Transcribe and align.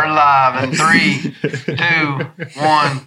We're 0.00 0.06
live 0.14 0.64
in 0.64 0.72
three, 0.72 1.34
two, 1.76 2.24
one. 2.58 3.00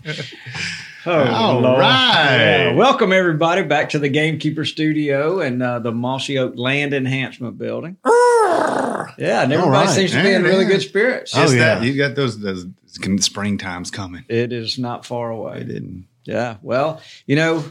Oh, 1.08 1.60
Lord. 1.60 1.80
right. 1.80 2.68
Yeah. 2.70 2.74
Welcome 2.76 3.12
everybody 3.12 3.64
back 3.64 3.90
to 3.90 4.00
the 4.00 4.10
Gamekeeper 4.10 4.64
Studio 4.64 5.40
and 5.40 5.64
uh, 5.64 5.80
the 5.80 5.92
Mossy 5.92 6.38
Oak 6.38 6.54
Land 6.56 6.94
Enhancement 6.94 7.58
Building. 7.58 7.98
Yeah, 8.06 9.42
and 9.42 9.52
everybody 9.52 9.88
right. 9.88 9.90
seems 9.90 10.12
to 10.12 10.22
be 10.22 10.34
in 10.34 10.44
Yeah, 10.44 10.48
really 10.50 10.66
yeah. 10.66 10.70
good 10.72 10.82
spirits. 10.84 11.32
Just 11.32 11.56
Oh, 11.56 11.58
that 11.58 11.82
yeah. 11.82 11.90
you 11.90 11.98
got 11.98 12.14
those 12.14 12.40
those 12.40 12.68
spring 13.22 13.58
times 13.58 13.90
coming. 13.90 14.24
It 14.30 14.54
is 14.54 14.78
not 14.78 15.04
far 15.04 15.32
away. 15.32 15.54
I 15.54 15.64
didn't. 15.64 16.06
Yeah. 16.26 16.58
Well, 16.62 17.02
you 17.26 17.36
know, 17.36 17.66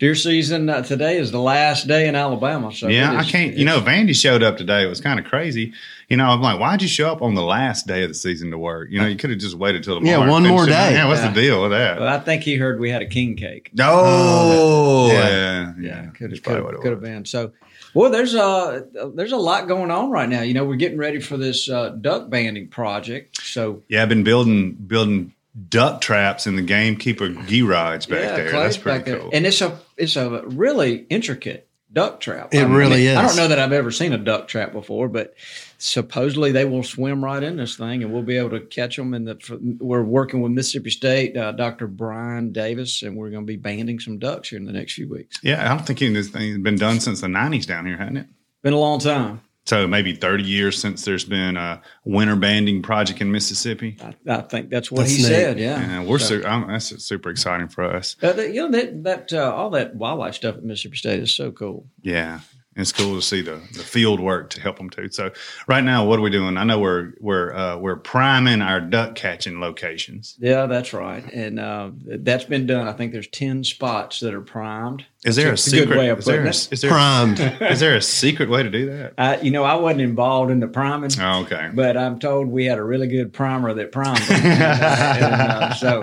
deer 0.00 0.14
season 0.16 0.68
uh, 0.68 0.82
today 0.82 1.18
is 1.18 1.30
the 1.30 1.38
last 1.38 1.86
day 1.86 2.08
in 2.08 2.16
Alabama. 2.16 2.72
So 2.72 2.88
yeah, 2.88 3.12
it 3.12 3.18
I 3.18 3.24
can't. 3.24 3.54
You 3.54 3.64
know, 3.66 3.80
Vandy 3.80 4.14
showed 4.16 4.42
up 4.42 4.56
today. 4.56 4.82
It 4.82 4.88
was 4.88 5.00
kind 5.00 5.20
of 5.20 5.26
crazy. 5.26 5.72
You 6.08 6.16
know, 6.16 6.24
I'm 6.24 6.40
like, 6.40 6.58
why'd 6.58 6.82
you 6.82 6.88
show 6.88 7.12
up 7.12 7.22
on 7.22 7.34
the 7.36 7.42
last 7.42 7.86
day 7.86 8.02
of 8.02 8.08
the 8.08 8.14
season 8.14 8.50
to 8.50 8.58
work? 8.58 8.88
You 8.90 8.98
know, 9.00 9.06
you 9.06 9.16
could 9.16 9.30
have 9.30 9.38
just 9.38 9.54
waited 9.54 9.84
till 9.84 9.96
tomorrow. 10.00 10.24
Yeah, 10.24 10.28
one 10.28 10.42
finished 10.42 10.52
more 10.56 10.64
it. 10.64 10.70
day. 10.70 10.92
Yeah, 10.94 11.06
what's 11.06 11.20
Yeah. 11.20 11.30
the 11.30 11.40
deal 11.40 11.62
with 11.62 11.70
that? 11.70 12.00
Well, 12.00 12.08
I 12.08 12.18
think 12.18 12.42
he 12.42 12.56
heard 12.56 12.80
we 12.80 12.90
had 12.90 13.02
a 13.02 13.06
king 13.06 13.36
cake. 13.36 13.70
oh, 13.78 15.08
yeah. 15.12 15.28
yeah, 15.28 15.72
Yeah, 15.80 16.06
could 16.10 16.32
have 16.32 16.42
probably 16.42 16.62
what 16.62 16.74
it 16.74 16.80
could 16.80 16.90
have 16.90 17.00
been. 17.00 17.24
So, 17.26 17.52
well, 17.94 18.10
there's 18.10 18.34
a 18.34 18.86
there's 19.14 19.32
a 19.32 19.36
lot 19.36 19.68
going 19.68 19.90
on 19.90 20.10
right 20.10 20.28
now. 20.28 20.42
You 20.42 20.54
know, 20.54 20.64
we're 20.64 20.76
getting 20.76 20.98
ready 20.98 21.20
for 21.20 21.36
this 21.36 21.68
uh, 21.68 21.90
duck 21.90 22.30
banding 22.30 22.68
project. 22.68 23.40
So 23.42 23.82
Yeah, 23.88 24.02
I've 24.02 24.08
been 24.08 24.24
building 24.24 24.72
building 24.72 25.34
duck 25.68 26.00
traps 26.00 26.46
in 26.46 26.56
the 26.56 26.62
gamekeeper 26.62 27.28
garage 27.28 28.06
back 28.06 28.20
yeah, 28.20 28.36
there. 28.36 28.50
Clay's 28.50 28.62
That's 28.62 28.76
pretty 28.78 28.98
back 28.98 29.06
there. 29.06 29.18
cool. 29.20 29.30
and 29.32 29.46
it's 29.46 29.60
a 29.60 29.78
it's 29.96 30.16
a 30.16 30.42
really 30.46 31.06
intricate 31.10 31.68
duck 31.92 32.20
trap. 32.20 32.54
It 32.54 32.64
really 32.64 33.06
is. 33.06 33.16
I 33.16 33.22
don't 33.22 33.36
know 33.36 33.48
that 33.48 33.58
I've 33.58 33.72
ever 33.72 33.90
seen 33.90 34.12
a 34.12 34.18
duck 34.18 34.48
trap 34.48 34.72
before, 34.72 35.08
but 35.08 35.34
supposedly 35.78 36.52
they 36.52 36.64
will 36.64 36.82
swim 36.82 37.24
right 37.24 37.42
in 37.42 37.56
this 37.56 37.76
thing, 37.76 38.02
and 38.02 38.12
we'll 38.12 38.22
be 38.22 38.36
able 38.36 38.50
to 38.50 38.60
catch 38.60 38.96
them. 38.96 39.14
And 39.14 39.26
the, 39.26 39.76
we're 39.80 40.02
working 40.02 40.40
with 40.40 40.52
Mississippi 40.52 40.90
State, 40.90 41.36
uh, 41.36 41.52
Dr. 41.52 41.86
Brian 41.86 42.52
Davis, 42.52 43.02
and 43.02 43.16
we're 43.16 43.30
going 43.30 43.42
to 43.42 43.50
be 43.50 43.56
banding 43.56 43.98
some 43.98 44.18
ducks 44.18 44.50
here 44.50 44.58
in 44.58 44.66
the 44.66 44.72
next 44.72 44.94
few 44.94 45.08
weeks. 45.08 45.40
yeah, 45.42 45.64
I 45.64 45.76
don't 45.76 45.86
think 45.86 45.98
this 45.98 46.28
thing's 46.28 46.58
been 46.58 46.76
done 46.76 47.00
since 47.00 47.20
the 47.20 47.26
'90s 47.26 47.66
down 47.66 47.86
here, 47.86 47.96
hasn't 47.96 48.18
it? 48.18 48.26
Been 48.62 48.74
a 48.74 48.78
long 48.78 49.00
time. 49.00 49.40
So 49.66 49.86
maybe 49.86 50.14
30 50.14 50.42
years 50.42 50.80
since 50.80 51.04
there's 51.04 51.24
been 51.24 51.56
a 51.56 51.80
winter 52.04 52.34
banding 52.34 52.82
project 52.82 53.20
in 53.20 53.30
Mississippi. 53.30 53.96
I, 54.02 54.14
I 54.32 54.40
think 54.42 54.70
that's 54.70 54.90
what 54.90 55.00
That's 55.02 55.12
he 55.12 55.18
neat. 55.18 55.28
said. 55.28 55.58
Yeah, 55.60 55.80
Yeah, 55.80 56.02
we're 56.04 56.18
So- 56.18 56.40
su- 56.40 56.46
I'm, 56.46 56.66
that's 56.68 57.04
super 57.04 57.30
exciting 57.30 57.68
for 57.68 57.84
us. 57.84 58.16
Uh, 58.22 58.32
that- 58.32 58.54
you 58.54 58.68
know 58.68 58.70
that 58.78 59.04
that 59.04 59.32
uh, 59.32 59.52
all 59.54 59.70
that 59.70 59.94
wildlife 59.94 60.34
stuff 60.34 60.56
at 60.56 60.64
Mississippi 60.64 60.96
State 60.96 61.20
is 61.20 61.30
so 61.32 61.52
cool. 61.52 61.86
Yeah, 62.02 62.40
and 62.76 62.82
it's 62.82 62.92
cool 62.92 63.16
to 63.16 63.22
see 63.22 63.42
the, 63.42 63.60
the 63.72 63.82
field 63.82 64.20
work 64.20 64.50
to 64.50 64.60
help 64.60 64.76
them 64.78 64.90
too. 64.90 65.08
So 65.10 65.32
right 65.66 65.82
now, 65.82 66.06
what 66.06 66.18
are 66.18 66.22
we 66.22 66.30
doing? 66.30 66.56
I 66.56 66.64
know 66.64 66.78
we're 66.78 67.12
we're 67.20 67.52
uh, 67.52 67.76
we're 67.78 67.96
priming 67.96 68.62
our 68.62 68.80
duck 68.80 69.16
catching 69.16 69.60
locations. 69.60 70.36
Yeah, 70.38 70.66
that's 70.66 70.92
right, 70.92 71.24
and 71.32 71.58
uh, 71.58 71.90
that's 72.04 72.44
been 72.44 72.66
done. 72.66 72.86
I 72.86 72.92
think 72.92 73.12
there's 73.12 73.26
ten 73.28 73.64
spots 73.64 74.20
that 74.20 74.34
are 74.34 74.40
primed. 74.40 75.04
Is 75.22 75.36
there 75.36 75.48
a 75.48 75.50
That's 75.50 75.66
a 75.66 75.70
good 75.72 75.80
secret? 75.82 75.98
way 75.98 76.08
of 76.08 76.20
is, 76.20 76.24
there 76.24 76.44
a, 76.44 76.48
it. 76.48 76.68
is 76.72 76.80
there 76.80 76.90
Primed. 76.90 77.40
is 77.60 77.78
there 77.80 77.94
a 77.94 78.00
secret 78.00 78.48
way 78.48 78.62
to 78.62 78.70
do 78.70 78.86
that? 78.86 79.12
I, 79.18 79.38
you 79.40 79.50
know, 79.50 79.64
I 79.64 79.74
wasn't 79.74 80.00
involved 80.00 80.50
in 80.50 80.60
the 80.60 80.66
priming, 80.68 81.10
Oh, 81.20 81.42
okay. 81.42 81.68
but 81.74 81.94
I'm 81.98 82.18
told 82.18 82.48
we 82.48 82.64
had 82.64 82.78
a 82.78 82.82
really 82.82 83.06
good 83.06 83.30
primer 83.34 83.74
that 83.74 83.92
primed 83.92 84.16
them. 84.22 84.40
And, 84.50 84.62
uh, 84.62 85.74
so 85.74 86.02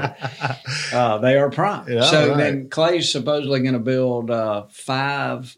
uh, 0.95 1.17
they 1.17 1.35
are 1.38 1.49
primed. 1.49 1.89
Yeah, 1.89 2.01
so 2.03 2.29
right. 2.29 2.38
then 2.38 2.69
Clay's 2.69 3.11
supposedly 3.11 3.61
going 3.61 3.73
to 3.73 3.79
build 3.79 4.29
uh, 4.29 4.66
five 4.69 5.57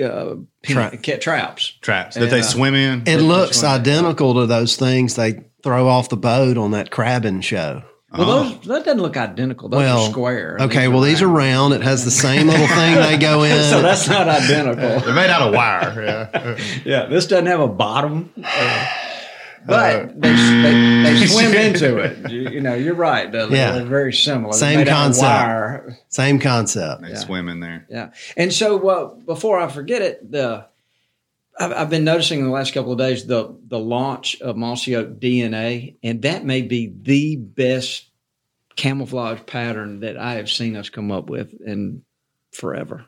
uh, 0.00 0.36
Tra- 0.62 0.96
cat 0.98 1.20
traps. 1.20 1.72
Traps 1.80 2.14
that 2.16 2.24
And, 2.24 2.32
they 2.32 2.40
uh, 2.40 2.42
swim 2.42 2.74
in. 2.74 3.02
It 3.06 3.18
looks 3.18 3.62
one. 3.62 3.72
identical 3.80 4.34
to 4.34 4.46
those 4.46 4.76
things 4.76 5.14
they 5.16 5.44
throw 5.62 5.88
off 5.88 6.08
the 6.08 6.16
boat 6.16 6.56
on 6.56 6.70
that 6.72 6.90
crabbing 6.90 7.40
show. 7.40 7.82
Well, 8.16 8.30
Oh. 8.30 8.42
those 8.48 8.66
that 8.68 8.84
doesn't 8.86 9.02
look 9.02 9.18
identical. 9.18 9.68
Those 9.68 9.78
well, 9.80 10.04
are 10.06 10.10
square. 10.10 10.56
Okay, 10.62 10.88
well 10.88 11.02
these 11.02 11.20
are 11.20 11.28
round. 11.28 11.74
It 11.74 11.82
has 11.82 12.06
the 12.06 12.10
same 12.10 12.46
little 12.46 12.66
thing 12.66 12.94
they 12.94 13.18
go 13.18 13.42
in. 13.44 13.62
So 13.70 13.82
that's 13.82 14.08
not 14.08 14.26
identical. 14.28 15.00
They're 15.00 15.12
made 15.14 15.28
out 15.28 15.42
of 15.48 15.54
wire. 15.54 16.02
Yeah. 16.02 16.56
Yeah, 16.86 17.04
this 17.06 17.26
doesn't 17.26 17.46
have 17.46 17.60
a 17.60 17.68
bottom, 17.68 18.30
uh, 18.42 18.86
but 19.66 20.20
they, 20.20 20.32
they 20.32 21.02
they 21.20 21.26
swim 21.26 21.54
into 21.54 21.96
it. 21.98 22.30
You, 22.30 22.40
you 22.50 22.60
know, 22.60 22.74
you're 22.74 22.94
right. 22.94 23.30
They're, 23.30 23.50
Yeah. 23.50 23.72
they're 23.72 23.84
very 23.84 24.12
similar. 24.12 24.52
Same 24.52 24.78
made 24.78 24.88
out 24.88 25.10
of 25.10 25.16
concept. 25.18 26.02
same 26.12 26.38
concept. 26.38 27.02
They 27.02 27.14
swim 27.14 27.48
in 27.48 27.60
there. 27.60 27.86
Yeah, 27.90 28.10
and 28.36 28.52
so 28.52 28.88
uh, 28.88 29.14
before 29.14 29.58
I 29.60 29.68
forget 29.68 30.02
it, 30.02 30.30
the 30.30 30.66
I've, 31.58 31.72
I've 31.72 31.90
been 31.90 32.04
noticing 32.04 32.38
in 32.40 32.44
the 32.46 32.52
last 32.52 32.72
couple 32.74 32.92
of 32.92 32.98
days 32.98 33.26
the 33.26 33.56
the 33.66 33.78
launch 33.78 34.40
of 34.40 34.56
Mossy 34.56 34.94
Oak 34.96 35.18
DNA, 35.20 35.96
and 36.02 36.22
that 36.22 36.44
may 36.44 36.62
be 36.62 36.92
the 37.02 37.36
best 37.36 38.04
camouflage 38.76 39.40
pattern 39.46 40.00
that 40.00 40.16
I 40.16 40.34
have 40.34 40.48
seen 40.50 40.76
us 40.76 40.88
come 40.88 41.10
up 41.10 41.28
with 41.28 41.52
in 41.60 42.02
forever. 42.52 43.06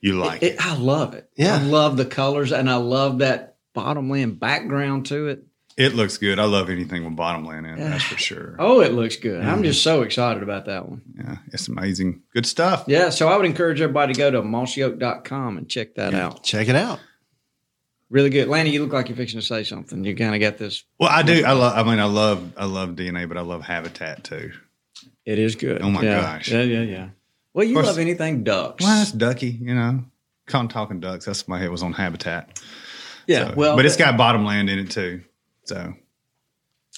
You 0.00 0.14
like 0.14 0.42
It- 0.42 0.46
it? 0.46 0.54
it- 0.56 0.66
I 0.66 0.76
love 0.76 1.14
it. 1.14 1.30
Yeah. 1.36 1.54
I 1.56 1.62
love 1.62 1.96
the 1.96 2.04
colors, 2.04 2.52
and 2.52 2.68
I 2.68 2.76
love 2.76 3.18
that 3.18 3.56
bottomland 3.74 4.38
background 4.40 5.06
to 5.06 5.28
it. 5.28 5.44
It 5.76 5.94
looks 5.94 6.18
good. 6.18 6.38
I 6.38 6.44
love 6.44 6.70
anything 6.70 7.04
with 7.04 7.16
bottomland 7.16 7.66
in. 7.66 7.74
it, 7.74 7.78
That's 7.78 8.04
for 8.04 8.16
sure. 8.18 8.54
Oh, 8.58 8.80
it 8.80 8.92
looks 8.92 9.16
good. 9.16 9.40
I'm 9.42 9.54
mm-hmm. 9.56 9.64
just 9.64 9.82
so 9.82 10.02
excited 10.02 10.42
about 10.42 10.66
that 10.66 10.88
one. 10.88 11.02
Yeah, 11.16 11.38
it's 11.52 11.66
amazing. 11.68 12.22
Good 12.32 12.46
stuff. 12.46 12.84
Yeah, 12.86 13.10
so 13.10 13.28
I 13.28 13.36
would 13.36 13.46
encourage 13.46 13.80
everybody 13.80 14.14
to 14.14 14.18
go 14.18 14.30
to 14.30 14.42
mossyoak.com 14.42 15.58
and 15.58 15.68
check 15.68 15.96
that 15.96 16.14
out. 16.14 16.44
Check 16.44 16.68
it 16.68 16.76
out. 16.76 17.00
Really 18.10 18.30
good. 18.30 18.46
Lanny, 18.48 18.70
you 18.70 18.82
look 18.82 18.92
like 18.92 19.08
you're 19.08 19.16
fixing 19.16 19.40
to 19.40 19.46
say 19.46 19.64
something. 19.64 20.04
You 20.04 20.14
kind 20.14 20.34
of 20.34 20.40
got 20.40 20.58
this. 20.58 20.84
Well, 21.00 21.08
I 21.10 21.22
do. 21.22 21.44
I 21.44 21.52
love. 21.52 21.76
I 21.76 21.90
mean, 21.90 21.98
I 21.98 22.04
love. 22.04 22.52
I 22.56 22.66
love 22.66 22.90
DNA, 22.90 23.26
but 23.26 23.36
I 23.36 23.40
love 23.40 23.62
habitat 23.62 24.22
too. 24.22 24.52
It 25.24 25.38
is 25.38 25.56
good. 25.56 25.82
Oh 25.82 25.90
my 25.90 26.02
Yeah. 26.02 26.20
gosh. 26.20 26.48
Yeah, 26.50 26.62
yeah, 26.62 26.82
yeah. 26.82 27.08
Well, 27.54 27.64
you 27.66 27.74
course- 27.74 27.86
love 27.86 27.98
anything 27.98 28.44
ducks. 28.44 28.84
Well, 28.84 28.98
that's 28.98 29.10
ducky. 29.10 29.50
You 29.50 29.74
know, 29.74 30.04
Con 30.46 30.68
talking 30.68 31.00
ducks. 31.00 31.24
That's 31.24 31.48
my 31.48 31.58
head 31.58 31.70
was 31.70 31.82
on 31.82 31.92
habitat. 31.94 32.60
yeah, 33.26 33.48
So- 33.48 33.54
well, 33.56 33.76
but 33.76 33.86
it's 33.86 33.96
got 33.96 34.16
bottomland 34.16 34.68
in 34.70 34.78
it 34.78 34.90
too. 34.90 35.22
So 35.64 35.94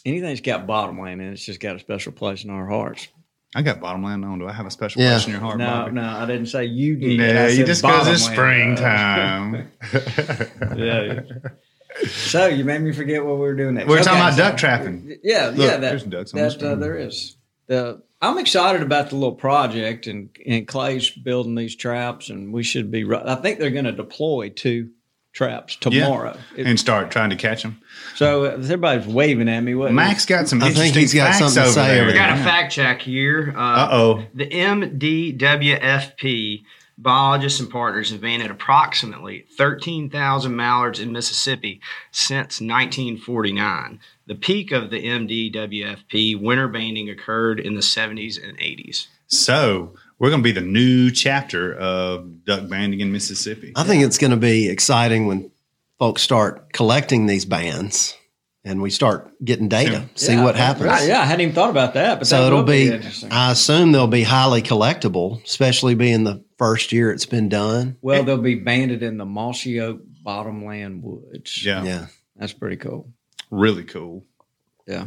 anything 0.05 0.29
that's 0.29 0.41
got 0.41 0.67
bottomland 0.67 1.21
in 1.21 1.29
it, 1.29 1.33
it's 1.33 1.45
just 1.45 1.61
got 1.61 1.77
a 1.77 1.79
special 1.79 2.13
place 2.13 2.45
in 2.45 2.51
our 2.51 2.67
hearts. 2.69 3.09
I 3.55 3.63
got 3.63 3.81
bottomland 3.81 4.25
on. 4.25 4.39
Do 4.39 4.47
I 4.49 4.53
have 4.53 4.67
a 4.67 4.71
special 4.71 5.01
Yeah. 5.01 5.13
place 5.15 5.27
in 5.27 5.33
your 5.33 5.41
heart? 5.41 5.59
No, 5.59 5.67
Bobby? 5.67 5.93
no, 5.93 6.03
I 6.03 6.27
didn't 6.27 6.47
say 6.47 6.65
you 6.67 6.97
did. 6.97 7.19
Yeah, 7.21 7.45
I 7.45 7.49
you 7.49 7.65
just 7.65 7.81
because 7.83 8.09
it's 8.09 8.25
springtime. 8.25 9.71
yeah, 9.93 10.75
yeah. 10.77 11.21
So 12.09 12.47
you 12.47 12.65
made 12.65 12.83
me 12.83 12.93
forget 12.93 13.25
what 13.25 13.35
we 13.35 13.41
were 13.41 13.55
doing 13.55 13.75
next. 13.75 13.89
we 13.89 13.95
were 13.97 14.03
talking 14.03 14.21
about 14.21 14.33
so- 14.35 14.39
duck 14.39 14.57
trapping. 14.59 15.17
Yeah, 15.23 15.47
Look, 15.47 15.59
yeah. 15.59 15.67
That, 15.69 15.81
there's 15.81 16.05
ducks 16.05 16.35
on 16.35 16.39
the 16.39 16.43
that 16.43 16.47
uh, 16.49 16.59
screen. 16.59 16.81
there 16.81 16.97
is. 16.99 17.37
The 17.69 18.03
I'm 18.21 18.39
excited 18.39 18.83
about 18.83 19.11
the 19.11 19.17
little 19.17 19.35
project, 19.35 20.07
and 20.07 20.29
and 20.47 20.67
Clay's 20.69 21.09
building 21.11 21.55
these 21.55 21.75
traps, 21.77 22.29
and 22.29 22.53
we 22.53 22.63
should 22.63 22.91
be. 22.91 23.05
ru- 23.05 23.23
I 23.25 23.37
think 23.37 23.59
they're 23.59 23.71
going 23.71 23.85
to 23.87 23.93
deploy 23.93 24.51
two 24.51 24.91
traps 25.37 25.77
tomorrow. 25.77 26.37
It- 26.57 26.67
and 26.67 26.81
start 26.81 27.11
trying 27.11 27.31
to 27.31 27.37
catch 27.37 27.63
them. 27.63 27.81
so 28.15 28.45
uh, 28.47 28.49
everybody's 28.53 29.07
waving 29.07 29.49
at 29.49 29.61
me. 29.61 29.75
What, 29.75 29.93
Max 29.93 30.25
got 30.25 30.49
some? 30.49 30.63
I 30.63 30.71
think 30.73 30.97
he's 30.97 31.13
got 31.15 31.27
facts 31.35 31.39
something 31.39 31.55
to 31.63 31.69
over 31.69 31.73
say 31.73 31.87
there. 31.89 32.03
over 32.03 32.11
We 32.13 32.15
got 32.19 32.39
a 32.39 32.43
fact 32.43 32.73
check 32.73 33.03
here. 33.03 33.53
Uh, 33.57 33.61
Uh 33.61 33.89
oh. 33.93 34.25
The 34.35 34.47
MDWFP 35.57 36.65
biologists 36.99 37.61
and 37.61 37.69
partners 37.71 38.11
have 38.11 38.23
banded 38.23 38.51
approximately 38.51 39.45
13,000 39.59 40.57
mallards 40.57 40.99
in 40.99 41.13
Mississippi 41.13 41.81
since 42.11 42.61
1949. 42.61 44.01
The 44.27 44.35
peak 44.35 44.73
of 44.73 44.91
the 44.91 45.05
MDWFP 45.05 46.41
winter 46.41 46.69
banding 46.69 47.11
occurred 47.11 47.61
in 47.61 47.75
the 47.75 47.81
70s 47.83 48.43
and 48.43 48.59
80s. 48.59 49.09
So 49.27 49.95
we're 50.19 50.31
going 50.31 50.43
to 50.43 50.45
be 50.45 50.53
the 50.53 50.61
new 50.67 51.11
chapter 51.11 51.75
of 51.75 52.45
duck 52.45 52.69
banding 52.69 53.01
in 53.01 53.13
Mississippi. 53.13 53.73
I 53.77 53.85
think 53.85 54.03
it's 54.05 54.19
going 54.19 54.31
to 54.33 54.37
be 54.37 54.69
exciting 54.69 55.27
when 55.27 55.51
folks 55.99 56.23
start 56.23 56.73
collecting 56.73 57.27
these 57.27 57.45
bands 57.45 58.17
and 58.65 58.83
we 58.83 58.91
start 58.91 59.31
getting 59.45 59.69
data, 59.69 60.09
see 60.17 60.33
Yeah, 60.33 60.45
what 60.45 60.57
happens. 60.57 60.87
Right, 60.87 61.07
yeah, 61.09 61.21
I 61.21 61.25
hadn't 61.25 61.43
even 61.43 61.55
thought 61.55 61.71
about 61.71 61.95
that. 61.95 62.19
But 62.19 62.27
So 62.27 62.41
that 62.41 62.47
it'll 62.49 62.59
will 62.61 62.65
be, 62.67 62.89
interesting. 62.91 63.31
I 63.31 63.53
assume 63.53 63.93
they'll 63.93 64.07
be 64.09 64.25
highly 64.25 64.63
collectible, 64.63 65.43
especially 65.45 65.95
being 65.95 66.25
the 66.25 66.43
first 66.59 66.91
year 66.93 67.13
it's 67.13 67.27
been 67.27 67.49
done. 67.49 67.97
well, 68.03 68.25
they'll 68.25 68.39
be 68.39 68.57
banded 68.57 69.03
in 69.03 69.19
the 69.19 69.25
mossy 69.27 69.81
oak 69.81 70.01
bottomland 70.23 71.03
woods. 71.05 71.65
Yeah, 71.65 71.85
Yeah. 71.85 72.07
that's 72.35 72.53
pretty 72.53 72.77
cool. 72.77 73.09
really 73.51 73.85
cool. 73.85 74.25
Yeah. 74.87 75.07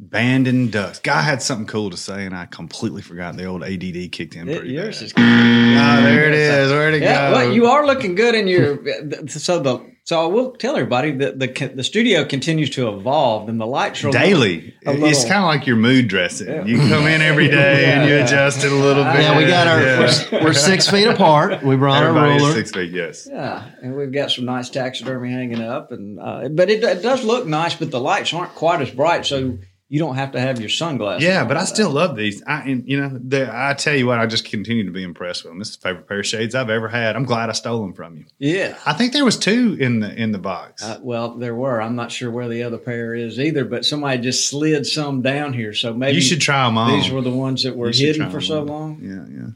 Banding 0.00 0.68
ducks. 0.68 1.00
Guy 1.00 1.22
had 1.22 1.42
something 1.42 1.66
cool 1.66 1.90
to 1.90 1.96
say, 1.96 2.24
and 2.24 2.32
I 2.34 2.46
completely 2.46 3.02
forgot. 3.02 3.36
The 3.36 3.46
old 3.46 3.64
ADD 3.64 4.12
kicked 4.12 4.36
in 4.36 4.46
pretty 4.46 4.70
Yours 4.70 4.98
bad. 5.00 5.04
is 5.06 5.12
Ah, 5.16 6.00
there 6.04 6.28
it 6.28 6.34
is. 6.34 6.70
Where'd 6.70 6.94
it 6.94 7.02
Yeah, 7.02 7.30
go? 7.30 7.36
well, 7.36 7.52
you 7.52 7.66
are 7.66 7.84
looking 7.84 8.14
good 8.14 8.36
in 8.36 8.46
your. 8.46 8.78
So 9.26 9.58
the 9.58 9.80
so 10.04 10.22
I 10.22 10.26
will 10.26 10.52
tell 10.52 10.76
everybody 10.76 11.10
that 11.16 11.40
the 11.40 11.72
the 11.74 11.82
studio 11.82 12.24
continues 12.24 12.70
to 12.70 12.88
evolve 12.88 13.48
and 13.48 13.60
the 13.60 13.66
lights 13.66 14.02
are 14.04 14.08
a 14.08 14.10
little- 14.12 14.26
Daily. 14.26 14.72
it's 14.82 15.24
kind 15.24 15.38
of 15.42 15.46
like 15.46 15.66
your 15.66 15.76
mood 15.76 16.06
dressing. 16.06 16.46
Yeah. 16.46 16.64
You 16.64 16.78
come 16.78 17.06
in 17.08 17.20
every 17.20 17.48
day 17.50 17.86
and 17.86 18.04
you 18.08 18.14
Yeah, 18.14 18.18
yeah. 18.20 18.24
adjust 18.24 18.64
it 18.64 18.70
a 18.70 18.76
little 18.76 19.02
bit. 19.04 19.14
Yeah, 19.20 19.36
we 19.36 19.46
got 19.46 19.66
our, 19.66 19.82
Yeah. 19.82 19.98
we're, 20.32 20.44
we're 20.44 20.52
six 20.54 20.88
feet 20.88 21.08
apart. 21.08 21.62
We 21.64 21.74
brought 21.76 22.04
our 22.04 22.10
Everybody's 22.10 22.40
ruler. 22.42 22.54
six 22.54 22.70
feet. 22.70 22.92
Yes. 22.92 23.28
Yeah, 23.30 23.64
and 23.82 23.96
we've 23.96 24.12
got 24.12 24.30
some 24.30 24.44
nice 24.44 24.70
taxidermy 24.70 25.30
hanging 25.32 25.60
up, 25.60 25.90
and 25.92 26.18
uh, 26.20 26.48
but 26.50 26.70
it, 26.70 26.82
it 26.84 27.02
does 27.02 27.24
look 27.24 27.46
nice, 27.46 27.74
but 27.74 27.90
the 27.90 28.00
lights 28.00 28.32
aren't 28.32 28.54
quite 28.54 28.80
as 28.80 28.90
bright, 28.92 29.26
so 29.26 29.58
you 29.90 29.98
don't 29.98 30.16
have 30.16 30.32
to 30.32 30.40
have 30.40 30.60
your 30.60 30.68
sunglasses. 30.68 31.26
Yeah, 31.26 31.44
but 31.44 31.56
I 31.56 31.60
for 31.60 31.66
still 31.66 31.90
love 31.90 32.14
these. 32.14 32.42
I, 32.46 32.60
and, 32.62 32.86
you 32.86 33.00
know, 33.00 33.08
the, 33.08 33.50
I 33.50 33.72
tell 33.72 33.94
you 33.94 34.06
what, 34.06 34.18
I 34.18 34.26
just 34.26 34.44
continue 34.44 34.84
to 34.84 34.90
be 34.90 35.02
impressed 35.02 35.44
with 35.44 35.50
them. 35.50 35.58
This 35.58 35.70
is 35.70 35.76
the 35.78 35.88
favorite 35.88 36.06
pair 36.06 36.20
of 36.20 36.26
shades 36.26 36.54
I've 36.54 36.68
ever 36.68 36.88
had. 36.88 37.16
I'm 37.16 37.24
glad 37.24 37.48
I 37.48 37.52
stole 37.52 37.80
them 37.80 37.94
from 37.94 38.16
you. 38.18 38.26
yeah. 38.38 38.76
I 38.84 38.92
think 38.92 39.14
there 39.14 39.24
was 39.24 39.38
two 39.38 39.76
in 39.80 40.00
the 40.00 40.14
in 40.14 40.32
the 40.32 40.38
box. 40.38 40.82
Uh, 40.84 40.98
well, 41.00 41.34
there 41.36 41.54
were. 41.54 41.80
I'm 41.80 41.96
not 41.96 42.12
sure 42.12 42.30
where 42.30 42.48
the 42.48 42.62
other 42.64 42.78
pair 42.78 43.14
is 43.14 43.40
either, 43.40 43.64
but 43.64 43.84
somebody 43.86 44.20
just 44.20 44.48
slid 44.48 44.86
some 44.86 45.22
down 45.22 45.54
here, 45.54 45.72
so 45.72 45.94
maybe 45.94 46.16
you 46.16 46.20
should 46.22 46.40
try 46.40 46.66
them 46.66 46.76
on. 46.76 46.90
These 47.00 47.10
were 47.10 47.22
the 47.22 47.30
ones 47.30 47.62
that 47.62 47.74
were 47.74 47.90
hidden 47.90 48.30
for 48.30 48.40
so 48.42 48.60
on. 48.60 48.66
long. 48.66 48.98
Yeah, 49.00 49.42
yeah. 49.42 49.50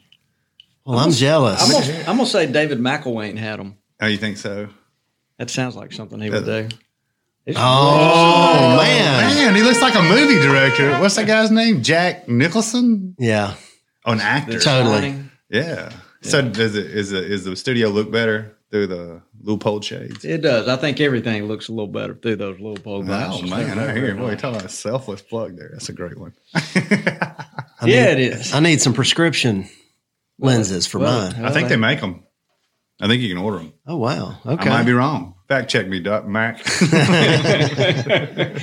Well, 0.85 0.99
I'm 0.99 1.13
jealous. 1.13 1.63
I'm 1.63 1.71
gonna, 1.71 1.99
I'm 2.01 2.17
gonna 2.17 2.27
say 2.27 2.51
David 2.51 2.79
McElwain 2.79 3.37
had 3.37 3.61
them. 3.61 3.77
Oh, 4.01 4.07
you 4.07 4.17
think 4.17 4.37
so? 4.39 4.69
That 5.37 5.51
sounds 5.51 5.77
like 5.77 5.93
something 5.93 6.21
he 6.21 6.31
would 6.31 6.45
do. 6.45 6.69
It's 7.45 7.59
oh, 7.61 8.77
man. 8.77 9.35
Man, 9.35 9.55
he 9.57 9.63
looks 9.63 9.83
like 9.83 9.95
a 9.97 10.03
movie 10.03 10.41
director. 10.41 10.99
What's 11.01 11.17
that 11.17 11.27
guy's 11.27 11.51
name? 11.51 11.83
Jack 11.83 12.29
Nicholson? 12.29 13.17
Yeah, 13.19 13.55
Oh, 14.05 14.13
an 14.13 14.21
actor. 14.21 14.61
totally. 14.61 14.95
shining. 15.01 15.31
Yeah. 15.51 15.93
So 16.23 16.41
does 16.43 16.77
it 16.77 16.87
is 16.87 17.11
the 17.11 17.25
is 17.25 17.45
the 17.45 17.57
studio 17.57 17.89
look 17.89 18.13
better 18.13 18.57
through 18.71 18.87
the 18.87 19.23
loophole 19.43 19.81
shades? 19.81 20.25
It 20.25 20.41
does. 20.43 20.69
I 20.69 20.77
think 20.77 21.01
everything 21.01 21.47
looks 21.47 21.69
a 21.69 21.73
little 21.73 21.89
better 21.93 22.15
through 22.15 22.37
those 22.37 22.61
loophole 22.61 23.03
pole 23.03 23.03
Oh 23.03 23.03
glasses. 23.03 23.51
man, 23.51 23.77
They're 23.77 23.85
I 23.85 23.87
very, 23.89 24.01
hear 24.01 24.09
you. 24.11 24.15
very 24.15 24.27
Boy, 24.29 24.35
talking 24.37 24.57
about 24.57 24.65
a 24.67 24.69
selfless 24.73 25.21
plug 25.21 25.57
there. 25.57 25.71
That's 25.73 25.89
a 25.89 25.93
great 25.93 26.17
one. 26.19 26.33
I 26.55 26.61
Yeah, 27.87 28.15
need, 28.15 28.27
it 28.27 28.33
is. 28.35 28.55
I 28.55 28.61
need 28.61 28.81
some 28.81 28.93
prescription 28.95 29.69
lenses 30.39 30.87
for 30.87 31.01
well, 31.01 31.33
mine. 31.33 31.45
I 31.45 31.51
think 31.51 31.69
they 31.69 31.77
make 31.77 32.01
them. 32.01 32.23
I 33.03 33.09
think 33.09 33.21
you 33.21 33.29
can 33.35 33.43
order 33.43 33.59
them. 33.59 33.73
Oh, 33.87 33.97
wow. 33.97 34.39
Okay, 34.47 34.71
I 34.71 34.79
might 34.79 34.85
be 34.85 34.93
wrong. 34.93 35.35
Fact 35.49 35.69
check 35.69 35.89
me, 35.89 35.99
Doc 36.01 36.25
Mac. 36.27 36.65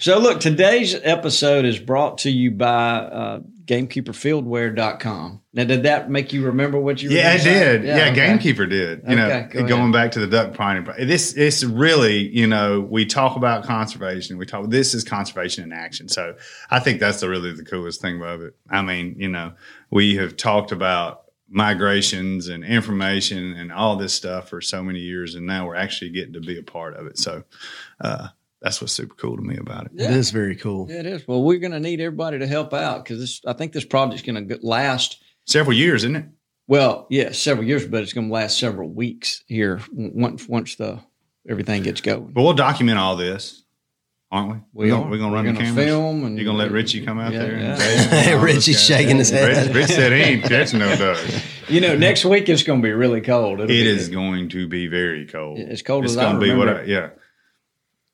So, 0.00 0.18
look, 0.18 0.40
today's 0.40 0.94
episode 0.94 1.66
is 1.66 1.78
brought 1.78 2.16
to 2.18 2.30
you 2.30 2.52
by 2.52 2.66
uh, 2.68 3.40
GamekeeperFieldwear.com. 3.66 5.42
Now, 5.52 5.64
did 5.64 5.82
that 5.82 6.08
make 6.08 6.32
you 6.32 6.46
remember 6.46 6.80
what 6.80 7.02
you 7.02 7.10
yeah, 7.10 7.34
it 7.34 7.44
did. 7.44 7.84
Yeah, 7.84 7.96
okay. 8.06 8.14
Gamekeeper 8.14 8.64
did. 8.64 9.02
You 9.06 9.18
Okay, 9.18 9.48
go 9.52 9.60
know, 9.60 9.68
going 9.68 9.80
ahead. 9.82 9.92
back 9.92 10.12
to 10.12 10.20
the 10.20 10.26
duck 10.26 10.56
banding. 10.56 11.06
This 11.06 11.34
it's 11.34 11.62
really, 11.64 12.28
you 12.34 12.46
know, 12.46 12.80
we 12.80 13.04
talk 13.04 13.36
about 13.36 13.64
conservation. 13.64 14.38
We 14.38 14.46
talk. 14.46 14.70
This 14.70 14.94
is 14.94 15.04
conservation 15.04 15.64
in 15.64 15.72
action. 15.72 16.08
So 16.08 16.36
I 16.70 16.80
think 16.80 16.98
that's 16.98 17.20
the 17.20 17.28
really 17.28 17.52
the 17.52 17.64
coolest 17.64 18.00
thing 18.00 18.16
about 18.16 18.40
it. 18.40 18.54
I 18.70 18.80
mean, 18.80 19.16
you 19.18 19.28
know, 19.28 19.52
we 19.90 20.16
have 20.16 20.36
talked 20.38 20.72
about 20.72 21.24
migrations 21.50 22.48
and 22.48 22.64
information 22.64 23.54
and 23.56 23.72
all 23.72 23.96
this 23.96 24.14
stuff 24.14 24.48
for 24.48 24.60
so 24.60 24.82
many 24.82 25.00
years, 25.00 25.34
and 25.34 25.46
now 25.46 25.66
we're 25.66 25.74
actually 25.74 26.10
getting 26.10 26.32
to 26.34 26.40
be 26.40 26.58
a 26.58 26.62
part 26.62 26.96
of 26.96 27.06
it. 27.06 27.18
So 27.18 27.42
uh, 28.00 28.28
that's 28.62 28.80
what's 28.80 28.92
super 28.92 29.14
cool 29.14 29.36
to 29.36 29.42
me 29.42 29.56
about 29.56 29.86
it. 29.86 29.92
It 29.94 30.10
is 30.10 30.30
very 30.30 30.56
cool. 30.56 30.86
Yeah, 30.88 31.00
it 31.00 31.06
is. 31.06 31.26
Well, 31.26 31.42
we're 31.42 31.58
going 31.58 31.72
to 31.72 31.80
need 31.80 32.00
everybody 32.00 32.38
to 32.38 32.46
help 32.46 32.72
out 32.72 33.04
because 33.04 33.40
I 33.46 33.52
think 33.52 33.72
this 33.72 33.84
project's 33.84 34.22
going 34.22 34.48
to 34.48 34.58
last. 34.62 35.22
Several 35.46 35.76
years, 35.76 36.04
isn't 36.04 36.16
it? 36.16 36.26
Well, 36.68 37.08
yeah, 37.10 37.32
several 37.32 37.66
years, 37.66 37.84
but 37.86 38.02
it's 38.02 38.12
going 38.12 38.28
to 38.28 38.32
last 38.32 38.56
several 38.58 38.88
weeks 38.88 39.42
here 39.48 39.80
once 39.92 40.48
once 40.48 40.76
the 40.76 41.00
everything 41.48 41.82
gets 41.82 42.00
going. 42.00 42.28
But 42.28 42.42
we'll 42.42 42.52
document 42.52 42.98
all 42.98 43.16
this, 43.16 43.64
aren't 44.30 44.50
we? 44.50 44.56
We 44.72 44.86
We're 44.90 44.94
are. 44.94 44.98
gonna, 44.98 45.10
we're 45.10 45.16
gonna 45.18 45.28
We're 45.30 45.34
run 45.34 45.44
the 45.46 45.52
gonna 45.52 45.64
cameras. 45.64 45.86
film 45.86 46.24
and- 46.24 46.36
you're 46.36 46.44
gonna 46.46 46.58
let 46.58 46.70
Richie 46.70 47.04
come 47.04 47.18
out 47.18 47.32
Yeah, 47.32 47.38
there. 47.40 47.58
yeah. 47.58 47.70
And 47.72 47.78
Dave 47.80 47.98
and 48.12 48.14
all 48.34 48.40
those 48.46 48.54
Richie's 48.56 48.76
guys. 48.76 48.86
shaking 48.86 49.16
his 49.18 49.30
head. 49.30 49.66
Rich, 49.68 49.74
Rich 49.76 49.86
said 49.88 50.12
he 50.12 50.18
ain't 50.18 50.44
catching 50.48 50.78
no 50.78 50.94
duck. 50.96 51.18
You 51.68 51.80
know, 51.80 51.96
next 51.96 52.24
week 52.24 52.48
it's 52.48 52.62
going 52.62 52.80
to 52.80 52.86
be 52.86 52.92
really 52.92 53.20
cold. 53.20 53.54
It'll 53.60 53.64
It 53.64 53.68
be- 53.68 53.86
is 53.88 54.08
going 54.08 54.48
to 54.50 54.66
be 54.68 54.86
very 54.88 55.26
cold. 55.26 55.58
As 55.58 55.82
cold 55.82 56.04
it's 56.04 56.12
as 56.14 56.18
I 56.18 56.22
gonna 56.24 56.38
be 56.40 56.54
what 56.54 56.68
I, 56.68 56.72
remember. 56.72 56.90
yeah. 56.90 57.08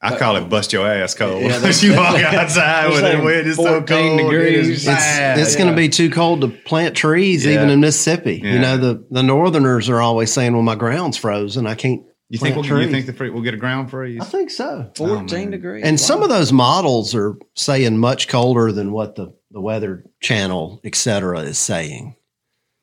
I 0.02 0.16
call 0.18 0.36
it 0.36 0.42
bust 0.50 0.72
your 0.74 0.86
ass 0.86 1.14
cold. 1.14 1.42
Yeah, 1.42 1.48
that's- 1.58 1.82
you 1.82 1.96
walk 1.96 2.16
outside 2.20 2.86
It's 2.86 2.94
with 2.96 3.02
like 3.02 3.14
it 3.18 3.24
wind 3.24 3.46
is 3.46 3.56
so 3.56 3.82
cold. 3.82 4.18
degrees. 4.18 4.68
It 4.68 4.72
is 4.72 4.82
It's- 4.86 5.16
bad. 5.18 5.38
It's 5.38 5.56
going 5.56 5.70
to 5.70 5.76
be 5.76 5.88
too 5.88 6.10
cold 6.10 6.42
to 6.42 6.48
plant 6.48 6.94
trees, 6.94 7.44
Yeah. 7.46 7.54
even 7.54 7.70
in 7.70 7.80
Mississippi. 7.80 8.40
Yeah. 8.42 8.52
You 8.52 8.58
know, 8.58 8.76
the, 8.76 9.06
the 9.10 9.22
Northerners 9.22 9.88
are 9.88 10.00
always 10.00 10.32
saying, 10.32 10.52
well, 10.52 10.62
my 10.62 10.74
ground's 10.76 11.16
frozen. 11.16 11.66
I 11.66 11.74
can't 11.76 12.02
you 12.28 12.38
think 12.38 12.56
we'll, 12.56 12.64
you 12.82 12.90
think 12.90 13.06
the 13.06 13.12
free, 13.12 13.30
we'll 13.30 13.42
get 13.42 13.54
a 13.54 13.58
ground 13.58 13.90
freeze? 13.90 14.20
I 14.20 14.24
think 14.24 14.50
so. 14.50 14.90
14 14.96 15.26
man. 15.26 15.50
degrees. 15.50 15.84
And 15.84 16.00
some 16.00 16.22
of 16.22 16.28
those 16.28 16.52
models 16.52 17.14
are 17.14 17.36
saying 17.54 17.98
much 17.98 18.26
colder 18.26 18.72
than 18.72 18.90
what 18.90 19.14
the, 19.14 19.32
the 19.52 19.60
Weather 19.60 20.04
Channel, 20.20 20.80
et 20.82 20.96
cetera, 20.96 21.40
is 21.40 21.58
saying. 21.58 22.16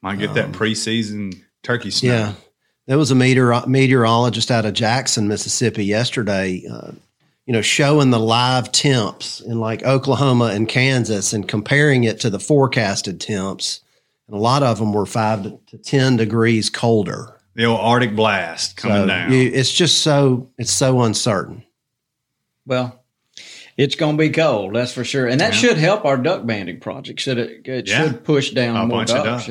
Might 0.01 0.19
get 0.19 0.33
that 0.35 0.51
preseason 0.53 1.41
turkey 1.61 1.91
snow. 1.91 2.09
Um, 2.09 2.19
Yeah. 2.19 2.33
There 2.85 2.97
was 2.97 3.11
a 3.11 3.15
meteor, 3.15 3.65
meteorologist 3.65 4.51
out 4.51 4.65
of 4.65 4.73
Jackson, 4.73 5.29
Mississippi 5.29 5.85
yesterday, 5.85 6.63
uh, 6.69 6.91
you 7.45 7.53
know, 7.53 7.61
showing 7.61 8.09
the 8.09 8.19
live 8.19 8.71
temps 8.71 9.39
in 9.39 9.59
like 9.59 9.83
Oklahoma 9.83 10.45
and 10.47 10.67
Kansas 10.67 11.31
and 11.31 11.47
comparing 11.47 12.03
it 12.03 12.19
to 12.21 12.29
the 12.29 12.39
forecasted 12.39 13.21
temps. 13.21 13.81
And 14.27 14.35
a 14.35 14.39
lot 14.39 14.63
of 14.63 14.79
them 14.79 14.93
were 14.93 15.05
five 15.05 15.43
to 15.43 15.77
10 15.77 16.17
degrees 16.17 16.69
colder. 16.69 17.39
The 17.55 17.65
old 17.65 17.79
Arctic 17.79 18.15
blast 18.15 18.77
coming 18.77 18.97
So 19.03 19.07
down. 19.07 19.31
you, 19.31 19.41
it's 19.53 19.71
just 19.71 19.99
so, 19.99 20.49
it's 20.57 20.71
so 20.71 21.01
uncertain. 21.01 21.63
Well, 22.65 22.99
it's 23.77 23.95
going 23.95 24.17
to 24.17 24.21
be 24.21 24.29
cold, 24.29 24.75
that's 24.75 24.93
for 24.93 25.03
sure. 25.03 25.27
And 25.27 25.39
that 25.41 25.53
Yeah. 25.53 25.59
should 25.59 25.77
help 25.77 26.05
our 26.05 26.17
duck 26.17 26.45
banding 26.45 26.79
project. 26.79 27.21
So 27.21 27.31
it, 27.33 27.61
it 27.67 27.87
Yeah. 27.89 28.03
should 28.03 28.23
push 28.23 28.51
down 28.51 28.75
a 28.75 28.79
more 28.85 28.99
bunch 28.99 29.09
ducks. 29.09 29.19
of 29.19 29.25
ducks. 29.25 29.47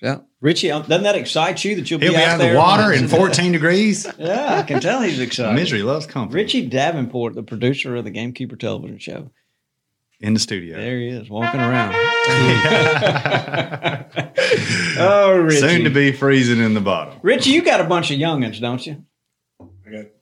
Yeah. 0.00 0.08
Yeah. 0.10 0.18
Richie, 0.40 0.70
um, 0.70 0.82
doesn't 0.82 1.04
that 1.04 1.14
excite 1.16 1.64
you 1.64 1.76
that 1.76 1.90
you'll 1.90 1.98
He'll 2.00 2.10
be, 2.12 2.16
be 2.16 2.22
out, 2.22 2.28
out 2.28 2.34
of 2.34 2.40
there 2.40 2.52
the 2.52 2.58
water 2.58 2.92
in 2.92 3.08
14 3.08 3.52
degrees. 3.52 4.06
Yeah, 4.18 4.58
I 4.58 4.62
can 4.62 4.80
tell 4.80 5.00
he's 5.00 5.18
excited. 5.18 5.54
Misery 5.54 5.82
loves 5.82 6.06
company. 6.06 6.42
Richie 6.42 6.66
Davenport, 6.66 7.34
the 7.34 7.42
producer 7.42 7.96
of 7.96 8.04
the 8.04 8.10
Gamekeeper 8.10 8.56
television 8.56 8.98
show. 8.98 9.30
In 10.24 10.32
the 10.32 10.40
studio. 10.40 10.76
There 10.78 10.98
he 10.98 11.08
is, 11.08 11.28
walking 11.28 11.60
around. 11.68 11.94
oh, 14.98 15.38
Richie. 15.44 15.60
Soon 15.60 15.84
to 15.84 15.90
be 15.90 16.12
freezing 16.12 16.58
in 16.60 16.72
the 16.74 16.80
bottom. 16.80 17.18
Richie, 17.22 17.50
you 17.50 17.62
got 17.62 17.80
a 17.80 17.84
bunch 17.84 18.10
of 18.10 18.18
youngins, 18.18 18.60
don't 18.60 18.84
you? 18.86 19.04
I 19.60 19.90
got. 19.90 20.06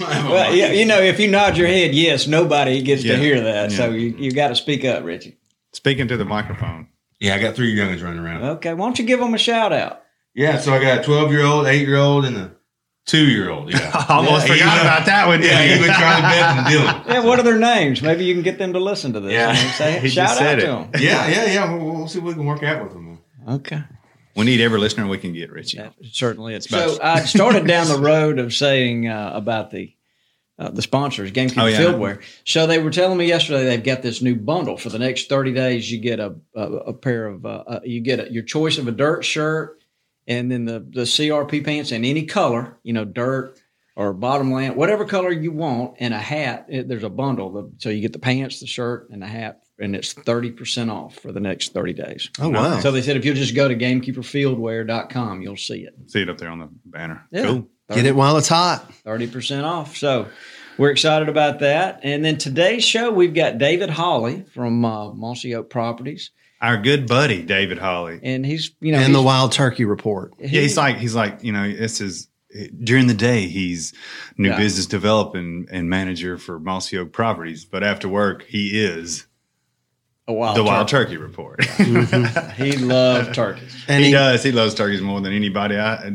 Well, 0.00 0.52
yeah, 0.54 0.72
you 0.72 0.84
know, 0.86 0.98
if 1.00 1.20
you 1.20 1.30
nod 1.30 1.56
your 1.56 1.68
head, 1.68 1.94
yes, 1.94 2.26
nobody 2.26 2.82
gets 2.82 3.04
Yeah. 3.04 3.12
to 3.14 3.18
hear 3.22 3.40
that. 3.42 3.70
So 3.70 3.90
you, 3.90 4.08
you 4.18 4.32
got 4.32 4.48
to 4.48 4.56
speak 4.56 4.84
up, 4.84 5.04
Richie. 5.04 5.38
Speaking 5.72 6.08
to 6.08 6.16
the 6.16 6.24
microphone. 6.24 6.88
Yeah, 7.20 7.36
I 7.36 7.38
got 7.38 7.54
three 7.54 7.72
youngins 7.76 8.02
running 8.02 8.18
around. 8.18 8.42
Okay, 8.56 8.74
why 8.74 8.86
don't 8.86 8.98
you 8.98 9.04
give 9.04 9.20
them 9.20 9.34
a 9.34 9.38
shout 9.38 9.72
out? 9.72 10.02
Yeah, 10.34 10.58
so 10.58 10.74
I 10.74 10.80
got 10.82 10.98
a 10.98 11.02
12 11.04 11.30
year 11.30 11.44
old, 11.44 11.66
8 11.66 11.86
year 11.86 11.96
old, 11.96 12.24
and 12.24 12.36
a 12.36 12.50
2 13.06 13.26
year 13.26 13.50
old. 13.50 13.70
Yeah. 13.72 14.04
Almost 14.08 14.48
Yeah, 14.48 14.54
forgot 14.54 14.80
about 14.80 15.06
that 15.06 15.26
one. 15.26 15.42
yeah, 15.42 15.48
didn't 15.62 15.66
you 15.68 15.74
you? 15.76 15.86
been 15.86 15.94
Charlie 15.96 16.22
Beth 16.22 16.56
and 16.58 16.66
Dylan. 16.66 17.06
Yeah, 17.14 17.20
what 17.24 17.38
are 17.38 17.42
their 17.42 17.58
names? 17.58 18.00
Maybe 18.02 18.24
you 18.24 18.34
can 18.34 18.42
get 18.42 18.58
them 18.58 18.72
to 18.72 18.78
listen 18.80 19.12
to 19.12 19.20
this. 19.20 19.32
Yeah. 19.32 19.54
say, 19.54 20.08
shout 20.08 20.30
out 20.30 20.36
said 20.38 20.54
to 20.60 20.66
them. 20.66 20.90
Yeah, 20.98 21.26
yeah, 21.28 21.44
yeah. 21.46 21.74
We'll, 21.74 21.94
we'll 21.96 22.08
see 22.08 22.18
what 22.18 22.28
we 22.28 22.34
can 22.34 22.46
work 22.46 22.62
out 22.62 22.82
with 22.82 22.92
them. 22.92 23.18
Okay. 23.48 23.82
We 24.36 24.44
need 24.46 24.60
every 24.60 24.80
listener 24.80 25.06
we 25.06 25.18
can 25.18 25.32
get, 25.32 25.52
Richie. 25.52 25.78
That 25.78 25.94
certainly 26.10 26.54
is. 26.54 26.64
Special. 26.64 26.94
So 26.94 27.02
I 27.02 27.20
started 27.20 27.66
down 27.66 27.88
the 27.88 27.98
road 27.98 28.38
of 28.38 28.52
saying 28.54 29.06
uh, 29.06 29.30
about 29.34 29.70
the 29.70 29.94
uh, 30.58 30.70
the 30.70 30.82
sponsors, 30.82 31.30
Gamekeeper 31.32 31.60
Oh, 31.62 31.66
yeah. 31.66 31.78
Fieldwear. 31.80 32.22
So 32.44 32.66
they 32.68 32.78
were 32.78 32.90
telling 32.90 33.18
me 33.18 33.26
yesterday 33.26 33.64
they've 33.64 33.82
got 33.82 34.02
this 34.02 34.22
new 34.22 34.34
bundle 34.36 34.76
for 34.76 34.88
the 34.88 34.98
next 34.98 35.28
thirty 35.28 35.52
days. 35.52 35.90
You 35.90 36.00
get 36.00 36.18
a 36.20 36.36
a, 36.54 36.62
a 36.62 36.92
pair 36.94 37.26
of 37.26 37.44
uh, 37.44 37.48
uh, 37.66 37.80
you 37.84 38.00
get 38.00 38.18
a, 38.20 38.32
your 38.32 38.42
choice 38.44 38.78
of 38.78 38.88
a 38.88 38.92
dirt 38.92 39.24
shirt, 39.24 39.78
and 40.26 40.50
then 40.50 40.64
the 40.64 40.80
the 40.80 41.02
CRP 41.02 41.64
pants 41.64 41.92
in 41.92 42.04
any 42.04 42.24
color, 42.26 42.78
you 42.82 42.92
know, 42.92 43.04
dirt 43.04 43.58
or 43.96 44.12
bottom 44.12 44.48
bottomland, 44.50 44.76
whatever 44.76 45.04
color 45.04 45.30
you 45.30 45.52
want, 45.52 45.94
and 46.00 46.12
a 46.12 46.18
hat. 46.18 46.66
It- 46.68 46.88
there's 46.88 47.04
a 47.04 47.08
bundle, 47.10 47.52
The- 47.52 47.70
so 47.78 47.90
you 47.90 48.00
get 48.00 48.12
the 48.12 48.18
pants, 48.18 48.58
the 48.60 48.66
shirt, 48.66 49.08
and 49.10 49.22
the 49.22 49.26
hat. 49.26 49.60
And 49.78 49.94
it's 49.96 50.14
30% 50.14 50.88
off 50.90 51.16
for 51.18 51.32
the 51.32 51.40
next 51.40 51.72
30 51.72 51.92
days. 51.94 52.30
Oh 52.40 52.48
wow! 52.48 52.78
So 52.80 52.92
they 52.92 53.02
said 53.02 53.16
if 53.16 53.24
you'll 53.24 53.34
just 53.34 53.54
go 53.56 53.66
to 53.68 53.74
gamekeeperfieldwear.com, 53.74 55.42
you'll 55.42 55.56
see 55.56 55.80
it. 55.84 55.94
See 56.06 56.22
it 56.22 56.28
up 56.28 56.38
there 56.38 56.48
on 56.50 56.58
the 56.60 56.68
banner. 56.84 57.26
Yeah. 57.30 57.42
Cool. 57.46 57.68
Get 57.94 58.06
it 58.06 58.16
while 58.16 58.36
it's 58.38 58.48
hot. 58.48 58.90
30% 59.04 59.64
off. 59.64 59.96
So 59.96 60.26
we're 60.78 60.90
excited 60.90 61.28
about 61.28 61.58
that. 61.60 62.00
And 62.02 62.24
then 62.24 62.38
today's 62.38 62.82
show, 62.84 63.10
we've 63.10 63.34
got 63.34 63.58
David 63.58 63.90
Hawley 63.90 64.44
from 64.54 64.84
uh, 64.84 65.12
Mossy 65.12 65.54
Oak 65.54 65.68
Properties. 65.70 66.30
Our 66.64 66.78
good 66.78 67.06
buddy 67.06 67.42
David 67.42 67.78
Hawley. 67.78 68.20
And 68.22 68.44
he's, 68.46 68.70
you 68.80 68.92
know, 68.92 68.98
And 68.98 69.14
the 69.14 69.20
Wild 69.22 69.52
Turkey 69.52 69.84
Report. 69.84 70.32
Yeah, 70.38 70.48
he's 70.62 70.76
like 70.78 70.96
he's 70.96 71.14
like 71.14 71.44
you 71.44 71.52
know 71.52 71.70
this 71.70 72.00
is 72.00 72.28
during 72.82 73.06
the 73.08 73.14
day 73.14 73.48
he's 73.48 73.92
new 74.38 74.48
Yeah. 74.48 74.56
business 74.56 74.86
development 74.86 75.68
and 75.72 75.90
manager 75.90 76.38
for 76.38 76.58
Mossy 76.58 76.96
Oak 76.96 77.12
Properties, 77.12 77.64
but 77.64 77.82
after 77.84 78.08
work 78.08 78.44
he 78.44 78.82
is 78.82 79.26
a 80.26 80.32
wild 80.32 80.56
the 80.56 80.64
Wild 80.64 80.88
turkey. 80.88 81.16
Turkey 81.16 81.22
Report. 81.22 81.62
He 82.56 82.72
loves 82.78 83.34
turkeys. 83.36 83.84
And 83.88 84.00
he, 84.02 84.06
he, 84.06 84.12
does. 84.12 84.42
He 84.42 84.52
loves 84.52 84.74
turkeys 84.74 85.02
more 85.02 85.20
than 85.20 85.32
anybody. 85.34 85.76
I 85.76 86.12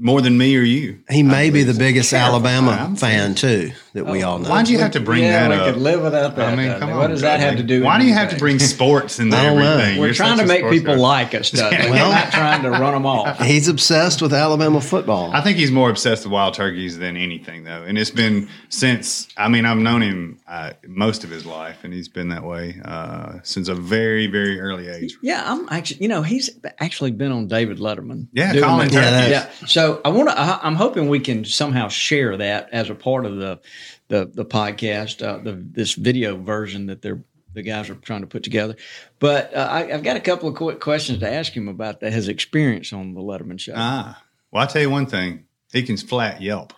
more 0.00 0.20
than 0.20 0.36
me 0.38 0.54
or 0.56 0.60
you. 0.62 1.00
he 1.10 1.22
may 1.22 1.50
be 1.50 1.62
the 1.64 1.74
biggest 1.74 2.12
Alabama 2.12 2.94
fan 2.96 3.34
too 3.34 3.72
that 3.98 4.10
we 4.10 4.22
all 4.22 4.38
know. 4.38 4.48
Why'd 4.48 4.68
you 4.68 4.78
have 4.78 4.92
to 4.92 5.00
bring 5.00 5.22
yeah, 5.22 5.48
that 5.48 5.50
we 5.50 5.56
up? 5.56 5.74
could 5.74 5.82
live 5.82 6.02
without 6.02 6.36
that. 6.36 6.52
I 6.52 6.56
mean, 6.56 6.78
come 6.78 6.90
on. 6.90 6.96
what 6.96 7.08
does 7.08 7.20
that 7.22 7.40
have 7.40 7.56
to 7.56 7.62
do? 7.62 7.80
with 7.80 7.84
Why 7.84 7.98
do 7.98 8.06
you 8.06 8.14
have 8.14 8.30
to 8.30 8.36
bring 8.36 8.58
sports 8.58 9.18
into 9.18 9.36
I 9.36 9.44
don't 9.44 9.58
everything? 9.60 10.00
We're 10.00 10.06
You're 10.06 10.14
trying 10.14 10.38
to 10.38 10.46
make 10.46 10.68
people 10.70 10.94
guy. 10.94 11.00
like 11.00 11.34
us, 11.34 11.50
Dudley. 11.50 11.90
We're 11.90 11.96
not 11.96 12.32
trying 12.32 12.62
to 12.62 12.70
run 12.70 12.94
them 12.94 13.06
off. 13.06 13.38
He's 13.44 13.68
obsessed 13.68 14.22
with 14.22 14.32
Alabama 14.32 14.80
football. 14.80 15.30
I 15.32 15.40
think 15.40 15.58
he's 15.58 15.70
more 15.70 15.90
obsessed 15.90 16.24
with 16.24 16.32
wild 16.32 16.54
turkeys 16.54 16.98
than 16.98 17.16
anything, 17.16 17.64
though. 17.64 17.82
And 17.82 17.98
it's 17.98 18.10
been 18.10 18.48
since, 18.68 19.28
I 19.36 19.48
mean, 19.48 19.64
I've 19.64 19.78
known 19.78 20.02
him 20.02 20.40
uh, 20.46 20.72
most 20.86 21.24
of 21.24 21.30
his 21.30 21.44
life, 21.44 21.84
and 21.84 21.92
he's 21.92 22.08
been 22.08 22.28
that 22.28 22.44
way 22.44 22.80
uh, 22.84 23.38
since 23.42 23.68
a 23.68 23.74
very, 23.74 24.26
very 24.26 24.60
early 24.60 24.88
age. 24.88 25.16
Yeah, 25.22 25.42
I'm 25.44 25.68
actually, 25.70 26.02
you 26.02 26.08
know, 26.08 26.22
he's 26.22 26.50
actually 26.78 27.10
been 27.12 27.32
on 27.32 27.48
David 27.48 27.78
Letterman. 27.78 28.28
Yeah, 28.32 28.52
doing 28.52 28.64
Colin 28.64 28.88
that. 28.88 29.20
Turkey. 29.20 29.30
Yeah, 29.30 29.66
So 29.66 30.00
I 30.04 30.08
want 30.10 30.28
to. 30.28 30.38
I'm 30.38 30.74
hoping 30.74 31.08
we 31.08 31.20
can 31.20 31.44
somehow 31.44 31.88
share 31.88 32.36
that 32.36 32.68
as 32.72 32.90
a 32.90 32.94
part 32.94 33.26
of 33.26 33.36
the 33.36 33.60
the 34.08 34.30
the 34.32 34.44
podcast, 34.44 35.26
uh, 35.26 35.38
the 35.38 35.52
this 35.52 35.94
video 35.94 36.36
version 36.36 36.86
that 36.86 37.02
they're 37.02 37.22
the 37.54 37.62
guys 37.62 37.90
are 37.90 37.94
trying 37.94 38.20
to 38.20 38.26
put 38.26 38.42
together. 38.42 38.76
But 39.18 39.54
uh, 39.54 39.68
I, 39.70 39.92
I've 39.92 40.02
got 40.02 40.16
a 40.16 40.20
couple 40.20 40.48
of 40.48 40.54
quick 40.54 40.80
questions 40.80 41.20
to 41.20 41.30
ask 41.30 41.52
him 41.52 41.68
about 41.68 42.00
that, 42.00 42.12
his 42.12 42.28
experience 42.28 42.92
on 42.92 43.14
the 43.14 43.20
Letterman 43.20 43.58
show. 43.58 43.72
Ah, 43.76 44.22
well, 44.50 44.62
I'll 44.62 44.68
tell 44.68 44.82
you 44.82 44.90
one 44.90 45.06
thing: 45.06 45.44
he 45.72 45.82
can 45.82 45.96
flat 45.96 46.40
Yelp. 46.40 46.72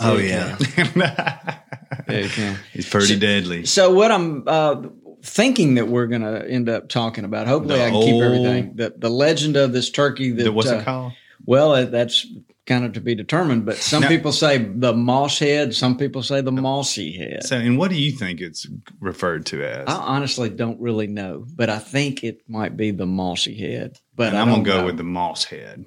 oh 0.00 0.16
Yeah, 0.16 0.56
yeah. 0.76 1.58
Yeah, 2.08 2.18
you 2.20 2.28
can. 2.28 2.58
he's 2.72 2.88
pretty 2.88 3.18
deadly. 3.18 3.66
So 3.66 3.92
what 3.92 4.10
I'm 4.10 4.44
uh, 4.46 4.82
thinking 5.22 5.74
that 5.74 5.88
we're 5.88 6.06
going 6.06 6.22
to 6.22 6.48
end 6.48 6.68
up 6.68 6.88
talking 6.88 7.24
about. 7.24 7.46
Hopefully, 7.46 7.78
The 7.78 7.84
I 7.86 7.90
can 7.90 8.02
keep 8.02 8.22
everything. 8.22 8.76
The 8.76 8.94
the 8.96 9.10
legend 9.10 9.56
of 9.56 9.72
this 9.72 9.90
turkey. 9.90 10.30
That 10.30 10.44
The- 10.44 10.52
What's 10.52 10.70
uh, 10.70 10.76
it 10.76 10.84
called? 10.84 11.12
Well, 11.44 11.72
uh, 11.72 11.84
that's 11.86 12.26
kind 12.68 12.84
of 12.84 12.92
to 12.92 13.00
be 13.00 13.16
determined. 13.16 13.64
But 13.66 13.78
some 13.78 14.02
Now- 14.02 14.08
people 14.08 14.30
say 14.30 14.58
the 14.58 14.92
moss 14.92 15.40
head. 15.40 15.74
Some 15.74 15.96
people 15.96 16.22
say 16.22 16.40
the 16.42 16.52
mossy 16.52 17.10
head. 17.12 17.42
So, 17.44 17.56
and 17.56 17.76
what 17.78 17.90
do 17.90 17.96
you 17.96 18.12
think 18.12 18.40
it's 18.40 18.68
referred 19.00 19.46
to 19.46 19.64
as? 19.64 19.88
I 19.88 19.94
honestly 19.94 20.50
don't 20.50 20.80
really 20.80 21.08
know, 21.08 21.44
but 21.56 21.68
I 21.70 21.78
think 21.78 22.22
it 22.22 22.42
might 22.46 22.76
be 22.76 22.92
the 22.92 23.06
mossy 23.06 23.58
head. 23.58 23.98
But 24.14 24.28
and 24.28 24.36
I 24.38 24.42
I'm 24.42 24.48
gonna 24.50 24.62
go 24.62 24.80
know. 24.80 24.86
with 24.86 24.96
the 24.98 25.02
moss 25.04 25.44
head. 25.44 25.86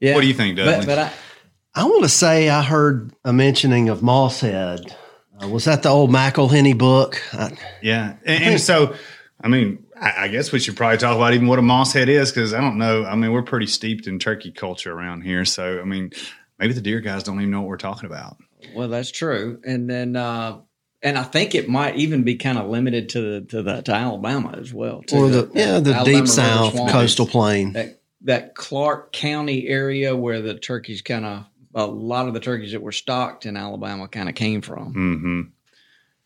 Yeah. 0.00 0.14
What 0.14 0.22
do 0.22 0.28
you 0.28 0.34
think, 0.34 0.56
Dudley? 0.56 0.76
But, 0.78 0.86
but 0.86 0.98
I, 0.98 1.12
I 1.74 1.84
want 1.84 2.04
to 2.04 2.08
say 2.08 2.48
I 2.48 2.62
heard 2.62 3.12
a 3.24 3.32
mentioning 3.34 3.90
of 3.90 4.00
Mosshead. 4.00 4.90
Uh, 5.42 5.48
was 5.48 5.66
that 5.66 5.82
the 5.82 5.88
old 5.90 6.10
McElhenney 6.10 6.76
book? 6.76 7.22
I, 7.32 7.52
Yeah, 7.82 8.16
and, 8.24 8.44
and 8.44 8.60
so 8.60 8.94
I 9.42 9.48
mean, 9.48 9.84
I, 10.00 10.24
I 10.24 10.28
guess 10.28 10.50
we 10.52 10.58
should 10.58 10.76
probably 10.76 10.98
talk 10.98 11.14
about 11.16 11.34
even 11.34 11.46
what 11.46 11.58
a 11.58 11.62
moss 11.62 11.92
head 11.92 12.08
is 12.08 12.30
because 12.32 12.54
I 12.54 12.60
don't 12.60 12.78
know. 12.78 13.04
I 13.04 13.14
mean, 13.16 13.32
we're 13.32 13.42
pretty 13.42 13.66
steeped 13.66 14.06
in 14.06 14.18
turkey 14.18 14.50
culture 14.52 14.92
around 14.92 15.22
here, 15.22 15.44
so 15.44 15.80
I 15.80 15.84
mean, 15.84 16.10
maybe 16.58 16.72
the 16.72 16.80
deer 16.80 17.00
guys 17.00 17.22
don't 17.22 17.38
even 17.40 17.50
know 17.50 17.60
what 17.60 17.68
we're 17.68 17.76
talking 17.76 18.06
about. 18.06 18.36
well, 18.74 18.88
that's 18.88 19.10
true. 19.10 19.60
And 19.64 19.88
then, 19.90 20.16
uh, 20.16 20.58
and 21.02 21.16
I 21.18 21.22
think 21.22 21.54
it 21.54 21.68
might 21.68 21.96
even 21.96 22.24
be 22.24 22.36
kind 22.36 22.58
of 22.58 22.68
limited 22.68 23.10
to 23.10 23.20
the 23.40 23.46
to 23.48 23.62
the 23.62 23.82
to 23.82 23.92
Alabama 23.94 24.54
as 24.60 24.72
well. 24.72 25.02
Or 25.12 25.28
the 25.28 25.42
That- 25.42 25.54
yeah, 25.54 25.80
the 25.80 25.94
Alabama 25.94 26.18
deep 26.18 26.28
south 26.28 26.72
Swamp. 26.74 26.90
coastal 26.90 27.26
plain. 27.26 27.72
that 27.72 28.00
that 28.22 28.54
Clarke 28.54 29.12
County 29.12 29.66
area 29.68 30.14
where 30.14 30.42
the 30.42 30.54
turkeys 30.54 31.00
kind 31.02 31.24
of 31.24 31.44
a 31.74 31.86
lot 31.86 32.26
of 32.28 32.34
the 32.34 32.40
turkeys 32.40 32.72
that 32.72 32.82
were 32.82 32.92
stocked 32.92 33.46
in 33.46 33.56
Alabama 33.56 34.08
kind 34.08 34.28
of 34.28 34.34
came 34.34 34.60
from. 34.60 34.92
hmm 34.92 35.40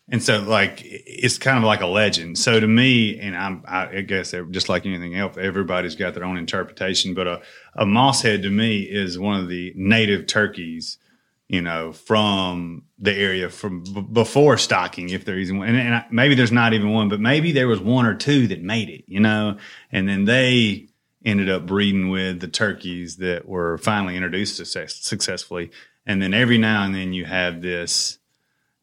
And 0.07 0.21
so, 0.21 0.39
like, 0.41 0.81
it's 0.83 1.39
kind 1.39 1.57
of 1.57 1.63
like 1.63 1.81
a 1.81 1.87
legend. 1.87 2.37
So 2.37 2.59
to 2.59 2.67
me, 2.67 3.19
and 3.19 3.35
I'm, 3.35 3.63
I 3.67 4.01
guess 4.01 4.35
just 4.51 4.69
like 4.69 4.85
anything 4.85 5.15
else, 5.15 5.35
everybody's 5.35 5.95
got 5.95 6.13
their 6.13 6.23
own 6.23 6.37
interpretation. 6.37 7.15
But 7.15 7.27
a, 7.27 7.41
a 7.73 7.85
moss 7.87 8.21
head 8.21 8.43
to 8.43 8.51
me 8.51 8.81
is 8.81 9.17
one 9.17 9.39
of 9.39 9.49
the 9.49 9.73
native 9.75 10.27
turkeys, 10.27 10.99
you 11.47 11.61
know, 11.61 11.91
from 11.91 12.83
the 12.99 13.13
area 13.13 13.49
from 13.49 13.83
b- 13.83 14.01
before 14.01 14.57
stocking, 14.57 15.09
if 15.09 15.25
there 15.25 15.39
is 15.39 15.51
one. 15.51 15.67
And, 15.67 15.77
and 15.77 15.95
I, 15.95 16.05
maybe 16.11 16.35
there's 16.35 16.51
not 16.51 16.73
even 16.73 16.91
one, 16.91 17.09
but 17.09 17.19
maybe 17.19 17.51
there 17.51 17.67
was 17.67 17.79
one 17.79 18.05
or 18.05 18.13
two 18.13 18.47
that 18.47 18.61
made 18.61 18.89
it, 18.89 19.05
you 19.07 19.19
know, 19.19 19.57
and 19.91 20.07
then 20.07 20.25
they 20.25 20.87
ended 21.25 21.49
up 21.49 21.65
breeding 21.65 22.09
with 22.09 22.41
the 22.41 22.47
turkeys 22.47 23.17
that 23.17 23.47
were 23.47 23.79
finally 23.79 24.15
introduced 24.15 24.55
success, 24.55 24.95
successfully. 24.97 25.71
And 26.05 26.21
then 26.21 26.35
every 26.35 26.59
now 26.59 26.83
and 26.83 26.93
then 26.93 27.13
you 27.13 27.25
have 27.25 27.63
this 27.63 28.19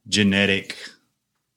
genetic, 0.08 0.76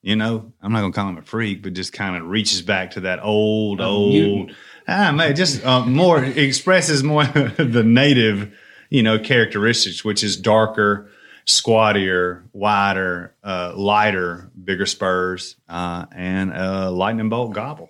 you 0.06 0.16
know, 0.16 0.54
I'm 0.62 0.72
not 0.72 0.82
gonna 0.82 0.94
call 0.94 1.10
him 1.10 1.18
a 1.18 1.24
freak, 1.24 1.64
but 1.64 1.74
just 1.74 1.92
kind 1.92 2.16
of 2.16 2.30
reaches 2.30 2.62
back 2.62 2.92
to 2.92 3.02
that 3.02 3.24
old, 3.24 3.82
old, 3.82 4.14
mutant. 4.14 4.58
ah, 4.88 5.12
man, 5.12 5.36
just 5.36 5.66
uh, 5.66 5.84
more 5.84 6.24
expresses 6.24 7.02
more 7.02 7.24
the 7.58 7.84
native, 7.84 8.56
you 8.92 9.02
know, 9.02 9.18
characteristics, 9.18 10.06
which 10.06 10.24
is 10.24 10.38
darker, 10.38 11.10
squattier, 11.48 12.44
wider, 12.54 13.34
uh, 13.44 13.74
lighter, 13.76 14.52
bigger 14.64 14.86
spurs, 14.86 15.56
uh, 15.68 16.06
and 16.12 16.54
a 16.54 16.92
lightning 16.92 17.30
bolt 17.30 17.54
gobble. 17.54 17.90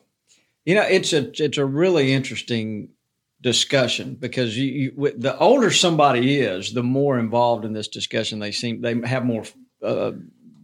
You 0.64 0.76
know, 0.76 0.84
it's 0.84 1.12
a 1.12 1.30
it's 1.44 1.58
a 1.58 1.66
really 1.66 2.14
interesting 2.14 2.92
discussion 3.42 4.16
because 4.16 4.58
you, 4.58 4.66
you 4.72 4.94
with- 4.96 5.22
the 5.22 5.38
older 5.38 5.70
somebody 5.70 6.40
is, 6.40 6.72
the 6.72 6.82
more 6.82 7.20
involved 7.20 7.66
in 7.66 7.74
this 7.74 7.90
discussion 7.90 8.40
they 8.40 8.54
seem 8.54 8.80
they 8.80 8.98
have 9.06 9.26
more 9.26 9.44
uh, 9.84 10.14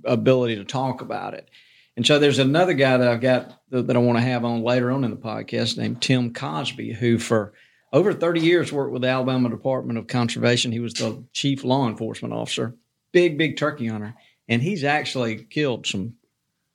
ability 0.06 0.56
to 0.56 0.64
talk 0.66 1.02
about 1.02 1.34
it. 1.34 1.50
And 1.98 2.06
so 2.08 2.20
there's 2.20 2.40
another 2.40 2.74
guy 2.74 2.98
that 2.98 3.08
I've 3.08 3.22
got 3.22 3.60
that, 3.70 3.88
that 3.88 3.96
I 3.96 4.00
want 4.00 4.18
to 4.18 4.24
have 4.24 4.46
on 4.46 4.64
later 4.64 4.92
on 4.92 5.04
in 5.04 5.12
the 5.12 5.18
podcast 5.18 5.78
named 5.78 6.02
Tim 6.02 6.34
Cosby, 6.34 6.94
who 6.94 7.18
for 7.18 7.54
over 7.94 8.14
30 8.14 8.40
years 8.40 8.72
worked 8.72 8.94
with 8.94 9.02
the 9.02 9.10
Alabama 9.10 9.50
Department 9.50 10.00
of 10.00 10.08
Conservation. 10.08 10.72
He 10.72 10.80
was 10.80 10.94
the 10.94 11.24
chief 11.34 11.64
law 11.64 11.88
enforcement 11.88 12.34
officer, 12.34 12.76
big, 13.12 13.38
big 13.38 13.58
turkey 13.58 13.88
hunter. 13.88 14.16
And 14.48 14.62
he's 14.62 14.84
actually 14.84 15.44
killed 15.44 15.86
some 15.86 16.16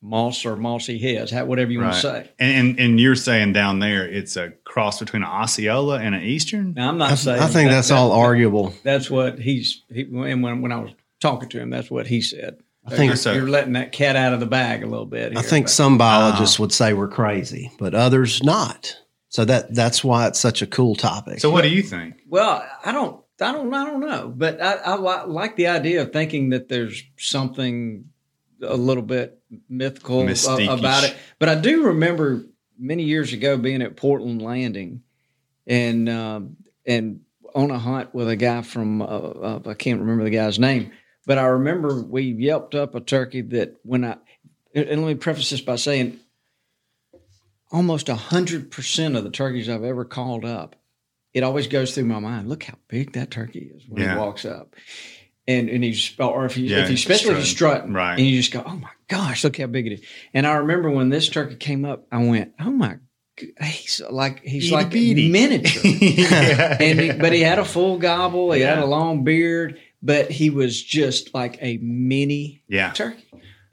moss 0.02 0.45
or 0.45 0.56
mossy 0.56 0.99
heads, 0.99 1.33
whatever 1.33 1.71
you 1.71 1.80
want 1.80 1.95
to 1.95 2.00
say. 2.00 2.30
And, 2.38 2.68
and 2.71 2.80
and 2.80 3.00
you're 3.00 3.16
saying 3.16 3.54
down 3.54 3.78
there 3.80 4.06
it's 4.06 4.37
a 4.37 4.50
cross 4.64 5.00
between 5.00 5.23
an 5.23 5.28
Osceola 5.28 5.99
and 5.99 6.14
an 6.14 6.23
Eastern. 6.23 6.75
Now, 6.75 6.90
I'm 6.90 6.99
not 6.99 7.12
I, 7.12 7.14
saying. 7.16 7.40
I 7.42 7.47
think 7.47 7.71
that- 7.71 7.76
that's 7.76 7.88
that- 7.88 7.95
all 7.97 8.11
that- 8.11 8.16
arguable. 8.16 8.73
That's 8.83 9.11
what 9.11 9.38
he's. 9.38 9.83
He, 9.92 10.02
and 10.02 10.42
when 10.42 10.61
when 10.62 10.73
I 10.73 10.80
was 10.80 10.92
talking 11.21 11.49
to 11.49 11.61
him, 11.61 11.71
that's 11.71 11.90
what 11.90 12.06
he 12.06 12.21
said. 12.21 12.59
I 12.87 12.90
think 12.90 13.09
you're, 13.11 13.16
so. 13.16 13.33
you're 13.33 13.49
letting 13.49 13.73
that 13.73 13.93
cat 13.93 14.16
out 14.16 14.33
of 14.33 14.40
the 14.40 14.47
bag 14.47 14.83
a 14.83 14.87
little 14.87 15.07
bit. 15.07 15.37
I 15.37 15.43
think 15.43 15.66
but- 15.66 15.71
some 15.71 15.99
biologists 15.99 16.59
would 16.59 16.73
say 16.73 16.93
we're 16.93 17.09
crazy, 17.09 17.73
but 17.78 17.95
others 17.95 18.43
not. 18.43 18.97
So 19.28 19.45
that 19.45 19.75
that's 19.75 20.05
why 20.05 20.28
it's 20.28 20.38
such 20.38 20.62
a 20.62 20.66
cool 20.66 20.95
topic. 20.95 21.40
So 21.40 21.50
what 21.50 21.62
do 21.62 21.69
you 21.69 21.83
think? 21.83 22.23
Well, 22.28 22.64
I 22.85 22.93
don't. 22.93 23.23
I 23.40 23.52
don't. 23.52 23.75
I 23.75 23.85
don't 23.85 24.00
know. 24.00 24.33
But 24.35 24.62
I, 24.62 24.75
I 24.76 24.95
like 25.25 25.57
the 25.57 25.66
idea 25.66 26.02
of 26.02 26.12
thinking 26.12 26.50
that 26.50 26.69
there's 26.69 27.02
something 27.19 28.07
a 28.62 28.76
little 28.76 29.02
bit 29.02 29.38
mythical 29.69 30.23
Mystique-ish. 30.23 30.78
about 30.78 31.05
it. 31.05 31.16
But 31.38 31.49
I 31.49 31.55
do 31.57 31.87
remember 31.88 32.47
many 32.78 33.02
years 33.02 33.33
ago 33.33 33.57
being 33.59 33.83
at 33.83 33.97
Portland 33.97 34.43
Landing, 34.43 35.02
and 35.66 36.09
um, 36.09 36.57
and 36.87 37.21
on 37.55 37.71
a 37.71 37.78
hunt 37.78 38.14
with 38.14 38.28
a 38.28 38.37
guy 38.37 38.62
from 38.62 39.02
uh, 39.02 39.05
uh, 39.05 39.61
I 39.66 39.75
can't 39.75 40.00
remember 40.00 40.25
the 40.25 40.31
guy's 40.31 40.59
name, 40.59 40.93
but 41.26 41.38
I 41.38 41.45
remember 41.47 42.00
we 42.02 42.23
yelped 42.23 42.75
up 42.75 42.95
a 42.95 43.00
turkey 43.00 43.42
that 43.42 43.76
when 43.83 44.04
I 44.04 44.16
and 44.75 45.02
let 45.02 45.09
me 45.09 45.14
preface 45.14 45.50
this 45.50 45.61
by 45.61 45.76
saying 45.76 46.18
almost 47.71 48.09
hundred 48.09 48.71
percent 48.71 49.16
of 49.16 49.25
the 49.25 49.30
turkeys 49.30 49.68
I've 49.68 49.85
ever 49.85 50.04
called 50.04 50.45
up 50.45 50.76
it 51.35 51.42
always 51.42 51.66
goes 51.66 51.95
through 51.95 52.06
my 52.06 52.18
mind. 52.18 52.49
Look 52.49 52.62
how 52.64 52.76
big 52.88 53.12
that 53.12 53.30
turkey 53.30 53.71
is 53.76 53.83
when 53.87 54.02
Yeah. 54.02 54.14
he 54.14 54.18
walks 54.18 54.47
up. 54.47 54.75
And 55.47 55.68
and 55.68 55.85
he's 55.85 56.14
or 56.18 56.47
if 56.47 56.54
he 56.54 56.68
Yeah, 56.68 56.78
if 56.85 56.88
he 56.88 56.95
especially 56.95 57.33
if 57.33 57.38
he's 57.40 57.50
strutting, 57.50 57.92
Right. 57.92 58.16
And 58.18 58.26
you 58.26 58.38
just 58.38 58.52
go, 58.52 58.62
oh 58.64 58.76
my 58.76 58.88
gosh, 59.09 59.45
look 59.45 59.59
how 59.59 59.66
big 59.66 59.87
it 59.87 59.92
is. 59.95 60.00
And 60.33 60.47
I 60.47 60.54
remember 60.54 60.90
when 60.90 61.11
this 61.11 61.28
turkey 61.28 61.56
came 61.56 61.85
up, 61.85 62.06
I 62.11 62.25
went, 62.25 62.54
oh 62.59 62.71
my, 62.71 62.97
he's 63.62 64.00
like 64.11 64.40
he's 64.45 64.73
like 64.73 64.87
Itty-bitty. 64.87 65.30
miniature. 65.30 65.83
yeah. 65.85 66.78
and 66.80 66.99
he, 67.00 67.12
but 67.12 67.35
he 67.35 67.42
had 67.42 67.59
a 67.59 67.66
full 67.66 67.99
gobble. 67.99 68.52
He 68.52 68.62
had 68.62 68.78
a 68.78 68.87
long 68.87 69.23
beard, 69.23 69.78
but 70.03 70.31
he 70.31 70.50
was 70.50 70.83
just 70.83 71.35
like 71.35 71.59
a 71.61 71.79
mini 71.79 72.62
yeah. 72.69 72.93
turkey. 72.93 73.25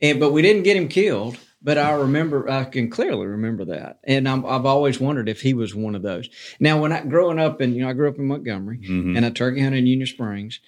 And 0.01 0.19
but 0.19 0.31
we 0.33 0.41
didn't 0.41 0.63
get 0.63 0.77
him 0.77 0.87
killed. 0.87 1.37
But 1.65 1.77
I 1.77 1.93
remember, 1.93 2.49
I 2.49 2.65
can 2.65 2.89
clearly 2.89 3.25
remember 3.25 3.63
that, 3.63 3.99
and 4.03 4.27
I'm, 4.27 4.45
I've 4.45 4.65
always 4.65 4.99
wondered 4.99 5.29
if 5.29 5.39
he 5.39 5.53
was 5.53 5.73
one 5.73 5.95
of 5.95 6.01
those. 6.01 6.27
Now, 6.59 6.81
when 6.81 6.91
I 6.91 7.05
growing 7.05 7.39
up, 7.39 7.61
and 7.61 7.73
you 7.73 7.83
know, 7.83 7.89
I 7.89 7.93
grew 7.93 8.09
up 8.09 8.17
in 8.17 8.25
Montgomery, 8.25 8.79
Mhm. 8.79 9.15
and 9.15 9.25
I 9.25 9.29
turkey 9.29 9.61
hunted 9.61 9.77
in 9.77 9.87
Union 9.87 10.05
Springs, 10.05 10.59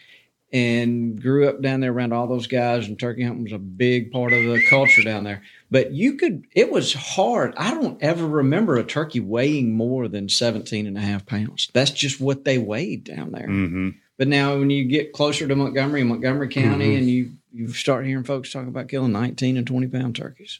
and 0.53 1.21
grew 1.21 1.50
up 1.50 1.62
down 1.62 1.81
there 1.81 1.91
around 1.91 2.13
all 2.13 2.27
those 2.27 2.47
guys, 2.47 2.88
and 2.88 2.97
turkey 2.97 3.24
hunting 3.24 3.43
was 3.43 3.51
a 3.51 3.57
big 3.57 4.09
part 4.12 4.31
of 4.31 4.41
the 4.41 4.65
culture 4.69 5.03
down 5.03 5.25
there. 5.25 5.41
But 5.69 5.91
you 5.91 6.13
could, 6.13 6.45
it 6.55 6.71
was 6.71 6.93
hard. 6.93 7.53
I 7.57 7.71
don't 7.74 8.01
ever 8.01 8.25
remember 8.25 8.77
a 8.77 8.83
turkey 8.85 9.19
weighing 9.19 9.74
more 9.75 10.07
than 10.07 10.29
17 10.29 10.88
and 10.88 10.97
a 10.97 11.01
half 11.01 11.25
pounds. 11.25 11.69
That's 11.74 11.91
just 11.91 12.21
what 12.21 12.45
they 12.45 12.57
weighed 12.57 13.03
down 13.03 13.31
there. 13.31 13.47
hmm 13.47 13.89
But 14.17 14.27
now, 14.29 14.57
when 14.57 14.69
you 14.69 14.86
get 14.86 15.12
closer 15.13 15.48
to 15.48 15.55
Montgomery, 15.55 16.01
and 16.01 16.10
Montgomery 16.10 16.48
County, 16.50 16.86
Mm-hmm. 16.89 16.98
and 16.98 17.10
you 17.10 17.31
you 17.53 17.67
start 17.69 18.05
hearing 18.05 18.24
folks 18.25 18.51
talk 18.51 18.67
about 18.67 18.89
killing 18.89 19.13
19 19.13 19.55
and 19.57 19.65
20 19.65 19.88
pound 19.88 20.15
turkeys. 20.15 20.60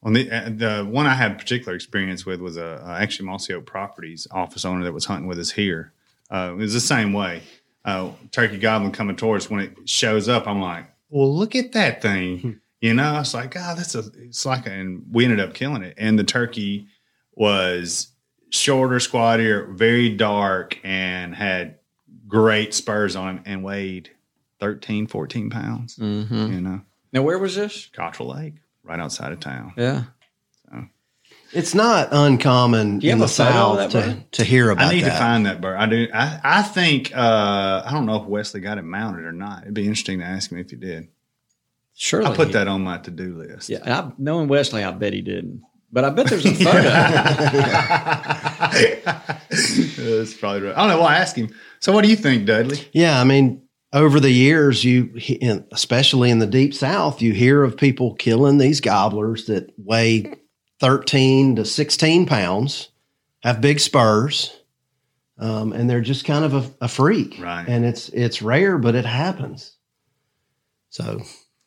Well, 0.00 0.12
the, 0.12 0.28
uh, 0.28 0.50
the 0.50 0.84
one 0.90 1.06
I 1.06 1.14
had 1.14 1.38
particular 1.38 1.74
experience 1.76 2.26
with 2.26 2.40
was 2.40 2.56
a, 2.56 2.82
uh 2.84 2.96
actually 3.00 3.26
Mossy 3.26 3.54
Oak 3.54 3.64
Properties 3.66 4.26
office 4.32 4.64
owner 4.64 4.82
that 4.84 4.92
was 4.92 5.04
hunting 5.04 5.28
with 5.28 5.38
us 5.38 5.52
here. 5.52 5.92
Uh, 6.30 6.50
it 6.52 6.56
was 6.56 6.72
the 6.72 6.80
same 6.80 7.12
way. 7.12 7.42
Uh, 7.84 8.10
turkey 8.32 8.58
goblin 8.58 8.90
coming 8.92 9.14
towards 9.16 9.48
when 9.50 9.60
it 9.60 9.88
shows 9.88 10.28
up, 10.28 10.46
I'm 10.48 10.60
like, 10.60 10.86
well, 11.10 11.32
look 11.32 11.54
at 11.54 11.72
that 11.72 11.96
Hmm. 11.96 12.00
thing. 12.00 12.60
You 12.80 12.94
know, 12.94 13.20
it's 13.20 13.34
like, 13.34 13.52
God, 13.52 13.78
that's 13.78 13.94
a, 13.94 14.02
it's 14.18 14.44
like, 14.44 14.66
a, 14.66 14.70
and 14.72 15.04
we 15.12 15.22
ended 15.24 15.38
up 15.38 15.54
killing 15.54 15.82
it. 15.84 15.94
And 15.98 16.18
the 16.18 16.24
turkey 16.24 16.88
was 17.36 18.08
shorter, 18.50 18.98
squattier, 18.98 19.66
very 19.76 20.08
dark, 20.08 20.78
and 20.82 21.32
had 21.34 21.76
great 22.32 22.72
spurs 22.72 23.14
on 23.14 23.36
him 23.36 23.42
and 23.44 23.62
weighed 23.62 24.10
13, 24.58 25.06
14 25.06 25.50
pounds. 25.50 25.96
Mm-hmm. 25.96 26.52
You 26.52 26.60
know, 26.62 26.80
Now, 27.12 27.22
where 27.22 27.38
was 27.38 27.54
this? 27.54 27.90
Cottrell 27.92 28.30
Lake, 28.34 28.54
right 28.82 28.98
outside 28.98 29.32
of 29.32 29.40
town. 29.40 29.74
Yeah. 29.76 30.04
It's 31.54 31.74
not 31.74 32.08
uncommon 32.12 33.02
in 33.02 33.18
the 33.18 33.26
a 33.26 33.28
photo 33.28 33.78
of 33.84 33.92
South 33.92 34.04
to, 34.06 34.24
to 34.38 34.42
hear 34.44 34.70
about 34.70 34.86
I 34.90 34.94
need 34.94 35.04
that. 35.04 35.10
to 35.12 35.18
find 35.18 35.44
that 35.44 35.60
bird. 35.60 35.76
I 35.76 35.84
do. 35.84 36.08
I, 36.14 36.40
I 36.42 36.62
think 36.62 37.14
uh, 37.14 37.82
I 37.84 37.90
don't 37.92 38.06
know 38.06 38.22
if 38.22 38.26
Wesley 38.26 38.60
got 38.60 38.78
it 38.78 38.84
mounted 38.84 39.26
or 39.26 39.32
not. 39.32 39.64
It'd 39.64 39.74
be 39.74 39.82
interesting 39.82 40.20
to 40.20 40.24
ask 40.24 40.50
him 40.50 40.56
if 40.56 40.70
he 40.70 40.76
did. 40.76 41.08
Surely. 41.94 42.24
I 42.24 42.34
put 42.34 42.46
he- 42.46 42.52
that 42.54 42.68
on 42.68 42.80
my 42.80 42.96
to 42.96 43.10
do 43.10 43.36
list. 43.36 43.68
Yeah. 43.68 43.80
I, 43.84 44.12
knowing 44.16 44.48
Wesley, 44.48 44.82
I 44.82 44.92
bet 44.92 45.12
he 45.12 45.20
didn't. 45.20 45.62
But 45.92 46.04
I 46.04 46.10
bet 46.10 46.26
there's 46.28 46.46
a 46.46 46.54
photo. 46.54 46.82
That's 48.72 50.34
probably 50.34 50.62
right. 50.62 50.76
I 50.76 50.80
don't 50.80 50.88
know. 50.88 51.00
why 51.00 51.16
I 51.16 51.18
ask 51.18 51.36
him. 51.36 51.54
So, 51.80 51.92
what 51.92 52.02
do 52.02 52.08
you 52.10 52.16
think, 52.16 52.46
Dudley? 52.46 52.88
Yeah, 52.92 53.20
I 53.20 53.24
mean, 53.24 53.62
over 53.92 54.18
the 54.18 54.30
years, 54.30 54.84
you 54.84 55.14
in- 55.40 55.66
especially 55.70 56.30
in 56.30 56.38
the 56.38 56.46
deep 56.46 56.72
South, 56.74 57.20
you 57.20 57.32
hear 57.34 57.62
of 57.62 57.76
people 57.76 58.14
killing 58.14 58.56
these 58.58 58.80
gobblers 58.80 59.44
that 59.46 59.70
weigh 59.76 60.32
thirteen 60.80 61.56
to 61.56 61.64
sixteen 61.66 62.24
pounds, 62.24 62.88
have 63.42 63.60
big 63.60 63.78
spurs, 63.78 64.56
um, 65.38 65.72
and 65.74 65.90
they're 65.90 66.00
just 66.00 66.24
kind 66.24 66.44
of 66.46 66.54
a, 66.54 66.84
a 66.84 66.88
freak. 66.88 67.36
Right. 67.38 67.66
And 67.68 67.84
it's 67.84 68.08
it's 68.08 68.40
rare, 68.40 68.78
but 68.78 68.94
it 68.94 69.04
happens. 69.04 69.76
So 70.88 71.22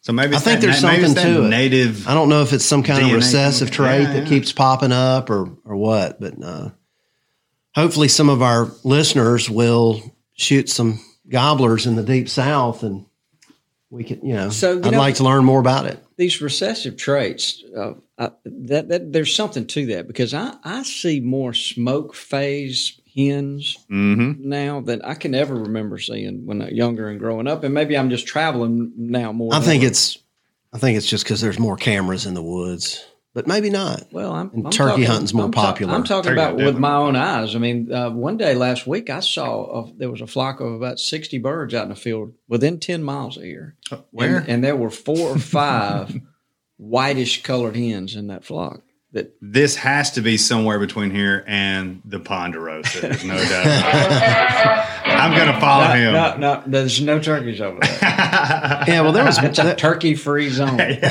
So 0.05 0.13
maybe 0.13 0.35
I 0.35 0.39
think 0.39 0.62
that, 0.62 0.67
there's 0.67 0.83
maybe 0.83 1.03
it's 1.03 1.13
something 1.15 1.33
that 1.33 1.39
to 1.39 1.45
it. 1.47 1.50
Native. 1.50 2.07
I 2.07 2.13
don't 2.13 2.29
know 2.29 2.43
if 2.43 2.53
it's 2.53 2.63
some 2.63 2.83
kind 2.83 3.03
DNA 3.03 3.09
of 3.09 3.15
recessive 3.15 3.71
trait 3.71 4.03
yeah, 4.03 4.13
that 4.13 4.24
yeah. 4.24 4.29
keeps 4.29 4.51
popping 4.51 4.91
up 4.91 5.31
or 5.31 5.50
or 5.65 5.75
what, 5.75 6.21
but 6.21 6.35
uh, 6.43 6.69
hopefully 7.74 8.07
some 8.07 8.29
of 8.29 8.44
our 8.44 8.70
listeners 8.83 9.50
will 9.50 10.00
shoot 10.33 10.70
some 10.70 11.00
gobblers 11.27 11.87
in 11.87 11.96
the 11.96 12.03
deep 12.03 12.29
south 12.29 12.83
and 12.83 13.07
we 13.89 14.03
can, 14.03 14.24
you 14.24 14.35
know, 14.35 14.51
So, 14.51 14.74
you 14.74 14.83
I'd 14.83 14.91
know- 14.91 15.00
like 15.00 15.15
to 15.15 15.24
learn 15.24 15.44
more 15.44 15.59
about 15.59 15.87
it. 15.87 15.98
These 16.18 16.39
recessive 16.39 16.98
traits, 16.98 17.63
uh, 17.75 17.94
I, 18.20 18.29
that, 18.46 18.89
that 18.89 19.11
there's 19.11 19.33
something 19.35 19.65
to 19.65 19.87
that 19.87 20.05
because 20.07 20.35
I, 20.35 20.53
I 20.63 20.83
see 20.83 21.20
more 21.20 21.53
smoke 21.53 22.13
phase 22.13 23.00
hens 23.16 23.78
Mm-hmm. 23.92 24.48
now 24.50 24.82
that 24.82 25.06
I 25.06 25.14
can 25.14 25.34
ever 25.36 25.56
remember 25.56 25.98
seeing 25.98 26.46
when 26.46 26.62
I 26.62 26.70
younger 26.70 27.08
and 27.10 27.20
growing 27.20 27.48
up. 27.48 27.64
And 27.64 27.74
maybe 27.74 27.98
I'm 27.98 28.10
just 28.10 28.28
traveling 28.28 28.92
now 28.98 29.32
more. 29.32 29.54
I 29.54 29.60
think 29.62 29.84
ever. 29.84 29.92
it's 29.92 30.18
I 30.74 30.78
think 30.78 30.98
it's 30.98 31.08
just 31.08 31.24
because 31.24 31.40
there's 31.42 31.58
more 31.60 31.78
cameras 31.78 32.25
in 32.25 32.34
the 32.34 32.44
woods, 32.44 33.06
but 33.34 33.48
maybe 33.48 33.70
not. 33.70 34.04
Well, 34.12 34.34
I'm, 34.34 34.50
And 34.54 34.66
I'm 34.66 34.72
turkey 34.72 34.90
talking- 34.90 35.06
hunting's 35.06 35.34
more 35.34 35.46
I'm 35.46 35.51
ta- 35.54 35.66
popular. 35.68 35.94
I'm 35.94 36.04
talking 36.04 36.24
Turkey 36.32 36.34
about 36.42 36.50
hunting, 36.51 36.66
with 36.66 36.78
my 36.78 36.96
own 36.96 37.16
eyes. 37.16 37.56
I 37.56 37.60
mean, 37.60 37.92
uh, 37.94 38.10
one 38.10 38.36
day 38.36 38.56
last 38.56 38.86
week 38.86 39.10
I 39.10 39.22
saw 39.22 39.86
a, 39.86 39.94
there 39.98 40.12
was 40.12 40.20
a 40.22 40.28
flock 40.28 40.60
of 40.60 40.74
about 40.74 41.00
sixty 41.00 41.38
birds 41.38 41.74
out 41.74 41.84
in 41.84 41.90
the 41.90 41.96
field 41.96 42.34
within 42.50 42.80
ten 42.80 43.04
miles 43.04 43.38
of 43.38 43.44
here. 43.44 43.75
Where? 44.12 44.40
And, 44.40 44.50
and 44.50 44.64
there 44.64 44.75
were 44.75 44.90
four 44.90 45.30
or 45.30 45.40
five 45.40 46.20
whitish 46.78 47.44
colored 47.44 47.75
hens 47.78 48.16
in 48.16 48.28
that 48.28 48.44
flock. 48.44 48.82
That 49.16 49.34
this 49.42 49.78
has 49.78 50.12
to 50.12 50.22
be 50.22 50.36
somewhere 50.36 50.78
between 50.78 51.10
here 51.10 51.42
and 51.48 52.01
the 52.04 52.20
Ponderosa. 52.20 53.00
There's 53.00 53.24
no 53.24 53.38
doubt. 53.38 53.66
I'm 55.06 55.32
going 55.34 55.48
to 55.54 55.60
follow 55.62 55.88
no, 55.88 55.94
him. 55.94 56.14
no, 56.14 56.36
no, 56.38 56.64
there's 56.68 57.00
no 57.01 57.20
turkeys 57.20 57.62
over 57.62 57.80
there. 57.80 57.98
Yeah, 58.88 59.01
well, 59.01 59.14
there 59.14 59.24
was 59.24 59.42
It's 59.42 59.58
a 59.58 59.74
turkey 59.74 60.16
free 60.16 60.50
zone. 60.50 60.75
That's 60.78 61.04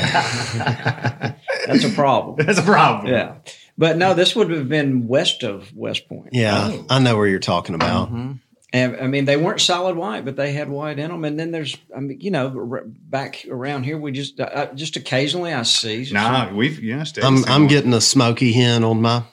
a 1.83 1.89
problem. 1.95 2.45
That's 2.45 2.59
a 2.59 2.63
problem. 2.63 3.11
Yeah, 3.11 3.35
but 3.77 3.97
no, 3.97 4.13
this 4.13 4.35
would 4.35 4.49
have 4.51 4.69
been 4.69 5.07
west 5.07 5.43
of 5.43 5.75
West 5.75 6.07
Point. 6.07 6.29
yeah, 6.31 6.69
Oh. 6.73 6.85
I 6.89 6.99
know 6.99 7.17
where 7.17 7.27
you're 7.27 7.39
talking 7.39 7.73
about. 7.75 8.13
Mhm. 8.13 8.39
And 8.75 8.97
I 8.97 9.07
mean, 9.07 9.23
they 9.23 9.37
weren't 9.37 9.61
solid 9.61 9.95
white, 9.95 10.25
but 10.25 10.35
they 10.35 10.51
had 10.51 10.67
white 10.67 10.99
in 10.99 11.09
them. 11.09 11.23
And 11.23 11.39
then 11.39 11.51
there's, 11.51 11.77
I 11.95 12.01
mean, 12.01 12.19
you 12.19 12.29
know, 12.29 12.67
r- 12.73 12.83
back 12.85 13.45
around 13.49 13.83
here, 13.83 13.97
we 13.97 14.11
just, 14.11 14.37
uh, 14.37 14.73
just 14.73 14.97
occasionally 14.97 15.53
I 15.53 15.63
see. 15.63 16.09
No, 16.11 16.51
we've 16.53 16.83
yeah. 16.83 17.05
I'm 17.23 17.45
I'm 17.45 17.61
one. 17.61 17.67
getting 17.67 17.93
a 17.93 18.01
smoky 18.01 18.51
hen 18.51 18.83
on 18.83 19.01
my 19.01 19.23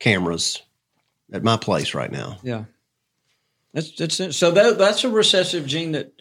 cameras 0.00 0.60
at 1.32 1.42
my 1.42 1.56
place 1.56 1.94
right 1.94 2.12
now. 2.12 2.36
Yeah, 2.42 2.64
that's 3.72 3.90
that's 3.92 4.20
it. 4.20 4.34
so 4.34 4.50
that 4.50 4.76
that's 4.76 5.02
a 5.02 5.08
recessive 5.08 5.64
gene 5.64 5.92
that 5.92 6.12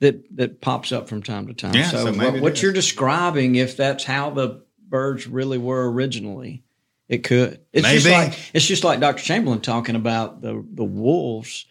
that 0.00 0.36
that 0.36 0.60
pops 0.60 0.90
up 0.90 1.08
from 1.08 1.22
time 1.22 1.46
to 1.46 1.54
time. 1.54 1.74
Yeah, 1.74 1.90
so 1.90 2.06
so 2.06 2.12
maybe 2.12 2.40
what, 2.40 2.54
it 2.54 2.62
you're 2.62 2.72
describing, 2.72 3.54
if 3.54 3.76
that's 3.76 4.02
how 4.02 4.30
the 4.30 4.64
birds 4.88 5.28
really 5.28 5.58
were 5.58 5.88
originally, 5.88 6.64
it 7.08 7.22
could. 7.22 7.60
It's 7.72 7.86
just 7.88 8.04
Maybe. 8.04 8.16
like 8.16 8.38
it's 8.52 8.66
just 8.66 8.82
like 8.82 8.98
Dr. 8.98 9.22
Chamberlain 9.22 9.60
talking 9.60 9.94
about 9.94 10.40
the 10.40 10.66
the 10.74 10.82
wolves 10.82 11.66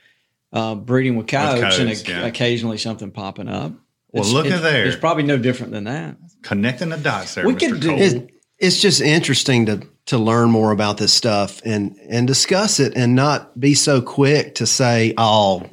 uh, 0.53 0.75
breeding 0.75 1.15
with 1.15 1.27
coyotes, 1.27 1.61
and 1.77 1.87
coyotes, 1.87 2.01
oc- 2.01 2.07
yeah. 2.07 2.25
occasionally 2.25 2.77
something 2.77 3.11
popping 3.11 3.47
up. 3.47 3.71
Well, 4.11 4.21
It's- 4.23 4.31
look 4.33 4.47
at 4.47 4.61
there. 4.63 4.85
It's 4.85 4.95
probably 4.97 5.23
no 5.23 5.37
different 5.37 5.71
than 5.73 5.83
that. 5.85 6.17
connecting 6.41 6.89
the 6.89 6.97
dots 6.97 7.35
there. 7.35 7.45
We 7.45 7.53
Mr. 7.55 7.59
could 7.73 7.83
Cole. 7.83 8.01
It, 8.01 8.29
it's 8.57 8.81
just 8.81 9.01
interesting 9.01 9.65
to 9.67 9.81
to 10.07 10.17
learn 10.17 10.49
more 10.49 10.71
about 10.71 10.97
this 10.97 11.13
stuff 11.13 11.61
and 11.63 11.95
and 12.09 12.25
discuss 12.27 12.79
it 12.79 12.93
and 12.95 13.15
not 13.15 13.57
be 13.59 13.73
so 13.75 14.01
quick 14.01 14.55
to 14.55 14.65
say, 14.65 15.13
"Oh, 15.17 15.69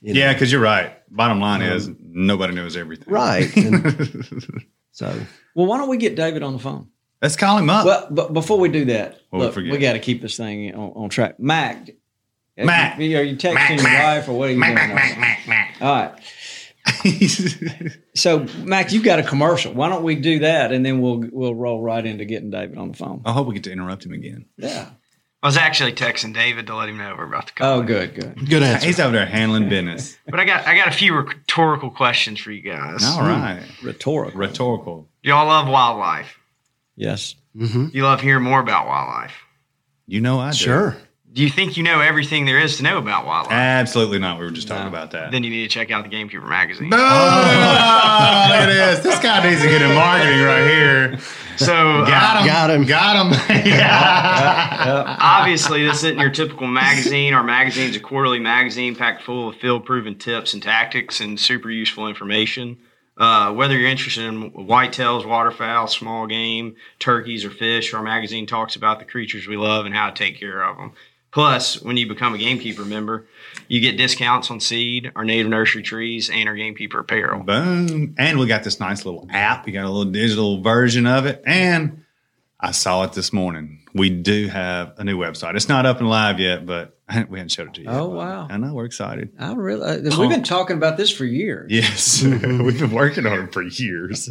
you 0.00 0.14
know. 0.14 0.20
yeah, 0.20 0.32
because 0.32 0.50
you're 0.52 0.60
right. 0.62 0.92
Bottom 1.10 1.40
line 1.40 1.60
is 1.62 1.90
nobody 2.00 2.54
knows 2.54 2.76
everything. 2.76 3.12
right." 3.12 3.50
And 3.56 4.64
so 4.92 5.12
Well, 5.54 5.66
why 5.66 5.78
don't 5.78 5.88
we 5.88 5.96
get 5.96 6.14
David 6.14 6.42
on 6.42 6.52
the 6.52 6.58
phone? 6.58 6.88
Let's 7.20 7.36
call 7.36 7.58
him 7.58 7.68
up. 7.68 7.84
Well, 7.84 8.06
but 8.10 8.32
before 8.32 8.58
we 8.58 8.68
do 8.70 8.84
that, 8.86 9.20
Well, 9.30 9.40
we 9.40 9.46
look, 9.46 9.54
forget. 9.54 9.72
we 9.72 9.78
got 9.78 9.92
to 9.94 9.98
keep 9.98 10.22
this 10.22 10.36
thing 10.36 10.74
on, 10.74 10.92
on 11.04 11.08
track. 11.10 11.38
Mac, 11.40 11.90
Mac. 12.66 12.98
are 12.98 13.02
you, 13.02 13.18
are 13.18 13.22
you 13.22 13.36
texting 13.36 13.54
Mac, 13.54 13.70
your 13.70 13.82
Mac. 13.82 14.02
wife 14.18 14.28
or 14.28 14.32
what 14.38 14.48
are 14.48 14.52
you 14.52 14.58
Mac, 14.58 14.76
doing? 14.76 14.94
Mac, 14.94 15.18
Mac, 15.18 15.48
Mac, 15.48 15.48
Mac. 15.48 15.76
All 15.80 15.94
right. 15.94 16.20
So, 18.14 18.46
Mac, 18.64 18.92
you've 18.92 19.04
got 19.04 19.18
a 19.18 19.22
commercial. 19.22 19.72
Why 19.72 19.88
don't 19.88 20.02
we 20.02 20.14
do 20.16 20.40
that 20.40 20.72
and 20.72 20.84
then 20.84 21.00
we'll 21.00 21.24
we'll 21.30 21.54
roll 21.54 21.80
right 21.80 22.04
into 22.04 22.24
getting 22.24 22.50
David 22.50 22.78
on 22.78 22.90
the 22.92 22.96
phone? 22.96 23.22
I 23.24 23.32
hope 23.32 23.46
we 23.46 23.54
get 23.54 23.64
to 23.64 23.72
interrupt 23.72 24.04
him 24.04 24.12
again. 24.12 24.46
Yeah. 24.56 24.90
I 25.42 25.46
was 25.46 25.56
actually 25.56 25.94
texting 25.94 26.34
David 26.34 26.66
to 26.66 26.76
let 26.76 26.90
him 26.90 26.98
know 26.98 27.14
we're 27.16 27.24
about 27.24 27.46
to 27.46 27.54
call. 27.54 27.78
Oh, 27.78 27.82
good, 27.82 28.14
good. 28.14 28.48
good 28.50 28.62
answer. 28.62 28.86
He's 28.86 29.00
over 29.00 29.12
there 29.16 29.24
handling 29.24 29.70
business. 29.70 30.18
But 30.26 30.38
I 30.38 30.44
got 30.44 30.66
I 30.66 30.76
got 30.76 30.88
a 30.88 30.92
few 30.92 31.14
rhetorical 31.14 31.90
questions 31.90 32.40
for 32.40 32.50
you 32.50 32.60
guys. 32.62 33.02
All 33.04 33.20
right. 33.20 33.62
Rhetorical. 33.82 34.38
Rhetorical. 34.38 35.08
Y'all 35.22 35.46
love 35.46 35.66
wildlife. 35.68 36.36
Yes. 36.96 37.34
hmm 37.56 37.86
You 37.92 38.02
love 38.04 38.20
hearing 38.20 38.44
more 38.44 38.60
about 38.60 38.86
wildlife. 38.86 39.32
You 40.06 40.20
know 40.20 40.38
I 40.40 40.50
do. 40.50 40.56
Sure. 40.56 40.96
Do 41.32 41.42
you 41.42 41.48
think 41.50 41.76
you 41.76 41.84
know 41.84 42.00
everything 42.00 42.44
there 42.44 42.58
is 42.58 42.78
to 42.78 42.82
know 42.82 42.98
about 42.98 43.24
wildlife? 43.24 43.52
Absolutely 43.52 44.18
not. 44.18 44.38
We 44.40 44.44
were 44.46 44.50
just 44.50 44.66
talking 44.66 44.82
No. 44.84 44.88
about 44.88 45.12
that. 45.12 45.30
then 45.30 45.44
you 45.44 45.50
need 45.50 45.62
to 45.62 45.68
check 45.68 45.90
out 45.92 46.02
the 46.02 46.10
Gamekeeper 46.10 46.46
magazine. 46.46 46.90
Oh, 48.12 48.46
look 48.50 48.60
at 48.60 48.66
this. 48.66 48.98
This 49.00 49.18
guy 49.20 49.48
needs 49.48 49.62
to 49.62 49.68
get 49.68 49.80
in 49.82 49.94
marketing 49.94 50.40
right 50.42 50.66
here. 50.68 51.18
So 51.56 51.72
uh, 52.02 52.06
Got 52.06 52.40
him. 52.40 52.46
Got 52.46 52.70
him. 52.70 52.84
Got 52.84 53.16
him. 53.50 53.66
yeah. 53.66 55.16
obviously, 55.20 55.84
this 55.84 56.02
isn't 56.04 56.18
your 56.18 56.30
typical 56.30 56.66
magazine. 56.66 57.32
Our 57.34 57.42
magazine's 57.44 57.96
a 57.96 58.00
quarterly 58.00 58.38
magazine 58.40 58.96
packed 58.96 59.22
full 59.22 59.48
of 59.50 59.56
field 59.56 59.84
proven 59.84 60.16
tips 60.18 60.54
and 60.54 60.62
tactics 60.62 61.20
and 61.20 61.38
super 61.38 61.70
useful 61.70 62.08
information. 62.08 62.78
Uh, 63.16 63.52
whether 63.52 63.76
you're 63.78 63.90
interested 63.90 64.24
in 64.24 64.50
whitetails, 64.52 65.26
waterfowl, 65.26 65.86
small 65.86 66.26
game, 66.26 66.76
turkeys, 66.98 67.44
or 67.44 67.50
fish, 67.50 67.92
our 67.92 68.02
magazine 68.02 68.46
talks 68.46 68.76
about 68.76 68.98
the 68.98 69.04
creatures 69.04 69.46
we 69.46 69.56
love 69.58 69.84
and 69.84 69.94
how 69.94 70.08
to 70.10 70.16
take 70.16 70.40
care 70.40 70.62
of 70.64 70.76
them. 70.78 70.92
Plus, 71.32 71.80
when 71.80 71.96
you 71.96 72.08
become 72.08 72.34
a 72.34 72.38
Gamekeeper 72.38 72.84
member, 72.84 73.26
you 73.68 73.80
get 73.80 73.96
discounts 73.96 74.50
on 74.50 74.58
seed, 74.58 75.12
our 75.14 75.24
native 75.24 75.48
nursery 75.48 75.82
trees, 75.82 76.28
and 76.28 76.48
our 76.48 76.56
Gamekeeper 76.56 76.98
apparel. 76.98 77.44
Boom. 77.44 78.16
And 78.18 78.38
we 78.38 78.46
got 78.46 78.64
this 78.64 78.80
nice 78.80 79.04
little 79.04 79.28
app. 79.30 79.64
We 79.64 79.72
got 79.72 79.84
a 79.84 79.90
little 79.90 80.10
digital 80.10 80.60
version 80.60 81.06
of 81.06 81.26
it. 81.26 81.42
And 81.46 82.04
I 82.58 82.72
saw 82.72 83.04
it 83.04 83.12
this 83.12 83.32
morning. 83.32 83.80
We 83.94 84.10
do 84.10 84.48
have 84.48 84.94
a 84.98 85.04
new 85.04 85.18
website. 85.18 85.54
It's 85.54 85.68
not 85.68 85.86
up 85.86 86.00
and 86.00 86.08
live 86.10 86.40
yet, 86.40 86.66
but 86.66 86.98
we 87.28 87.38
haven't 87.38 87.50
showed 87.50 87.68
it 87.68 87.74
to 87.74 87.82
you. 87.82 87.88
Oh, 87.88 88.08
yet. 88.08 88.16
wow. 88.16 88.48
I 88.50 88.56
know 88.56 88.74
we're 88.74 88.84
excited. 88.84 89.30
I 89.38 89.52
really, 89.52 89.84
uh, 89.84 90.18
we've 90.18 90.30
been 90.30 90.42
talking 90.42 90.76
about 90.76 90.96
this 90.96 91.12
for 91.12 91.24
years. 91.24 91.70
Yes. 91.70 92.22
We've 92.24 92.78
been 92.78 92.90
working 92.90 93.26
on 93.26 93.44
it 93.44 93.52
for 93.52 93.62
years. 93.62 94.28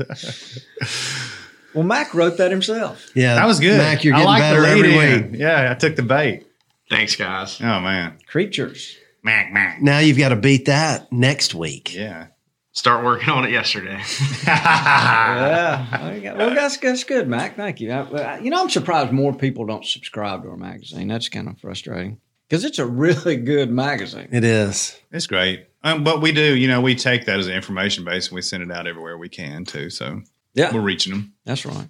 Well, 1.73 1.83
Mac 1.83 2.13
wrote 2.13 2.38
that 2.38 2.51
himself. 2.51 3.12
Yeah, 3.13 3.35
that 3.35 3.45
was 3.45 3.59
good. 3.59 3.77
Mac, 3.77 4.03
you're 4.03 4.15
I 4.15 4.17
getting 4.17 4.27
like 4.27 4.41
better 4.41 4.62
the 4.62 4.67
every 4.67 4.97
week. 4.97 5.39
Yeah, 5.39 5.71
I 5.71 5.75
took 5.75 5.95
the 5.95 6.01
bait. 6.01 6.48
Thanks, 6.89 7.15
guys. 7.15 7.60
Oh, 7.62 7.80
man. 7.80 8.17
Creatures. 8.28 8.97
Mac, 9.23 9.52
Mac. 9.52 9.82
Now 9.82 9.99
you've 9.99 10.17
got 10.17 10.30
to 10.30 10.36
beat 10.36 10.65
that 10.65 11.12
next 11.12 11.54
week. 11.54 11.93
Yeah. 11.93 12.28
Start 12.71 13.04
working 13.04 13.30
on 13.30 13.43
it 13.45 13.52
yesterday. 13.52 14.02
Yeah. 14.45 16.02
Well, 16.02 16.15
you 16.15 16.21
got- 16.21 16.38
well, 16.38 16.54
that's, 16.56 16.78
that's 16.78 17.04
good, 17.04 17.28
Mac. 17.28 17.56
Thank 17.56 17.80
you. 17.82 17.91
I, 17.91 18.02
I- 18.02 18.39
you 18.39 18.49
know, 18.49 18.62
I'm 18.62 18.69
surprised 18.69 19.12
more 19.12 19.34
people 19.34 19.65
don't 19.65 19.86
subscribe 19.86 20.43
to 20.43 20.49
our 20.49 20.58
magazine. 20.58 21.08
That's 21.08 21.30
kind 21.30 21.47
of 21.47 21.60
frustrating 21.60 22.19
because 22.47 22.63
it's 22.63 22.80
a 22.80 22.86
really 22.86 23.36
good 23.38 23.69
magazine. 23.69 24.30
It 24.32 24.43
is. 24.43 24.97
It's 25.12 25.28
great. 25.28 25.67
Um, 25.84 26.04
but 26.04 26.21
we 26.21 26.32
do, 26.32 26.56
you 26.56 26.67
know, 26.67 26.82
we 26.82 26.95
take 26.95 27.25
that 27.25 27.39
as 27.39 27.47
an 27.47 27.54
information 27.54 28.04
base 28.06 28.28
and 28.28 28.36
we 28.36 28.41
send 28.41 28.63
it 28.63 28.71
out 28.71 28.88
everywhere 28.88 29.17
we 29.17 29.30
can 29.30 29.65
too. 29.65 29.89
So 29.89 30.21
Yeah. 30.54 30.73
we're 30.73 30.82
reaching 30.82 31.13
them. 31.13 31.34
That's 31.45 31.65
right. 31.65 31.88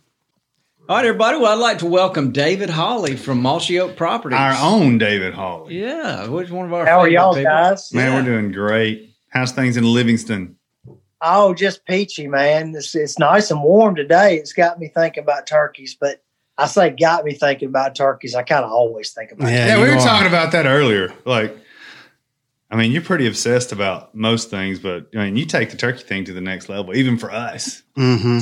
All 0.90 0.96
right, 0.96 1.06
everybody. 1.06 1.38
Well, 1.38 1.52
I'd 1.52 1.60
like 1.62 1.78
to 1.80 1.86
welcome 1.86 2.32
David 2.32 2.72
Hawley 2.72 3.16
from 3.16 3.44
Mossy 3.44 3.80
Oak 3.80 3.96
Properties. 3.96 4.40
Our 4.40 4.56
own 4.60 4.98
David 4.98 5.36
Hawley. 5.36 5.80
Yeah, 5.80 6.28
which 6.28 6.50
one 6.50 6.66
of 6.66 6.74
our 6.74 6.84
How 6.84 7.00
are 7.00 7.08
y'all 7.08 7.34
people. 7.36 7.44
guys? 7.52 7.94
Man, 7.94 8.08
Yeah. 8.12 8.16
we're 8.20 8.26
doing 8.26 8.52
great. 8.52 9.12
How's 9.30 9.52
things 9.52 9.78
in 9.78 9.84
Livingston? 9.84 10.56
Oh, 11.22 11.54
just 11.54 11.86
peachy, 11.86 12.28
man. 12.28 12.74
It's, 12.76 12.96
it's 12.96 13.20
nice 13.20 13.52
and 13.52 13.62
warm 13.62 13.94
today. 13.96 14.38
It's 14.38 14.54
got 14.54 14.80
me 14.80 14.88
thinking 14.88 15.22
about 15.22 15.46
turkeys, 15.46 15.96
but 16.00 16.24
I 16.58 16.66
say 16.66 16.90
got 16.90 17.24
me 17.24 17.36
thinking 17.36 17.70
about 17.70 17.94
turkeys. 17.94 18.34
I 18.34 18.42
kind 18.42 18.66
of 18.66 18.72
always 18.72 19.12
think 19.12 19.32
about 19.32 19.52
Yeah, 19.52 19.68
Yeah, 19.68 19.82
we 19.84 19.90
were 19.90 19.96
are. 19.98 20.00
talking 20.04 20.28
about 20.28 20.54
that 20.54 20.66
earlier. 20.66 21.14
Like, 21.24 21.56
I 22.72 22.78
mean, 22.78 22.92
you're 22.92 23.04
pretty 23.04 23.28
obsessed 23.28 23.72
about 23.72 24.16
most 24.16 24.50
things, 24.50 24.80
but 24.80 25.10
I 25.14 25.26
mean, 25.26 25.36
you 25.36 25.46
take 25.46 25.70
the 25.70 25.78
turkey 25.78 26.02
thing 26.04 26.26
to 26.26 26.34
the 26.34 26.42
next 26.42 26.68
level, 26.68 26.96
even 26.96 27.20
for 27.20 27.32
us. 27.32 27.84
Mm-hmm. 27.96 28.40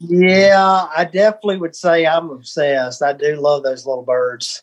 Yeah, 0.00 0.86
I 0.96 1.04
definitely 1.04 1.58
would 1.58 1.76
say 1.76 2.06
I'm 2.06 2.30
obsessed. 2.30 3.02
I 3.02 3.12
do 3.12 3.36
love 3.36 3.62
those 3.62 3.86
little 3.86 4.04
birds. 4.04 4.62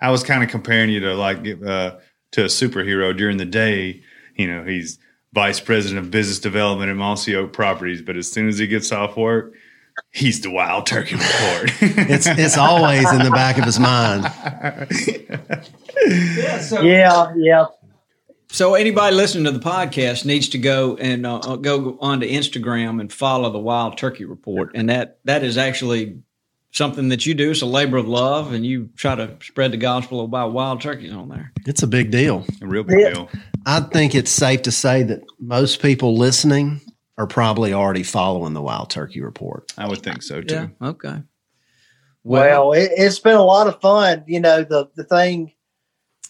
I 0.00 0.10
was 0.10 0.22
kind 0.22 0.42
of 0.42 0.48
comparing 0.48 0.90
you 0.90 1.00
to 1.00 1.14
like 1.14 1.38
uh, 1.38 1.98
to 2.32 2.42
a 2.42 2.46
superhero 2.46 3.16
during 3.16 3.36
the 3.36 3.44
day. 3.44 4.02
You 4.36 4.46
know, 4.46 4.64
he's 4.64 4.98
vice 5.34 5.60
president 5.60 6.04
of 6.04 6.10
business 6.10 6.38
development 6.38 6.90
at 6.90 6.96
Mossy 6.96 7.36
Oak 7.36 7.52
Properties, 7.52 8.02
but 8.02 8.16
as 8.16 8.30
soon 8.30 8.48
as 8.48 8.58
he 8.58 8.66
gets 8.66 8.92
off 8.92 9.16
work, 9.16 9.54
he's 10.10 10.40
the 10.40 10.50
wild 10.50 10.86
turkey 10.86 11.16
report. 11.16 11.72
It's 12.10 12.26
it's 12.26 12.56
always 12.56 13.10
in 13.12 13.18
the 13.18 13.30
back 13.30 13.58
of 13.58 13.64
his 13.64 13.78
mind. 13.78 14.24
Yeah, 16.04 16.58
so, 16.58 16.80
Yeah, 16.80 17.32
yeah. 17.36 17.66
So 18.52 18.74
anybody 18.74 19.16
listening 19.16 19.44
to 19.44 19.50
the 19.50 19.58
podcast 19.58 20.24
needs 20.24 20.48
to 20.50 20.58
go 20.58 20.96
and 20.96 21.26
uh, 21.26 21.38
uh, 21.38 21.56
go 21.56 21.98
onto 22.00 22.26
Instagram 22.28 23.00
and 23.00 23.12
follow 23.12 23.50
the 23.50 23.58
Wild 23.58 23.98
Turkey 23.98 24.24
Report, 24.24 24.70
and 24.74 24.88
that 24.90 25.18
that 25.24 25.42
is 25.42 25.58
actually 25.58 26.20
something 26.70 27.08
that 27.08 27.26
you 27.26 27.34
do. 27.34 27.50
It's 27.50 27.62
a 27.62 27.66
labor 27.66 27.96
of 27.96 28.06
love, 28.06 28.52
and 28.52 28.64
you 28.64 28.90
try 28.96 29.14
to 29.14 29.36
spread 29.42 29.72
the 29.72 29.76
gospel 29.76 30.24
about 30.24 30.52
wild 30.52 30.80
turkeys 30.80 31.12
on 31.12 31.28
there. 31.28 31.52
It's 31.66 31.82
a 31.82 31.86
big 31.86 32.10
deal. 32.10 32.46
a 32.62 32.66
real 32.66 32.82
big 32.84 33.00
Yeah. 33.00 33.10
deal. 33.14 33.28
I 33.66 33.80
think 33.80 34.14
it's 34.14 34.30
safe 34.30 34.62
to 34.62 34.72
say 34.72 35.02
that 35.04 35.22
most 35.38 35.80
people 35.82 36.16
listening 36.16 36.80
are 37.18 37.26
probably 37.26 37.72
already 37.72 38.02
following 38.02 38.54
the 38.54 38.62
Wild 38.62 38.90
Turkey 38.90 39.20
Report. 39.20 39.72
I 39.78 39.88
would 39.88 40.02
think 40.02 40.22
so 40.22 40.40
too. 40.40 40.70
Yeah. 40.80 40.88
Okay. 40.88 41.22
Well, 42.24 42.72
it, 42.72 42.90
it's 42.96 43.18
been 43.18 43.36
a 43.36 43.42
lot 43.42 43.66
of 43.66 43.80
fun. 43.80 44.24
You 44.26 44.40
know, 44.40 44.62
the 44.64 44.90
the 44.94 45.04
thing 45.04 45.52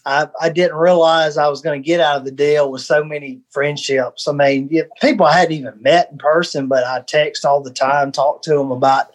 I, 0.05 0.27
I 0.41 0.49
didn't 0.49 0.77
realize 0.77 1.37
I 1.37 1.47
was 1.47 1.61
going 1.61 1.81
to 1.81 1.85
get 1.85 2.01
out 2.01 2.17
of 2.17 2.25
the 2.25 2.31
deal 2.31 2.69
with 2.69 2.81
so 2.81 3.03
many 3.03 3.39
friendships. 3.51 4.27
I 4.27 4.33
mean, 4.33 4.69
people 5.01 5.25
I 5.25 5.37
hadn't 5.37 5.53
even 5.53 5.81
met 5.81 6.11
in 6.11 6.17
person, 6.17 6.67
but 6.67 6.83
I 6.83 7.01
text 7.01 7.45
all 7.45 7.61
the 7.61 7.71
time, 7.71 8.11
talk 8.11 8.41
to 8.43 8.55
them 8.55 8.71
about 8.71 9.13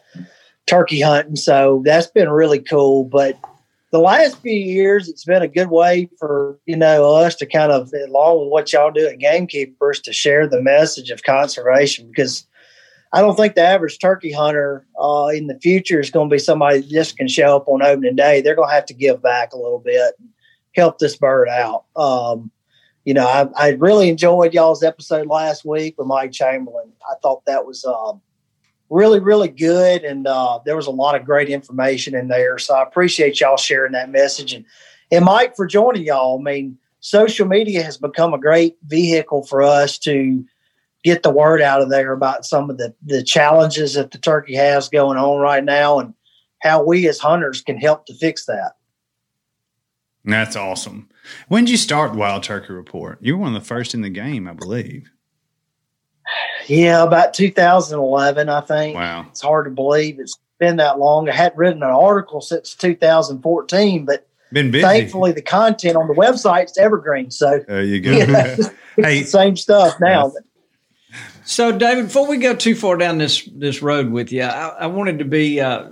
turkey 0.66 1.00
hunting. 1.00 1.36
So 1.36 1.82
that's 1.84 2.06
been 2.06 2.30
really 2.30 2.60
cool. 2.60 3.04
But 3.04 3.38
the 3.90 3.98
last 3.98 4.40
few 4.40 4.52
years, 4.52 5.08
it's 5.08 5.24
been 5.24 5.42
a 5.42 5.48
good 5.48 5.70
way 5.70 6.08
for 6.18 6.58
you 6.66 6.76
know 6.76 7.16
us 7.16 7.34
to 7.36 7.46
kind 7.46 7.72
of, 7.72 7.92
along 8.06 8.40
with 8.40 8.48
what 8.50 8.72
y'all 8.72 8.90
do 8.90 9.06
at 9.06 9.18
Gamekeepers, 9.18 10.00
to 10.02 10.12
share 10.12 10.46
the 10.46 10.62
message 10.62 11.10
of 11.10 11.22
conservation 11.22 12.08
because 12.08 12.46
I 13.12 13.22
don't 13.22 13.36
think 13.36 13.54
the 13.54 13.62
average 13.62 13.98
turkey 13.98 14.32
hunter 14.32 14.86
uh, 15.00 15.28
in 15.34 15.46
the 15.46 15.58
future 15.58 16.00
is 16.00 16.10
going 16.10 16.28
to 16.28 16.34
be 16.34 16.38
somebody 16.38 16.80
that 16.80 16.90
just 16.90 17.16
can 17.16 17.28
show 17.28 17.56
up 17.56 17.66
on 17.66 17.82
opening 17.82 18.16
day. 18.16 18.40
They're 18.40 18.54
going 18.54 18.68
to 18.68 18.74
have 18.74 18.86
to 18.86 18.94
give 18.94 19.22
back 19.22 19.52
a 19.52 19.58
little 19.58 19.78
bit, 19.78 20.14
help 20.78 20.98
this 20.98 21.16
bird 21.16 21.48
out. 21.48 21.84
Um, 21.96 22.50
you 23.04 23.14
know, 23.14 23.26
I, 23.26 23.48
I 23.56 23.68
really 23.70 24.08
enjoyed 24.08 24.54
y'all's 24.54 24.82
episode 24.82 25.26
last 25.26 25.64
week 25.64 25.96
with 25.98 26.06
Mike 26.06 26.32
Chamberlain. 26.32 26.92
I 27.10 27.14
thought 27.22 27.44
that 27.46 27.64
was 27.64 27.84
um, 27.84 28.20
really, 28.90 29.18
really 29.20 29.48
good, 29.48 30.04
and 30.04 30.26
uh, 30.26 30.60
there 30.64 30.76
was 30.76 30.86
a 30.86 30.90
lot 30.90 31.14
of 31.14 31.24
great 31.24 31.48
information 31.48 32.14
in 32.14 32.28
there. 32.28 32.58
So 32.58 32.74
I 32.74 32.82
appreciate 32.82 33.40
y'all 33.40 33.56
sharing 33.56 33.92
that 33.92 34.10
message 34.10 34.52
and 34.52 34.64
and 35.10 35.24
Mike 35.24 35.56
for 35.56 35.66
joining 35.66 36.04
y'all. 36.04 36.38
I 36.38 36.42
mean, 36.42 36.78
social 37.00 37.46
media 37.46 37.82
has 37.82 37.96
become 37.96 38.34
a 38.34 38.38
great 38.38 38.76
vehicle 38.86 39.44
for 39.44 39.62
us 39.62 39.98
to 40.00 40.44
get 41.04 41.22
the 41.22 41.30
word 41.30 41.62
out 41.62 41.80
of 41.80 41.88
there 41.88 42.12
about 42.12 42.44
some 42.44 42.68
of 42.68 42.76
the, 42.76 42.94
the 43.06 43.22
challenges 43.22 43.94
that 43.94 44.10
the 44.10 44.18
turkey 44.18 44.54
has 44.54 44.88
going 44.88 45.16
on 45.16 45.40
right 45.40 45.64
now 45.64 45.98
and 45.98 46.12
how 46.60 46.82
we 46.82 47.08
as 47.08 47.18
hunters 47.18 47.62
can 47.62 47.78
help 47.78 48.04
to 48.06 48.14
fix 48.14 48.44
that. 48.46 48.72
That's 50.28 50.56
awesome. 50.56 51.08
When 51.48 51.64
did 51.64 51.70
you 51.70 51.76
start 51.76 52.12
the 52.12 52.18
Wild 52.18 52.42
Turkey 52.42 52.72
Report? 52.72 53.18
You 53.20 53.36
were 53.36 53.42
one 53.44 53.54
of 53.54 53.60
the 53.62 53.66
first 53.66 53.94
in 53.94 54.02
the 54.02 54.08
game, 54.10 54.46
I 54.48 54.52
believe. 54.52 55.10
Yeah, 56.66 57.02
about 57.02 57.32
2011, 57.34 58.48
I 58.48 58.60
think. 58.60 58.94
Wow. 58.96 59.26
It's 59.30 59.40
hard 59.40 59.64
to 59.66 59.70
believe 59.70 60.20
it's 60.20 60.38
been 60.58 60.76
that 60.76 60.98
long. 60.98 61.28
I 61.28 61.32
hadn't 61.32 61.56
written 61.58 61.82
an 61.82 61.88
article 61.90 62.40
since 62.40 62.74
2014, 62.74 64.04
but 64.04 64.28
Been 64.52 64.70
busy. 64.70 64.82
thankfully 64.82 65.32
the 65.32 65.40
content 65.42 65.96
on 65.96 66.06
the 66.08 66.14
website's 66.14 66.76
evergreen. 66.76 67.30
So 67.30 67.60
There 67.66 67.82
you 67.82 68.00
go. 68.00 68.10
you 68.12 68.26
know, 68.26 68.44
it's 68.58 68.68
Hey. 68.96 69.20
the 69.20 69.26
same 69.26 69.56
stuff 69.56 69.94
now. 70.00 70.32
So, 71.44 71.72
David, 71.72 72.06
before 72.06 72.28
we 72.28 72.36
go 72.36 72.54
too 72.54 72.74
far 72.74 72.98
down 72.98 73.16
this 73.16 73.48
this 73.54 73.80
road 73.80 74.10
with 74.10 74.30
you, 74.30 74.42
I, 74.42 74.68
I 74.80 74.86
wanted 74.88 75.20
to 75.20 75.24
be 75.24 75.60
uh, 75.60 75.90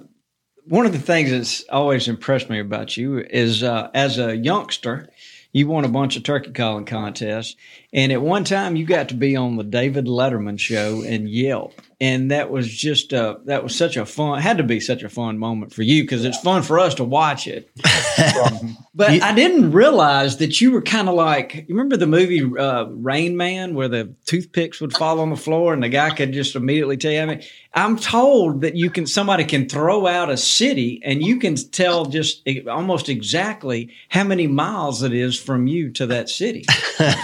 one 0.69 0.87
of 0.87 0.93
the 0.93 0.99
things 0.99 1.31
that's 1.31 1.65
always 1.71 2.09
impressed 2.09 2.51
me 2.51 2.59
about 2.59 2.97
you 2.97 3.19
is 3.19 3.63
uh, 3.63 3.89
as 3.95 4.19
a 4.19 4.37
youngster, 4.37 5.09
you 5.53 5.69
won 5.69 5.85
a 5.85 5.89
bunch 5.89 6.17
of 6.17 6.23
turkey 6.23 6.51
calling 6.51 6.85
contests, 6.85 7.57
and 7.97 8.13
at 8.13 8.21
one 8.21 8.45
time 8.45 8.77
you 8.77 8.85
got 8.85 9.09
to 9.09 9.15
be 9.15 9.35
on 9.35 9.57
the 9.57 9.65
David 9.65 10.05
Letterman 10.05 10.61
show 10.61 11.03
and 11.03 11.29
Yelp, 11.29 11.81
and 11.99 12.31
that 12.31 12.51
was 12.51 12.69
just 12.69 13.15
uh, 13.15 13.39
that 13.47 13.65
was 13.65 13.75
such 13.75 13.97
a 13.97 14.05
fun 14.05 14.41
had 14.43 14.59
to 14.59 14.63
be 14.63 14.81
such 14.81 15.03
a 15.03 15.09
fun 15.09 15.39
moment 15.39 15.73
for 15.73 15.83
you 15.83 16.03
because 16.03 16.25
it's 16.25 16.39
fun 16.39 16.63
for 16.63 16.79
us 16.79 16.95
to 16.97 17.05
watch 17.05 17.47
it. 17.49 17.71
But 18.97 19.23
I 19.23 19.35
didn't 19.35 19.73
realize 19.73 20.39
that 20.39 20.59
you 20.59 20.73
were 20.73 20.81
kind 20.81 21.07
of 21.11 21.15
like 21.15 21.55
you 21.55 21.75
remember 21.75 21.99
the 21.99 22.07
movie 22.07 22.41
uh, 22.59 22.87
Rain 22.87 23.37
Man 23.37 23.75
where 23.75 23.89
the 23.89 24.15
toothpicks 24.25 24.81
would 24.81 24.97
fall 24.97 25.21
on 25.21 25.29
the 25.29 25.37
floor 25.37 25.75
and 25.75 25.83
the 25.83 25.91
guy 25.91 26.09
could 26.09 26.33
just 26.33 26.57
immediately 26.57 26.97
tell 26.97 27.13
you. 27.13 27.21
I 27.21 27.27
mean, 27.27 27.43
I'm 27.75 27.99
told 27.99 28.63
that 28.63 28.75
you 28.75 28.89
can 28.89 29.07
somebody 29.07 29.45
can 29.45 29.69
throw 29.69 30.07
out 30.07 30.31
a 30.31 30.39
city 30.39 31.03
and 31.05 31.23
you 31.23 31.39
can 31.39 31.57
tell 31.57 32.07
just 32.07 32.49
almost 32.67 33.11
exactly 33.11 33.91
how 34.09 34.25
many 34.25 34.47
miles 34.47 35.03
it 35.03 35.13
is 35.13 35.39
from 35.39 35.67
you 35.67 35.91
to 35.91 36.07
that 36.07 36.31
city. 36.31 36.65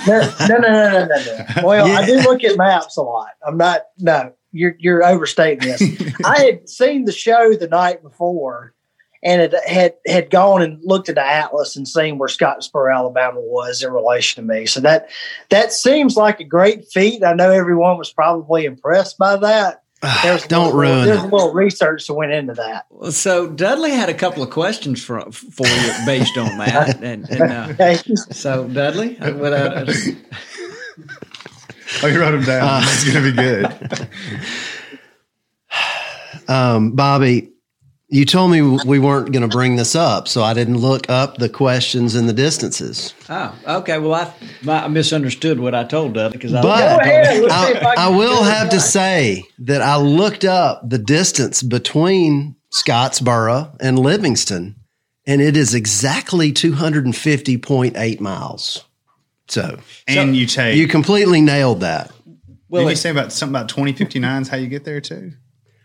No, 0.06 0.58
no, 0.58 0.58
no, 0.68 0.90
no, 0.90 1.06
no, 1.06 1.06
no. 1.06 1.36
no. 1.56 1.62
Well, 1.66 1.86
I 1.86 2.06
do 2.06 2.16
look 2.20 2.42
at 2.44 2.56
maps 2.56 2.96
a 2.96 3.02
lot. 3.02 3.28
I'm 3.46 3.56
not. 3.56 3.82
No, 3.98 4.32
you're 4.52 4.74
you're 4.78 5.04
overstating 5.04 5.68
this. 5.68 5.82
I 6.24 6.40
had 6.44 6.68
seen 6.68 7.04
the 7.04 7.12
show 7.12 7.54
the 7.54 7.68
night 7.68 8.02
before, 8.02 8.74
and 9.22 9.40
it 9.42 9.54
had 9.68 9.94
had 10.06 10.30
gone 10.30 10.62
and 10.62 10.80
looked 10.82 11.08
at 11.08 11.14
the 11.16 11.24
atlas 11.26 11.76
and 11.76 11.86
seen 11.86 12.18
where 12.18 12.28
Scottsboro, 12.28 12.94
Alabama, 12.94 13.40
was 13.40 13.82
in 13.82 13.92
relation 13.92 14.46
to 14.46 14.52
me. 14.54 14.66
So 14.66 14.80
that 14.80 15.08
that 15.50 15.72
seems 15.72 16.16
like 16.16 16.40
a 16.40 16.44
great 16.44 16.86
feat. 16.92 17.22
I 17.24 17.32
know 17.34 17.50
everyone 17.50 17.98
was 17.98 18.12
probably 18.12 18.64
impressed 18.64 19.18
by 19.18 19.36
that. 19.36 19.78
There's 20.24 20.44
a 20.44 20.48
Don't 20.48 20.64
little- 20.74 20.80
ruin 20.80 21.04
There's 21.06 21.20
a 21.22 21.26
little 21.28 21.52
research 21.54 22.08
that 22.08 22.14
went 22.14 22.32
into 22.32 22.54
that. 22.54 22.86
So 23.14 23.46
Dudley 23.46 23.92
had 23.92 24.08
a 24.08 24.14
couple 24.14 24.42
of 24.42 24.50
questions 24.50 25.00
for 25.00 25.20
for 25.30 25.64
you 25.64 25.92
based 26.04 26.36
on 26.36 26.58
that, 26.58 27.00
and, 27.04 27.30
and 27.30 27.42
uh, 27.52 27.68
Okay. 27.70 27.94
so 28.32 28.66
Dudley, 28.66 29.16
uh, 29.20 29.32
without, 29.36 29.88
Oh, 32.02 32.06
you 32.06 32.20
wrote 32.20 32.32
them 32.32 32.42
down. 32.42 32.82
it's 32.84 33.04
going 33.04 33.24
to 33.24 33.30
be 33.30 33.36
good. 33.36 34.08
Um, 36.48 36.92
Bobby, 36.92 37.52
you 38.12 38.26
told 38.26 38.50
me 38.50 38.60
we 38.60 38.98
weren't 38.98 39.32
going 39.32 39.48
to 39.48 39.48
bring 39.48 39.76
this 39.76 39.96
up, 39.96 40.28
so 40.28 40.42
I 40.42 40.52
didn't 40.52 40.76
look 40.76 41.08
up 41.08 41.38
the 41.38 41.48
questions 41.48 42.14
and 42.14 42.28
the 42.28 42.34
distances. 42.34 43.14
oh, 43.30 43.58
okay. 43.66 43.98
Well, 43.98 44.12
I, 44.12 44.34
I 44.68 44.88
misunderstood 44.88 45.58
what 45.58 45.74
I 45.74 45.84
told 45.84 46.12
Dudley 46.12 46.36
because 46.36 46.52
I 46.52 46.60
But 46.60 46.96
Go 46.96 47.00
ahead. 47.00 47.42
Let's 47.42 47.54
I, 47.54 47.94
I 47.94 48.06
I 48.06 48.08
will 48.10 48.42
have 48.42 48.68
to 48.68 48.80
say 48.80 49.44
that 49.60 49.80
I 49.80 49.96
looked 49.96 50.44
up 50.44 50.86
the 50.86 50.98
distance 50.98 51.62
between 51.62 52.54
Scottsboro 52.70 53.74
and 53.80 53.98
Livingston, 53.98 54.76
and 55.26 55.40
it 55.40 55.56
is 55.56 55.72
exactly 55.72 56.52
250.8 56.52 58.20
miles. 58.20 58.84
So 59.52 59.78
And 60.08 60.34
you 60.34 60.46
take. 60.46 60.76
you 60.78 60.88
completely 60.88 61.42
nailed 61.42 61.80
that. 61.80 62.10
well, 62.70 62.84
did 62.84 62.90
you 62.90 62.96
say 62.96 63.10
about 63.10 63.32
something 63.32 63.54
about 63.54 63.68
2059 63.68 64.42
is 64.42 64.48
how 64.48 64.56
you 64.56 64.66
get 64.66 64.84
there 64.84 65.02
too? 65.02 65.32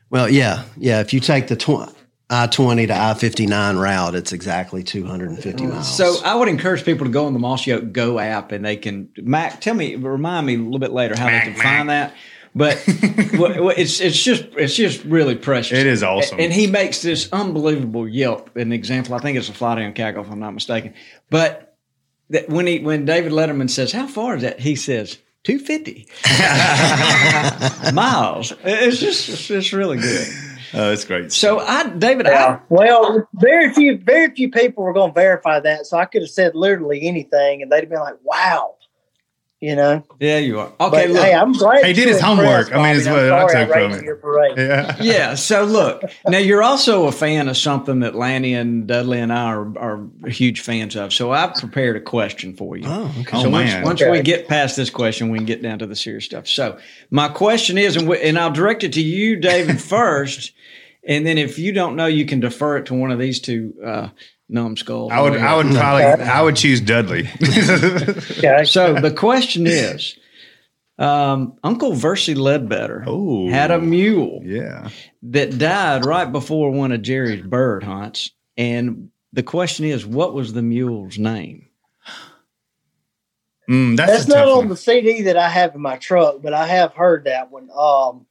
Well, 0.10 0.30
yeah, 0.30 0.64
yeah. 0.78 1.02
If 1.02 1.14
you 1.14 1.20
take 1.20 1.50
the 1.50 1.58
tw- 1.58 1.94
I 2.30 2.48
20 2.48 2.88
to 2.88 2.96
I 2.96 3.14
59 3.14 3.76
route, 3.76 4.16
it's 4.16 4.32
exactly 4.32 4.84
250 4.84 5.52
mm-hmm. 5.52 5.74
miles. 5.74 5.98
So 5.98 6.16
I 6.24 6.36
would 6.36 6.48
encourage 6.48 6.86
people 6.86 7.08
to 7.08 7.12
go 7.12 7.26
on 7.26 7.34
the 7.34 7.40
Mossy 7.40 7.74
Oak 7.74 7.92
Go 7.92 8.20
app 8.20 8.54
and 8.54 8.64
they 8.64 8.78
can 8.78 9.10
Mac 9.18 9.60
tell 9.60 9.74
me 9.74 9.96
remind 9.96 10.46
me 10.46 10.56
a 10.56 10.60
little 10.60 10.80
bit 10.80 10.94
later 10.94 11.18
how 11.18 11.26
they 11.26 11.42
can 11.42 11.56
find 11.56 11.90
that. 11.90 12.14
But 12.56 12.82
well, 13.34 13.66
well, 13.66 13.76
it's 13.76 14.00
it's 14.00 14.24
just 14.24 14.46
it's 14.56 14.76
just 14.76 15.04
really 15.04 15.36
precious. 15.36 15.78
It 15.78 15.88
is 15.88 16.04
awesome. 16.04 16.40
And 16.40 16.54
he 16.54 16.68
makes 16.68 17.02
this 17.02 17.28
unbelievable 17.34 18.08
Yelp 18.08 18.56
an 18.56 18.72
example. 18.72 19.14
I 19.14 19.20
think 19.20 19.38
it's 19.38 19.50
a 19.50 19.54
fly 19.54 19.76
down 19.76 19.92
cackle 19.92 20.24
if 20.24 20.32
I'm 20.32 20.40
not 20.40 20.54
mistaken. 20.54 20.94
But 21.30 21.67
that 22.30 22.50
when 22.50 22.68
he 22.68 22.80
when 22.80 23.06
David 23.06 23.32
Letterman 23.32 23.70
says 23.70 23.92
how 23.92 24.08
far 24.08 24.36
is 24.36 24.42
that 24.42 24.60
he 24.60 24.76
says 24.76 25.18
250 25.44 26.08
miles. 27.94 28.54
It's 28.64 29.00
just 29.00 29.30
it's, 29.30 29.50
it's 29.50 29.74
really 29.74 29.98
good. 29.98 30.28
Oh, 30.74 30.92
it's 30.92 31.06
great. 31.06 31.32
So 31.32 31.60
I 31.60 31.88
David 31.90 32.28
I, 32.28 32.60
Well, 32.70 33.28
very 33.36 33.74
few, 33.74 33.98
very 33.98 34.34
few 34.36 34.52
people 34.52 34.84
were 34.84 34.94
going 34.94 35.12
to 35.12 35.20
verify 35.20 35.60
that, 35.62 35.86
so 35.86 35.98
I 35.98 36.06
could 36.06 36.22
have 36.22 36.32
said 36.32 36.56
literally 36.56 37.08
anything, 37.08 37.62
and 37.62 37.72
they'd 37.72 37.82
have 37.82 37.90
been 37.90 38.00
like, 38.00 38.18
"Wow," 38.24 38.76
you 39.60 39.76
know. 39.76 40.04
yeah 40.20 40.38
you 40.38 40.60
are 40.60 40.72
But 40.78 40.94
okay. 40.94 41.08
look, 41.08 41.24
hey, 41.24 41.34
I'm 41.34 41.52
glad 41.54 41.84
He 41.86 41.94
did 41.94 42.08
his 42.08 42.22
homework. 42.22 42.72
I 42.74 42.78
mean, 42.84 42.96
it's 42.98 43.08
what 43.08 43.32
I'm 43.32 43.46
I 43.46 43.52
sorry 43.52 43.66
took 43.66 43.74
from 43.74 43.92
raised 43.92 44.58
it. 44.58 44.58
Yeah. 44.58 44.96
Yeah. 45.02 45.36
So 45.36 45.64
look, 45.64 46.04
now 46.28 46.38
you're 46.38 46.62
also 46.62 47.08
a 47.08 47.12
fan 47.12 47.48
of 47.48 47.58
something 47.58 48.02
that 48.02 48.14
Lanny 48.16 48.54
and 48.54 48.86
Dudley 48.88 49.20
and 49.20 49.34
I 49.34 49.46
are, 49.46 49.78
are 49.78 50.08
huge 50.28 50.62
fans 50.62 50.96
of. 50.96 51.12
So 51.14 51.32
I've 51.32 51.56
prepared 51.56 51.96
a 51.96 52.02
question 52.02 52.56
for 52.56 52.78
you. 52.78 52.84
oh, 52.88 53.12
okay. 53.22 53.38
Oh, 53.38 53.44
so 53.44 53.50
once, 53.50 53.74
once 53.84 54.02
Okay. 54.02 54.12
we 54.12 54.22
get 54.22 54.48
past 54.48 54.76
this 54.76 54.90
question, 54.92 55.30
we 55.30 55.40
can 55.40 55.46
get 55.48 55.62
down 55.64 55.80
to 55.80 55.88
the 55.88 55.96
serious 55.96 56.26
stuff. 56.26 56.48
So 56.48 56.78
my 57.10 57.28
question 57.28 57.78
is, 57.80 57.96
and, 57.96 58.08
we, 58.08 58.22
and 58.22 58.38
I'll 58.38 58.52
direct 58.52 58.84
it 58.84 58.94
to 58.94 59.02
you, 59.02 59.38
David, 59.38 59.82
first, 59.96 60.54
and 61.08 61.26
then 61.26 61.38
if 61.40 61.58
you 61.58 61.72
don't 61.72 61.96
know, 61.96 62.06
you 62.06 62.26
can 62.26 62.40
defer 62.42 62.78
it 62.78 62.86
to 62.88 62.94
one 62.94 63.12
of 63.12 63.18
these 63.18 63.40
two 63.40 63.74
uh, 63.84 64.10
numbskulls. 64.50 65.12
I 65.12 65.22
would, 65.22 65.38
I 65.38 65.56
would 65.56 65.68
probably, 65.76 66.04
I 66.26 66.42
would 66.42 66.56
choose 66.56 66.82
Dudley. 66.82 67.30
Okay. 67.42 68.64
So 68.66 68.94
the 68.96 69.12
question 69.12 69.68
is, 69.68 70.18
um, 71.00 71.58
Uncle 71.64 71.94
Versey 71.94 72.34
Ledbetter 72.36 73.04
Oh. 73.08 73.50
had 73.50 73.72
a 73.72 73.80
mule. 73.80 74.42
yeah. 74.44 74.90
that 75.24 75.58
died 75.58 76.06
right 76.06 76.32
before 76.32 76.72
one 76.72 76.92
of 76.92 77.02
Jerry's 77.02 77.42
bird 77.46 77.84
hunts. 77.84 78.32
And 78.58 79.12
the 79.34 79.44
question 79.44 79.86
is, 79.86 80.06
what 80.06 80.34
was 80.34 80.54
the 80.54 80.62
mule's 80.64 81.18
name? 81.20 81.68
Mm, 83.70 83.98
that's, 83.98 84.12
That's 84.12 84.28
not 84.28 84.48
on 84.48 84.58
one. 84.60 84.68
the 84.70 84.78
CD 84.78 85.24
that 85.24 85.36
I 85.38 85.50
have 85.50 85.76
in 85.76 85.82
my 85.82 85.98
truck, 85.98 86.38
but 86.42 86.54
I 86.54 86.68
have 86.68 86.94
heard 86.94 87.26
that 87.26 87.52
one. 87.52 87.70
Um, 87.78 88.26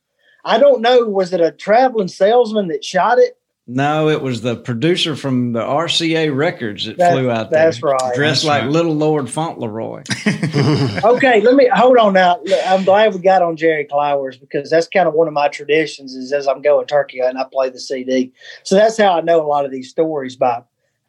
I 0.44 0.58
don't 0.58 0.80
know. 0.80 1.06
Was 1.08 1.32
it 1.34 1.40
a 1.42 1.52
traveling 1.52 2.08
salesman 2.08 2.68
that 2.68 2.82
shot 2.84 3.18
it? 3.18 3.36
No, 3.68 4.08
it 4.08 4.22
was 4.22 4.42
the 4.42 4.54
producer 4.54 5.16
from 5.16 5.52
the 5.52 5.60
RCA 5.60 6.34
Records 6.34 6.84
that, 6.86 6.98
That- 6.98 7.12
flew 7.12 7.30
out 7.30 7.50
there. 7.50 7.64
that's 7.64 7.82
right. 7.82 7.98
Dressed 8.14 8.42
That's 8.42 8.44
like 8.44 8.62
right. 8.62 8.70
Little 8.70 8.94
Lord 8.94 9.28
Fauntleroy. 9.28 10.04
Okay, 11.04 11.40
let 11.40 11.54
me 11.54 11.68
hold 11.72 11.96
on 11.98 12.14
now. 12.14 12.40
I'm 12.66 12.84
glad 12.84 13.12
we 13.14 13.20
got 13.20 13.42
on 13.42 13.56
Jerry 13.56 13.84
Clowers 13.84 14.36
because 14.38 14.70
that's 14.70 14.88
kind 14.88 15.06
of 15.06 15.14
one 15.14 15.28
of 15.28 15.34
my 15.34 15.48
traditions. 15.48 16.14
Is 16.14 16.32
as 16.32 16.48
I'm 16.48 16.62
going 16.62 16.86
turkey 16.86 17.20
and 17.20 17.38
I 17.38 17.44
play 17.52 17.68
the 17.70 17.78
CD, 17.78 18.32
so 18.62 18.74
that's 18.74 18.96
how 18.96 19.16
I 19.16 19.20
know 19.20 19.40
a 19.44 19.46
lot 19.46 19.64
of 19.64 19.70
these 19.70 19.90
stories. 19.90 20.36
By 20.36 20.62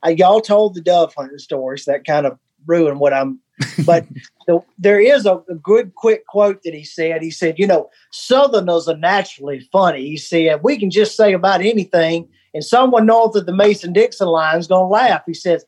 uh, 0.06 0.10
y'all 0.10 0.42
told 0.42 0.76
the 0.76 0.82
dove 0.82 1.14
hunting 1.16 1.38
stories 1.40 1.86
that 1.86 2.06
kind 2.06 2.26
of 2.26 2.38
ruined 2.66 3.00
what 3.00 3.14
I'm. 3.14 3.40
But 3.86 4.06
the, 4.48 4.60
there 4.78 5.00
is 5.00 5.26
a, 5.26 5.42
a 5.50 5.56
good 5.56 5.96
quick 5.96 6.26
quote 6.28 6.62
that 6.64 6.74
he 6.74 6.84
said. 6.84 7.22
He 7.22 7.32
said, 7.32 7.58
"You 7.58 7.68
know, 7.68 7.90
Southerners 8.12 8.88
are 8.88 8.98
naturally 8.98 9.62
funny." 9.72 10.06
He 10.08 10.18
said, 10.18 10.62
"We 10.64 10.78
can 10.78 10.92
just 10.92 11.16
say 11.16 11.34
about 11.34 11.62
anything, 11.62 12.28
and 12.54 12.64
someone 12.64 13.06
north 13.06 13.36
of 13.36 13.46
the 13.46 13.54
Mason 13.54 13.94
Dixon 13.94 14.28
line 14.28 14.58
is 14.60 14.68
going 14.68 14.86
to 14.86 14.94
laugh." 14.94 15.24
He 15.26 15.34
says. 15.34 15.66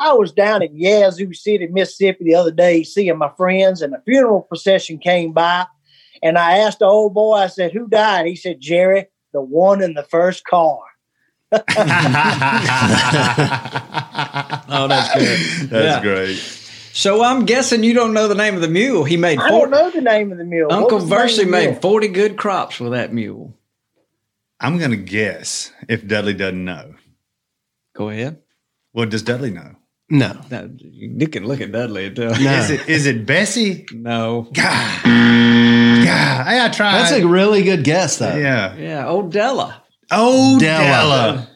I 0.00 0.14
was 0.14 0.32
down 0.32 0.62
in 0.62 0.74
Yazoo 0.74 1.34
City, 1.34 1.66
Mississippi 1.68 2.24
the 2.24 2.34
other 2.34 2.50
day 2.50 2.82
seeing 2.82 3.16
my 3.18 3.30
friends, 3.36 3.82
and 3.82 3.94
a 3.94 4.00
funeral 4.00 4.40
procession 4.40 4.98
came 4.98 5.32
by. 5.32 5.66
And 6.22 6.38
I 6.38 6.58
asked 6.58 6.78
the 6.78 6.86
old 6.86 7.12
boy, 7.14 7.34
I 7.34 7.46
said, 7.46 7.72
Who 7.72 7.86
died? 7.88 8.24
He 8.26 8.34
said, 8.34 8.58
Jerry, 8.58 9.06
the 9.34 9.42
one 9.42 9.82
in 9.82 9.92
the 9.92 10.02
first 10.02 10.44
car. 10.46 10.80
Oh, 14.74 14.88
that's 14.88 15.14
good. 15.14 15.68
That's 15.70 15.96
Yeah. 15.96 16.00
great. 16.02 16.36
So 16.94 17.22
I'm 17.22 17.44
guessing 17.46 17.82
you 17.84 17.94
don't 17.94 18.12
know 18.14 18.28
the 18.28 18.34
name 18.34 18.54
of 18.54 18.60
the 18.60 18.68
mule. 18.68 19.04
He 19.04 19.16
made 19.16 19.38
I 19.38 19.48
40, 19.50 19.60
don't 19.60 19.70
know 19.70 19.90
the 19.90 20.00
name 20.00 20.32
of 20.32 20.38
the 20.38 20.44
mule. 20.44 20.72
Uncle 20.72 20.98
was 20.98 21.04
the 21.08 21.10
name 21.10 21.18
of 21.18 21.22
Versey 21.30 21.44
the 21.44 21.50
made 21.50 21.68
mule? 21.70 21.80
40 21.80 22.08
good 22.08 22.36
crops 22.36 22.80
with 22.80 22.92
that 22.92 23.12
mule. 23.12 23.54
I'm 24.60 24.78
going 24.78 24.90
to 24.90 24.96
guess 24.96 25.71
if 25.88 26.06
Dudley 26.06 26.34
doesn't 26.34 26.64
know. 26.64 26.94
Go 27.94 28.08
ahead. 28.08 28.40
Well, 28.92 29.06
does 29.06 29.22
Dudley 29.22 29.50
know? 29.50 29.76
no, 30.10 30.38
No, 30.50 30.70
you 30.78 31.26
can 31.28 31.44
look 31.46 31.60
at 31.62 31.72
Dudley. 31.72 32.06
and 32.06 32.16
tell. 32.16 32.30
no. 32.40 32.52
Is 32.58 32.70
it 32.70 32.88
is 32.88 33.06
it 33.06 33.24
Bessie? 33.26 33.86
No. 33.92 34.42
God. 34.52 35.02
God. 35.04 36.46
Hey, 36.46 36.60
I 36.60 36.68
tried. 36.72 36.92
That's 36.98 37.12
a 37.12 37.26
really 37.26 37.62
good 37.62 37.84
guess, 37.84 38.18
though. 38.18 38.34
yeah. 38.36 38.74
Yeah, 38.76 39.08
old 39.08 39.32
Della. 39.32 39.82
Oh, 40.10 40.58
Della. 40.58 40.84
Della. 40.84 41.48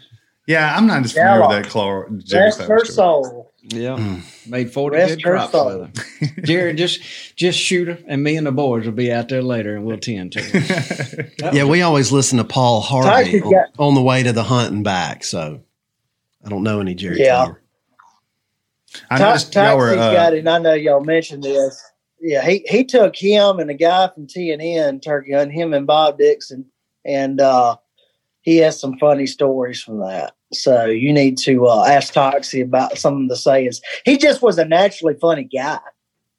Yeah, 0.46 0.74
I'm 0.76 0.86
not 0.86 1.04
as 1.04 1.12
familiar 1.12 1.40
with 1.40 1.50
that 1.50 1.66
Clara. 1.70 2.08
Jerry 2.18 2.44
Rest 2.46 2.60
her 2.62 2.78
story. 2.84 2.86
soul. 2.86 3.52
Yeah, 3.68 4.20
made 4.46 4.72
forty 4.72 4.96
Rest 4.96 5.16
good 5.16 5.24
her 5.24 5.30
crops 5.32 5.52
soul. 5.52 5.78
with 5.80 5.96
her. 5.98 6.40
Jerry, 6.42 6.72
just 6.74 7.00
just 7.36 7.58
shoot 7.58 7.88
her, 7.88 7.98
and 8.06 8.22
me 8.22 8.36
and 8.36 8.46
the 8.46 8.52
boys 8.52 8.84
will 8.86 8.92
be 8.92 9.10
out 9.12 9.28
there 9.28 9.42
later, 9.42 9.74
and 9.74 9.84
we'll 9.84 9.98
tend 9.98 10.32
to. 10.32 10.42
her. 10.42 11.30
Yeah, 11.52 11.64
we 11.64 11.82
always 11.82 12.12
listen 12.12 12.38
to 12.38 12.44
Paul 12.44 12.80
Harvey 12.80 13.42
on, 13.42 13.50
got- 13.50 13.68
on 13.78 13.94
the 13.94 14.02
way 14.02 14.22
to 14.22 14.32
the 14.32 14.44
hunt 14.44 14.72
and 14.72 14.84
back. 14.84 15.24
So 15.24 15.60
I 16.44 16.48
don't 16.48 16.62
know 16.62 16.80
any 16.80 16.94
Jerry. 16.94 17.18
Yeah. 17.20 17.44
Clower. 17.44 17.60
I 19.10 19.18
Ta- 19.18 19.24
noticed 19.28 19.54
y'all 19.54 19.76
were. 19.76 19.90
Uh, 19.90 20.12
got 20.12 20.34
it, 20.34 20.38
and 20.40 20.48
I 20.48 20.58
know 20.58 20.72
y'all 20.74 21.04
mentioned 21.04 21.42
this. 21.42 21.82
Yeah, 22.20 22.46
he, 22.48 22.64
he 22.68 22.84
took 22.84 23.14
him 23.14 23.58
and 23.58 23.68
a 23.70 23.74
guy 23.74 24.08
from 24.14 24.26
TNN 24.26 25.02
turkey 25.02 25.32
hunting, 25.32 25.54
him 25.58 25.74
and 25.74 25.86
Bob 25.86 26.18
Dixon, 26.18 26.64
and 27.04 27.40
uh, 27.40 27.76
he 28.40 28.56
has 28.58 28.80
some 28.80 28.96
funny 28.98 29.26
stories 29.26 29.82
from 29.82 29.98
that. 29.98 30.34
So 30.62 30.86
you 30.86 31.12
need 31.12 31.38
to 31.38 31.66
uh, 31.66 31.84
ask 31.86 32.14
Toxie 32.14 32.62
about 32.62 32.98
some 32.98 33.22
of 33.22 33.28
the 33.28 33.36
sayings. 33.36 33.80
He 34.04 34.16
just 34.16 34.42
was 34.42 34.58
a 34.58 34.64
naturally 34.64 35.14
funny 35.14 35.44
guy. 35.44 35.78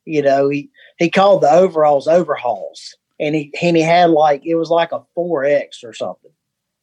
You 0.05 0.21
know, 0.21 0.49
he 0.49 0.69
he 0.97 1.09
called 1.09 1.41
the 1.41 1.51
overalls 1.51 2.07
overhauls, 2.07 2.95
and 3.19 3.35
he 3.35 3.53
and 3.61 3.75
he 3.75 3.83
had 3.83 4.09
like 4.09 4.45
it 4.45 4.55
was 4.55 4.69
like 4.69 4.91
a 4.91 5.03
four 5.15 5.43
X 5.43 5.83
or 5.83 5.93
something. 5.93 6.26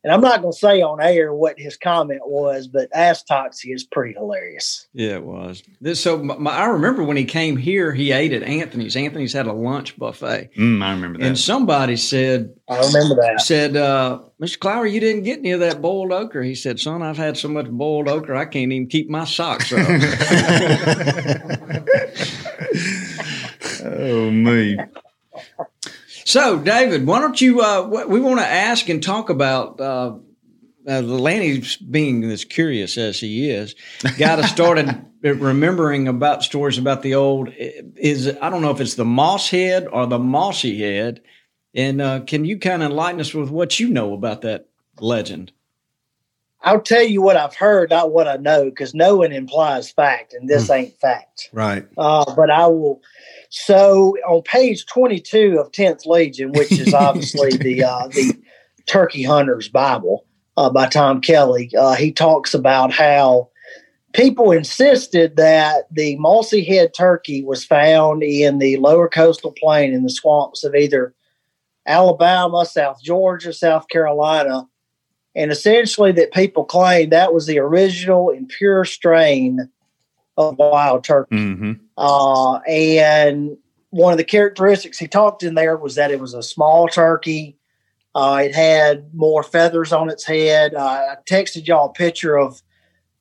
And 0.05 0.13
I'm 0.13 0.21
not 0.21 0.43
going 0.43 0.53
to 0.53 0.59
say 0.59 0.83
on 0.83 1.01
air 1.01 1.33
what 1.33 1.59
his 1.59 1.79
comment 1.79 2.21
was, 2.27 2.69
but 2.69 2.91
ask 2.95 3.27
Toxie 3.27 3.75
is 3.75 3.85
pretty 3.85 4.13
hilarious. 4.13 4.87
yeah, 4.93 5.15
it 5.15 5.25
was. 5.25 5.63
This 5.81 5.99
so 5.99 6.19
my, 6.19 6.37
my- 6.37 6.53
I 6.53 6.67
remember 6.67 7.03
when 7.03 7.17
he 7.17 7.25
came 7.25 7.57
here, 7.57 7.91
he 7.95 8.13
ate 8.13 8.35
at 8.35 8.43
Anthony's. 8.43 8.97
Anthony's 8.97 9.33
had 9.33 9.47
a 9.47 9.53
lunch 9.55 9.99
buffet, 9.99 10.51
mm, 10.59 10.85
I 10.85 10.91
remember 10.93 11.19
that. 11.21 11.27
and 11.27 11.39
somebody 11.39 11.97
said 11.97 12.55
I 12.69 12.77
remember 12.87 13.15
that. 13.23 13.41
said, 13.41 13.77
uh, 13.79 14.19
"Mr. 14.41 14.59
Clower, 14.59 14.85
you 14.87 15.01
didn't 15.01 15.23
get 15.23 15.39
any 15.39 15.53
of 15.53 15.61
that 15.61 15.81
boiled 15.81 16.13
okra." 16.13 16.45
He 16.45 16.55
said, 16.55 16.79
"Son, 16.79 17.01
I've 17.03 17.17
had 17.17 17.39
so 17.39 17.49
much 17.49 17.71
boiled 17.71 18.07
okra, 18.09 18.39
I 18.39 18.45
can't 18.45 18.71
even 18.73 18.89
keep 18.89 19.09
my 19.09 19.25
socks 19.25 19.73
up." 19.73 19.79
oh 23.85 24.31
me. 24.31 24.79
So, 26.25 26.59
David, 26.59 27.07
why 27.07 27.21
don't 27.21 27.41
you? 27.41 27.61
Uh, 27.61 28.05
we 28.09 28.21
want 28.21 28.41
to 28.41 28.47
ask 28.47 28.89
and 28.89 29.03
talk 29.03 29.31
about 29.31 29.81
uh, 29.81 30.17
uh, 30.89 31.01
Lanny, 31.01 31.63
being 31.91 32.25
as 32.25 32.45
curious 32.45 32.99
as 32.99 33.21
he 33.21 33.51
is, 33.51 33.75
got 34.19 34.39
us 34.39 34.51
started 34.51 35.05
remembering 35.23 36.09
about 36.09 36.43
stories 36.43 36.79
about 36.79 37.03
the 37.03 37.15
old. 37.15 37.51
Is 37.57 38.29
I 38.41 38.51
don't 38.51 38.63
know 38.63 38.71
if 38.71 38.81
it's 38.81 38.95
the 38.95 39.05
Moss 39.05 39.51
Head 39.51 39.87
or 39.91 40.07
the 40.07 40.19
Mossy 40.19 40.79
Head, 40.79 41.23
And 41.75 42.01
uh, 42.01 42.21
can 42.21 42.45
you 42.45 42.59
kind 42.59 42.83
of 42.83 42.91
enlighten 42.91 43.21
us 43.21 43.35
with 43.35 43.51
what 43.51 43.79
you 43.79 43.89
know 43.89 44.15
about 44.15 44.43
that 44.43 44.69
legend? 45.01 45.53
I'll 46.65 46.81
tell 46.81 47.03
you 47.03 47.21
what 47.21 47.37
I've 47.37 47.55
heard, 47.55 47.91
not 47.91 48.11
what 48.11 48.27
I 48.27 48.37
know, 48.37 48.65
because 48.65 48.95
knowing 48.95 49.33
implies 49.33 49.91
fact, 49.91 50.33
and 50.33 50.49
this 50.49 50.71
ain't 50.71 50.99
fact. 50.99 51.51
Right. 51.53 51.87
Uh, 51.97 52.35
but 52.35 52.51
I 52.51 52.67
will. 52.69 53.03
So 53.57 54.17
on 54.27 54.43
page 54.43 54.85
22 54.87 55.61
of 55.61 55.71
10th 55.71 56.07
Legion, 56.07 56.51
which 56.51 56.73
is 56.73 56.93
obviously 56.93 57.51
the 57.57 57.85
uh, 57.85 58.09
the 58.09 58.37
Turkey 58.87 59.23
Hunter's 59.23 59.69
Bible 59.69 60.27
uh, 60.57 60.71
by 60.71 60.89
Tom 60.89 61.21
Kelly, 61.21 61.71
uh, 61.79 61.95
he 61.95 62.11
talks 62.11 62.53
about 62.53 62.93
how 62.93 63.51
people 64.13 64.51
insisted 64.51 65.37
that 65.37 65.85
the 65.93 66.17
mossy 66.17 66.65
head 66.65 66.95
turkey 66.95 67.45
was 67.45 67.65
found 67.65 68.25
in 68.25 68.59
the 68.59 68.77
lower 68.79 69.09
coastal 69.09 69.53
plain 69.53 69.93
in 69.93 70.03
the 70.03 70.11
swamps 70.11 70.65
of 70.65 70.75
either 70.75 71.15
Alabama, 71.87 72.67
South 72.67 73.01
Georgia, 73.05 73.53
South 73.53 73.87
Carolina, 73.87 74.67
and 75.37 75.53
essentially 75.53 76.11
that 76.11 76.33
people 76.33 76.65
claimed 76.65 77.13
that 77.13 77.33
was 77.33 77.47
the 77.47 77.61
original 77.61 78.31
and 78.31 78.49
pure 78.49 78.85
strain 78.85 79.71
of 80.37 80.57
wild 80.59 81.05
turkey. 81.05 81.37
Mm-hmm. 81.37 81.73
Uh, 81.97 82.59
and 82.61 83.57
one 83.91 84.13
of 84.13 84.19
the 84.19 84.25
characteristics 84.25 84.99
he 84.99 85.07
talked 85.07 85.43
in 85.43 85.55
there 85.55 85.77
was 85.77 85.95
that 85.95 86.11
it 86.11 86.21
was 86.21 86.35
a 86.35 86.43
small 86.43 86.89
turkey. 86.89 87.57
Uh, 88.15 88.43
it 88.45 88.55
had 88.55 89.13
more 89.15 89.43
feathers 89.43 89.93
on 89.93 90.11
its 90.11 90.25
head. 90.25 90.75
Uh, 90.75 90.83
I 90.85 91.17
texted 91.29 91.67
y'all 91.67 91.91
a 91.91 91.93
picture 91.93 92.39
of 92.39 92.61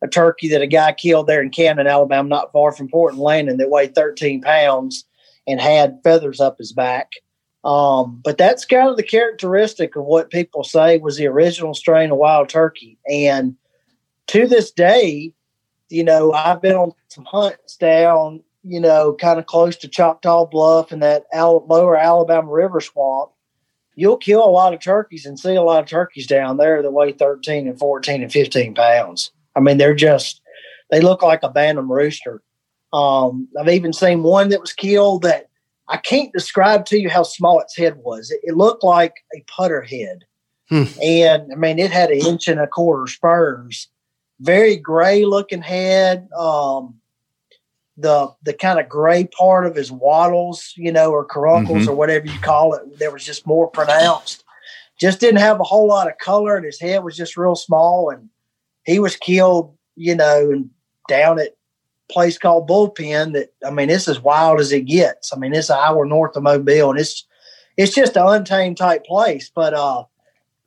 a 0.01 0.07
turkey 0.07 0.49
that 0.49 0.61
a 0.61 0.67
guy 0.67 0.91
killed 0.91 1.27
there 1.27 1.41
in 1.41 1.49
Camden, 1.49 1.87
Alabama, 1.87 2.27
not 2.27 2.51
far 2.51 2.71
from 2.71 2.89
Portland 2.89 3.21
Landing, 3.21 3.57
that 3.57 3.69
weighed 3.69 3.95
13 3.95 4.41
pounds 4.41 5.05
and 5.47 5.59
had 5.59 5.99
feathers 6.03 6.39
up 6.39 6.57
his 6.57 6.73
back. 6.73 7.11
Um, 7.63 8.19
but 8.23 8.37
that's 8.37 8.65
kind 8.65 8.89
of 8.89 8.97
the 8.97 9.03
characteristic 9.03 9.95
of 9.95 10.03
what 10.03 10.29
people 10.29 10.63
say 10.63 10.97
was 10.97 11.17
the 11.17 11.27
original 11.27 11.73
strain 11.73 12.11
of 12.11 12.17
wild 12.17 12.49
turkey. 12.49 12.97
And 13.09 13.55
to 14.27 14.47
this 14.47 14.71
day, 14.71 15.33
you 15.89 16.03
know, 16.03 16.31
I've 16.31 16.61
been 16.61 16.75
on 16.75 16.93
some 17.07 17.25
hunts 17.25 17.77
down, 17.77 18.41
you 18.63 18.79
know, 18.79 19.13
kind 19.13 19.39
of 19.39 19.45
close 19.45 19.75
to 19.77 19.87
Choctaw 19.87 20.45
Bluff 20.45 20.91
and 20.91 21.01
that 21.03 21.25
Al- 21.33 21.65
lower 21.67 21.97
Alabama 21.97 22.51
River 22.51 22.81
swamp. 22.81 23.31
You'll 23.95 24.17
kill 24.17 24.43
a 24.43 24.49
lot 24.49 24.73
of 24.73 24.79
turkeys 24.79 25.25
and 25.25 25.39
see 25.39 25.55
a 25.55 25.61
lot 25.61 25.83
of 25.83 25.89
turkeys 25.89 26.25
down 26.25 26.57
there 26.57 26.81
that 26.81 26.91
weigh 26.91 27.11
13 27.11 27.67
and 27.67 27.77
14 27.77 28.23
and 28.23 28.31
15 28.31 28.73
pounds. 28.73 29.31
I 29.55 29.59
mean, 29.59 29.77
they're 29.77 29.93
just, 29.93 30.41
they 30.89 30.99
look 30.99 31.21
like 31.21 31.43
a 31.43 31.49
bantam 31.49 31.91
rooster. 31.91 32.41
Um, 32.91 33.47
I've 33.59 33.69
even 33.69 33.93
seen 33.93 34.23
one 34.23 34.49
that 34.49 34.61
was 34.61 34.73
killed 34.73 35.21
that 35.23 35.47
I 35.87 35.97
can't 35.97 36.33
describe 36.33 36.85
to 36.87 36.99
you 36.99 37.09
how 37.09 37.23
small 37.23 37.59
its 37.59 37.77
head 37.77 37.97
was. 37.97 38.31
It, 38.31 38.39
it 38.43 38.57
looked 38.57 38.83
like 38.83 39.13
a 39.35 39.43
putter 39.47 39.81
head. 39.81 40.23
Hmm. 40.69 40.83
And 41.01 41.51
I 41.51 41.55
mean, 41.55 41.77
it 41.77 41.91
had 41.91 42.09
an 42.09 42.25
inch 42.25 42.47
and 42.47 42.59
a 42.59 42.67
quarter 42.67 43.07
spurs, 43.07 43.89
very 44.43 44.75
gray 44.75 45.25
looking 45.25 45.61
head. 45.61 46.27
Um, 46.37 46.95
the 47.97 48.33
the 48.43 48.53
kind 48.53 48.79
of 48.79 48.89
gray 48.89 49.25
part 49.25 49.65
of 49.65 49.75
his 49.75 49.91
wattles, 49.91 50.73
you 50.75 50.91
know, 50.91 51.11
or 51.11 51.23
caruncles 51.23 51.83
Mhm. 51.85 51.89
or 51.89 51.95
whatever 51.95 52.25
you 52.25 52.39
call 52.39 52.73
it, 52.73 52.99
there 52.99 53.11
was 53.11 53.23
just 53.23 53.45
more 53.47 53.67
pronounced. 53.67 54.43
Just 54.99 55.19
didn't 55.19 55.39
have 55.39 55.59
a 55.59 55.63
whole 55.63 55.87
lot 55.87 56.07
of 56.07 56.17
color, 56.17 56.55
and 56.55 56.65
his 56.65 56.79
head 56.79 57.03
was 57.03 57.15
just 57.15 57.37
real 57.37 57.55
small. 57.55 58.09
And 58.09 58.29
he 58.83 58.99
was 58.99 59.15
killed, 59.15 59.75
you 59.95 60.15
know, 60.15 60.49
and 60.51 60.69
down 61.07 61.39
at 61.39 61.47
a 61.49 62.13
place 62.13 62.37
called 62.37 62.67
Bullpen. 62.67 63.33
That 63.33 63.53
I 63.65 63.69
mean, 63.69 63.89
it's 63.89 64.07
as 64.07 64.19
wild 64.19 64.59
as 64.59 64.71
it 64.71 64.81
gets. 64.81 65.31
I 65.31 65.37
mean, 65.37 65.53
it's 65.53 65.69
an 65.69 65.77
hour 65.79 66.05
north 66.05 66.35
of 66.35 66.43
Mobile, 66.43 66.89
and 66.89 66.99
it's 66.99 67.25
it's 67.77 67.93
just 67.95 68.17
an 68.17 68.27
untamed 68.27 68.77
type 68.77 69.05
place. 69.05 69.51
But 69.53 69.73
uh, 69.75 70.05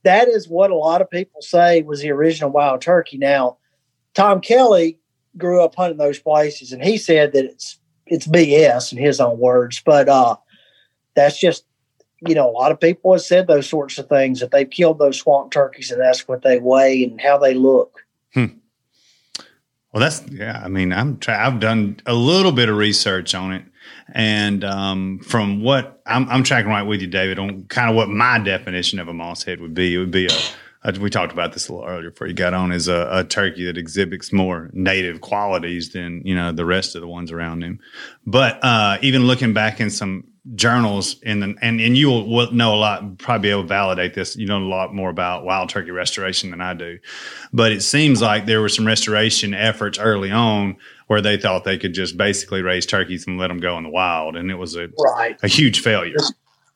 that 0.04 0.28
is 0.28 0.48
what 0.48 0.70
a 0.70 0.76
lot 0.76 1.00
of 1.02 1.10
people 1.10 1.42
say 1.42 1.82
was 1.82 2.02
the 2.02 2.10
original 2.12 2.50
wild 2.50 2.82
turkey. 2.82 3.18
Now, 3.18 3.58
Tom 4.16 4.40
Kelly 4.40 4.98
grew 5.36 5.62
up 5.62 5.74
hunting 5.76 5.98
those 5.98 6.18
places, 6.18 6.72
and 6.72 6.82
he 6.82 6.96
said 6.98 7.32
that 7.32 7.44
it's 7.44 7.78
it's 8.06 8.26
BS 8.26 8.90
in 8.90 8.98
his 8.98 9.20
own 9.20 9.38
words. 9.38 9.80
But 9.84 10.08
uh, 10.08 10.36
that's 11.14 11.38
just 11.38 11.64
you 12.26 12.34
know 12.34 12.48
a 12.48 12.50
lot 12.50 12.72
of 12.72 12.80
people 12.80 13.12
have 13.12 13.22
said 13.22 13.46
those 13.46 13.68
sorts 13.68 13.98
of 13.98 14.08
things 14.08 14.40
that 14.40 14.50
they've 14.50 14.68
killed 14.68 14.98
those 14.98 15.18
swamp 15.18 15.52
turkeys, 15.52 15.90
and 15.90 16.00
that's 16.00 16.26
what 16.26 16.42
they 16.42 16.58
weigh 16.58 17.04
and 17.04 17.20
how 17.20 17.38
they 17.38 17.54
look. 17.54 18.04
Well, 19.92 20.00
that's 20.00 20.22
yeah. 20.30 20.60
I 20.64 20.68
mean, 20.68 20.92
I'm 20.92 21.18
I've 21.28 21.60
done 21.60 22.00
a 22.06 22.14
little 22.14 22.52
bit 22.52 22.68
of 22.68 22.76
research 22.76 23.34
on 23.34 23.52
it, 23.52 23.64
and 24.12 24.64
um, 24.64 25.20
from 25.20 25.62
what 25.62 26.00
I'm, 26.06 26.28
I'm 26.28 26.42
tracking 26.42 26.70
right 26.70 26.82
with 26.82 27.02
you, 27.02 27.06
David, 27.06 27.38
on 27.38 27.64
kind 27.64 27.90
of 27.90 27.96
what 27.96 28.08
my 28.08 28.38
definition 28.38 28.98
of 28.98 29.08
a 29.08 29.14
moss 29.14 29.42
head 29.42 29.60
would 29.60 29.74
be. 29.74 29.94
It 29.94 29.98
would 29.98 30.10
be 30.10 30.26
a 30.26 30.30
we 30.98 31.10
talked 31.10 31.32
about 31.32 31.52
this 31.52 31.68
a 31.68 31.72
little 31.74 31.88
earlier 31.88 32.10
before 32.10 32.26
you 32.26 32.34
got 32.34 32.54
on, 32.54 32.72
is 32.72 32.88
a, 32.88 33.08
a 33.10 33.24
turkey 33.24 33.64
that 33.66 33.76
exhibits 33.76 34.32
more 34.32 34.70
native 34.72 35.20
qualities 35.20 35.92
than 35.92 36.22
you 36.24 36.34
know 36.34 36.52
the 36.52 36.64
rest 36.64 36.94
of 36.94 37.00
the 37.00 37.08
ones 37.08 37.32
around 37.32 37.62
him. 37.62 37.80
But 38.26 38.62
uh, 38.62 38.98
even 39.02 39.26
looking 39.26 39.52
back 39.52 39.80
in 39.80 39.90
some 39.90 40.24
journals 40.54 41.20
in 41.22 41.40
the 41.40 41.54
and 41.60 41.80
and 41.80 41.98
you 41.98 42.08
will, 42.08 42.28
will 42.28 42.52
know 42.52 42.74
a 42.74 42.76
lot 42.76 43.18
probably 43.18 43.48
be 43.48 43.50
able 43.50 43.62
to 43.62 43.68
validate 43.68 44.14
this. 44.14 44.36
You 44.36 44.46
know 44.46 44.58
a 44.58 44.60
lot 44.60 44.94
more 44.94 45.10
about 45.10 45.44
wild 45.44 45.68
turkey 45.68 45.90
restoration 45.90 46.50
than 46.50 46.60
i 46.60 46.72
do. 46.72 46.98
But 47.52 47.72
it 47.72 47.82
seems 47.82 48.22
like 48.22 48.46
there 48.46 48.60
were 48.60 48.68
some 48.68 48.86
restoration 48.86 49.54
efforts 49.54 49.98
early 49.98 50.30
on 50.30 50.76
where 51.08 51.20
they 51.20 51.36
thought 51.36 51.64
they 51.64 51.78
could 51.78 51.94
just 51.94 52.16
basically 52.16 52.62
raise 52.62 52.86
turkeys 52.86 53.26
and 53.26 53.38
let 53.38 53.48
them 53.48 53.58
go 53.58 53.76
in 53.76 53.84
the 53.84 53.90
wild 53.90 54.36
and 54.36 54.50
it 54.50 54.56
was 54.56 54.76
a, 54.76 54.88
Right, 54.98 55.38
a 55.42 55.48
huge 55.48 55.80
failure 55.80 56.16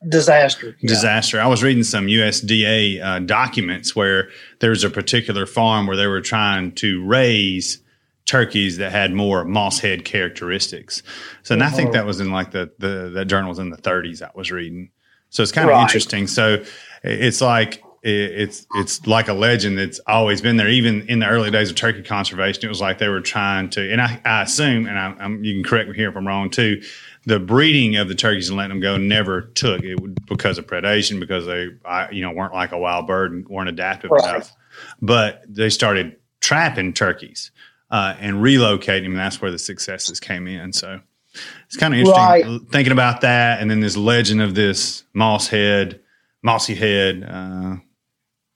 disaster. 0.07 0.75
Yeah. 0.79 0.87
disaster. 0.89 1.39
I 1.39 1.47
was 1.47 1.63
reading 1.63 1.83
some 1.83 2.07
USDA 2.07 3.03
uh, 3.03 3.19
documents 3.19 3.95
where 3.95 4.29
there's 4.59 4.83
a 4.83 4.89
particular 4.89 5.45
farm 5.45 5.87
where 5.87 5.97
they 5.97 6.07
were 6.07 6.21
trying 6.21 6.73
to 6.75 7.03
raise 7.05 7.79
turkeys 8.25 8.77
that 8.77 8.91
had 8.91 9.13
more 9.13 9.43
moss 9.45 9.79
head 9.79 10.05
characteristics. 10.05 11.03
So, 11.43 11.53
and 11.53 11.63
I 11.63 11.69
think 11.69 11.93
that 11.93 12.05
was 12.05 12.19
in 12.19 12.31
like 12.31 12.51
the 12.51 12.71
the 12.79 13.09
that 13.13 13.25
journal 13.25 13.49
was 13.49 13.59
in 13.59 13.69
the 13.69 13.77
30s. 13.77 14.21
I 14.21 14.29
was 14.35 14.51
reading. 14.51 14.89
So 15.29 15.43
it's 15.43 15.51
kind 15.51 15.69
of 15.69 15.73
Right. 15.73 15.81
interesting. 15.81 16.27
So 16.27 16.63
it's 17.03 17.41
like 17.41 17.83
it's 18.03 18.65
it's 18.75 19.05
like 19.05 19.27
a 19.27 19.33
legend 19.33 19.77
that's 19.77 19.99
always 20.07 20.41
been 20.41 20.57
there. 20.57 20.69
Even 20.69 21.07
in 21.07 21.19
the 21.19 21.27
early 21.27 21.51
days 21.51 21.69
of 21.69 21.75
turkey 21.75 22.01
conservation, 22.03 22.63
it 22.65 22.67
was 22.67 22.81
like 22.81 22.97
they 22.97 23.07
were 23.09 23.21
trying 23.21 23.69
to. 23.71 23.91
And 23.91 24.01
I, 24.01 24.19
I 24.25 24.41
assume, 24.43 24.87
and 24.87 24.97
I, 24.97 25.15
I'm, 25.19 25.43
you 25.43 25.53
can 25.53 25.63
correct 25.63 25.89
me 25.89 25.95
here 25.95 26.09
if 26.09 26.15
I'm 26.17 26.27
wrong 26.27 26.49
too. 26.49 26.81
The 27.25 27.39
breeding 27.39 27.97
of 27.97 28.07
the 28.07 28.15
turkeys 28.15 28.49
and 28.49 28.57
letting 28.57 28.69
them 28.69 28.79
go 28.79 28.97
never 28.97 29.41
took 29.41 29.83
it 29.83 29.99
would, 29.99 30.25
because 30.25 30.57
of 30.57 30.65
predation, 30.65 31.19
because 31.19 31.45
they 31.45 31.67
I, 31.85 32.09
you 32.09 32.21
know 32.23 32.31
weren't 32.31 32.53
like 32.53 32.71
a 32.71 32.77
wild 32.79 33.05
bird 33.07 33.31
and 33.31 33.47
weren't 33.47 33.69
adaptive 33.69 34.09
Right. 34.11 34.23
enough. 34.29 34.51
But 35.01 35.43
they 35.47 35.69
started 35.69 36.15
trapping 36.39 36.93
turkeys 36.93 37.51
uh, 37.91 38.15
and 38.19 38.37
relocating 38.37 39.03
them. 39.03 39.11
And 39.11 39.19
that's 39.19 39.39
where 39.41 39.51
the 39.51 39.59
successes 39.59 40.19
came 40.19 40.47
in. 40.47 40.73
So 40.73 40.99
it's 41.65 41.77
kind 41.77 41.93
of 41.93 41.99
interesting 41.99 42.23
Right. 42.25 42.61
thinking 42.71 42.91
about 42.91 43.21
that, 43.21 43.61
and 43.61 43.69
then 43.69 43.81
this 43.81 43.95
legend 43.97 44.41
of 44.41 44.55
this 44.55 45.03
moss 45.13 45.47
head, 45.47 45.99
mossy 46.41 46.73
head. 46.75 47.23
Uh, 47.23 47.75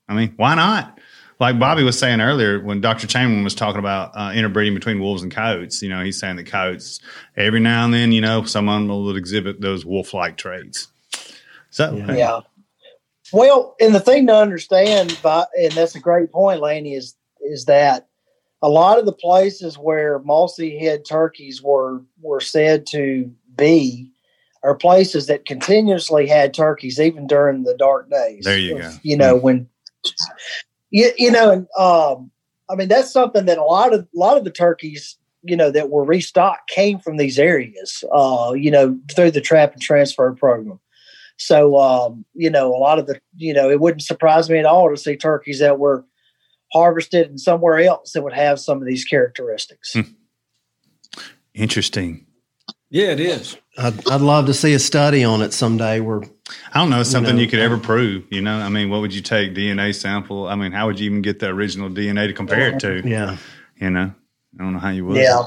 I 0.07 0.13
mean, 0.13 0.33
why 0.37 0.55
not? 0.55 0.94
Like 1.39 1.59
Bobby 1.59 1.83
was 1.83 1.99
saying 1.99 2.21
earlier, 2.21 2.61
when 2.61 2.79
Dr. 2.79 3.07
Chamberlain 3.07 3.43
was 3.43 3.55
talking 3.55 3.79
about 3.79 4.11
uh, 4.15 4.31
interbreeding 4.33 4.73
between 4.73 5.01
wolves 5.01 5.21
and 5.21 5.31
coyotes, 5.31 5.81
you 5.81 5.89
know, 5.89 6.01
he's 6.01 6.17
saying 6.17 6.37
that 6.37 6.45
coyotes, 6.45 7.01
every 7.35 7.59
now 7.59 7.83
and 7.83 7.93
then, 7.93 8.11
you 8.13 8.21
know, 8.21 8.43
someone 8.45 8.87
will 8.87 9.15
exhibit 9.15 9.59
those 9.59 9.85
wolf-like 9.85 10.37
traits. 10.37 10.87
So, 11.71 11.95
hey, 11.95 12.19
Yeah. 12.19 12.41
Well, 13.33 13.75
and 13.81 13.93
the 13.93 13.99
thing 13.99 14.27
to 14.27 14.35
understand, 14.35 15.17
by, 15.21 15.45
and 15.59 15.71
that's 15.73 15.95
a 15.95 15.99
great 15.99 16.31
point, 16.31 16.61
Lanny, 16.61 16.93
is 16.93 17.15
is 17.41 17.65
that 17.65 18.07
a 18.61 18.69
lot 18.69 18.97
of 18.97 19.05
the 19.05 19.13
places 19.13 19.77
where 19.77 20.19
mossy 20.19 20.77
head 20.77 21.05
turkeys 21.05 21.61
were 21.61 22.01
were 22.21 22.39
said 22.39 22.85
to 22.87 23.31
be 23.57 24.11
are 24.63 24.75
places 24.75 25.27
that 25.27 25.45
continuously 25.45 26.27
had 26.27 26.53
turkeys 26.53 26.99
even 26.99 27.27
during 27.27 27.63
the 27.63 27.75
dark 27.77 28.09
days. 28.09 28.45
There 28.45 28.57
you 28.57 28.75
of- 28.75 28.81
go. 28.81 28.91
You 29.03 29.17
know 29.17 29.35
when 29.35 29.67
you, 30.95 31.11
you 31.17 31.31
know, 31.31 31.51
and 31.51 31.67
um, 31.77 32.31
I 32.69 32.75
mean 32.75 32.87
that's 32.87 33.11
something 33.11 33.45
that 33.45 33.57
a 33.57 33.63
lot 33.63 33.93
of 33.93 34.01
a 34.01 34.17
lot 34.17 34.37
of 34.37 34.43
the 34.43 34.51
turkeys 34.51 35.17
you 35.43 35.55
know 35.55 35.69
that 35.71 35.89
were 35.89 36.03
restocked 36.03 36.69
came 36.69 36.99
from 36.99 37.17
these 37.17 37.37
areas. 37.37 38.03
Uh, 38.11 38.53
you 38.55 38.71
know 38.71 38.97
through 39.13 39.31
the 39.31 39.41
trap 39.41 39.73
and 39.73 39.81
transfer 39.81 40.33
program. 40.33 40.79
So, 41.37 41.77
um, 41.77 42.25
you 42.33 42.49
know, 42.49 42.73
a 42.73 42.79
lot 42.79 42.97
of 42.97 43.07
the, 43.07 43.19
you 43.35 43.53
know, 43.53 43.69
it 43.69 43.81
wouldn't 43.81 44.03
surprise 44.03 44.49
me 44.49 44.57
at 44.57 44.65
all 44.65 44.89
to 44.89 44.95
see 44.95 45.17
turkeys 45.17 45.59
that 45.59 45.79
were 45.79 46.05
harvested 46.71 47.29
in 47.29 47.37
somewhere 47.37 47.79
else 47.79 48.13
that 48.13 48.23
would 48.23 48.33
have 48.33 48.59
some 48.59 48.77
of 48.77 48.87
these 48.87 49.03
characteristics. 49.03 49.95
interesting. 51.53 52.25
Yeah, 52.89 53.07
it 53.07 53.19
is. 53.19 53.57
I'd, 53.77 54.09
I'd 54.09 54.21
love 54.21 54.45
to 54.45 54.53
see 54.53 54.73
a 54.73 54.79
study 54.79 55.23
on 55.23 55.41
it 55.41 55.51
someday. 55.51 55.99
Where 55.99 56.21
I 56.73 56.79
don't 56.79 56.89
know 56.89 57.01
something 57.03 57.35
know, 57.35 57.41
you 57.41 57.47
could 57.47 57.59
ever 57.59 57.77
prove. 57.77 58.25
You 58.29 58.41
know, 58.41 58.57
I 58.57 58.69
mean, 58.69 58.89
what 58.89 59.01
would 59.01 59.13
you 59.13 59.21
take 59.21 59.53
DNA 59.55 59.95
sample? 59.95 60.47
I 60.47 60.55
mean, 60.55 60.71
how 60.71 60.85
would 60.87 60.99
you 60.99 61.05
even 61.07 61.21
get 61.21 61.39
the 61.39 61.47
original 61.47 61.89
DNA 61.89 62.27
to 62.27 62.33
compare 62.33 62.69
it 62.69 62.79
to? 62.81 63.01
yeah, 63.07 63.37
You 63.79 63.89
know, 63.89 64.13
I 64.59 64.63
don't 64.63 64.73
know 64.73 64.79
how 64.79 64.89
you 64.89 65.05
would. 65.05 65.17
Yeah. 65.17 65.43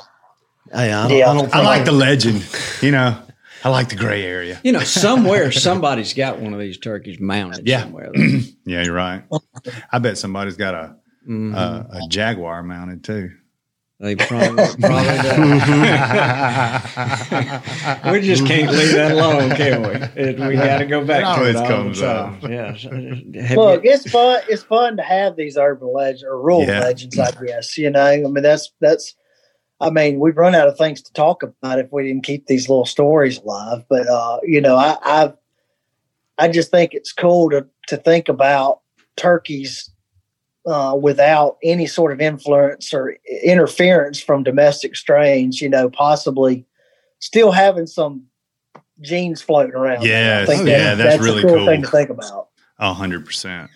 hey, 0.73 0.93
I 0.93 1.07
don't, 1.09 1.17
Yeah. 1.17 1.31
I 1.31 1.35
don't 1.35 1.47
I 1.47 1.51
think 1.51 1.65
like 1.65 1.85
the 1.85 1.93
legend. 1.93 2.45
You 2.83 2.91
know, 2.91 3.17
I 3.65 3.69
like 3.69 3.91
the 3.91 3.97
gray 3.97 4.25
area. 4.25 4.61
You 4.65 4.73
know, 4.73 4.81
somewhere 4.81 5.53
somebody's 5.67 6.15
got 6.15 6.41
one 6.41 6.53
of 6.53 6.59
these 6.61 6.79
turkeys 6.79 7.21
mounted 7.21 7.67
Yeah. 7.69 7.83
somewhere. 7.83 8.11
Yeah, 8.65 8.83
you're 8.85 8.93
right. 8.95 9.23
I 9.91 9.99
bet 9.99 10.19
somebody's 10.19 10.57
got 10.57 10.75
a 10.75 10.97
Mhm. 11.27 11.55
a, 11.55 11.99
a 12.05 12.09
jaguar 12.09 12.63
mounted 12.63 13.03
too. 13.05 13.31
They 14.01 14.15
probably, 14.15 14.65
probably 14.81 15.19
we 18.13 18.21
just 18.21 18.47
can't 18.47 18.71
leave 18.71 18.93
that 18.93 19.11
alone, 19.11 19.51
can 19.57 19.83
we? 19.83 19.89
It, 20.23 20.39
we 20.39 20.55
got 20.55 20.79
to 20.79 20.87
go 20.87 21.05
back 21.05 21.19
It 21.19 21.25
to 21.25 21.29
always 21.31 21.57
it 21.57 21.67
comes 21.67 21.99
the 21.99 22.09
up. 22.09 22.43
Yeah. 22.45 22.77
Look, 23.57 23.83
you- 23.85 23.91
it's 23.91 24.09
fun. 24.09 24.41
It's 24.49 24.63
fun 24.63 24.97
to 24.99 25.03
have 25.03 25.35
these 25.35 25.57
urban 25.57 25.93
legends 25.93 26.23
or 26.23 26.37
rural 26.41 26.63
Yeah. 26.65 26.79
legends. 26.81 27.19
I 27.19 27.33
guess 27.45 27.77
you 27.77 27.91
know. 27.91 28.05
I 28.07 28.19
mean, 28.19 28.43
that's 28.43 28.71
that's. 28.81 29.15
I 29.81 29.91
mean, 29.91 30.19
we'd 30.21 30.37
run 30.37 30.55
out 30.55 30.67
of 30.69 30.77
things 30.79 31.03
to 31.03 31.13
talk 31.13 31.43
about 31.43 31.79
if 31.81 31.93
we 31.93 32.05
didn't 32.07 32.25
keep 32.25 32.47
these 32.47 32.69
little 32.69 32.87
stories 32.87 33.39
alive. 33.39 33.85
But 33.89 34.07
uh, 34.09 34.39
you 34.45 34.61
know, 34.61 34.77
I 34.77 34.97
I, 35.03 35.33
I 36.39 36.49
just 36.49 36.71
think 36.71 36.95
it's 36.95 37.13
cool 37.13 37.51
to 37.51 37.67
to 37.89 37.97
think 37.97 38.29
about 38.29 38.81
turkeys 39.17 39.91
uh, 40.69 40.95
without 40.95 41.57
any 41.63 41.87
sort 41.87 42.13
of 42.13 42.21
influence 42.21 42.93
or 42.93 43.17
interference 43.43 44.21
from 44.21 44.43
domestic 44.43 44.95
strains. 44.97 45.61
You 45.61 45.69
know, 45.69 45.89
possibly 45.91 46.67
still 47.21 47.51
having 47.53 47.87
some 47.87 48.25
genes 49.01 49.41
floating 49.41 49.75
around. 49.75 50.05
Yes. 50.05 50.49
I 50.49 50.53
think 50.53 50.63
Oh, 50.63 50.65
that- 50.67 50.71
yeah, 50.71 50.95
that's 50.95 51.23
really 51.23 51.43
a 51.43 51.47
cool, 51.47 51.57
cool. 51.57 51.67
thing 51.67 51.83
to 51.83 51.89
think 51.89 52.11
about. 52.11 52.49
A 52.79 52.93
hundred 52.93 53.25
percent. 53.27 53.71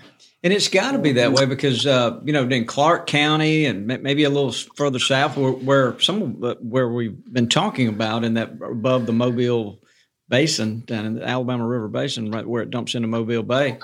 And 0.45 0.53
it's 0.53 0.67
got 0.69 0.91
to 0.93 0.99
be 0.99 1.13
that 1.13 1.33
way 1.33 1.47
because 1.47 1.87
uh, 1.87 2.19
you 2.25 2.33
know 2.33 2.43
in 2.49 2.65
Clarke 2.67 3.07
County 3.07 3.65
and 3.67 3.87
maybe 3.87 4.25
a 4.25 4.31
little 4.31 4.51
further 4.77 4.99
south, 4.99 5.37
where, 5.37 5.53
where 5.53 6.01
some 6.01 6.33
where 6.61 6.89
we've 6.89 7.17
been 7.33 7.49
talking 7.49 7.87
about 7.87 8.25
in 8.25 8.35
that 8.35 8.51
above 8.61 9.07
the 9.07 9.13
Mobile 9.13 9.81
Basin 10.29 10.83
down 10.87 11.05
in 11.07 11.15
the 11.15 11.25
Alabama 11.25 11.65
River 11.67 11.87
Basin, 11.89 12.31
right 12.33 12.45
where 12.47 12.63
it 12.63 12.71
dumps 12.71 12.97
into 12.97 13.07
Mobile 13.07 13.45
Bay. 13.45 13.79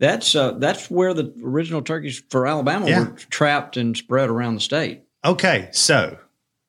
That's 0.00 0.34
uh, 0.34 0.52
that's 0.52 0.90
where 0.90 1.12
the 1.14 1.32
original 1.42 1.82
turkeys 1.82 2.22
for 2.30 2.46
Alabama 2.46 2.88
Yeah. 2.88 3.00
were 3.00 3.16
trapped 3.30 3.76
and 3.76 3.96
spread 3.96 4.30
around 4.30 4.54
the 4.54 4.60
state. 4.60 5.02
Okay, 5.24 5.68
so 5.72 6.18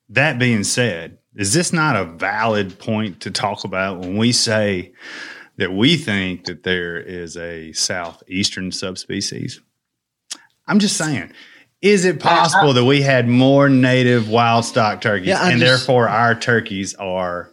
that 0.10 0.40
being 0.40 0.64
said, 0.64 1.20
is 1.36 1.54
this 1.54 1.72
not 1.72 1.96
a 1.96 2.06
valid 2.06 2.80
point 2.80 3.20
to 3.22 3.32
talk 3.32 3.64
about 3.64 4.00
when 4.00 4.18
we 4.18 4.32
say 4.32 4.94
that 5.58 5.72
we 5.72 5.96
think 5.98 6.46
that 6.46 6.64
there 6.64 6.98
is 7.00 7.38
a 7.38 7.72
southeastern 7.74 8.72
subspecies? 8.72 9.62
I'm 10.68 10.80
just 10.80 10.98
saying, 10.98 11.32
is 11.82 12.06
it 12.06 12.20
possible 12.20 12.74
that 12.74 12.86
we 12.86 13.02
had 13.02 13.28
more 13.28 13.70
native 13.70 14.28
wild 14.30 14.66
stock 14.66 15.02
turkeys 15.02 15.28
Yeah, 15.28 15.48
and 15.48 15.60
just- 15.60 15.70
therefore 15.86 16.10
our 16.10 16.34
turkeys 16.34 16.96
are 16.96 17.52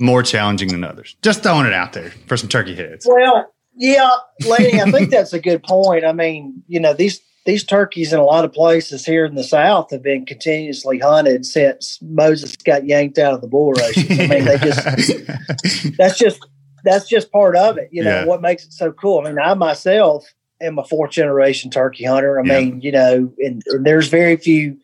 more 0.00 0.24
challenging 0.24 0.68
than 0.70 0.82
others? 0.82 1.14
Just 1.22 1.44
throwing 1.44 1.66
it 1.66 1.72
out 1.72 1.92
there 1.92 2.10
for 2.26 2.36
some 2.36 2.48
turkey 2.48 2.74
heads. 2.74 3.06
Well, 3.08 3.52
yeah, 3.74 4.10
Lanny, 4.46 4.80
I 4.80 4.90
think 4.90 5.10
that's 5.10 5.32
a 5.32 5.40
good 5.40 5.62
point. 5.62 6.04
I 6.04 6.12
mean, 6.12 6.62
you 6.68 6.80
know, 6.80 6.92
these 6.94 7.20
these 7.44 7.64
turkeys 7.64 8.12
in 8.12 8.20
a 8.20 8.24
lot 8.24 8.44
of 8.44 8.52
places 8.52 9.04
here 9.04 9.24
in 9.24 9.34
the 9.34 9.42
South 9.42 9.90
have 9.90 10.02
been 10.02 10.24
continuously 10.24 11.00
hunted 11.00 11.44
since 11.44 11.98
Moses 12.00 12.54
got 12.56 12.86
yanked 12.86 13.18
out 13.18 13.34
of 13.34 13.40
the 13.40 13.48
bull 13.48 13.72
races. 13.72 14.06
I 14.18 14.26
mean, 14.28 14.44
they 14.44 14.58
just 14.62 15.96
that's 15.96 16.18
just 16.18 16.46
that's 16.84 17.08
just 17.08 17.32
part 17.32 17.56
of 17.56 17.78
it. 17.78 17.88
You 17.92 18.04
know 18.04 18.10
Yeah. 18.20 18.24
what 18.26 18.42
makes 18.42 18.64
it 18.64 18.72
so 18.72 18.92
cool. 18.92 19.20
I 19.20 19.24
mean, 19.28 19.38
I 19.38 19.54
myself 19.54 20.24
am 20.60 20.78
a 20.78 20.84
fourth 20.84 21.10
generation 21.10 21.70
turkey 21.70 22.04
hunter. 22.04 22.38
I 22.38 22.44
Yeah. 22.44 22.60
mean, 22.60 22.80
you 22.80 22.92
know, 22.92 23.32
and, 23.38 23.62
and 23.66 23.84
there's 23.84 24.08
very 24.08 24.36
few 24.36 24.76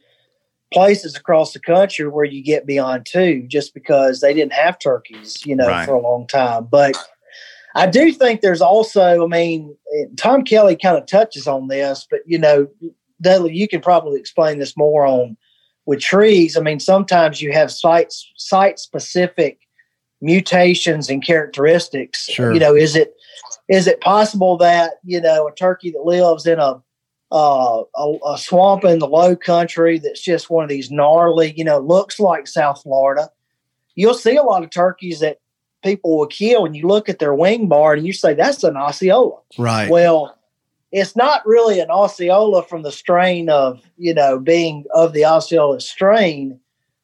places 0.73 1.17
across 1.17 1.53
the 1.53 1.61
country 1.61 2.07
where 2.09 2.25
you 2.25 2.43
get 2.43 2.67
beyond 2.67 3.07
two 3.07 3.45
just 3.49 3.73
because 3.73 4.21
they 4.21 4.35
didn't 4.35 4.53
have 4.53 4.79
turkeys, 4.79 5.43
you 5.47 5.57
know, 5.57 5.67
Right. 5.69 5.87
for 5.87 5.95
a 5.95 6.01
long 6.01 6.27
time. 6.27 6.67
But 6.71 6.97
I 7.79 7.87
do 7.87 8.13
think 8.13 8.41
there's 8.41 8.61
also, 8.61 9.25
I 9.25 9.27
mean, 9.29 9.77
Tom 10.17 10.43
Kelly 10.43 10.77
kind 10.77 10.99
of 10.99 11.07
touches 11.07 11.47
on 11.47 11.69
this, 11.69 12.07
but 12.11 12.21
you 12.27 12.37
know, 12.37 12.67
Dudley, 13.21 13.55
you 13.55 13.69
can 13.69 13.81
probably 13.81 14.19
explain 14.19 14.59
this 14.59 14.77
more 14.77 15.07
on 15.07 15.37
with 15.87 16.01
trees. 16.01 16.57
I 16.57 16.61
mean, 16.61 16.81
sometimes 16.81 17.41
you 17.41 17.53
have 17.53 17.71
site 17.71 18.13
site 18.37 18.81
specific 18.81 19.61
mutations 20.21 21.09
and 21.09 21.25
characteristics. 21.25 22.25
Sure. 22.25 22.53
You 22.53 22.59
know, 22.59 22.75
is 22.75 22.97
it 22.97 23.15
is 23.69 23.87
it 23.87 24.01
possible 24.01 24.57
that 24.57 24.95
you 25.05 25.21
know 25.21 25.47
a 25.47 25.55
turkey 25.55 25.93
that 25.93 26.05
lives 26.05 26.47
in 26.47 26.59
a 26.59 26.83
uh, 27.31 27.83
a, 27.97 28.15
a 28.27 28.39
swamp 28.39 28.85
in 28.85 28.99
the 28.99 29.07
low 29.07 29.37
country 29.37 29.99
that's 29.99 30.23
just 30.23 30.51
one 30.51 30.65
of 30.65 30.71
these 30.71 30.91
gnarly, 30.91 31.53
you 31.57 31.65
know, 31.65 31.79
looks 31.79 32.19
like 32.19 32.47
South 32.47 32.83
Florida. 32.83 33.31
You'll 33.95 34.15
see 34.15 34.37
a 34.37 34.43
lot 34.43 34.65
of 34.65 34.71
turkeys 34.71 35.21
that 35.21 35.39
people 35.83 36.19
will 36.19 36.27
kill, 36.27 36.65
and 36.65 36.77
you 36.77 36.87
look 36.87 37.09
at 37.09 37.19
their 37.19 37.35
wing 37.35 37.69
bar 37.69 37.95
and 37.95 38.07
you 38.07 38.13
say 38.13 38.35
that's 38.35 38.65
an 38.65 38.77
Osceola. 38.77 39.39
Right. 39.57 39.91
Well, 39.91 40.37
it's 40.91 41.15
not 41.15 41.47
really 41.47 41.81
an 41.81 41.91
Osceola 41.91 42.63
from 42.63 42.83
the 42.83 42.93
strain 42.93 43.51
of, 43.51 43.83
you 43.97 44.15
know, 44.15 44.39
being 44.39 44.85
of 44.95 45.13
the 45.13 45.25
Osceola 45.25 45.81
strain. 45.81 46.59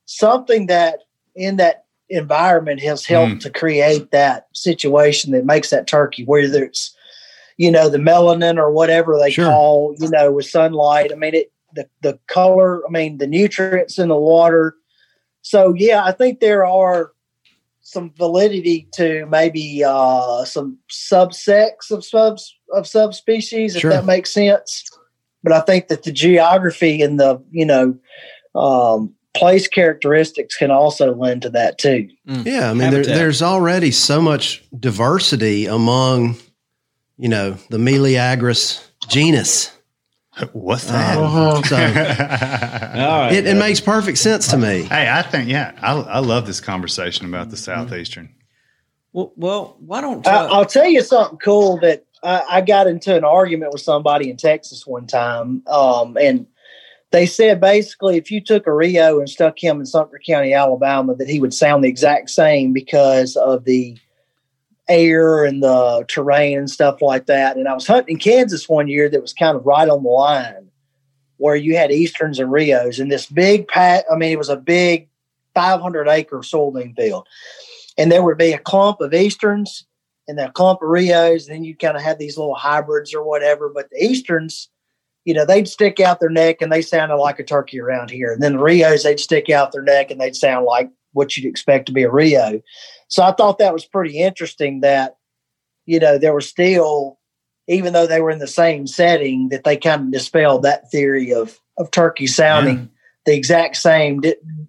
Something 0.06 0.66
that 0.66 1.00
in 1.34 1.56
that 1.56 1.84
environment 2.08 2.80
has 2.80 3.04
helped 3.04 3.32
hmm. 3.32 3.38
to 3.38 3.50
create 3.50 4.10
that 4.10 4.48
situation 4.52 5.32
that 5.32 5.44
makes 5.44 5.70
that 5.70 5.86
turkey, 5.86 6.24
whether 6.24 6.64
it's, 6.64 6.94
you 7.56 7.70
know, 7.70 7.88
the 7.88 7.98
melanin 7.98 8.56
or 8.56 8.70
whatever 8.70 9.18
they 9.18 9.30
Sure. 9.30 9.46
call, 9.46 9.94
you 9.98 10.08
know, 10.10 10.32
with 10.32 10.46
sunlight. 10.46 11.12
I 11.12 11.16
mean, 11.16 11.34
it, 11.34 11.52
the, 11.74 11.88
the 12.02 12.18
color, 12.26 12.86
I 12.86 12.90
mean, 12.90 13.18
the 13.18 13.26
nutrients 13.26 13.98
in 13.98 14.08
the 14.08 14.16
water. 14.16 14.76
So, 15.42 15.74
yeah, 15.74 16.04
I 16.04 16.12
think 16.12 16.40
there 16.40 16.64
are 16.64 17.12
some 17.84 18.10
validity 18.16 18.88
to 18.94 19.26
maybe 19.26 19.84
uh, 19.86 20.44
some 20.44 20.78
subsects 20.90 21.90
of 21.90 22.04
subs 22.04 22.56
of 22.72 22.86
subspecies, 22.86 23.76
if 23.76 23.82
Sure. 23.82 23.90
that 23.92 24.04
makes 24.06 24.32
sense. 24.32 24.90
But 25.42 25.52
I 25.52 25.60
think 25.60 25.88
that 25.88 26.02
the 26.02 26.10
geography 26.12 27.02
and 27.02 27.20
the 27.20 27.40
you 27.52 27.66
know 27.66 27.96
um, 28.54 29.14
place 29.34 29.68
characteristics 29.68 30.56
can 30.56 30.70
also 30.70 31.14
lend 31.14 31.42
to 31.42 31.50
that 31.50 31.78
too. 31.78 32.08
Yeah, 32.24 32.70
I 32.70 32.74
mean, 32.74 32.90
there, 32.90 33.04
there's 33.04 33.42
already 33.42 33.90
so 33.90 34.20
much 34.20 34.64
diversity 34.78 35.66
among, 35.66 36.36
you 37.18 37.28
know, 37.28 37.52
the 37.68 37.78
Meleagris 37.78 38.86
genus. 39.08 39.70
What's 40.52 40.86
that? 40.86 41.14
So 41.66 41.76
All 41.76 43.20
right. 43.20 43.32
it, 43.32 43.46
it 43.46 43.56
makes 43.56 43.80
perfect 43.80 44.18
sense 44.18 44.48
to 44.48 44.56
me. 44.56 44.82
Hey, 44.82 45.08
I 45.08 45.22
think 45.22 45.48
yeah, 45.48 45.72
I, 45.80 45.92
I 45.92 46.18
love 46.18 46.46
this 46.46 46.60
conversation 46.60 47.26
about 47.26 47.50
the 47.50 47.56
southeastern. 47.56 48.34
well, 49.12 49.32
well, 49.36 49.76
why 49.78 50.00
don't 50.00 50.26
I, 50.26 50.38
uh, 50.38 50.48
I'll 50.50 50.66
tell 50.66 50.86
you 50.86 51.02
something 51.02 51.38
cool 51.38 51.78
that 51.80 52.04
I, 52.24 52.42
I 52.50 52.60
got 52.62 52.88
into 52.88 53.16
an 53.16 53.24
argument 53.24 53.72
with 53.72 53.82
somebody 53.82 54.28
in 54.28 54.36
Texas 54.36 54.86
one 54.86 55.06
time, 55.06 55.62
um, 55.68 56.16
and 56.20 56.46
they 57.12 57.26
said 57.26 57.60
basically 57.60 58.16
if 58.16 58.32
you 58.32 58.40
took 58.40 58.66
a 58.66 58.72
Rio 58.72 59.20
and 59.20 59.30
stuck 59.30 59.62
him 59.62 59.78
in 59.78 59.86
Sumter 59.86 60.20
County, 60.26 60.52
Alabama, 60.52 61.14
that 61.14 61.28
he 61.28 61.38
would 61.38 61.54
sound 61.54 61.84
the 61.84 61.88
exact 61.88 62.28
same 62.30 62.72
because 62.72 63.36
of 63.36 63.64
the 63.64 63.96
air 64.88 65.44
and 65.44 65.62
the 65.62 66.04
terrain 66.08 66.58
and 66.58 66.70
stuff 66.70 67.00
like 67.00 67.26
that. 67.26 67.56
And 67.56 67.68
I 67.68 67.74
was 67.74 67.86
hunting 67.86 68.16
in 68.16 68.20
Kansas 68.20 68.68
one 68.68 68.88
year 68.88 69.08
that 69.08 69.22
was 69.22 69.32
kind 69.32 69.56
of 69.56 69.64
right 69.64 69.88
on 69.88 70.02
the 70.02 70.08
line 70.08 70.70
where 71.38 71.56
you 71.56 71.76
had 71.76 71.90
Easterns 71.90 72.38
and 72.38 72.52
Rios 72.52 72.98
and 72.98 73.10
this 73.10 73.26
big 73.26 73.68
pat. 73.68 74.04
I 74.12 74.16
mean, 74.16 74.30
it 74.30 74.38
was 74.38 74.48
a 74.48 74.56
big 74.56 75.08
500 75.54 76.08
acre 76.08 76.38
soybean 76.38 76.96
field. 76.96 77.26
And 77.96 78.10
there 78.10 78.22
would 78.22 78.38
be 78.38 78.52
a 78.52 78.58
clump 78.58 79.00
of 79.00 79.14
Easterns 79.14 79.86
and 80.26 80.38
a 80.38 80.50
clump 80.50 80.82
of 80.82 80.88
Rios. 80.88 81.46
And 81.46 81.56
then 81.56 81.64
you 81.64 81.76
kind 81.76 81.96
of 81.96 82.02
have 82.02 82.18
these 82.18 82.36
little 82.36 82.54
hybrids 82.54 83.14
or 83.14 83.24
whatever. 83.24 83.68
But 83.68 83.88
the 83.90 84.04
Easterns, 84.04 84.68
you 85.24 85.34
know, 85.34 85.44
they'd 85.44 85.68
stick 85.68 86.00
out 86.00 86.20
their 86.20 86.30
neck 86.30 86.60
and 86.60 86.72
they 86.72 86.82
sounded 86.82 87.16
like 87.16 87.38
a 87.38 87.44
turkey 87.44 87.80
around 87.80 88.10
here. 88.10 88.32
And 88.32 88.42
then 88.42 88.54
the 88.54 88.58
Rios, 88.58 89.04
they'd 89.04 89.20
stick 89.20 89.48
out 89.48 89.72
their 89.72 89.82
neck 89.82 90.10
and 90.10 90.20
they'd 90.20 90.36
sound 90.36 90.66
like 90.66 90.90
what 91.14 91.36
you'd 91.36 91.48
expect 91.48 91.86
to 91.86 91.92
be 91.92 92.02
a 92.02 92.10
Rio. 92.10 92.60
So 93.08 93.22
I 93.22 93.32
thought 93.32 93.58
that 93.58 93.72
was 93.72 93.86
pretty 93.86 94.20
interesting 94.20 94.80
that, 94.80 95.16
you 95.86 95.98
know, 95.98 96.18
there 96.18 96.32
were 96.34 96.40
still, 96.42 97.18
even 97.68 97.92
though 97.94 98.06
they 98.06 98.20
were 98.20 98.30
in 98.30 98.38
the 98.40 98.46
same 98.46 98.86
setting, 98.86 99.48
that 99.48 99.64
they 99.64 99.76
kind 99.76 100.02
of 100.02 100.12
dispelled 100.12 100.62
that 100.64 100.90
theory 100.90 101.32
of, 101.32 101.58
of 101.78 101.90
turkey 101.90 102.26
sounding 102.26 102.90
the 103.26 103.34
exact 103.34 103.76
same, 103.76 104.20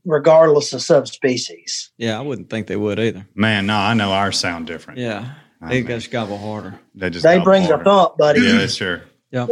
regardless 0.05 0.71
of 0.73 0.81
subspecies. 0.81 1.91
yeah, 1.97 2.17
I 2.17 2.21
wouldn't 2.21 2.49
think 2.49 2.67
they 2.67 2.75
would 2.77 2.99
either. 2.99 3.27
Man, 3.35 3.65
no, 3.65 3.75
I 3.75 3.93
know 3.93 4.11
ours 4.11 4.39
sound 4.39 4.67
different. 4.67 4.99
Yeah, 4.99 5.33
I 5.61 5.69
they 5.69 5.75
mean, 5.81 5.87
just 5.87 6.09
gobble 6.11 6.37
harder. 6.37 6.79
they 6.93 7.09
just 7.09 7.23
They 7.23 7.35
got 7.37 7.43
bring 7.43 7.63
the 7.63 7.69
harder. 7.69 7.83
thump, 7.83 8.17
buddy. 8.17 8.41
Yeah, 8.41 8.67
sure. 8.67 9.01
Yeah. 9.31 9.47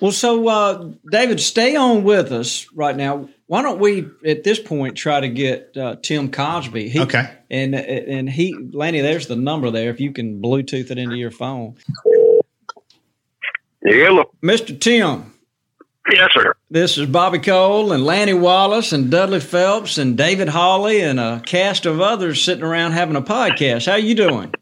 Well, 0.00 0.12
so 0.12 0.46
uh, 0.48 0.90
David, 1.10 1.40
stay 1.40 1.76
on 1.76 2.04
with 2.04 2.32
us 2.32 2.66
right 2.74 2.94
now. 2.94 3.28
Why 3.54 3.62
don't 3.62 3.78
we, 3.78 4.08
at 4.26 4.42
this 4.42 4.58
point, 4.58 4.96
try 4.96 5.20
to 5.20 5.28
get 5.28 5.76
uh, 5.76 5.94
Tim 6.02 6.32
Cosby? 6.32 6.88
He, 6.88 7.00
Okay. 7.00 7.30
And 7.48 7.76
and 7.76 8.28
he, 8.28 8.52
Lanny, 8.72 9.00
there's 9.00 9.28
the 9.28 9.36
number 9.36 9.70
there. 9.70 9.90
If 9.90 10.00
you 10.00 10.12
can 10.12 10.42
Bluetooth 10.42 10.90
it 10.90 10.98
into 10.98 11.14
your 11.14 11.30
phone, 11.30 11.76
Hello. 13.84 14.28
Mister 14.42 14.74
Tim. 14.74 15.34
Yes, 16.10 16.30
sir. 16.34 16.56
This 16.68 16.98
is 16.98 17.06
Bobby 17.06 17.38
Cole 17.38 17.92
and 17.92 18.04
Lanny 18.04 18.34
Wallace 18.34 18.92
and 18.92 19.08
Dudley 19.08 19.38
Phelps 19.38 19.98
and 19.98 20.16
David 20.16 20.48
Hawley 20.48 21.00
and 21.00 21.20
a 21.20 21.40
cast 21.46 21.86
of 21.86 22.00
others 22.00 22.42
sitting 22.42 22.64
around 22.64 22.90
having 22.90 23.14
a 23.14 23.22
podcast. 23.22 23.86
How 23.86 23.94
you 23.94 24.16
doing? 24.16 24.52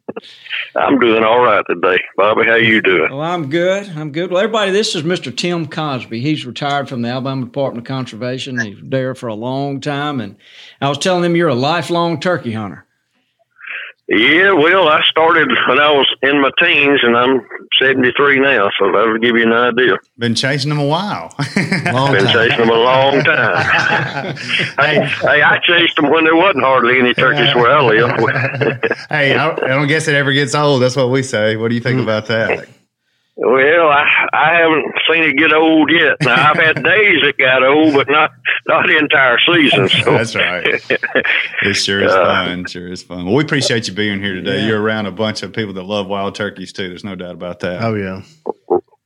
I'm 0.74 0.98
doing 0.98 1.22
all 1.22 1.42
right 1.42 1.64
today, 1.68 1.98
Bobby. 2.16 2.44
How 2.46 2.54
you 2.54 2.80
doing? 2.80 3.10
Well, 3.10 3.20
I'm 3.20 3.50
good. 3.50 3.90
I'm 3.90 4.10
good. 4.10 4.30
Well, 4.30 4.42
everybody, 4.42 4.70
this 4.70 4.94
is 4.94 5.02
Mr. 5.02 5.36
Tim 5.36 5.66
Cosby. 5.66 6.20
He's 6.20 6.46
retired 6.46 6.88
from 6.88 7.02
the 7.02 7.10
Alabama 7.10 7.44
Department 7.44 7.86
of 7.86 7.88
Conservation. 7.88 8.58
He's 8.58 8.78
there 8.82 9.14
for 9.14 9.26
a 9.26 9.34
long 9.34 9.80
time, 9.80 10.20
and 10.20 10.36
I 10.80 10.88
was 10.88 10.96
telling 10.98 11.24
him 11.24 11.36
you're 11.36 11.48
a 11.48 11.54
lifelong 11.54 12.20
turkey 12.20 12.52
hunter. 12.52 12.86
Yeah, 14.14 14.52
well, 14.52 14.88
I 14.88 15.00
started 15.08 15.48
when 15.66 15.80
I 15.80 15.90
was 15.90 16.06
in 16.22 16.42
my 16.42 16.50
teens, 16.60 17.00
and 17.02 17.16
I'm 17.16 17.40
73 17.80 18.40
now, 18.40 18.68
so 18.78 18.92
that'll 18.92 19.16
give 19.16 19.36
you 19.36 19.44
an 19.44 19.54
idea. 19.54 19.96
Been 20.18 20.34
chasing 20.34 20.68
them 20.68 20.78
a 20.78 20.84
while. 20.84 21.34
Long 21.94 22.12
Been 22.12 22.26
time. 22.26 22.34
chasing 22.34 22.58
them 22.58 22.68
a 22.68 22.74
long 22.74 23.24
time. 23.24 24.36
hey, 24.78 25.06
hey, 25.06 25.42
I 25.42 25.58
chased 25.66 25.96
them 25.96 26.10
when 26.10 26.24
there 26.24 26.36
wasn't 26.36 26.62
hardly 26.62 26.98
any 26.98 27.14
turkeys 27.14 27.54
where 27.54 27.70
I 27.70 27.82
live. 27.82 28.10
hey, 29.08 29.34
I, 29.34 29.50
I 29.50 29.68
don't 29.68 29.88
guess 29.88 30.06
it 30.08 30.14
ever 30.14 30.34
gets 30.34 30.54
old. 30.54 30.82
That's 30.82 30.94
what 30.94 31.08
we 31.08 31.22
say. 31.22 31.56
What 31.56 31.68
do 31.68 31.74
you 31.74 31.80
think 31.80 31.96
hmm. 31.96 32.02
about 32.02 32.26
that? 32.26 32.68
Well, 33.34 33.88
I 33.88 34.04
I 34.32 34.54
haven't 34.56 34.84
seen 35.10 35.24
it 35.24 35.38
get 35.38 35.52
old 35.54 35.90
yet. 35.90 36.16
Now 36.22 36.50
I've 36.50 36.56
had 36.56 36.76
days 36.84 37.18
that 37.22 37.34
got 37.38 37.64
old, 37.64 37.94
but 37.94 38.08
not 38.10 38.30
not 38.68 38.86
the 38.86 38.98
entire 38.98 39.38
season. 39.40 39.88
So 39.88 40.12
That's 40.12 40.34
right. 40.34 40.66
It 41.62 41.74
sure 41.74 42.02
is 42.04 42.12
Uh, 42.12 42.24
fun. 42.24 42.66
Sure 42.66 42.88
is 42.92 43.02
fun. 43.02 43.24
Well, 43.24 43.34
we 43.34 43.42
appreciate 43.42 43.88
you 43.88 43.94
being 43.94 44.20
here 44.20 44.34
today. 44.34 44.60
Yeah. 44.60 44.68
You're 44.68 44.82
around 44.82 45.06
a 45.06 45.12
bunch 45.12 45.42
of 45.42 45.52
people 45.52 45.72
that 45.74 45.84
love 45.84 46.06
wild 46.08 46.34
turkeys 46.34 46.72
too. 46.72 46.88
There's 46.88 47.04
no 47.04 47.14
doubt 47.14 47.34
about 47.34 47.60
that. 47.60 47.82
Oh 47.82 47.94
yeah. 47.94 48.22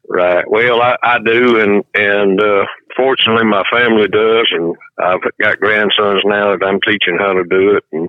Right. 0.08 0.44
Well, 0.50 0.82
I, 0.82 0.96
I 1.02 1.18
do, 1.24 1.60
and 1.60 1.84
and 1.94 2.40
uh, 2.40 2.64
fortunately, 2.96 3.44
my 3.44 3.62
family 3.70 4.08
does, 4.08 4.48
and 4.50 4.74
I've 4.98 5.20
got 5.40 5.60
grandsons 5.60 6.22
now 6.24 6.56
that 6.56 6.66
I'm 6.66 6.80
teaching 6.80 7.16
how 7.18 7.32
to 7.32 7.44
do 7.44 7.76
it, 7.76 7.84
and 7.92 8.08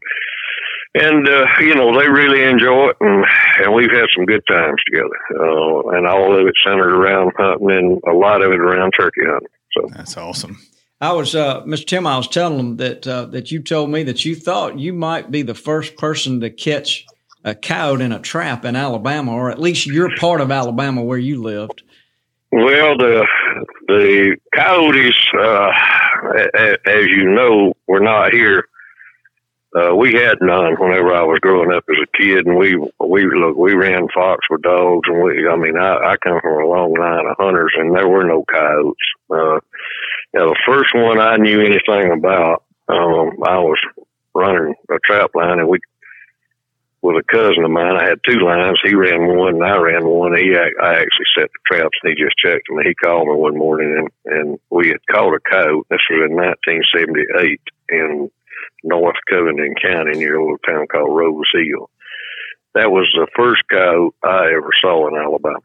and 1.00 1.28
uh, 1.28 1.45
you 1.62 1.76
know 1.76 1.98
they 2.00 2.08
really 2.10 2.43
enjoy 2.43 2.89
it, 2.89 2.98
and 3.02 3.26
and 3.60 3.74
we've 3.74 3.91
had 3.91 4.08
some 4.16 4.26
good 4.26 4.43
times 4.48 4.78
together, 4.86 5.18
uh, 5.39 5.89
and 5.98 6.08
all 6.08 6.38
of 6.39 6.45
it 6.48 6.54
centered 6.64 6.93
around 6.93 7.32
hunting, 7.38 7.70
and 7.72 8.02
a 8.08 8.18
lot 8.18 8.41
of 8.41 8.52
it 8.52 8.60
around 8.60 8.91
turkey 9.00 9.22
hunting. 9.26 9.50
So 9.74 9.88
That's 9.95 10.18
awesome. 10.18 10.58
I 11.00 11.14
was, 11.14 11.36
uh, 11.36 11.62
Mr. 11.62 11.86
Tim, 11.86 12.08
I 12.08 12.18
was 12.18 12.28
telling 12.28 12.58
them 12.58 12.78
that 12.78 13.06
uh, 13.08 13.26
that 13.26 13.52
you 13.52 13.62
told 13.62 13.89
me 13.91 14.04
that 14.04 14.26
you 14.26 14.36
thought 14.36 14.80
you 14.80 14.93
might 14.93 15.30
be 15.30 15.43
the 15.43 15.54
first 15.54 15.95
person 15.98 16.39
to 16.41 16.50
catch 16.50 17.06
a 17.43 17.54
coyote 17.54 18.02
in 18.04 18.12
a 18.12 18.20
trap 18.20 18.66
in 18.66 18.76
Alabama, 18.76 19.32
or 19.32 19.52
at 19.52 19.60
least 19.60 19.86
your 19.86 20.10
part 20.18 20.41
of 20.41 20.52
Alabama 20.52 21.04
where 21.04 21.20
you 21.20 21.41
lived. 21.41 21.84
Well, 22.52 22.98
the 22.98 23.28
the 23.88 24.38
coyotes, 24.56 25.16
uh, 25.38 25.72
a- 26.36 26.50
a- 26.56 26.89
as 26.89 27.06
you 27.06 27.30
know, 27.30 27.74
were 27.88 28.00
not 28.00 28.32
here. 28.34 28.64
Uh, 29.78 29.94
we 29.94 30.14
had 30.14 30.38
none 30.42 30.76
whenever 30.80 31.14
I 31.14 31.22
was 31.22 31.40
growing 31.40 31.72
up 31.72 31.84
as 31.90 31.98
a 32.02 32.18
kid, 32.18 32.48
and 32.48 32.58
we 32.58 32.78
we 33.00 33.26
look 33.26 33.58
we 33.58 33.74
ran 33.74 34.08
fox 34.14 34.40
with 34.50 34.64
dogs, 34.64 35.08
and 35.08 35.22
we 35.22 35.48
I 35.48 35.56
mean 35.56 35.78
I, 35.78 36.14
I 36.14 36.18
come 36.18 36.40
from 36.42 36.64
a 36.64 36.66
long 36.66 36.94
line 36.94 37.28
of 37.30 37.38
hunters, 37.38 37.74
and 37.78 37.96
there 37.96 38.08
were 38.08 38.24
no 38.24 38.44
coyotes. 38.50 38.96
Uh, 39.30 39.60
now 40.34 40.50
the 40.50 40.60
first 40.66 40.96
one 40.96 41.20
I 41.20 41.38
knew 41.38 41.60
anything 41.60 42.12
about, 42.12 42.64
um, 42.88 43.38
I 43.46 43.60
was 43.60 43.78
running 44.34 44.74
a 44.90 44.98
trap 45.06 45.32
line, 45.36 45.60
and 45.60 45.68
we 45.68 45.80
with 47.02 47.18
a 47.18 47.32
cousin 47.32 47.64
of 47.64 47.70
mine. 47.70 47.98
I 47.98 48.08
had 48.08 48.20
two 48.28 48.40
lines. 48.40 48.80
He 48.84 48.96
ran 48.96 49.28
one, 49.28 49.56
and 49.56 49.64
I 49.64 49.78
ran 49.78 50.08
one. 50.08 50.36
He, 50.36 50.56
I 50.56 50.94
actually 50.94 51.30
set 51.38 51.50
the 51.54 51.60
traps, 51.68 51.98
and 52.02 52.10
he 52.12 52.24
just 52.24 52.36
checked 52.38 52.68
them. 52.68 52.80
He 52.84 52.96
called 52.96 53.28
me 53.28 53.36
one 53.36 53.58
morning, 53.58 54.10
and, 54.26 54.34
and 54.34 54.60
we 54.72 54.88
had 54.88 55.06
caught 55.12 55.36
a 55.36 55.40
coyote. 55.40 55.86
This 55.90 56.02
was 56.10 56.26
in 56.28 56.36
1978 56.36 57.62
in 57.90 58.32
North 58.84 59.18
Covington 59.30 59.76
County, 59.82 60.18
near 60.18 60.36
a 60.36 60.42
little 60.44 60.58
town 60.60 60.88
called 60.88 61.16
Rose 61.16 61.46
Hill. 61.54 61.90
That 62.74 62.92
was 62.92 63.08
the 63.14 63.28
first 63.36 63.64
coyote 63.72 64.14
I 64.24 64.54
ever 64.56 64.70
saw 64.80 65.08
in 65.08 65.16
Alabama. 65.18 65.60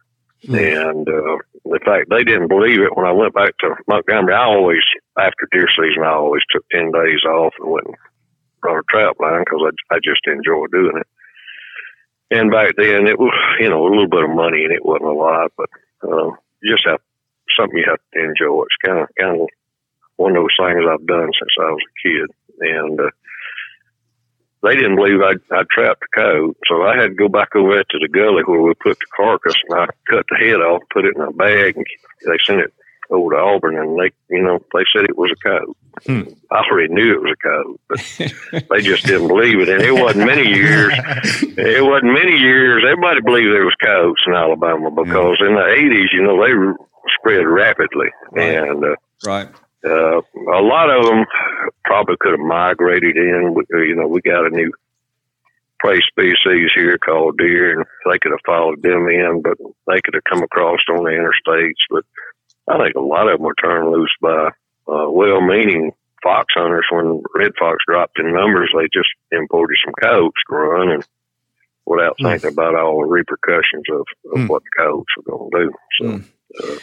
And 0.49 1.09
uh, 1.09 1.37
in 1.67 1.79
fact, 1.85 2.11
they 2.11 2.25
didn't 2.25 2.49
believe 2.49 2.81
it 2.81 2.97
when 2.97 3.07
I 3.07 3.13
went 3.13 3.35
back 3.35 3.57
to 3.59 3.77
Montgomery. 3.87 4.35
I 4.35 4.45
always, 4.45 4.83
after 5.17 5.49
deer 5.53 5.69
season, 5.69 6.03
I 6.03 6.15
always 6.15 6.43
took 6.51 6.69
10 6.71 6.91
days 6.91 7.23
off 7.25 7.55
and 7.61 7.71
went 7.71 7.87
and 7.87 7.97
run 8.65 8.79
a 8.79 8.83
trap 8.91 9.17
line 9.21 9.45
because 9.45 9.73
I, 9.91 9.95
I 9.95 9.99
just 10.03 10.27
enjoy 10.27 10.67
doing 10.73 10.99
it. 10.99 11.07
And 12.33 12.51
back 12.51 12.75
then, 12.77 13.07
it 13.07 13.19
was 13.19 13.35
you 13.61 13.69
know 13.69 13.87
a 13.87 13.91
little 13.91 14.09
bit 14.09 14.25
of 14.25 14.31
money, 14.31 14.65
and 14.65 14.73
it 14.73 14.85
wasn't 14.85 15.11
a 15.11 15.13
lot, 15.13 15.53
but 15.57 15.69
uh, 16.03 16.31
you 16.63 16.73
just 16.73 16.87
have 16.87 17.01
something 17.55 17.77
you 17.77 17.85
have 17.87 18.01
to 18.15 18.25
enjoy. 18.25 18.63
It's 18.63 18.81
kind 18.83 18.99
of 19.01 19.09
kind 19.21 19.43
of 19.43 19.49
one 20.17 20.37
of 20.37 20.43
those 20.43 20.57
things 20.59 20.85
I've 20.89 21.07
done 21.07 21.31
since 21.39 21.55
I 21.61 21.71
was 21.71 21.83
a 21.83 22.09
kid, 22.09 22.31
and 22.61 23.01
uh, 23.01 23.11
they 24.63 24.77
didn't 24.77 24.97
believe 24.97 25.21
I 25.21 25.35
I 25.55 25.63
trapped 25.71 26.05
a 26.05 26.21
coyote, 26.21 26.57
so 26.69 26.83
I 26.83 26.97
had 26.97 27.09
to 27.09 27.15
go 27.15 27.29
back 27.29 27.55
over 27.57 27.83
to 27.83 27.99
the 27.99 28.09
gully 28.09 28.43
where 28.45 28.61
we 28.61 28.75
put 28.75 28.99
the 28.99 29.07
carcass, 29.17 29.55
and 29.69 29.81
I 29.81 29.87
cut 30.09 30.27
the 30.31 30.37
head 30.37 30.61
off, 30.61 30.83
put 30.93 31.05
it 31.05 31.17
in 31.17 31.23
a 31.23 31.33
bag, 31.33 31.77
and 31.77 31.87
they 32.25 32.39
sent 32.45 32.61
it 32.61 32.73
over 33.11 33.35
to 33.35 33.39
Auburn, 33.41 33.77
and 33.77 33.99
they 33.99 34.13
you 34.35 34.43
know 34.43 34.59
they 34.73 34.85
said 34.95 35.05
it 35.05 35.19
was 35.19 35.33
a 35.33 35.49
coyote. 35.49 35.77
I 36.51 36.57
already 36.71 36.93
knew 36.93 37.15
it 37.15 37.23
was 37.23 37.37
a 37.37 37.43
coyote, 37.43 37.81
but 37.89 38.65
they 38.71 38.81
just 38.83 39.05
didn't 39.05 39.29
believe 39.29 39.61
it. 39.61 39.69
And 39.69 39.83
it 39.83 39.93
wasn't 39.93 40.27
many 40.27 40.49
years. 40.49 40.93
It 40.97 41.85
wasn't 41.85 42.15
many 42.15 42.39
years. 42.39 42.83
Everybody 42.83 43.21
believed 43.21 43.53
there 43.53 43.65
was 43.65 43.75
coyotes 43.83 44.23
in 44.27 44.35
Alabama 44.35 44.91
because 44.91 45.37
in 45.41 45.55
the 45.55 45.67
eighties, 45.77 46.09
you 46.13 46.23
know, 46.23 46.41
they 46.41 46.53
spread 47.19 47.47
rapidly, 47.47 48.09
and 48.37 48.85
uh, 48.85 48.97
Right. 49.25 49.49
Uh, 49.85 50.21
a 50.21 50.63
lot 50.63 50.91
of 50.91 51.05
them 51.05 51.25
probably 51.85 52.17
could 52.21 52.33
have 52.33 52.41
migrated 52.47 53.17
in. 53.17 53.55
We- 53.55 53.65
You 53.89 53.97
know, 53.97 54.09
we 54.09 54.21
got 54.21 54.47
a 54.47 54.51
new 54.51 54.73
prey 55.81 56.01
species 56.09 56.71
here 56.75 56.97
called 56.99 57.39
deer, 57.39 57.77
and 57.79 57.87
they 58.11 58.19
could 58.19 58.31
have 58.33 58.41
followed 58.47 58.83
them 58.83 59.09
in, 59.09 59.43
but 59.43 59.59
they 59.89 60.01
could 60.03 60.15
have 60.15 60.25
come 60.25 60.43
across 60.43 60.79
on 60.89 61.03
the 61.05 61.11
interstates. 61.11 61.83
But 61.91 62.05
I 62.69 62.79
think 62.79 62.95
a 62.97 63.01
lot 63.01 63.29
of 63.29 63.39
them 63.39 63.47
were 63.47 63.55
turned 63.55 63.91
loose 63.91 64.15
by 64.21 64.51
uh, 64.89 65.11
well-meaning 65.11 65.93
fox 66.23 66.53
hunters. 66.57 66.87
When 66.91 67.23
red 67.35 67.53
fox 67.59 67.79
dropped 67.89 68.19
in 68.21 68.33
numbers, 68.33 68.71
they 68.77 68.87
just 68.93 69.09
imported 69.33 69.77
some 69.85 69.95
coyotes 70.01 70.41
to 70.49 70.55
run, 70.55 70.91
and 70.93 71.05
without 71.85 72.17
thinking 72.23 72.51
about 72.53 72.77
all 72.77 73.01
the 73.01 73.09
repercussions 73.09 73.85
of, 73.91 74.07
of 74.33 74.41
Hmm. 74.43 74.47
what 74.47 74.63
the 74.63 74.71
coyotes 74.79 75.07
are 75.19 75.23
going 75.23 75.51
to 75.51 75.59
do. 75.59 75.73
So. 76.01 76.07
uh, 76.75 76.79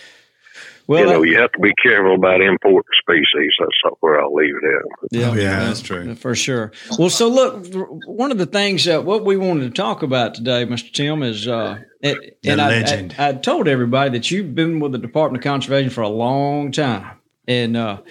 Well, 0.89 1.01
you 1.01 1.05
know, 1.05 1.21
you 1.21 1.37
have 1.37 1.51
to 1.51 1.59
be 1.59 1.71
careful 1.83 2.15
about 2.15 2.41
importing 2.41 2.81
species. 2.99 3.51
That's 3.59 3.95
where 3.99 4.19
I'll 4.19 4.33
leave 4.33 4.55
it 4.55 4.65
at. 4.65 5.11
Yeah, 5.11 5.29
Oh, 5.29 5.33
yeah, 5.35 5.59
that's 5.65 5.83
true. 5.83 6.15
For 6.15 6.33
sure. 6.33 6.71
Well, 6.97 7.11
so 7.11 7.27
look, 7.27 7.67
one 8.07 8.31
of 8.31 8.39
the 8.39 8.47
things 8.47 8.85
that 8.85 9.05
what 9.05 9.23
we 9.23 9.37
wanted 9.37 9.65
to 9.65 9.69
talk 9.69 10.01
about 10.01 10.33
today, 10.33 10.65
Mr. 10.65 10.91
Tim, 10.91 11.21
is 11.21 11.47
uh, 11.47 11.77
it, 12.01 12.41
The 12.41 12.49
and 12.49 12.59
I. 12.59 13.23
I, 13.23 13.29
I 13.29 13.33
told 13.33 13.67
everybody 13.67 14.09
that 14.17 14.31
you've 14.31 14.55
been 14.55 14.79
with 14.79 14.91
the 14.93 14.97
Department 14.97 15.45
of 15.45 15.47
Conservation 15.47 15.91
for 15.91 16.01
a 16.01 16.09
long 16.09 16.71
time, 16.71 17.18
and 17.49 17.75
uh, 17.75 18.01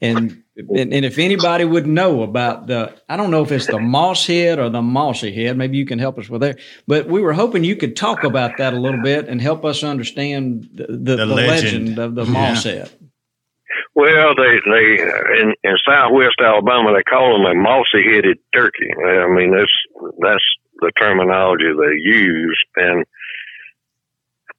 and. 0.00 0.38
And, 0.54 0.92
and 0.92 1.04
if 1.06 1.18
anybody 1.18 1.64
would 1.64 1.86
know 1.86 2.22
about 2.22 2.66
the, 2.66 2.92
I 3.08 3.16
don't 3.16 3.30
know 3.30 3.42
if 3.42 3.50
it's 3.50 3.66
the 3.66 3.78
moss 3.78 4.26
head 4.26 4.58
or 4.58 4.68
the 4.68 4.82
mossy 4.82 5.32
head, 5.32 5.56
maybe 5.56 5.78
you 5.78 5.86
can 5.86 5.98
help 5.98 6.18
us 6.18 6.28
with 6.28 6.42
that. 6.42 6.58
But 6.86 7.06
we 7.06 7.22
were 7.22 7.32
hoping 7.32 7.64
you 7.64 7.74
could 7.74 7.96
talk 7.96 8.22
about 8.22 8.58
that 8.58 8.74
a 8.74 8.78
little 8.78 9.00
bit 9.00 9.28
and 9.28 9.40
help 9.40 9.64
us 9.64 9.82
understand 9.82 10.68
the, 10.74 10.88
the, 10.88 11.16
the, 11.16 11.26
legend. 11.26 11.96
legend. 11.96 11.98
of 11.98 12.14
the 12.16 12.24
Yeah. 12.26 12.30
moss 12.32 12.64
head. 12.64 12.90
Well, 13.94 14.34
they 14.34 14.60
they 14.70 15.02
in 15.40 15.54
in 15.64 15.76
Southwest 15.88 16.36
Alabama 16.38 16.92
they 16.94 17.02
call 17.02 17.32
them 17.32 17.46
a 17.46 17.54
mossy 17.54 18.04
headed 18.04 18.38
turkey. 18.54 18.90
I 19.06 19.28
mean 19.28 19.56
that's 19.56 19.72
that's 20.20 20.44
the 20.80 20.92
terminology 21.00 21.64
they 21.72 21.96
use, 21.96 22.62
and 22.76 23.06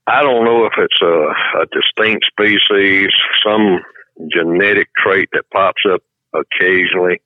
I 0.07 0.23
don't 0.23 0.43
know 0.43 0.65
if 0.65 0.73
it's 0.77 1.01
a, 1.03 1.61
a 1.61 1.65
distinct 1.71 2.25
species, 2.31 3.09
some 3.45 3.79
genetic 4.31 4.89
trait 4.95 5.29
that 5.33 5.49
pops 5.51 5.83
up 5.91 6.01
occasionally. 6.33 7.21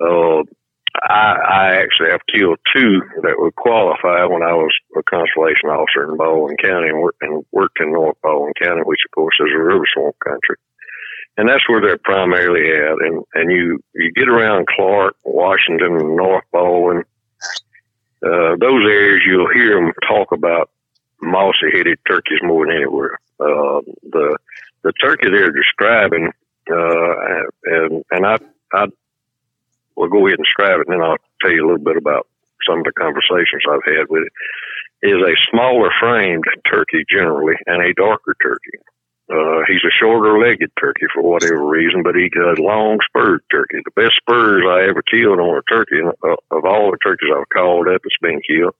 Uh, 0.00 0.42
I, 1.02 1.36
I 1.36 1.76
actually 1.82 2.10
have 2.10 2.20
killed 2.32 2.58
two 2.74 3.00
that 3.22 3.36
would 3.38 3.54
qualify 3.54 4.24
when 4.24 4.42
I 4.42 4.54
was 4.54 4.74
a 4.96 5.02
conservation 5.04 5.70
officer 5.70 6.10
in 6.10 6.16
Baldwin 6.16 6.56
County 6.56 6.88
and 6.88 7.00
worked, 7.00 7.22
and 7.22 7.44
worked 7.52 7.78
in 7.80 7.92
North 7.92 8.16
Baldwin 8.22 8.54
County, 8.60 8.82
which 8.84 9.00
of 9.06 9.14
course 9.14 9.36
is 9.40 9.52
a 9.54 9.58
river 9.58 9.84
swamp 9.94 10.16
country 10.18 10.56
and 11.36 11.48
that's 11.48 11.66
where 11.68 11.80
they're 11.80 11.96
primarily 11.96 12.68
at. 12.72 12.98
And 13.00 13.24
and 13.34 13.50
you 13.50 13.78
you 13.94 14.12
get 14.12 14.28
around 14.28 14.66
Clarke, 14.66 15.16
Washington, 15.24 16.16
North 16.16 16.44
Baldwin, 16.52 17.04
uh, 18.22 18.56
those 18.60 18.84
areas, 18.84 19.22
you'll 19.26 19.52
hear 19.52 19.76
them 19.76 19.92
talk 20.06 20.32
about 20.32 20.70
mossy-headed 21.22 21.98
turkeys 22.06 22.40
more 22.42 22.66
than 22.66 22.76
anywhere. 22.76 23.18
Uh, 23.38 23.80
the 24.02 24.36
the 24.82 24.92
turkey 25.02 25.30
they're 25.30 25.52
describing, 25.52 26.30
uh, 26.70 27.14
and 27.64 28.04
and 28.10 28.26
I 28.26 28.38
I 28.72 28.86
will 29.96 30.08
go 30.08 30.26
ahead 30.26 30.38
and 30.38 30.46
describe 30.46 30.80
it, 30.80 30.88
and 30.88 30.94
then 30.94 31.02
I'll 31.02 31.18
tell 31.42 31.52
you 31.52 31.64
a 31.64 31.68
little 31.68 31.84
bit 31.84 31.96
about 31.96 32.26
some 32.68 32.80
of 32.80 32.84
the 32.84 32.92
conversations 32.92 33.64
I've 33.68 33.84
had 33.84 34.06
with 34.08 34.24
it. 34.24 34.32
Is 35.02 35.16
a 35.16 35.34
smaller 35.50 35.90
framed 36.00 36.44
turkey 36.70 37.04
generally, 37.10 37.54
and 37.66 37.82
a 37.82 37.94
darker 37.94 38.36
turkey 38.42 38.78
Uh, 39.30 39.62
he's 39.68 39.84
a 39.86 39.90
shorter 39.92 40.38
legged 40.38 40.70
turkey 40.80 41.06
for 41.14 41.22
whatever 41.22 41.64
reason, 41.66 42.02
but 42.02 42.16
he 42.16 42.28
got 42.28 42.58
long 42.58 42.98
spurred 43.06 43.42
turkey. 43.50 43.78
The 43.84 44.02
best 44.02 44.16
spurs 44.16 44.64
I 44.66 44.88
ever 44.88 45.02
killed 45.02 45.38
on 45.38 45.56
a 45.58 45.62
turkey 45.72 46.00
uh, 46.02 46.36
of 46.50 46.64
all 46.64 46.90
the 46.90 46.98
turkeys 47.04 47.30
I've 47.34 47.48
called 47.54 47.88
up 47.88 48.02
that's 48.02 48.18
been 48.22 48.40
killed. 48.42 48.74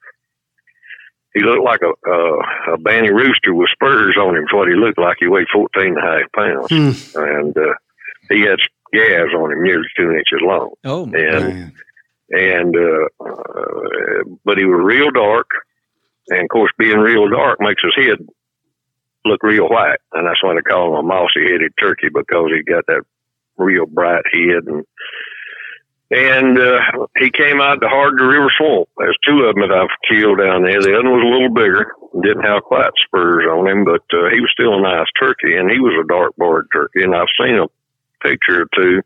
He 1.35 1.41
looked 1.43 1.65
like 1.65 1.81
a, 1.83 1.91
uh, 2.11 2.75
a 2.75 2.79
banny 2.79 3.11
rooster 3.11 3.55
with 3.55 3.71
spurs 3.73 4.17
on 4.21 4.37
him. 4.37 4.45
Is 4.45 4.53
what 4.53 4.69
he 4.69 4.75
looked 4.75 4.99
like. 4.99 5.19
He 5.21 5.29
weighed 5.29 5.47
14 5.53 5.87
and 5.87 5.99
a 5.99 6.01
half 6.01 6.33
pounds. 6.33 6.69
Hmm. 7.15 7.21
And, 7.21 7.57
uh, 7.57 7.75
he 8.31 8.41
had 8.43 8.59
scabs 8.89 9.35
on 9.35 9.53
him 9.53 9.63
nearly 9.63 9.87
two 9.97 10.11
inches 10.11 10.41
long. 10.43 10.71
Oh, 10.85 11.07
my 11.07 11.19
and, 11.19 11.45
Man. 11.45 11.73
and, 12.31 12.77
uh, 12.77 13.25
uh, 13.25 14.37
but 14.45 14.59
he 14.59 14.65
was 14.65 14.81
real 14.83 15.11
dark. 15.11 15.49
And 16.29 16.43
of 16.43 16.49
course, 16.49 16.73
being 16.79 16.99
real 16.99 17.29
dark 17.29 17.61
makes 17.61 17.83
his 17.83 17.95
head 17.97 18.19
look 19.25 19.43
real 19.43 19.69
white, 19.69 19.99
and 20.13 20.27
that's 20.27 20.43
why 20.43 20.55
they 20.55 20.63
call 20.63 20.99
him 20.99 21.05
a 21.05 21.09
mossy-headed 21.09 21.73
turkey 21.79 22.09
because 22.13 22.51
he 22.55 22.63
got 22.63 22.87
that 22.87 23.03
real 23.59 23.87
bright 23.87 24.25
head 24.33 24.65
and 24.67 24.85
and 26.11 26.59
uh, 26.59 26.81
he 27.19 27.31
came 27.31 27.61
out 27.61 27.81
to 27.81 27.89
Hard 27.89 28.19
to 28.19 28.25
River 28.25 28.53
Swamp. 28.59 28.89
There's 28.99 29.19
two 29.27 29.45
of 29.45 29.55
them 29.55 29.69
that 29.69 29.75
I've 29.75 29.95
killed 30.11 30.39
down 30.39 30.65
there. 30.65 30.83
The 30.83 30.99
other 30.99 31.09
one 31.09 31.23
was 31.23 31.27
a 31.27 31.35
little 31.35 31.55
bigger, 31.55 31.93
didn't 32.23 32.45
have 32.45 32.65
quite 32.65 32.91
spurs 33.07 33.47
on 33.47 33.69
him, 33.69 33.85
but 33.85 34.03
uh, 34.13 34.29
he 34.35 34.41
was 34.41 34.51
still 34.53 34.75
a 34.75 34.83
nice 34.83 35.07
turkey, 35.19 35.55
and 35.55 35.71
he 35.71 35.79
was 35.79 35.95
a 35.95 36.09
dark 36.09 36.35
barred 36.37 36.67
turkey. 36.73 37.05
And 37.05 37.15
I've 37.15 37.31
seen 37.39 37.59
a 37.59 37.69
picture 38.27 38.63
or 38.63 38.69
two 38.75 39.03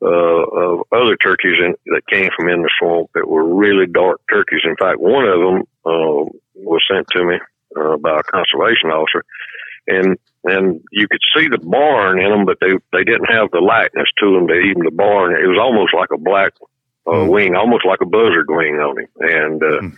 uh, 0.00 0.06
of 0.08 0.84
other 0.92 1.16
turkeys 1.16 1.58
in, 1.58 1.74
that 1.86 2.06
came 2.08 2.30
from 2.34 2.48
in 2.48 2.62
the 2.62 2.70
swamp 2.78 3.10
that 3.14 3.28
were 3.28 3.44
really 3.44 3.86
dark 3.86 4.20
turkeys. 4.32 4.62
In 4.64 4.76
fact, 4.76 5.00
one 5.00 5.24
of 5.24 5.38
them 5.40 5.62
uh, 5.84 6.24
was 6.54 6.82
sent 6.90 7.06
to 7.08 7.24
me 7.24 7.36
uh, 7.76 7.96
by 7.98 8.20
a 8.20 8.22
conservation 8.22 8.90
officer, 8.90 9.24
and 9.86 10.16
and 10.50 10.80
you 10.92 11.06
could 11.08 11.20
see 11.36 11.48
the 11.48 11.58
barn 11.58 12.20
in 12.20 12.30
them, 12.30 12.44
but 12.44 12.58
they 12.60 12.72
they 12.92 13.04
didn't 13.04 13.30
have 13.30 13.50
the 13.50 13.60
likeness 13.60 14.08
to 14.20 14.32
them. 14.34 14.46
They 14.46 14.68
even 14.70 14.84
the 14.84 14.90
barn, 14.90 15.32
it 15.32 15.46
was 15.46 15.58
almost 15.60 15.94
like 15.94 16.10
a 16.12 16.18
black 16.18 16.52
uh, 17.06 17.24
wing, 17.24 17.54
almost 17.54 17.84
like 17.86 18.00
a 18.00 18.06
buzzard 18.06 18.46
wing 18.48 18.76
on 18.76 18.98
him, 19.00 19.08
and. 19.20 19.62
Uh, 19.62 19.96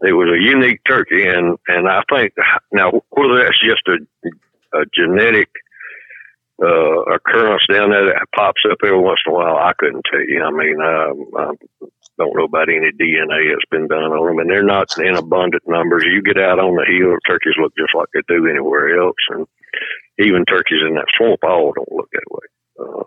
It 0.00 0.12
was 0.12 0.30
a 0.30 0.38
unique 0.40 0.78
turkey, 0.86 1.26
and 1.26 1.58
and 1.66 1.88
I 1.88 2.02
think 2.08 2.32
now 2.70 2.92
whether 3.10 3.42
that's 3.42 3.58
just 3.58 3.82
a, 3.88 3.98
a 4.78 4.84
genetic 4.94 5.50
uh, 6.62 7.02
occurrence 7.14 7.66
down 7.68 7.90
there 7.90 8.06
that 8.06 8.28
pops 8.32 8.62
up 8.70 8.78
every 8.84 8.96
once 8.96 9.18
in 9.26 9.32
a 9.32 9.34
while, 9.34 9.56
I 9.56 9.72
couldn't 9.76 10.04
tell 10.08 10.20
you. 10.20 10.40
I 10.40 10.50
mean, 10.52 10.78
um, 10.80 11.16
I 11.36 11.90
don't 12.16 12.36
know 12.36 12.44
about 12.44 12.68
any 12.68 12.92
DNA 12.92 13.50
that's 13.50 13.70
been 13.72 13.88
done 13.88 14.04
on 14.04 14.26
them, 14.26 14.38
and 14.38 14.48
they're 14.48 14.62
not 14.62 14.86
in 14.98 15.16
abundant 15.16 15.64
numbers. 15.66 16.04
You 16.06 16.22
get 16.22 16.38
out 16.38 16.60
on 16.60 16.76
the 16.76 16.86
hill, 16.86 17.16
turkeys 17.26 17.58
look 17.60 17.74
just 17.76 17.94
like 17.94 18.06
they 18.14 18.22
do 18.28 18.46
anywhere 18.46 19.00
else, 19.02 19.18
and 19.30 19.48
even 20.18 20.44
turkeys 20.44 20.82
in 20.86 20.94
that 20.94 21.06
swamp 21.16 21.40
all 21.44 21.72
don't 21.72 21.92
look 21.92 22.08
that 22.12 22.30
way. 22.30 22.46
Uh, 22.80 23.04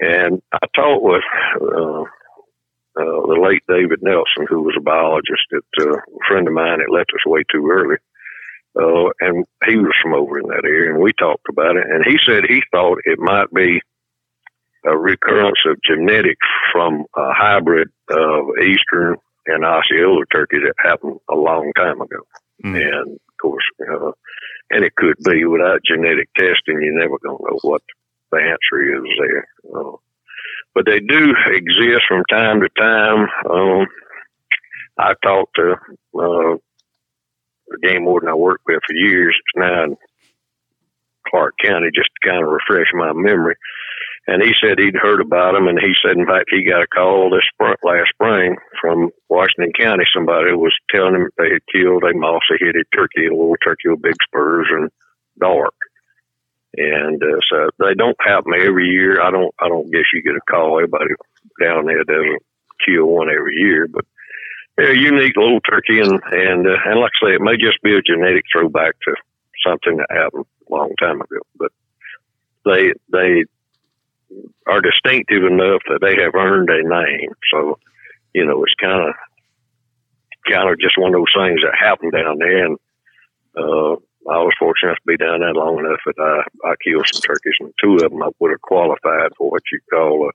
and 0.00 0.42
I 0.52 0.66
talked 0.74 1.02
with 1.02 1.22
uh, 1.60 2.02
uh, 2.02 3.26
the 3.26 3.40
late 3.40 3.62
David 3.68 4.00
Nelson, 4.02 4.46
who 4.48 4.62
was 4.62 4.74
a 4.76 4.82
biologist, 4.82 5.46
at, 5.52 5.86
uh, 5.86 5.96
a 5.96 6.24
friend 6.28 6.46
of 6.46 6.54
mine 6.54 6.78
that 6.78 6.92
left 6.92 7.10
us 7.14 7.26
way 7.26 7.42
too 7.50 7.68
early. 7.70 7.96
Uh, 8.76 9.10
and 9.20 9.44
he 9.68 9.76
was 9.76 9.94
from 10.02 10.14
over 10.14 10.38
in 10.38 10.48
that 10.48 10.64
area, 10.64 10.90
and 10.90 11.00
we 11.00 11.12
talked 11.12 11.46
about 11.48 11.76
it. 11.76 11.86
And 11.88 12.04
he 12.04 12.18
said 12.26 12.44
he 12.44 12.60
thought 12.72 12.98
it 13.04 13.18
might 13.18 13.52
be 13.52 13.80
a 14.84 14.96
recurrence 14.96 15.58
of 15.66 15.78
genetics 15.88 16.46
from 16.72 17.04
a 17.16 17.32
hybrid 17.32 17.88
of 18.10 18.44
eastern 18.62 19.16
and 19.46 19.64
Osceola 19.64 20.24
turkey 20.32 20.58
that 20.58 20.74
happened 20.78 21.18
a 21.30 21.34
long 21.34 21.72
time 21.76 22.00
ago. 22.00 22.18
And 22.62 23.12
of 23.12 23.34
course, 23.40 23.64
uh, 23.80 24.12
and 24.70 24.84
it 24.84 24.94
could 24.96 25.16
be 25.24 25.44
without 25.44 25.80
genetic 25.84 26.28
testing, 26.36 26.80
you're 26.80 26.98
never 26.98 27.18
going 27.18 27.38
to 27.38 27.44
know 27.44 27.58
what 27.62 27.82
the 28.32 28.38
answer 28.38 28.96
is 28.96 29.04
there. 29.18 29.48
Uh, 29.74 29.96
but 30.74 30.86
they 30.86 31.00
do 31.00 31.34
exist 31.46 32.02
from 32.08 32.24
time 32.30 32.60
to 32.60 32.68
time. 32.76 33.28
Um, 33.48 33.86
I 34.98 35.14
talked 35.22 35.56
to 35.56 35.72
uh, 35.72 36.56
the 37.68 37.78
game 37.82 38.04
warden 38.04 38.28
I 38.28 38.34
worked 38.34 38.64
with 38.66 38.80
for 38.86 38.94
years. 38.94 39.36
Now 39.56 39.84
in 39.84 39.96
Clarke 41.28 41.54
County, 41.64 41.88
just 41.94 42.10
to 42.22 42.28
kind 42.30 42.42
of 42.42 42.50
refresh 42.50 42.88
my 42.94 43.12
memory. 43.12 43.56
And 44.26 44.42
he 44.42 44.52
said 44.60 44.78
he'd 44.78 44.96
heard 44.96 45.20
about 45.20 45.52
them, 45.52 45.68
and 45.68 45.78
he 45.78 45.92
said, 46.00 46.16
in 46.16 46.26
fact, 46.26 46.48
he 46.50 46.64
got 46.64 46.82
a 46.82 46.86
call 46.86 47.28
this 47.28 47.44
spring, 47.52 47.76
last 47.82 48.08
spring 48.14 48.56
from 48.80 49.10
Washington 49.28 49.72
County. 49.78 50.04
Somebody 50.14 50.52
was 50.52 50.72
telling 50.90 51.14
him 51.14 51.28
they 51.36 51.50
had 51.52 51.66
killed 51.70 52.04
a 52.04 52.16
mossy-headed 52.16 52.86
turkey, 52.94 53.26
a 53.26 53.36
little 53.36 53.56
turkey 53.62 53.88
with 53.88 54.00
big 54.00 54.16
spurs 54.26 54.66
and 54.70 54.90
dark. 55.38 55.74
And 56.76 57.22
uh, 57.22 57.40
so 57.50 57.68
they 57.78 57.94
don't 57.94 58.16
happen 58.24 58.52
every 58.54 58.88
year. 58.88 59.20
I 59.20 59.30
don't. 59.30 59.54
I 59.60 59.68
don't 59.68 59.92
guess 59.92 60.10
you 60.12 60.22
get 60.22 60.34
a 60.34 60.50
call. 60.50 60.78
Everybody 60.78 61.14
down 61.60 61.86
there 61.86 62.02
doesn't 62.02 62.42
kill 62.84 63.06
one 63.06 63.28
every 63.30 63.56
year, 63.56 63.86
but 63.86 64.04
they're 64.76 64.92
a 64.92 64.98
unique 64.98 65.36
little 65.36 65.60
turkey, 65.60 66.00
and 66.00 66.20
and 66.32 66.66
uh, 66.66 66.76
and 66.86 66.98
like 66.98 67.12
I 67.22 67.26
say, 67.26 67.34
it 67.34 67.40
may 67.40 67.56
just 67.56 67.80
be 67.82 67.94
a 67.94 68.02
genetic 68.02 68.44
throwback 68.50 68.94
to 69.04 69.14
something 69.64 69.98
that 69.98 70.10
happened 70.10 70.46
a 70.68 70.72
long 70.72 70.94
time 70.98 71.20
ago. 71.20 71.38
But 71.56 71.70
they 72.64 72.92
they 73.12 73.44
are 74.66 74.80
distinctive 74.80 75.44
enough 75.44 75.82
that 75.88 76.00
they 76.00 76.20
have 76.22 76.34
earned 76.34 76.70
a 76.70 76.82
name. 76.82 77.32
So 77.52 77.78
you 78.34 78.44
know, 78.44 78.62
it's 78.64 78.74
kind 78.80 79.08
of 79.08 79.14
kind 80.50 80.68
of 80.68 80.78
just 80.78 80.98
one 80.98 81.14
of 81.14 81.20
those 81.20 81.34
things 81.34 81.60
that 81.62 81.78
happened 81.78 82.12
down 82.12 82.38
there, 82.38 82.66
and 82.66 82.78
uh, 83.56 83.94
I 84.28 84.42
was 84.42 84.54
fortunate 84.58 84.96
to 84.96 85.06
be 85.06 85.16
down 85.16 85.40
there 85.40 85.54
long 85.54 85.78
enough 85.78 86.00
that 86.06 86.18
I 86.18 86.68
I 86.68 86.74
killed 86.82 87.06
some 87.06 87.22
turkeys, 87.22 87.56
and 87.60 87.72
two 87.82 87.96
of 88.04 88.10
them 88.10 88.22
I 88.22 88.30
would 88.40 88.50
have 88.50 88.60
qualified 88.60 89.32
for 89.38 89.50
what 89.50 89.62
you 89.72 89.80
call 89.90 90.28
a 90.28 90.32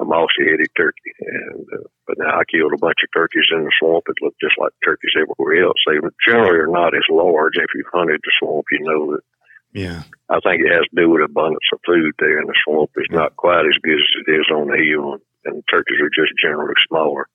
a 0.00 0.04
mossy-headed 0.04 0.70
turkey. 0.76 1.12
And 1.20 1.66
uh, 1.74 1.86
but 2.06 2.16
now 2.18 2.38
I 2.38 2.44
killed 2.46 2.72
a 2.72 2.78
bunch 2.78 3.02
of 3.02 3.12
turkeys 3.12 3.50
in 3.50 3.64
the 3.64 3.72
swamp. 3.78 4.04
It 4.08 4.22
looked 4.22 4.40
just 4.40 4.58
like 4.58 4.72
turkeys 4.84 5.12
everywhere 5.18 5.66
else. 5.66 5.76
They 5.86 5.98
generally 6.24 6.58
are 6.58 6.70
not 6.70 6.94
as 6.94 7.06
large. 7.10 7.56
If 7.56 7.74
you've 7.74 7.92
hunted 7.92 8.20
the 8.22 8.32
swamp, 8.38 8.64
you 8.72 8.80
know 8.80 9.12
that. 9.12 9.24
Yeah. 9.72 10.02
I 10.28 10.40
think 10.40 10.62
it 10.62 10.72
has 10.72 10.86
to 10.88 10.96
do 10.96 11.10
with 11.10 11.22
abundance 11.22 11.64
of 11.72 11.80
food 11.84 12.12
there 12.18 12.40
in 12.40 12.46
the 12.46 12.54
swamp. 12.64 12.90
It's 12.96 13.12
not 13.12 13.36
quite 13.36 13.66
as 13.66 13.78
good 13.82 13.94
as 13.94 14.24
it 14.26 14.30
is 14.32 14.46
on 14.52 14.68
the 14.68 14.78
hill, 14.78 15.18
and, 15.44 15.62
turkeys 15.70 16.00
are 16.00 16.10
just 16.10 16.32
generally 16.42 16.74
smaller. 16.88 17.28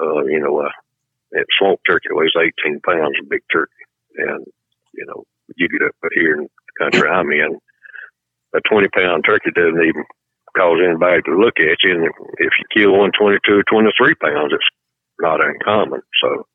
Uh, 0.00 0.24
you 0.24 0.40
know, 0.40 0.60
uh, 0.60 0.70
that 1.32 1.46
swamp 1.58 1.80
turkey 1.86 2.08
weighs 2.10 2.32
18 2.64 2.80
pounds, 2.80 3.16
a 3.20 3.26
big 3.28 3.42
turkey, 3.52 3.84
and 4.16 4.46
you 4.94 5.06
know, 5.06 5.24
you 5.56 5.68
get 5.68 5.86
up 5.86 5.94
here 6.12 6.34
in 6.34 6.42
the 6.42 6.84
country 6.84 7.08
I'm 7.08 7.30
in, 7.30 7.58
a 8.54 8.60
20 8.68 8.88
pound 8.88 9.24
turkey 9.24 9.50
doesn't 9.54 9.82
even 9.82 10.04
cause 10.56 10.78
anybody 10.84 11.22
to 11.22 11.38
look 11.38 11.58
at 11.58 11.78
you. 11.82 11.94
And 11.94 12.04
if 12.38 12.52
you 12.58 12.64
kill 12.74 12.98
one 12.98 13.12
22 13.18 13.52
or 13.52 13.64
23 13.70 14.14
pounds, 14.16 14.52
it's 14.52 14.64
not 15.20 15.40
uncommon. 15.40 16.02
So 16.22 16.46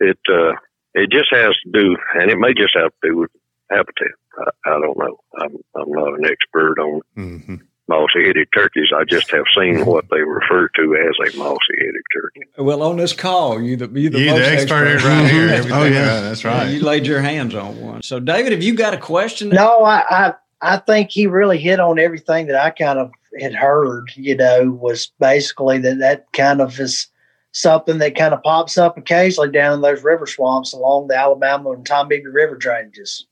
it, 0.00 0.18
uh, 0.30 0.52
it 0.94 1.10
just 1.10 1.28
has 1.32 1.54
to 1.64 1.70
do, 1.72 1.96
and 2.14 2.30
it 2.30 2.38
may 2.38 2.54
just 2.54 2.76
have 2.76 2.90
to 2.90 3.08
do 3.08 3.16
with 3.18 3.30
habitat. 3.70 4.12
I, 4.38 4.70
I 4.70 4.80
don't 4.80 4.98
know. 4.98 5.16
I'm, 5.40 5.56
I'm 5.76 5.90
not 5.90 6.14
an 6.18 6.24
expert 6.26 6.78
on 6.80 7.00
Mm-hmm. 7.16 7.54
mossy 7.88 8.26
headed 8.26 8.48
turkeys. 8.54 8.88
I 8.96 9.04
just 9.04 9.30
have 9.30 9.44
seen 9.56 9.84
what 9.86 10.04
they 10.10 10.20
refer 10.20 10.68
to 10.76 10.96
as 10.96 11.32
a 11.34 11.36
mossy 11.38 11.58
headed 11.78 12.02
turkey. 12.14 12.40
Well, 12.58 12.82
on 12.82 12.96
this 12.96 13.12
call, 13.12 13.60
you 13.60 13.76
the 13.76 13.88
you 13.98 14.10
the, 14.10 14.20
You 14.20 14.30
most 14.30 14.38
the 14.44 14.52
expert 14.52 15.02
right 15.04 15.30
here. 15.30 15.48
Oh, 15.72 15.84
yeah. 15.84 16.14
right. 16.14 16.20
That's 16.20 16.44
Yeah, 16.44 16.58
right. 16.58 16.70
you 16.70 16.80
laid 16.80 17.06
your 17.06 17.20
hands 17.20 17.54
on 17.54 17.80
one. 17.80 18.02
So, 18.02 18.20
David, 18.20 18.52
have 18.52 18.62
you 18.62 18.74
got 18.74 18.94
a 18.94 18.98
question? 18.98 19.48
No, 19.50 19.84
I, 19.84 20.04
I 20.10 20.34
I 20.60 20.76
think 20.78 21.10
he 21.10 21.26
really 21.26 21.58
hit 21.58 21.78
on 21.80 21.98
everything 21.98 22.46
that 22.48 22.56
I 22.60 22.70
kind 22.70 22.98
of 22.98 23.10
had 23.40 23.54
heard. 23.54 24.10
You 24.16 24.36
know, 24.36 24.70
was 24.80 25.10
basically 25.18 25.78
that 25.78 25.98
that 25.98 26.26
kind 26.32 26.60
of 26.60 26.78
is 26.80 27.06
something 27.52 27.98
that 27.98 28.14
kind 28.16 28.34
of 28.34 28.42
pops 28.42 28.76
up 28.78 28.96
occasionally 28.98 29.50
down 29.50 29.72
in 29.74 29.80
those 29.80 30.04
river 30.04 30.26
swamps 30.26 30.72
along 30.72 31.08
the 31.08 31.16
Alabama 31.16 31.70
and 31.70 31.84
Tombigbee 31.84 32.22
River 32.32 32.56
drainages. 32.56 33.22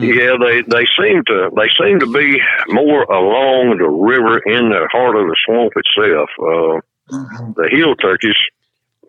Hmm. 0.00 0.12
Yeah, 0.12 0.36
they 0.40 0.62
they 0.62 0.86
seem 0.98 1.22
to 1.26 1.50
they 1.54 1.68
seem 1.78 2.00
to 2.00 2.06
be 2.06 2.40
more 2.68 3.02
along 3.02 3.76
the 3.78 3.88
river 3.88 4.38
in 4.38 4.70
the 4.70 4.88
heart 4.90 5.16
of 5.16 5.26
the 5.26 5.36
swamp 5.44 5.72
itself. 5.76 6.30
Uh, 6.40 6.80
the 7.56 7.68
hill 7.70 7.94
turkeys 7.96 8.36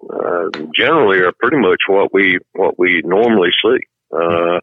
uh, 0.09 0.49
generally 0.75 1.19
are 1.19 1.31
pretty 1.39 1.57
much 1.57 1.79
what 1.87 2.13
we 2.13 2.39
what 2.53 2.77
we 2.77 3.01
normally 3.05 3.51
see. 3.63 3.79
Uh, 4.11 4.59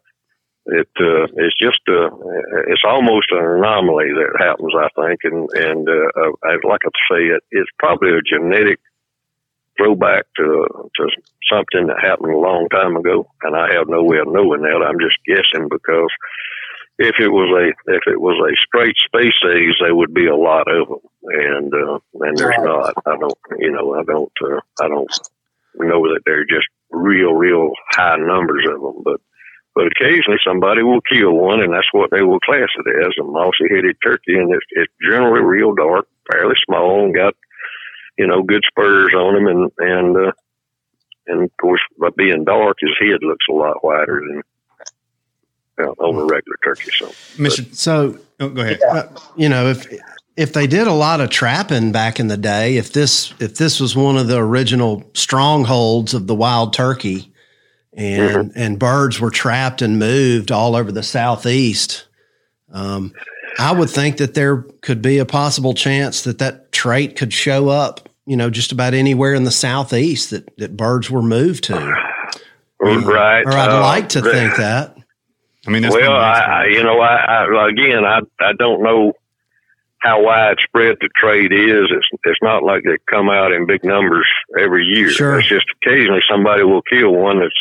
it 0.67 0.89
uh, 1.01 1.25
it's 1.37 1.57
just 1.59 1.81
uh, 1.89 2.11
it's 2.69 2.83
almost 2.85 3.29
an 3.31 3.39
anomaly 3.39 4.13
that 4.13 4.37
happens, 4.39 4.75
I 4.77 4.89
think, 5.01 5.21
and 5.25 5.49
and 5.55 5.89
uh, 5.89 6.21
uh, 6.21 6.33
I'd 6.45 6.69
like 6.69 6.81
to 6.81 6.91
say 7.11 7.25
it, 7.25 7.43
it's 7.51 7.71
probably 7.79 8.11
a 8.11 8.21
genetic 8.21 8.79
throwback 9.79 10.27
to 10.37 10.67
to 10.97 11.09
something 11.51 11.87
that 11.87 12.03
happened 12.03 12.33
a 12.33 12.39
long 12.39 12.69
time 12.69 12.97
ago, 12.97 13.27
and 13.43 13.57
I 13.57 13.73
have 13.75 13.89
no 13.89 14.03
way 14.03 14.19
of 14.19 14.29
knowing 14.29 14.63
that. 14.63 14.85
I'm 14.85 15.01
just 15.01 15.17
guessing 15.25 15.69
because 15.71 16.11
if 16.99 17.15
it 17.21 17.29
was 17.29 17.49
a 17.55 17.95
if 17.95 18.03
it 18.07 18.21
was 18.21 18.37
a 18.43 18.53
straight 18.67 18.97
species, 19.07 19.75
there 19.81 19.95
would 19.95 20.13
be 20.13 20.27
a 20.27 20.37
lot 20.37 20.67
of 20.67 20.89
them, 20.89 21.03
and 21.23 21.73
uh, 21.73 21.99
and 22.27 22.37
there's 22.37 22.59
not. 22.59 22.95
I 23.07 23.17
don't, 23.17 23.39
you 23.59 23.71
know, 23.71 23.95
I 23.95 24.03
don't, 24.03 24.33
uh, 24.43 24.61
I 24.83 24.89
don't 24.89 25.11
know 25.75 26.03
that 26.11 26.23
they're 26.27 26.45
just 26.45 26.67
real, 26.91 27.35
real 27.35 27.71
high 27.93 28.17
numbers 28.17 28.67
of 28.69 28.81
them, 28.81 29.03
but 29.05 29.21
but 29.75 29.87
occasionally 29.87 30.43
somebody 30.45 30.83
will 30.83 31.01
kill 31.03 31.33
one, 31.33 31.63
and 31.63 31.73
that's 31.73 31.93
what 31.93 32.11
they 32.11 32.23
will 32.23 32.41
class 32.41 32.69
it 32.75 33.07
as 33.07 33.15
a 33.21 33.23
mossy-headed 33.23 33.97
turkey, 34.03 34.35
and 34.35 34.53
it's, 34.53 34.67
it's 34.71 34.93
generally 35.09 35.41
real 35.41 35.73
dark, 35.73 36.09
fairly 36.31 36.57
small, 36.67 37.05
and 37.05 37.15
got 37.15 37.37
you 38.19 38.27
know 38.27 38.43
good 38.43 38.63
spurs 38.69 39.15
on 39.15 39.37
him, 39.37 39.47
and 39.47 39.71
and 39.79 40.17
uh, 40.17 40.33
and 41.27 41.45
of 41.45 41.51
course 41.61 41.81
by 41.99 42.09
being 42.17 42.45
dark, 42.45 42.77
his 42.81 42.91
head 43.01 43.21
looks 43.23 43.47
a 43.49 43.53
lot 43.53 43.83
wider 43.83 44.21
than 44.29 44.43
uh, 45.79 45.91
on 46.03 46.17
a 46.17 46.25
regular 46.25 46.57
turkey. 46.65 46.91
So, 46.99 47.13
Mister, 47.41 47.65
So, 47.73 48.19
oh, 48.41 48.49
go 48.49 48.63
ahead. 48.63 48.81
uh, 48.83 49.05
you 49.37 49.49
know, 49.49 49.69
if 49.69 49.87
if 50.37 50.53
they 50.53 50.67
did 50.67 50.87
a 50.87 50.93
lot 50.93 51.21
of 51.21 51.31
trapping 51.31 51.93
back 51.93 52.21
in 52.21 52.29
the 52.29 52.37
day, 52.37 52.77
if 52.77 52.93
this 52.93 53.33
if 53.41 53.57
this 53.57 53.81
was 53.81 53.97
one 53.97 54.17
of 54.17 54.27
the 54.27 54.39
original 54.39 55.09
strongholds 55.15 56.15
of 56.15 56.27
the 56.27 56.35
wild 56.35 56.73
turkey, 56.73 57.33
and 57.93 58.53
and 58.55 58.79
birds 58.79 59.21
were 59.21 59.31
trapped 59.31 59.83
and 59.83 59.99
moved 59.99 60.51
all 60.51 60.75
over 60.75 60.91
the 60.93 61.03
southeast, 61.03 62.07
um, 62.73 63.13
I 63.59 63.73
would 63.73 63.91
think 63.91 64.19
that 64.19 64.35
there 64.35 64.63
could 64.83 65.03
be 65.03 65.19
a 65.19 65.25
possible 65.25 65.75
chance 65.75 66.23
that 66.23 66.39
that 66.39 66.71
trait 66.73 67.17
could 67.17 67.33
show 67.33 67.69
up. 67.69 68.08
You 68.29 68.37
know, 68.37 68.51
just 68.51 68.73
about 68.73 68.93
anywhere 68.93 69.33
in 69.33 69.45
the 69.45 69.51
southeast 69.51 70.31
that 70.31 70.55
that 70.59 70.77
birds 70.77 71.11
were 71.11 71.23
moved 71.23 71.65
to. 71.65 71.75
right? 72.79 73.43
Or 73.47 73.53
I'd 73.53 73.71
uh, 73.71 73.81
like 73.81 74.11
to 74.11 74.21
think 74.21 74.57
that. 74.57 74.97
I 75.67 75.71
mean, 75.71 75.81
that's 75.81 75.95
well, 75.95 76.13
what 76.13 76.21
I, 76.21 76.65
I, 76.65 76.67
you 76.67 76.83
know, 76.83 77.01
I, 77.01 77.17
I 77.17 77.69
again, 77.71 78.05
I, 78.05 78.21
I 78.41 78.53
don't 78.59 78.83
know 78.83 79.15
how 80.01 80.23
widespread 80.23 80.99
the 81.01 81.09
trade 81.17 81.53
is. 81.53 81.87
It's, 81.91 82.07
it's 82.25 82.43
not 82.43 82.63
like 82.63 82.85
they 82.85 82.99
come 83.11 83.31
out 83.31 83.53
in 83.53 83.67
big 83.67 83.83
numbers 83.83 84.27
every 84.59 84.85
year. 84.85 85.11
Sure. 85.11 85.39
It's 85.39 85.49
just 85.49 85.67
occasionally 85.83 86.21
somebody 86.31 86.65
will 86.65 86.83
kill 86.83 87.13
one 87.13 87.41
that's, 87.41 87.53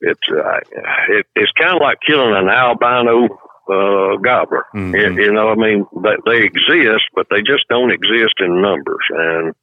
it's, 0.00 0.20
uh, 0.30 0.60
it, 1.08 1.26
it's 1.34 1.52
kind 1.58 1.74
of 1.74 1.80
like 1.80 1.98
killing 2.06 2.36
an 2.36 2.48
albino, 2.48 3.24
uh, 3.68 4.16
gobbler. 4.18 4.66
Mhm. 4.74 5.16
You, 5.16 5.24
you 5.24 5.32
know, 5.32 5.48
I 5.48 5.54
mean, 5.54 5.86
they, 6.02 6.16
they 6.26 6.44
exist, 6.44 7.04
but 7.14 7.26
they 7.30 7.40
just 7.40 7.64
don't 7.68 7.90
exist 7.90 8.34
in 8.40 8.60
numbers. 8.60 9.04
And, 9.10 9.54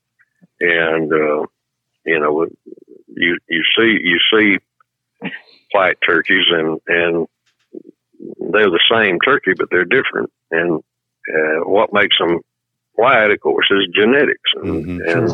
and, 0.64 1.12
uh, 1.12 1.46
you 2.06 2.20
know, 2.20 2.48
you, 3.16 3.38
you 3.50 3.64
see, 3.78 4.00
you 4.02 4.20
see 4.34 4.58
white 5.74 5.98
turkeys 6.08 6.46
and, 6.50 6.80
and 6.88 7.28
they're 8.52 8.70
the 8.70 8.80
same 8.92 9.20
turkey, 9.20 9.54
but 9.58 9.68
they're 9.70 9.86
different. 9.86 10.32
And 10.52 10.82
uh, 11.30 11.68
what 11.68 11.94
makes 11.94 12.18
them 12.18 12.40
white, 12.94 13.32
of 13.32 13.40
course, 13.42 13.68
is 13.72 13.88
genetics. 13.94 14.50
And, 14.56 14.86
Mhm. 14.86 15.16
and 15.16 15.32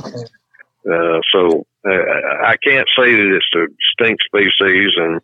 uh, 0.91 1.19
so 1.32 1.65
uh, 1.86 2.43
I 2.43 2.55
can't 2.63 2.88
say 2.97 3.13
that 3.15 3.36
it's 3.36 3.55
a 3.55 3.67
distinct 3.67 4.23
species. 4.23 4.91
And 4.97 5.21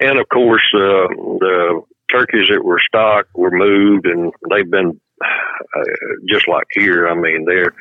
and 0.00 0.18
of 0.18 0.28
course, 0.28 0.62
uh, 0.74 1.08
the 1.40 1.82
turkeys 2.10 2.48
that 2.50 2.64
were 2.64 2.80
stocked 2.86 3.30
were 3.34 3.50
moved, 3.50 4.06
and 4.06 4.32
they've 4.50 4.70
been 4.70 5.00
uh, 5.20 5.84
just 6.28 6.46
like 6.46 6.66
here. 6.74 7.08
I 7.08 7.14
mean, 7.14 7.44
they're 7.46 7.74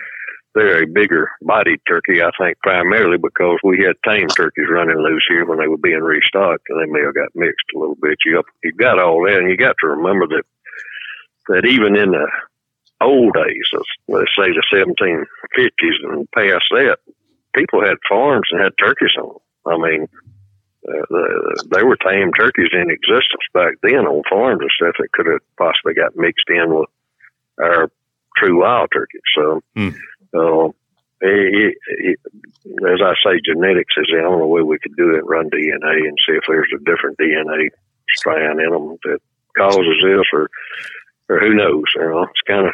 they're 0.58 0.84
a 0.84 0.88
bigger 0.88 1.30
bodied 1.42 1.80
turkey, 1.88 2.22
I 2.22 2.32
think, 2.40 2.58
primarily 2.60 3.18
because 3.18 3.60
we 3.64 3.84
had 3.84 3.96
tame 4.04 4.28
turkeys 4.28 4.68
running 4.70 4.98
loose 4.98 5.26
here 5.30 5.46
when 5.46 5.60
they 5.60 5.68
were 5.68 5.78
being 5.78 6.02
restocked, 6.02 6.66
and 6.70 6.82
they 6.82 6.92
may 6.92 7.06
have 7.06 7.16
got 7.16 7.36
mixed 7.36 7.66
a 7.76 7.80
little 7.80 7.96
bit. 7.96 8.18
You 8.26 8.44
you 8.64 8.74
got 8.74 9.00
all 9.00 9.24
that, 9.26 9.38
and 9.40 9.50
you 9.50 9.58
got 9.58 9.76
to 9.82 9.88
remember 9.88 10.28
that 10.28 10.44
that 11.50 11.66
even 11.66 11.96
in 11.96 12.12
the 12.12 12.28
old 13.02 13.34
days, 13.34 13.68
let's, 14.08 14.32
say 14.38 14.52
the 14.52 14.64
1750s 14.74 16.10
and 16.12 16.32
past 16.32 16.66
that, 16.72 16.98
people 17.56 17.82
had 17.82 17.98
farms 18.10 18.48
and 18.52 18.62
had 18.62 18.74
turkeys 18.80 19.16
on 19.18 19.30
them. 19.30 19.84
I 19.84 19.90
mean, 19.90 20.08
uh, 20.88 21.06
the, 21.10 21.66
they 21.74 21.84
were 21.84 21.98
tame 21.98 22.32
turkeys 22.34 22.70
in 22.74 22.90
existence 22.90 23.44
back 23.54 23.76
then 23.84 24.08
on 24.08 24.24
farms 24.30 24.62
and 24.62 24.72
stuff 24.76 24.96
that 25.00 25.12
could 25.12 25.28
have 25.28 25.42
possibly 25.58 25.94
got 25.94 26.16
mixed 26.16 26.50
in 26.50 26.74
with 26.74 26.90
our 27.62 27.92
true 28.38 28.62
wild 28.62 28.90
turkeys. 28.94 29.22
So, 29.36 29.62
Hmm. 29.76 29.90
Uh, 30.38 30.70
it, 31.22 31.76
it, 31.88 32.20
as 32.88 33.00
I 33.04 33.14
say, 33.24 33.40
genetics 33.44 33.94
is 33.98 34.08
the 34.12 34.24
only 34.24 34.46
way 34.48 34.62
we 34.62 34.80
could 34.80 34.96
do 34.96 35.16
it. 35.16 35.26
Run 35.26 35.50
DNA 35.50 36.08
and 36.08 36.18
see 36.26 36.34
if 36.34 36.44
there's 36.48 36.72
a 36.76 36.80
different 36.84 37.18
DNA 37.18 37.70
strand 38.16 38.60
in 38.60 38.70
them 38.72 38.98
that 39.04 39.20
causes 39.58 39.98
this, 40.04 40.26
or 40.34 40.50
or 41.30 41.40
who 41.40 41.54
knows. 41.56 41.84
You 41.96 42.02
know, 42.10 42.24
it's 42.24 42.42
kind 42.48 42.68
of 42.68 42.74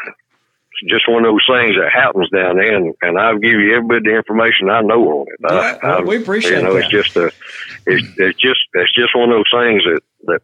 it's 0.81 0.91
just 0.91 1.07
one 1.09 1.23
of 1.25 1.31
those 1.31 1.47
things 1.47 1.75
that 1.75 1.91
happens 1.93 2.29
down 2.31 2.57
there, 2.57 2.75
and, 2.75 2.93
and 3.01 3.17
I'll 3.19 3.37
give 3.37 3.51
you 3.59 3.75
every 3.75 3.87
bit 3.87 3.97
of 3.97 4.03
the 4.03 4.15
information 4.17 4.69
I 4.69 4.81
know 4.81 5.21
on 5.21 5.27
it. 5.29 5.39
I- 5.45 5.53
Yeah, 5.55 5.77
well, 5.83 5.97
I- 5.99 6.01
we 6.01 6.17
appreciate 6.17 6.57
you 6.57 6.63
know, 6.63 6.73
that. 6.73 6.83
it's 6.83 6.89
just 6.91 7.15
a, 7.15 7.27
it's, 7.85 8.07
it's 8.17 8.39
just, 8.39 8.59
it's 8.73 8.93
just 8.93 9.15
one 9.15 9.29
of 9.31 9.37
those 9.37 9.51
things 9.63 9.83
that 9.85 10.01
that 10.25 10.41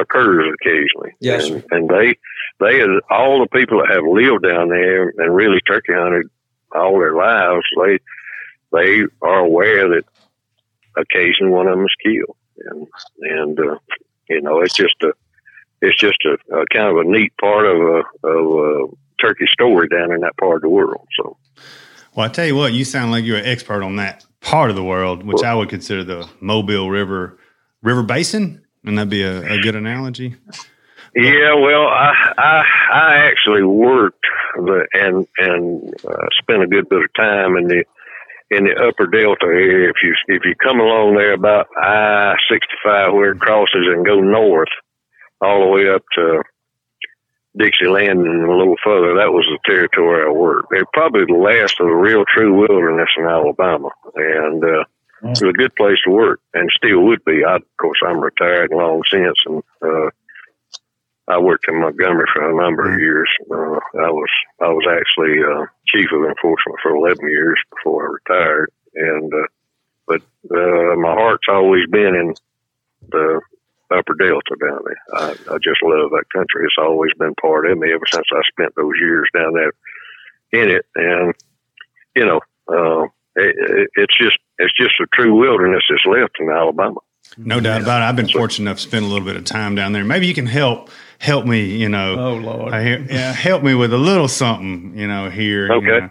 occurs 0.00 0.52
occasionally. 0.60 1.14
Yes, 1.20 1.48
and, 1.48 1.64
and 1.70 1.88
they, 1.88 2.16
they, 2.60 2.82
all 3.10 3.40
the 3.40 3.48
people 3.52 3.78
that 3.78 3.94
have 3.94 4.04
lived 4.04 4.42
down 4.42 4.68
there 4.68 5.08
and 5.18 5.34
really 5.34 5.60
turkey 5.66 5.92
hunted 5.92 6.26
all 6.76 6.98
their 6.98 7.14
lives, 7.14 7.64
they, 7.76 7.98
they 8.72 9.02
are 9.22 9.40
aware 9.40 9.88
that 9.88 10.04
occasionally 10.96 11.52
one 11.52 11.66
of 11.66 11.76
them 11.76 11.86
is 11.86 11.94
killed, 12.02 12.36
and 12.58 12.86
and 13.20 13.58
uh, 13.58 13.78
you 14.28 14.40
know, 14.42 14.60
it's 14.60 14.74
just 14.74 14.96
a, 15.02 15.12
it's 15.80 15.96
just 15.98 16.18
a, 16.24 16.54
a 16.54 16.64
kind 16.72 16.88
of 16.88 16.96
a 16.98 17.04
neat 17.04 17.32
part 17.38 17.66
of 17.66 17.80
a 17.80 18.26
of 18.26 18.46
a 18.46 18.86
turkey 19.20 19.46
story 19.50 19.88
down 19.88 20.12
in 20.12 20.20
that 20.20 20.36
part 20.36 20.56
of 20.56 20.62
the 20.62 20.68
world. 20.68 21.06
So. 21.18 21.36
Well, 22.14 22.24
I 22.24 22.28
tell 22.30 22.46
you 22.46 22.56
what, 22.56 22.72
you 22.72 22.84
sound 22.84 23.10
like 23.10 23.24
you're 23.24 23.36
an 23.36 23.44
expert 23.44 23.82
on 23.82 23.96
that 23.96 24.24
part 24.40 24.70
of 24.70 24.76
the 24.76 24.84
world, 24.84 25.22
which 25.22 25.42
I 25.42 25.54
would 25.54 25.68
consider 25.68 26.02
the 26.02 26.28
Mobile 26.40 26.90
River 26.90 27.38
River 27.82 28.02
Basin. 28.02 28.62
And 28.84 28.96
that'd 28.96 29.10
be 29.10 29.22
a, 29.22 29.54
a 29.54 29.58
good 29.58 29.74
analogy. 29.74 30.36
Yeah, 31.16 31.54
well, 31.54 31.86
I 31.88 32.12
I, 32.36 32.64
I 32.92 33.16
actually 33.30 33.62
worked 33.62 34.26
the, 34.54 34.86
and 34.92 35.26
and 35.38 35.94
uh, 36.06 36.26
spent 36.38 36.62
a 36.62 36.66
good 36.66 36.90
bit 36.90 37.04
of 37.04 37.14
time 37.14 37.56
in 37.56 37.68
the 37.68 37.84
in 38.50 38.64
the 38.64 38.76
Upper 38.76 39.06
Delta 39.06 39.46
area. 39.46 39.88
If 39.88 39.96
you 40.02 40.14
if 40.28 40.44
you 40.44 40.54
come 40.62 40.78
along 40.78 41.14
there 41.16 41.32
about 41.32 41.68
I 41.74 42.34
sixty 42.50 42.74
five 42.84 43.14
where 43.14 43.32
it 43.32 43.40
crosses 43.40 43.86
and 43.88 44.04
go 44.04 44.20
north 44.20 44.68
all 45.40 45.60
the 45.60 45.72
way 45.72 45.88
up 45.88 46.02
to 46.16 46.42
Dixieland 47.56 48.20
and 48.20 48.44
a 48.44 48.54
little 48.54 48.76
further, 48.84 49.14
that 49.14 49.32
was 49.32 49.46
the 49.48 49.58
territory 49.64 50.26
I 50.26 50.30
worked. 50.30 50.72
It 50.72 50.86
probably 50.92 51.24
the 51.24 51.32
last 51.32 51.80
of 51.80 51.86
the 51.86 51.94
real 51.94 52.24
true 52.28 52.54
wilderness 52.60 53.08
in 53.16 53.24
Alabama, 53.24 53.88
and 54.16 54.62
uh, 54.62 54.84
it 55.22 55.30
was 55.30 55.42
a 55.42 55.52
good 55.52 55.74
place 55.76 55.96
to 56.04 56.10
work, 56.10 56.40
and 56.52 56.68
still 56.76 57.00
would 57.04 57.24
be. 57.24 57.42
I, 57.42 57.56
of 57.56 57.76
course, 57.80 58.00
I'm 58.06 58.20
retired 58.20 58.70
long 58.70 59.00
since, 59.10 59.38
and 59.46 59.62
uh, 59.80 60.10
I 61.28 61.38
worked 61.38 61.66
in 61.68 61.80
Montgomery 61.80 62.26
for 62.32 62.48
a 62.48 62.62
number 62.62 62.92
of 62.92 63.00
years. 63.00 63.28
Uh, 63.50 63.80
I 63.98 64.10
was 64.10 64.30
I 64.60 64.68
was 64.68 64.86
actually 64.88 65.42
uh, 65.42 65.66
chief 65.86 66.06
of 66.12 66.24
enforcement 66.24 66.78
for 66.82 66.94
11 66.94 67.28
years 67.28 67.58
before 67.74 68.04
I 68.04 68.12
retired, 68.12 68.72
and 68.94 69.34
uh, 69.34 69.46
but 70.06 70.22
uh, 70.50 70.96
my 70.96 71.12
heart's 71.12 71.48
always 71.48 71.86
been 71.90 72.14
in 72.14 72.34
the 73.10 73.40
upper 73.90 74.14
delta 74.14 74.56
down 74.60 74.80
there. 74.84 75.02
I, 75.14 75.30
I 75.54 75.58
just 75.58 75.82
love 75.82 76.10
that 76.10 76.30
country. 76.32 76.64
It's 76.64 76.78
always 76.78 77.12
been 77.18 77.34
part 77.34 77.68
of 77.70 77.78
me 77.78 77.92
ever 77.92 78.06
since 78.12 78.26
I 78.32 78.40
spent 78.50 78.74
those 78.76 78.94
years 79.00 79.28
down 79.34 79.52
there 79.54 79.72
in 80.52 80.70
it, 80.70 80.86
and 80.94 81.34
you 82.14 82.24
know, 82.24 82.40
uh, 82.68 83.04
it, 83.34 83.56
it, 83.58 83.90
it's 83.96 84.16
just 84.16 84.38
it's 84.58 84.76
just 84.76 85.00
a 85.00 85.06
true 85.12 85.34
wilderness 85.34 85.82
that's 85.90 86.06
left 86.06 86.36
in 86.38 86.50
Alabama. 86.50 87.00
No 87.38 87.60
doubt 87.60 87.82
about 87.82 88.02
it. 88.02 88.04
I've 88.06 88.16
been 88.16 88.28
fortunate 88.28 88.68
enough 88.70 88.78
to 88.78 88.82
spend 88.84 89.04
a 89.04 89.08
little 89.08 89.24
bit 89.26 89.36
of 89.36 89.44
time 89.44 89.74
down 89.74 89.92
there. 89.92 90.04
Maybe 90.04 90.26
you 90.26 90.34
can 90.34 90.46
help 90.46 90.90
help 91.18 91.46
me. 91.46 91.76
You 91.76 91.88
know, 91.88 92.14
Oh, 92.18 92.34
Lord. 92.34 92.72
I 92.72 92.82
hear, 92.82 93.06
yeah, 93.10 93.32
help 93.32 93.62
me 93.62 93.74
with 93.74 93.92
a 93.92 93.98
little 93.98 94.28
something. 94.28 94.96
You 94.96 95.06
know, 95.06 95.28
here. 95.30 95.66
you 95.66 95.74
Okay. 95.74 96.00
know. 96.06 96.10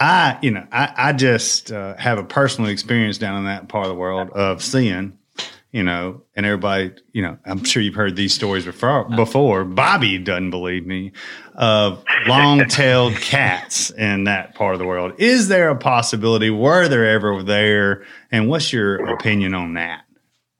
I 0.00 0.38
you 0.42 0.50
know 0.50 0.66
I 0.72 0.92
I 0.96 1.12
just 1.12 1.70
uh, 1.70 1.96
have 1.96 2.18
a 2.18 2.24
personal 2.24 2.70
experience 2.70 3.18
down 3.18 3.38
in 3.38 3.44
that 3.44 3.68
part 3.68 3.84
of 3.84 3.90
the 3.90 3.94
world 3.96 4.30
of 4.30 4.62
seeing. 4.62 5.18
You 5.70 5.82
know, 5.82 6.22
and 6.36 6.46
everybody, 6.46 6.92
you 7.12 7.20
know, 7.22 7.36
I'm 7.44 7.64
sure 7.64 7.82
you've 7.82 7.96
heard 7.96 8.14
these 8.14 8.32
stories 8.32 8.64
before. 8.64 9.08
Before 9.16 9.64
Bobby 9.64 10.18
doesn't 10.18 10.50
believe 10.50 10.86
me 10.86 11.10
of 11.52 12.04
long-tailed 12.28 13.14
cats 13.20 13.90
in 13.90 14.22
that 14.24 14.54
part 14.54 14.74
of 14.74 14.78
the 14.78 14.86
world. 14.86 15.14
Is 15.18 15.48
there 15.48 15.70
a 15.70 15.76
possibility? 15.76 16.48
Were 16.48 16.86
there 16.86 17.08
ever 17.08 17.42
there? 17.42 18.04
And 18.30 18.48
what's 18.48 18.72
your 18.72 19.04
opinion 19.14 19.52
on 19.54 19.74
that? 19.74 20.02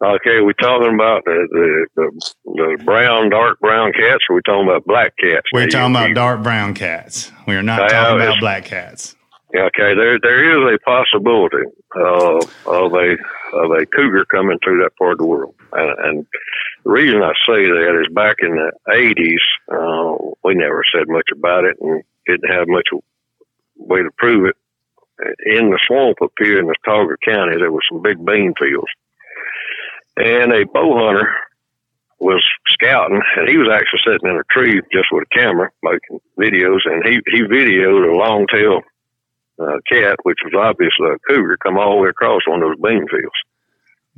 Okay, 0.05 0.41
we 0.41 0.53
talking 0.61 0.95
about 0.95 1.25
the, 1.25 1.49
the 1.51 1.87
the 1.97 2.33
the 2.45 2.85
brown, 2.85 3.31
dark 3.31 3.59
brown 3.61 3.93
cats, 3.93 4.25
or 4.29 4.37
we 4.37 4.43
talking 4.45 4.69
about 4.69 4.85
black 4.85 5.15
cats? 5.19 5.47
We're 5.53 5.63
Now, 5.67 5.71
talking 5.71 5.93
you- 5.93 5.97
about 5.99 6.09
you- 6.11 6.15
dark 6.15 6.43
brown 6.43 6.75
cats. 6.75 7.33
We 7.47 7.55
are 7.57 7.63
not 7.63 7.81
Yeah, 7.91 8.03
talking 8.03 8.21
about 8.23 8.41
black 8.41 8.65
cats. 8.67 9.17
Okay, 9.57 9.95
there 9.95 10.19
there 10.21 10.43
is 10.69 10.75
a 10.75 10.79
possibility 10.85 11.65
uh, 11.97 12.39
of 12.67 12.93
a 12.93 13.17
of 13.55 13.71
a 13.71 13.87
cougar 13.87 14.25
coming 14.27 14.59
through 14.65 14.83
that 14.83 14.97
part 14.99 15.13
of 15.13 15.19
the 15.19 15.27
world, 15.27 15.55
and, 15.73 15.99
and 16.07 16.27
the 16.85 16.91
reason 16.91 17.23
I 17.23 17.33
say 17.49 17.65
that 17.65 18.03
is 18.05 18.13
back 18.13 18.37
in 18.41 18.51
the 18.57 18.73
eighties, 18.93 19.41
uh, 19.73 20.17
we 20.43 20.55
never 20.55 20.83
said 20.93 21.05
much 21.09 21.29
about 21.33 21.65
it 21.65 21.77
and 21.81 22.03
didn't 22.27 22.51
have 22.53 22.67
much 22.69 22.89
way 23.77 24.03
to 24.03 24.11
prove 24.19 24.47
it. 24.49 24.57
In 25.47 25.71
the 25.71 25.79
swamp 25.87 26.21
up 26.21 26.33
here 26.39 26.59
in 26.59 26.67
the 26.67 26.75
Talger 26.85 27.17
County, 27.25 27.57
there 27.57 27.71
were 27.71 27.81
some 27.89 28.03
big 28.03 28.25
bean 28.27 28.53
fields, 28.59 28.91
and 30.17 30.53
a 30.53 30.65
bow 30.67 30.97
hunter 30.99 31.29
was 32.21 32.43
scouting, 32.69 33.21
and 33.37 33.49
he 33.49 33.57
was 33.57 33.69
actually 33.73 34.01
sitting 34.07 34.31
in 34.31 34.37
a 34.41 34.45
tree 34.51 34.81
just 34.93 35.09
with 35.13 35.25
a 35.25 35.35
camera 35.37 35.71
making 35.83 36.21
videos, 36.39 36.81
and 36.87 37.05
he 37.05 37.21
he 37.33 37.43
videoed 37.43 38.09
a 38.13 38.17
long 38.17 38.47
tail 38.47 38.81
uh, 39.61 39.79
cat, 39.89 40.17
which 40.23 40.39
was 40.45 40.55
obviously 40.57 41.09
a 41.09 41.19
cougar, 41.29 41.57
come 41.59 41.79
all 41.79 41.97
the 41.97 42.03
way 42.03 42.09
across 42.09 42.43
one 42.47 42.63
of 42.63 42.69
those 42.71 42.81
bean 42.83 43.07
fields 43.09 43.41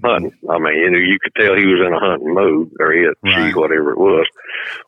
hunting. 0.04 0.32
I 0.48 0.58
mean, 0.58 0.74
you 0.76 0.90
know, 0.90 0.98
you 0.98 1.18
could 1.22 1.34
tell 1.34 1.56
he 1.56 1.66
was 1.66 1.80
in 1.84 1.92
a 1.92 1.98
hunting 1.98 2.34
mode, 2.34 2.70
or 2.78 2.92
he 2.92 3.00
had 3.00 3.14
Right. 3.24 3.48
she, 3.52 3.58
whatever 3.58 3.92
it 3.92 3.98
was, 3.98 4.26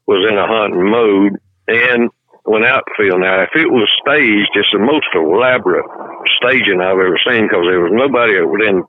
was 0.06 0.26
in 0.30 0.36
a 0.36 0.46
hunting 0.46 0.90
mode, 0.90 1.40
and 1.66 2.10
went 2.44 2.66
out 2.66 2.84
the 2.86 3.04
field. 3.04 3.20
Now, 3.20 3.42
if 3.42 3.50
it 3.54 3.70
was 3.70 3.88
staged, 4.00 4.52
it's 4.54 4.72
the 4.72 4.78
most 4.78 5.08
elaborate 5.14 5.84
staging 6.40 6.80
I've 6.80 7.00
ever 7.00 7.18
seen 7.26 7.48
because 7.48 7.64
there 7.68 7.80
was 7.80 7.92
nobody 7.92 8.40
within 8.40 8.84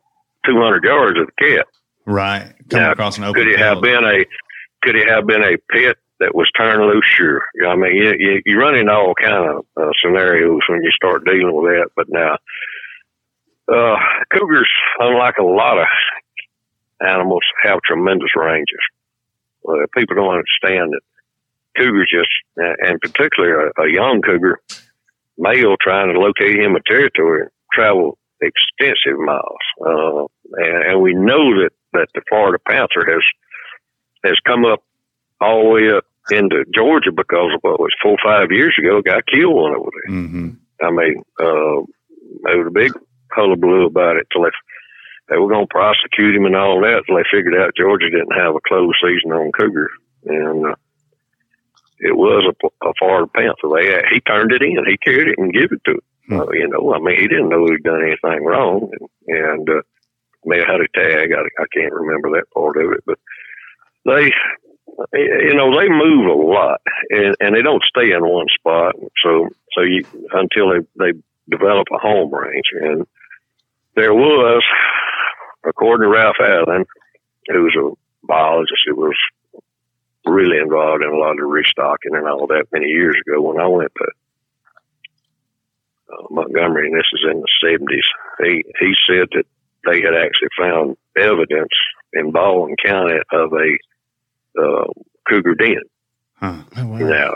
200 0.45 0.83
yards 0.83 1.19
of 1.19 1.27
the 1.27 1.35
cat. 1.39 1.67
Right. 2.09 2.55
Come 2.69 2.81
Now, 2.81 2.91
across 2.91 3.19
an 3.19 3.23
open 3.23 3.43
Could 3.43 3.51
it 3.51 3.59
have 3.59 3.81
been 3.81 4.03
a 4.03 4.25
could 4.81 4.95
it 4.95 5.07
have 5.07 5.27
been 5.27 5.43
a 5.43 5.57
pit 5.71 5.97
that 6.19 6.33
was 6.33 6.49
turned 6.57 6.81
loose? 6.81 7.05
Sure. 7.05 7.43
You 7.53 7.63
know, 7.63 7.69
I 7.69 7.75
mean, 7.75 7.95
you, 7.95 8.15
you, 8.17 8.41
you 8.45 8.59
run 8.59 8.75
into 8.75 8.91
all 8.91 9.13
kind 9.13 9.33
of 9.35 9.65
uh, 9.77 9.91
scenarios 10.01 10.61
when 10.67 10.81
you 10.81 10.89
start 10.89 11.23
dealing 11.23 11.53
with 11.53 11.71
that. 11.71 11.89
But 11.95 12.07
now, 12.09 12.37
uh, 13.71 13.97
cougars, 14.33 14.69
unlike 14.97 15.35
a 15.37 15.43
lot 15.43 15.77
of 15.77 15.85
animals, 16.99 17.43
have 17.61 17.79
tremendous 17.85 18.31
ranges. 18.35 18.79
Uh, 19.67 19.85
people 19.95 20.15
don't 20.15 20.33
understand 20.33 20.93
that 20.93 21.01
cougars 21.77 22.09
just, 22.11 22.31
and 22.57 22.99
particularly 23.01 23.71
a, 23.77 23.83
a 23.83 23.93
young 23.93 24.23
cougar, 24.23 24.59
male 25.37 25.75
trying 25.79 26.11
to 26.11 26.19
locate 26.19 26.59
him 26.59 26.75
a 26.75 26.81
territory, 26.87 27.49
travel 27.71 28.17
extensive 28.41 29.19
miles. 29.19 29.59
Uh, 29.85 30.25
and, 30.53 30.83
and 30.83 31.01
we 31.01 31.13
know 31.13 31.61
that, 31.61 31.71
that 31.93 32.07
the 32.13 32.21
Florida 32.29 32.59
panther 32.67 33.05
has 33.05 33.23
has 34.23 34.39
come 34.45 34.65
up 34.65 34.83
all 35.41 35.63
the 35.63 35.69
way 35.69 35.91
up 35.91 36.05
into 36.31 36.65
Georgia 36.75 37.11
because 37.11 37.53
of 37.55 37.61
what 37.61 37.79
was 37.79 37.93
four 38.01 38.13
or 38.13 38.17
five 38.23 38.51
years 38.51 38.75
ago, 38.77 39.01
got 39.01 39.25
killed 39.25 39.55
one 39.55 39.75
over 39.75 39.89
there. 40.03 40.15
hmm 40.15 40.49
I 40.81 40.91
mean, 40.91 41.23
uh, 41.39 41.83
there 42.43 42.57
was 42.57 42.67
a 42.67 42.71
big 42.71 42.93
hullabaloo 43.31 43.85
about 43.85 44.15
it 44.15 44.27
till 44.31 44.43
they, 44.43 44.49
they 45.29 45.37
were 45.37 45.49
going 45.49 45.67
to 45.67 45.73
prosecute 45.73 46.35
him 46.35 46.45
and 46.45 46.55
all 46.55 46.79
that 46.81 47.03
till 47.05 47.17
they 47.17 47.23
figured 47.29 47.59
out 47.59 47.75
Georgia 47.75 48.09
didn't 48.09 48.37
have 48.37 48.55
a 48.55 48.61
closed 48.65 48.97
season 49.03 49.33
on 49.33 49.51
cougar. 49.51 49.89
And, 50.25 50.67
uh, 50.67 50.75
it 51.99 52.15
was 52.15 52.45
a, 52.47 52.87
a 52.87 52.93
Florida 52.97 53.27
Panther. 53.27 53.67
They, 53.75 54.01
he 54.13 54.21
turned 54.21 54.53
it 54.53 54.61
in. 54.61 54.85
He 54.87 54.95
carried 54.97 55.27
it 55.27 55.37
and 55.37 55.51
gave 55.51 55.71
it 55.71 55.81
to 55.85 55.91
it. 55.91 56.03
Hmm. 56.29 56.39
Uh, 56.39 56.51
you 56.53 56.67
know, 56.69 56.93
I 56.93 56.99
mean, 56.99 57.19
he 57.19 57.27
didn't 57.27 57.49
know 57.49 57.65
he'd 57.65 57.83
done 57.83 58.03
anything 58.03 58.45
wrong. 58.45 58.89
And, 59.27 59.37
and 59.37 59.69
uh, 59.69 59.81
may 60.45 60.59
have 60.59 60.67
had 60.67 60.81
a 60.81 60.87
tag. 60.93 61.31
I, 61.33 61.61
I 61.61 61.65
can't 61.73 61.93
remember 61.93 62.31
that 62.31 62.51
part 62.53 62.77
of 62.77 62.91
it, 62.91 63.03
but 63.05 63.19
they, 64.05 64.31
you 65.13 65.53
know, 65.55 65.77
they 65.79 65.89
move 65.89 66.27
a 66.27 66.33
lot 66.33 66.81
and, 67.09 67.35
and 67.39 67.55
they 67.55 67.61
don't 67.61 67.83
stay 67.83 68.11
in 68.11 68.25
one 68.25 68.47
spot. 68.57 68.95
So, 69.23 69.49
so 69.73 69.81
you, 69.81 70.03
until 70.31 70.71
they, 70.71 71.11
they 71.11 71.19
develop 71.49 71.87
a 71.93 71.97
home 71.97 72.33
range. 72.33 72.65
And 72.79 73.07
there 73.95 74.13
was, 74.13 74.63
according 75.67 76.05
to 76.05 76.09
Ralph 76.09 76.37
Allen, 76.41 76.85
who's 77.47 77.75
a 77.77 77.91
biologist 78.25 78.83
who 78.85 78.95
was 78.95 79.17
really 80.25 80.57
involved 80.57 81.03
in 81.03 81.09
a 81.09 81.17
lot 81.17 81.39
of 81.39 81.49
restocking 81.49 82.13
and 82.13 82.27
all 82.27 82.47
that 82.47 82.67
many 82.71 82.87
years 82.87 83.15
ago 83.25 83.41
when 83.41 83.59
I 83.59 83.67
went 83.67 83.91
to 83.97 84.07
uh, 86.13 86.27
Montgomery, 86.29 86.87
and 86.87 86.95
this 86.95 87.09
is 87.13 87.25
in 87.31 87.41
the 87.41 87.47
seventies. 87.63 88.03
He 88.39 88.63
he 88.79 88.93
said 89.07 89.27
that 89.31 89.45
they 89.85 90.01
had 90.01 90.13
actually 90.13 90.49
found 90.59 90.97
evidence 91.17 91.73
in 92.13 92.31
Baldwin 92.31 92.75
County 92.83 93.17
of 93.31 93.53
a 93.53 94.61
uh, 94.61 94.85
cougar 95.27 95.55
den. 95.55 95.81
Huh. 96.35 96.63
Oh, 96.77 96.87
wow. 96.87 96.97
Now, 96.97 97.33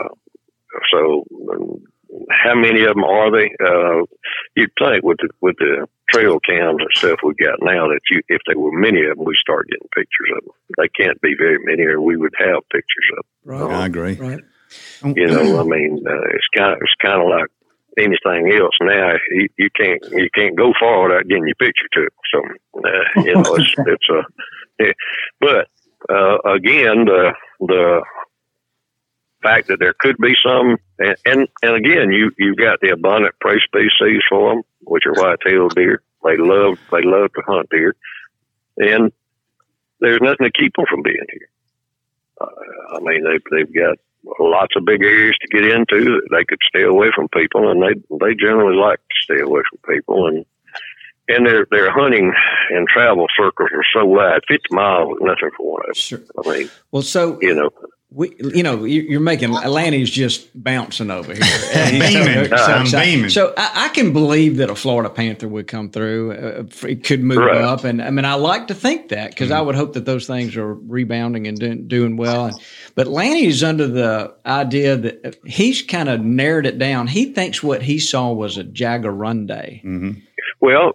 so 0.92 1.24
um, 1.52 1.82
how 2.30 2.54
many 2.54 2.82
of 2.82 2.94
them 2.94 3.04
are 3.04 3.30
they? 3.30 3.50
Uh, 3.60 4.04
you'd 4.56 4.70
think 4.78 5.04
with 5.04 5.18
the 5.18 5.28
with 5.40 5.56
the 5.58 5.86
trail 6.10 6.38
cams 6.40 6.80
and 6.80 6.88
stuff 6.94 7.18
we 7.24 7.34
got 7.34 7.58
now 7.60 7.88
that 7.88 8.00
you, 8.10 8.20
if 8.28 8.40
there 8.46 8.58
were 8.58 8.72
many 8.72 9.04
of 9.04 9.16
them, 9.16 9.24
we 9.24 9.36
start 9.40 9.68
getting 9.68 9.88
pictures 9.94 10.30
of 10.36 10.44
them. 10.44 10.54
They 10.78 10.88
can't 10.88 11.20
be 11.20 11.34
very 11.36 11.58
many, 11.62 11.82
or 11.82 12.00
we 12.00 12.16
would 12.16 12.34
have 12.38 12.62
pictures 12.70 13.10
of 13.12 13.24
them. 13.44 13.68
Right. 13.68 13.82
I 13.82 13.86
agree. 13.86 14.14
Right. 14.14 14.40
You 15.04 15.26
know, 15.26 15.60
I 15.60 15.64
mean, 15.64 16.04
uh, 16.06 16.28
it's 16.32 16.48
kind 16.56 16.72
of 16.72 16.78
it's 16.80 16.94
kind 17.02 17.20
of 17.20 17.28
like 17.28 17.50
anything 17.98 18.52
else 18.52 18.74
now. 18.80 19.14
You, 19.30 19.48
you 19.58 19.70
can't 19.74 20.02
you 20.10 20.28
can't 20.34 20.56
go 20.56 20.72
far 20.78 21.08
without 21.08 21.28
getting 21.28 21.46
your 21.46 21.54
picture 21.56 21.88
took. 21.92 22.12
So 22.32 22.40
uh, 22.78 23.22
you 23.22 23.34
know, 23.34 23.54
it's 23.54 23.74
it's 23.78 24.08
a. 24.10 24.22
yeah. 24.78 24.92
But 25.40 25.68
uh, 26.08 26.38
again, 26.44 27.04
the 27.06 27.32
the 27.60 28.02
fact 29.42 29.68
that 29.68 29.78
there 29.78 29.94
could 29.98 30.16
be 30.18 30.34
some, 30.44 30.76
and 30.98 31.16
and, 31.24 31.48
and 31.62 31.76
again, 31.76 32.10
you 32.10 32.30
you've 32.38 32.56
got 32.56 32.80
the 32.80 32.90
abundant 32.90 33.34
prey 33.40 33.60
species 33.64 34.22
for 34.28 34.54
them, 34.54 34.62
which 34.82 35.04
are 35.06 35.14
white-tailed 35.14 35.74
deer. 35.74 36.02
They 36.24 36.36
love 36.36 36.78
they 36.90 37.02
love 37.02 37.32
to 37.34 37.42
hunt 37.46 37.68
deer, 37.70 37.94
and 38.78 39.12
there's 40.00 40.20
nothing 40.20 40.46
to 40.46 40.52
keep 40.52 40.74
them 40.74 40.86
from 40.88 41.02
being 41.02 41.26
here. 41.30 41.48
Uh, 42.40 42.96
I 42.96 43.00
mean, 43.00 43.24
they've 43.24 43.42
they've 43.50 43.74
got 43.74 43.98
lots 44.38 44.74
of 44.76 44.84
big 44.84 45.02
areas 45.02 45.36
to 45.40 45.48
get 45.48 45.64
into 45.64 46.04
that 46.04 46.28
they 46.30 46.44
could 46.44 46.60
stay 46.68 46.82
away 46.82 47.10
from 47.14 47.28
people, 47.28 47.70
and 47.70 47.82
they 47.82 47.94
they 48.24 48.34
generally 48.34 48.76
like 48.76 48.98
to 48.98 49.16
stay 49.22 49.40
away 49.40 49.62
from 49.68 49.94
people, 49.94 50.26
and 50.26 50.44
and 51.28 51.46
their 51.46 51.66
their 51.70 51.90
hunting 51.90 52.32
and 52.70 52.88
travel 52.88 53.26
circles 53.36 53.70
are 53.72 53.84
so 53.92 54.04
wide, 54.04 54.40
fifty 54.48 54.74
miles 54.74 55.16
is 55.16 55.22
nothing 55.22 55.50
for 55.56 55.72
one 55.72 55.82
of 55.82 55.86
them. 55.86 55.94
Sure. 55.94 56.20
I 56.44 56.50
mean, 56.50 56.70
Well, 56.90 57.02
so 57.02 57.38
you 57.40 57.54
know, 57.54 57.70
we, 58.14 58.32
you 58.54 58.62
know, 58.62 58.84
you- 58.84 59.02
you're 59.02 59.18
making 59.20 59.50
Lanny's 59.50 60.08
just 60.08 60.48
bouncing 60.54 61.10
over 61.10 61.34
here. 61.34 61.42
And 61.74 61.96
he's 61.96 62.14
Beaming. 62.14 62.48
so- 62.48 62.56
so 62.56 62.62
I'm 62.72 62.82
excited. 62.82 63.10
beaming. 63.12 63.30
So 63.30 63.52
I, 63.56 63.86
I 63.86 63.88
can 63.88 64.12
believe 64.12 64.58
that 64.58 64.70
a 64.70 64.74
Florida 64.76 65.10
Panther 65.10 65.48
would 65.48 65.66
come 65.66 65.90
through. 65.90 66.32
Uh, 66.32 66.86
it 66.88 67.02
could 67.04 67.22
move 67.24 67.38
Right. 67.38 67.56
up, 67.60 67.82
and 67.84 68.00
I 68.00 68.10
mean, 68.10 68.24
I 68.24 68.34
like 68.34 68.68
to 68.68 68.74
think 68.74 69.08
that 69.08 69.30
because 69.30 69.48
Mm-hmm. 69.48 69.58
I 69.58 69.62
would 69.62 69.74
hope 69.74 69.94
that 69.94 70.04
those 70.04 70.26
things 70.26 70.56
are 70.56 70.74
rebounding 70.74 71.46
and 71.48 71.58
doing, 71.58 71.88
doing 71.88 72.16
well. 72.16 72.46
And, 72.46 72.56
but 72.94 73.08
Lanny's 73.08 73.62
under 73.64 73.88
the 73.88 74.32
idea 74.46 74.96
that 74.96 75.26
uh, 75.26 75.30
he's 75.44 75.82
kind 75.82 76.08
of 76.08 76.20
narrowed 76.22 76.66
it 76.66 76.78
down. 76.78 77.08
He 77.08 77.32
thinks 77.32 77.62
what 77.62 77.82
he 77.82 77.98
saw 77.98 78.32
was 78.32 78.56
a 78.58 78.64
jaguarundi. 78.64 79.82
hmm 79.82 80.10
Well, 80.60 80.88
uh, 80.90 80.92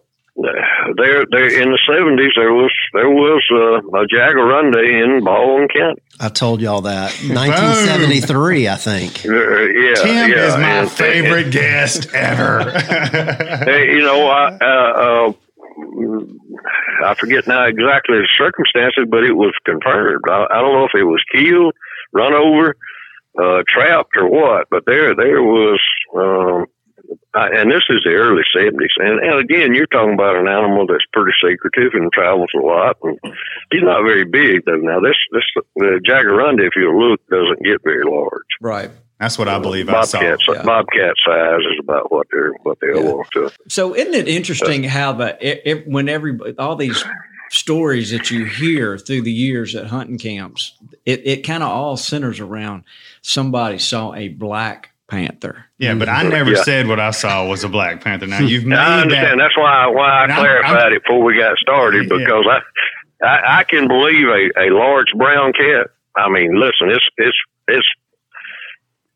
there, 0.97 1.25
there 1.29 1.61
in 1.61 1.71
the 1.71 1.79
seventies, 1.87 2.31
there 2.35 2.53
was 2.53 2.71
there 2.93 3.09
was 3.09 3.43
uh, 3.51 3.79
a 3.97 4.05
jaguarundi 4.07 5.03
in 5.03 5.23
Baldwin 5.23 5.67
County. 5.67 6.01
I 6.19 6.29
told 6.29 6.61
y'all 6.61 6.81
that. 6.81 7.11
1973, 7.13 8.67
I 8.67 8.75
think. 8.75 9.25
Uh, 9.25 9.31
yeah, 9.31 9.93
Tim 9.95 10.29
yeah, 10.31 10.47
is 10.47 10.53
my 10.55 10.69
and- 10.79 10.91
favorite 10.91 11.51
guest 11.51 12.13
ever. 12.13 12.71
Hey, 13.69 13.93
you 13.93 14.01
know, 14.01 14.27
I 14.27 14.57
uh, 14.61 15.29
uh, 15.29 15.33
I 17.05 17.13
forget 17.15 17.47
now 17.47 17.65
exactly 17.65 18.17
the 18.17 18.27
circumstances, 18.37 19.05
but 19.09 19.23
it 19.23 19.33
was 19.33 19.53
confirmed. 19.65 20.23
I, 20.29 20.47
I 20.51 20.61
don't 20.61 20.73
know 20.73 20.85
if 20.85 20.95
it 20.95 21.03
was 21.03 21.23
killed, 21.31 21.73
run 22.13 22.33
over, 22.33 22.75
uh, 23.41 23.63
trapped, 23.67 24.15
or 24.17 24.27
what. 24.29 24.67
But 24.69 24.83
there, 24.85 25.15
there 25.15 25.41
was, 25.41 25.79
I, 25.79 25.88
and 27.61 27.71
this 27.71 27.83
is 27.89 28.01
the 28.03 28.11
early 28.11 28.43
seventies. 28.55 28.91
And, 28.97 29.19
and 29.19 29.39
again, 29.39 29.73
you're 29.75 29.87
talking 29.87 30.13
about 30.13 30.35
an 30.35 30.47
animal 30.47 30.87
that's 30.87 31.05
pretty 31.13 31.31
secretive 31.43 31.93
and 31.93 32.11
travels 32.11 32.49
a 32.55 32.59
lot. 32.65 32.97
And 33.03 33.17
he's 33.71 33.83
not 33.83 34.03
very 34.03 34.25
big 34.25 34.65
though. 34.65 34.75
Now 34.77 34.99
this, 34.99 35.15
this 35.31 35.43
the 35.75 35.99
jaguarundi, 36.07 36.67
if 36.67 36.73
you 36.75 36.97
look, 36.97 37.19
doesn't 37.29 37.63
get 37.63 37.83
very 37.83 38.03
large. 38.03 38.49
Right. 38.61 38.91
That's 39.19 39.37
what 39.37 39.49
I 39.49 39.55
uh, 39.55 39.59
believe 39.59 39.89
I 39.89 40.03
saw. 40.05 40.19
Bobcat, 40.21 40.39
Yeah. 40.47 40.63
bobcat 40.63 41.15
size 41.25 41.59
is 41.59 41.79
about 41.81 42.11
what 42.11 42.27
they're 42.31 42.53
what 42.63 42.79
they 42.79 42.87
Yeah. 42.87 43.11
are 43.11 43.25
to. 43.33 43.51
So 43.67 43.95
isn't 43.95 44.13
it 44.13 44.27
interesting 44.27 44.83
how 44.83 45.11
the 45.13 45.37
it, 45.45 45.61
it, 45.65 45.87
when 45.87 46.07
every 46.07 46.37
all 46.57 46.75
these 46.77 47.03
stories 47.49 48.11
that 48.11 48.29
you 48.31 48.45
hear 48.45 48.97
through 48.97 49.23
the 49.23 49.31
years 49.31 49.75
at 49.75 49.87
hunting 49.87 50.17
camps, 50.19 50.77
it, 51.05 51.25
it 51.25 51.37
kind 51.43 51.63
of 51.63 51.69
all 51.69 51.97
centers 51.97 52.39
around 52.39 52.83
somebody 53.21 53.79
saw 53.79 54.13
a 54.13 54.29
black 54.29 54.91
panther. 55.09 55.65
Yeah, 55.77 55.95
but 55.95 56.07
I 56.09 56.21
mm-hmm. 56.21 56.29
never 56.29 56.51
Yeah. 56.51 56.63
said 56.63 56.87
what 56.87 56.99
I 56.99 57.11
saw 57.11 57.47
was 57.47 57.63
a 57.63 57.69
Black 57.69 58.03
Panther. 58.03 58.27
Now 58.27 58.39
you've 58.39 58.65
made 58.65 58.77
I 58.77 59.01
understand. 59.01 59.39
that. 59.39 59.43
That's 59.43 59.57
why 59.57 59.87
why 59.87 60.09
I 60.09 60.23
And 60.23 60.31
I'm- 60.33 60.41
clarified 60.41 60.81
I'm- 60.83 60.93
it 60.93 61.03
before 61.03 61.23
we 61.23 61.37
got 61.37 61.57
started 61.57 62.09
Yeah. 62.09 62.17
because 62.17 62.45
I, 62.49 63.25
I 63.25 63.59
I 63.59 63.63
can 63.63 63.87
believe 63.87 64.27
a, 64.27 64.49
a 64.65 64.69
large 64.71 65.11
brown 65.17 65.53
cat. 65.53 65.87
I 66.15 66.29
mean, 66.29 66.55
listen, 66.55 66.89
it's 66.89 67.07
it's 67.17 67.37
it's 67.67 67.87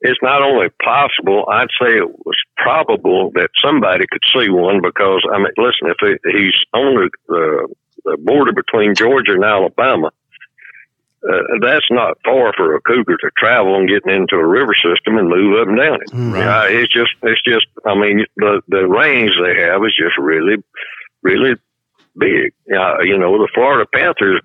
it's 0.02 0.20
not 0.22 0.41
only 0.41 0.68
possible. 0.84 1.46
I'd 1.50 1.70
say 1.82 1.98
it 1.98 2.10
was 2.26 2.36
probable 2.58 3.32
that 3.36 3.50
somebody 3.64 4.06
could 4.12 4.22
see 4.36 4.50
one 4.50 4.82
because 4.82 5.22
I 5.34 5.38
mean, 5.38 5.54
listen, 5.58 5.88
if 5.88 5.98
it, 6.02 6.20
he's 6.26 6.56
on 6.74 6.96
the, 6.96 7.10
the 7.28 7.68
the 8.06 8.18
border 8.18 8.52
between 8.52 8.96
Georgia 8.96 9.34
and 9.34 9.46
Alabama. 9.46 10.12
Uh, 11.28 11.58
that's 11.62 11.86
not 11.90 12.18
far 12.26 12.52
for 12.56 12.76
a 12.76 12.82
cougar 12.82 13.16
to 13.18 13.30
travel 13.38 13.76
and 13.78 13.88
getting 13.88 14.14
into 14.14 14.36
a 14.36 14.46
river 14.46 14.74
system 14.76 15.18
and 15.18 15.30
move 15.30 15.58
up 15.62 15.68
and 15.70 15.78
down 15.78 15.96
it. 16.02 16.10
Right. 16.14 16.44
Uh, 16.46 16.68
it's 16.70 16.92
just, 16.92 17.12
it's 17.24 17.42
just. 17.44 17.66
I 17.86 17.96
mean, 17.96 18.26
the 18.36 18.62
the 18.68 18.88
range 18.88 19.32
they 19.42 19.62
have 19.62 19.82
is 19.86 19.96
just 19.98 20.18
really, 20.18 20.58
really 21.22 21.56
big. 22.18 22.52
Uh, 22.74 23.00
you 23.04 23.18
know, 23.18 23.38
the 23.38 23.48
Florida 23.54 23.88
Panthers 23.94 24.42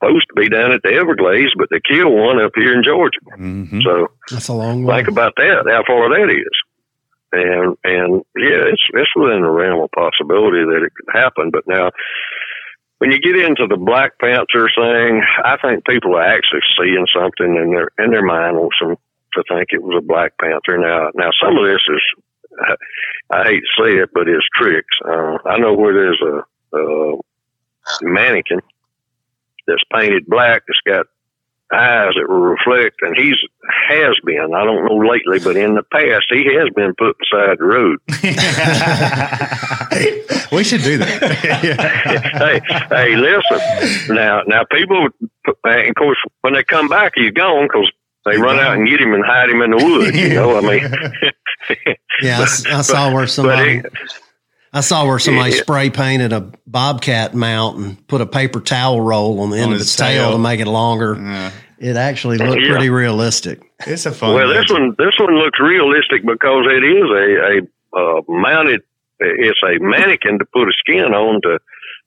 supposed 0.00 0.26
to 0.28 0.40
be 0.40 0.48
down 0.48 0.72
at 0.72 0.82
the 0.82 0.92
Everglades, 0.92 1.52
but 1.56 1.68
they 1.70 1.80
killed 1.88 2.12
one 2.12 2.40
up 2.40 2.52
here 2.54 2.72
in 2.74 2.82
Georgia. 2.84 3.18
Mhm. 3.38 3.82
So 3.82 4.08
That's 4.30 4.48
a 4.48 4.54
long 4.54 4.84
way. 4.84 4.96
think 4.96 5.08
about 5.08 5.34
that, 5.36 5.66
how 5.70 5.82
far 5.86 6.08
that 6.10 6.30
is. 6.30 6.50
And 7.30 7.76
and 7.84 8.22
yeah, 8.36 8.72
it's 8.72 8.82
it's 8.94 9.10
within 9.14 9.42
the 9.42 9.50
realm 9.50 9.82
of 9.82 9.90
possibility 9.92 10.64
that 10.64 10.82
it 10.82 10.92
could 10.94 11.12
happen. 11.20 11.50
But 11.50 11.66
now, 11.66 11.90
when 12.98 13.12
you 13.12 13.20
get 13.20 13.36
into 13.36 13.66
the 13.66 13.76
Black 13.76 14.18
Panther 14.18 14.68
thing, 14.74 15.22
I 15.44 15.56
think 15.62 15.86
people 15.86 16.16
are 16.16 16.22
actually 16.22 16.60
seeing 16.78 17.06
something 17.14 17.56
in 17.56 17.70
their 17.70 17.90
in 17.98 18.10
their 18.10 18.24
mind 18.24 18.56
wants 18.56 18.76
them 18.80 18.96
to 19.34 19.44
think 19.48 19.68
it 19.70 19.82
was 19.82 19.96
a 19.98 20.06
Black 20.06 20.32
Panther. 20.38 20.78
Now, 20.78 21.10
now 21.14 21.30
some 21.42 21.56
of 21.56 21.64
this 21.64 21.82
is 21.88 22.02
I 23.30 23.44
hate 23.44 23.62
to 23.62 23.82
say 23.82 23.96
it, 23.96 24.10
but 24.12 24.28
it's 24.28 24.46
tricks. 24.54 24.94
Uh, 25.04 25.38
I 25.46 25.58
know 25.58 25.74
where 25.74 25.94
there's 25.94 26.22
a, 26.22 26.76
a 26.76 27.16
mannequin 28.02 28.60
that's 29.66 29.82
painted 29.92 30.26
black 30.26 30.62
that's 30.66 30.80
got 30.86 31.06
eyes 31.72 32.14
that 32.16 32.28
will 32.28 32.40
reflect, 32.40 32.96
and 33.02 33.16
he's 33.16 33.36
has 33.88 34.16
been. 34.24 34.54
I 34.54 34.64
don't 34.64 34.84
know 34.86 34.96
lately, 34.96 35.38
but 35.38 35.56
in 35.56 35.74
the 35.74 35.82
past, 35.82 36.26
he 36.30 36.44
has 36.56 36.68
been 36.74 36.94
put 36.98 37.16
beside 37.18 37.58
the 37.58 37.64
road. 37.64 37.98
we 40.52 40.64
should 40.64 40.82
do 40.82 40.98
that. 40.98 41.22
hey, 42.32 42.60
hey, 42.90 43.16
listen. 43.16 44.14
Now, 44.14 44.42
now, 44.46 44.64
people, 44.70 45.08
and 45.64 45.88
of 45.88 45.94
course, 45.96 46.18
when 46.42 46.54
they 46.54 46.64
come 46.64 46.88
back, 46.88 47.12
he's 47.14 47.32
gone 47.32 47.66
because 47.66 47.90
they 48.24 48.36
run 48.38 48.58
out 48.58 48.76
and 48.76 48.88
get 48.88 49.00
him 49.00 49.14
and 49.14 49.24
hide 49.24 49.50
him 49.50 49.62
in 49.62 49.70
the 49.70 49.84
woods. 49.84 50.16
You 50.16 50.34
know, 50.34 50.56
I 50.56 50.60
mean, 50.60 50.90
Yeah, 52.22 52.40
I 52.40 52.44
saw 52.82 53.12
where 53.12 53.22
but 53.24 53.30
somebody. 53.30 53.76
he, 53.76 53.82
I 54.72 54.80
saw 54.80 55.06
where 55.06 55.18
somebody 55.18 55.52
Yeah. 55.52 55.62
spray 55.62 55.90
painted 55.90 56.32
a 56.32 56.50
bobcat 56.66 57.34
mount 57.34 57.78
and 57.78 58.06
put 58.08 58.20
a 58.20 58.26
paper 58.26 58.60
towel 58.60 59.00
roll 59.00 59.40
on 59.40 59.50
the 59.50 59.56
end 59.56 59.68
On 59.68 59.74
of 59.74 59.80
its 59.80 59.96
tail. 59.96 60.24
tail. 60.28 60.32
to 60.32 60.38
make 60.38 60.60
it 60.60 60.66
longer. 60.66 61.16
Yeah. 61.18 61.50
It 61.78 61.96
actually 61.96 62.38
looked 62.38 62.60
Yeah. 62.62 62.70
pretty 62.72 62.90
realistic. 62.90 63.60
It's 63.86 64.04
a 64.06 64.12
fun. 64.12 64.34
well, 64.34 64.48
this 64.48 64.68
one, 64.70 64.94
this 64.98 65.14
one 65.18 65.34
looks 65.36 65.58
realistic 65.60 66.26
because 66.26 66.66
it 66.66 66.84
is 66.84 67.10
a 67.10 67.60
a 67.96 67.98
uh, 67.98 68.20
mounted. 68.28 68.82
It's 69.20 69.58
a 69.62 69.78
mannequin 69.80 70.38
to 70.38 70.44
put 70.52 70.68
a 70.68 70.72
skin 70.78 71.14
on 71.14 71.40
to 71.42 71.58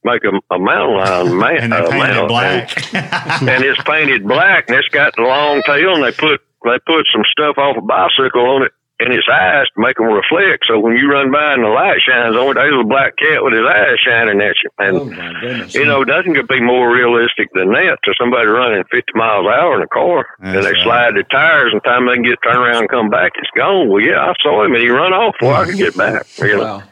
make 0.04 0.24
a, 0.24 0.32
a 0.54 0.60
mountain 0.60 0.98
lion 0.98 1.36
ma- 1.40 1.48
and 1.48 1.72
they 1.74 1.78
uh, 1.78 1.90
painted 1.90 2.16
mount. 2.16 2.28
black. 2.28 2.94
and 3.42 3.64
it's 3.64 3.82
painted 3.84 4.28
black 4.28 4.66
and 4.70 4.78
it's 4.78 4.88
got 4.90 5.16
the 5.16 5.24
long 5.24 5.62
tail 5.66 5.96
and 5.96 6.04
they 6.04 6.12
put 6.12 6.42
they 6.64 6.78
put 6.86 7.06
some 7.12 7.24
stuff 7.32 7.58
off 7.58 7.76
a 7.78 7.82
bicycle 7.82 8.46
on 8.46 8.64
it 8.64 8.72
in 9.02 9.12
its 9.12 9.26
eyes 9.32 9.66
to 9.74 9.82
make 9.82 9.98
them 9.98 10.08
reflect. 10.14 10.64
So 10.70 10.80
when 10.80 10.96
you 10.96 11.10
run 11.10 11.32
by 11.32 11.54
and 11.54 11.64
the 11.64 11.70
light 11.74 12.00
shines 12.06 12.36
on 12.36 12.52
it, 12.52 12.54
there's 12.56 12.80
a 12.80 12.86
black 12.88 13.18
cat 13.18 13.42
with 13.44 13.54
his 13.54 13.66
eyes 13.66 13.98
shining 14.00 14.40
at 14.42 14.56
you. 14.64 14.70
And 14.78 14.98
Oh 14.98 15.06
my 15.06 15.34
goodness! 15.42 15.74
you 15.74 15.86
know, 15.86 16.04
nothing 16.04 16.36
could 16.36 16.48
be 16.48 16.62
more 16.62 16.94
realistic 16.94 17.50
than 17.54 17.74
that 17.74 17.98
to 18.06 18.14
somebody 18.20 18.46
running 18.48 18.84
50 18.92 19.02
miles 19.16 19.46
an 19.46 19.54
hour 19.54 19.76
in 19.78 19.82
a 19.82 19.88
car. 19.88 20.26
and 20.40 20.64
they 20.64 20.72
right. 20.72 20.84
slide 20.84 21.16
the 21.16 21.24
tires, 21.32 21.74
and 21.74 21.84
time 21.84 22.06
they 22.08 22.14
can 22.16 22.24
get 22.24 22.38
turned 22.44 22.60
around 22.62 22.82
and 22.86 22.90
come 22.90 23.10
back, 23.10 23.34
it's 23.36 23.50
gone. 23.58 23.90
Well, 23.90 24.02
yeah, 24.02 24.22
I 24.22 24.34
saw 24.44 24.64
him, 24.64 24.74
and 24.74 24.82
he 24.84 24.90
run 24.90 25.14
off 25.14 25.36
before 25.40 25.56
I 25.56 25.66
could 25.66 25.78
get 25.78 25.98
back. 25.98 26.28
You 26.38 26.58
know, 26.58 26.64
wow. 26.64 26.84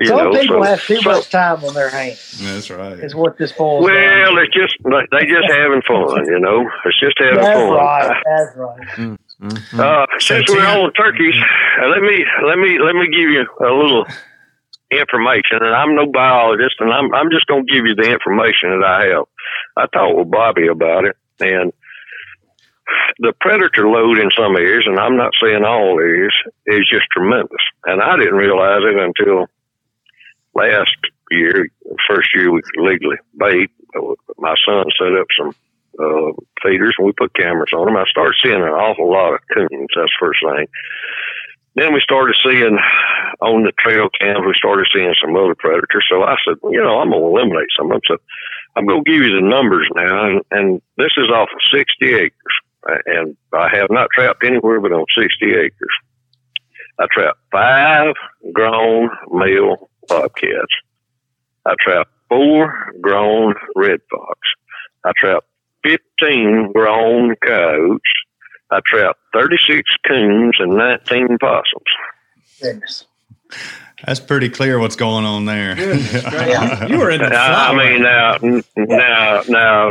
you 0.00 0.06
Some 0.08 0.16
know, 0.16 0.30
people 0.32 0.56
so- 0.64 0.70
have 0.70 0.82
too 0.82 0.96
so- 0.96 1.10
much 1.10 1.30
time 1.30 1.62
on 1.64 1.74
their 1.74 1.90
hands. 1.90 2.40
That's 2.42 2.70
right. 2.70 2.98
Is 2.98 3.14
what 3.14 3.36
this 3.38 3.52
boils 3.52 3.86
down. 3.86 3.94
Well, 4.34 4.38
it's 4.42 4.54
just 4.54 4.74
they 5.12 5.26
just 5.26 5.50
having 5.52 5.82
fun, 5.82 6.24
you 6.26 6.40
know. 6.40 6.68
It's 6.86 6.98
just 7.00 7.16
having 7.18 7.36
That's 7.40 7.58
fun. 7.58 7.70
right. 7.74 8.22
That's 8.24 8.56
right. 8.56 8.88
Mm. 8.96 9.18
Uh, 9.42 10.06
since 10.18 10.50
we're 10.50 10.66
on 10.66 10.92
turkeys, 10.92 11.34
uh, 11.82 11.88
let 11.88 12.02
me 12.02 12.24
let 12.44 12.58
me 12.58 12.78
let 12.78 12.94
me 12.94 13.06
give 13.06 13.30
you 13.30 13.46
a 13.60 13.72
little 13.72 14.04
information. 14.90 15.62
And 15.62 15.74
I'm 15.74 15.94
no 15.94 16.06
biologist, 16.06 16.76
and 16.80 16.92
I'm 16.92 17.12
I'm 17.14 17.30
just 17.30 17.46
going 17.46 17.66
to 17.66 17.72
give 17.72 17.86
you 17.86 17.94
the 17.94 18.10
information 18.10 18.78
that 18.78 18.84
I 18.84 19.06
have. 19.14 19.24
I 19.76 19.86
talked 19.86 20.18
with 20.18 20.30
Bobby 20.30 20.66
about 20.66 21.06
it, 21.06 21.16
and 21.40 21.72
the 23.18 23.32
predator 23.40 23.88
load 23.88 24.18
in 24.18 24.30
some 24.36 24.56
areas, 24.56 24.84
and 24.86 24.98
I'm 24.98 25.16
not 25.16 25.32
saying 25.42 25.64
all 25.64 25.98
areas, 25.98 26.34
is 26.66 26.88
just 26.90 27.06
tremendous. 27.12 27.62
And 27.86 28.02
I 28.02 28.16
didn't 28.16 28.34
realize 28.34 28.82
it 28.82 28.98
until 28.98 29.46
last 30.54 30.96
year, 31.30 31.68
first 32.08 32.28
year 32.34 32.52
we 32.52 32.62
could 32.62 32.82
legally 32.82 33.16
bait. 33.36 33.70
My 34.38 34.54
son 34.66 34.84
set 34.98 35.16
up 35.18 35.26
some 35.38 35.54
uh, 36.00 36.32
feeders 36.62 36.94
and 36.98 37.06
we 37.06 37.12
put 37.12 37.34
cameras 37.34 37.70
on 37.76 37.86
them. 37.86 37.96
I 37.96 38.04
started 38.10 38.36
seeing 38.42 38.56
an 38.56 38.74
awful 38.74 39.10
lot 39.10 39.34
of 39.34 39.40
coons. 39.54 39.92
That's 39.94 40.08
the 40.08 40.20
first 40.20 40.40
thing. 40.40 40.66
Then 41.76 41.94
we 41.94 42.00
started 42.00 42.34
seeing 42.42 42.78
on 43.40 43.62
the 43.62 43.72
trail 43.78 44.08
cams, 44.20 44.44
we 44.44 44.54
started 44.56 44.86
seeing 44.92 45.14
some 45.20 45.36
other 45.36 45.54
predators. 45.54 46.04
So 46.10 46.22
I 46.22 46.36
said, 46.44 46.56
you 46.70 46.82
know, 46.82 46.98
I'm 46.98 47.10
going 47.10 47.22
to 47.22 47.28
eliminate 47.28 47.68
some 47.76 47.86
of 47.86 47.92
them. 47.92 48.00
So 48.06 48.16
I'm 48.76 48.86
going 48.86 49.04
to 49.04 49.10
give 49.10 49.22
you 49.22 49.36
the 49.36 49.46
numbers 49.46 49.88
now. 49.94 50.26
And, 50.26 50.42
and 50.50 50.82
this 50.96 51.12
is 51.16 51.30
off 51.30 51.48
of 51.52 51.60
60 51.72 52.14
acres. 52.14 52.54
And 53.06 53.36
I 53.52 53.68
have 53.76 53.90
not 53.90 54.08
trapped 54.12 54.42
anywhere 54.44 54.80
but 54.80 54.92
on 54.92 55.04
60 55.16 55.28
acres. 55.46 55.94
I 56.98 57.06
trapped 57.12 57.38
five 57.52 58.14
grown 58.52 59.10
male 59.30 59.88
bobcats. 60.08 60.74
I 61.66 61.74
trapped 61.80 62.10
four 62.28 62.92
grown 63.00 63.54
red 63.76 64.00
fox. 64.10 64.38
I 65.04 65.12
trapped 65.16 65.46
15 65.82 66.72
grown 66.72 67.34
coyotes. 67.44 68.00
I 68.70 68.80
trapped 68.86 69.18
36 69.32 69.82
coons 70.06 70.56
and 70.58 70.76
19 70.76 71.38
possums. 71.38 71.84
Goodness. 72.60 73.04
That's 74.06 74.20
pretty 74.20 74.48
clear 74.48 74.78
what's 74.78 74.96
going 74.96 75.24
on 75.24 75.44
there. 75.44 75.78
Yeah. 75.78 76.86
You 76.90 76.98
were 76.98 77.10
in 77.10 77.20
the 77.20 77.26
I, 77.26 77.70
I 77.70 77.76
mean, 77.76 78.02
now, 78.02 78.36
now, 78.76 79.42
now, 79.48 79.90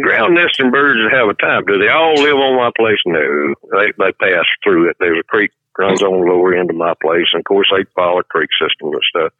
ground 0.00 0.34
nesting 0.34 0.70
birds 0.70 1.00
have 1.12 1.28
a 1.28 1.34
time. 1.34 1.64
Do 1.66 1.78
they 1.78 1.88
all 1.88 2.14
live 2.14 2.36
on 2.36 2.56
my 2.56 2.70
place? 2.76 2.98
No, 3.04 3.54
they 3.72 3.92
they 3.98 4.12
pass 4.12 4.44
through 4.62 4.90
it. 4.90 4.96
There's 5.00 5.18
a 5.18 5.24
creek 5.24 5.50
runs 5.76 6.02
on 6.02 6.20
the 6.20 6.26
lower 6.26 6.54
end 6.54 6.70
of 6.70 6.76
my 6.76 6.94
place, 7.02 7.26
and 7.32 7.40
of 7.40 7.44
course 7.44 7.70
they 7.74 7.84
follow 7.94 8.22
creek 8.22 8.50
systems 8.60 8.94
and 8.94 9.02
stuff. 9.08 9.32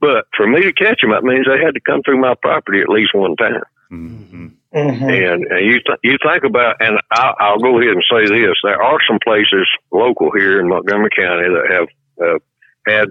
But 0.00 0.26
for 0.36 0.46
me 0.46 0.62
to 0.62 0.72
catch 0.72 1.00
them, 1.00 1.10
that 1.10 1.24
means 1.24 1.46
they 1.46 1.64
had 1.64 1.74
to 1.74 1.80
come 1.80 2.02
through 2.02 2.20
my 2.20 2.34
property 2.34 2.80
at 2.80 2.88
least 2.88 3.14
one 3.14 3.36
time. 3.36 3.62
Mhm. 3.90 4.52
Mm-hmm. 4.74 5.08
And, 5.08 5.44
and 5.44 5.66
you 5.66 5.80
th- 5.80 6.00
you 6.02 6.18
think 6.22 6.42
about, 6.44 6.76
and 6.80 6.98
I'll, 7.12 7.34
I'll 7.38 7.58
go 7.58 7.78
ahead 7.80 7.92
and 7.94 8.04
say 8.10 8.26
this: 8.26 8.56
there 8.64 8.82
are 8.82 8.98
some 9.08 9.18
places 9.22 9.68
local 9.92 10.32
here 10.32 10.60
in 10.60 10.68
Montgomery 10.68 11.10
County 11.16 11.48
that 11.48 11.70
have 11.70 11.88
uh, 12.20 12.38
had 12.86 13.08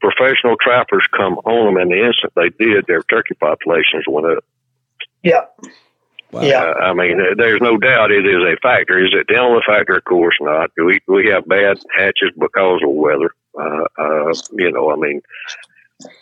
professional 0.00 0.56
trappers 0.60 1.06
come 1.16 1.34
on 1.44 1.74
them, 1.74 1.76
and 1.82 1.90
the 1.90 2.04
instant 2.04 2.32
they 2.34 2.50
did, 2.50 2.86
their 2.86 3.02
turkey 3.04 3.34
populations 3.34 4.04
went 4.08 4.26
up. 4.26 4.44
Yeah. 5.22 5.44
Wow. 6.30 6.42
Yeah. 6.42 6.62
Uh, 6.62 6.74
I 6.80 6.94
mean, 6.94 7.20
uh, 7.20 7.34
there's 7.36 7.60
no 7.60 7.76
doubt 7.78 8.10
it 8.10 8.26
is 8.26 8.42
a 8.42 8.56
factor. 8.60 9.02
Is 9.02 9.12
it 9.14 9.26
the 9.28 9.38
only 9.38 9.62
factor? 9.66 9.96
Of 9.96 10.04
course 10.04 10.36
not. 10.40 10.70
We 10.76 11.00
we 11.06 11.28
have 11.28 11.46
bad 11.46 11.78
hatches 11.96 12.32
because 12.38 12.80
of 12.82 12.90
weather. 12.90 13.30
Uh, 13.58 13.84
uh, 13.98 14.32
you 14.52 14.70
know, 14.70 14.92
I 14.92 14.96
mean, 14.96 15.22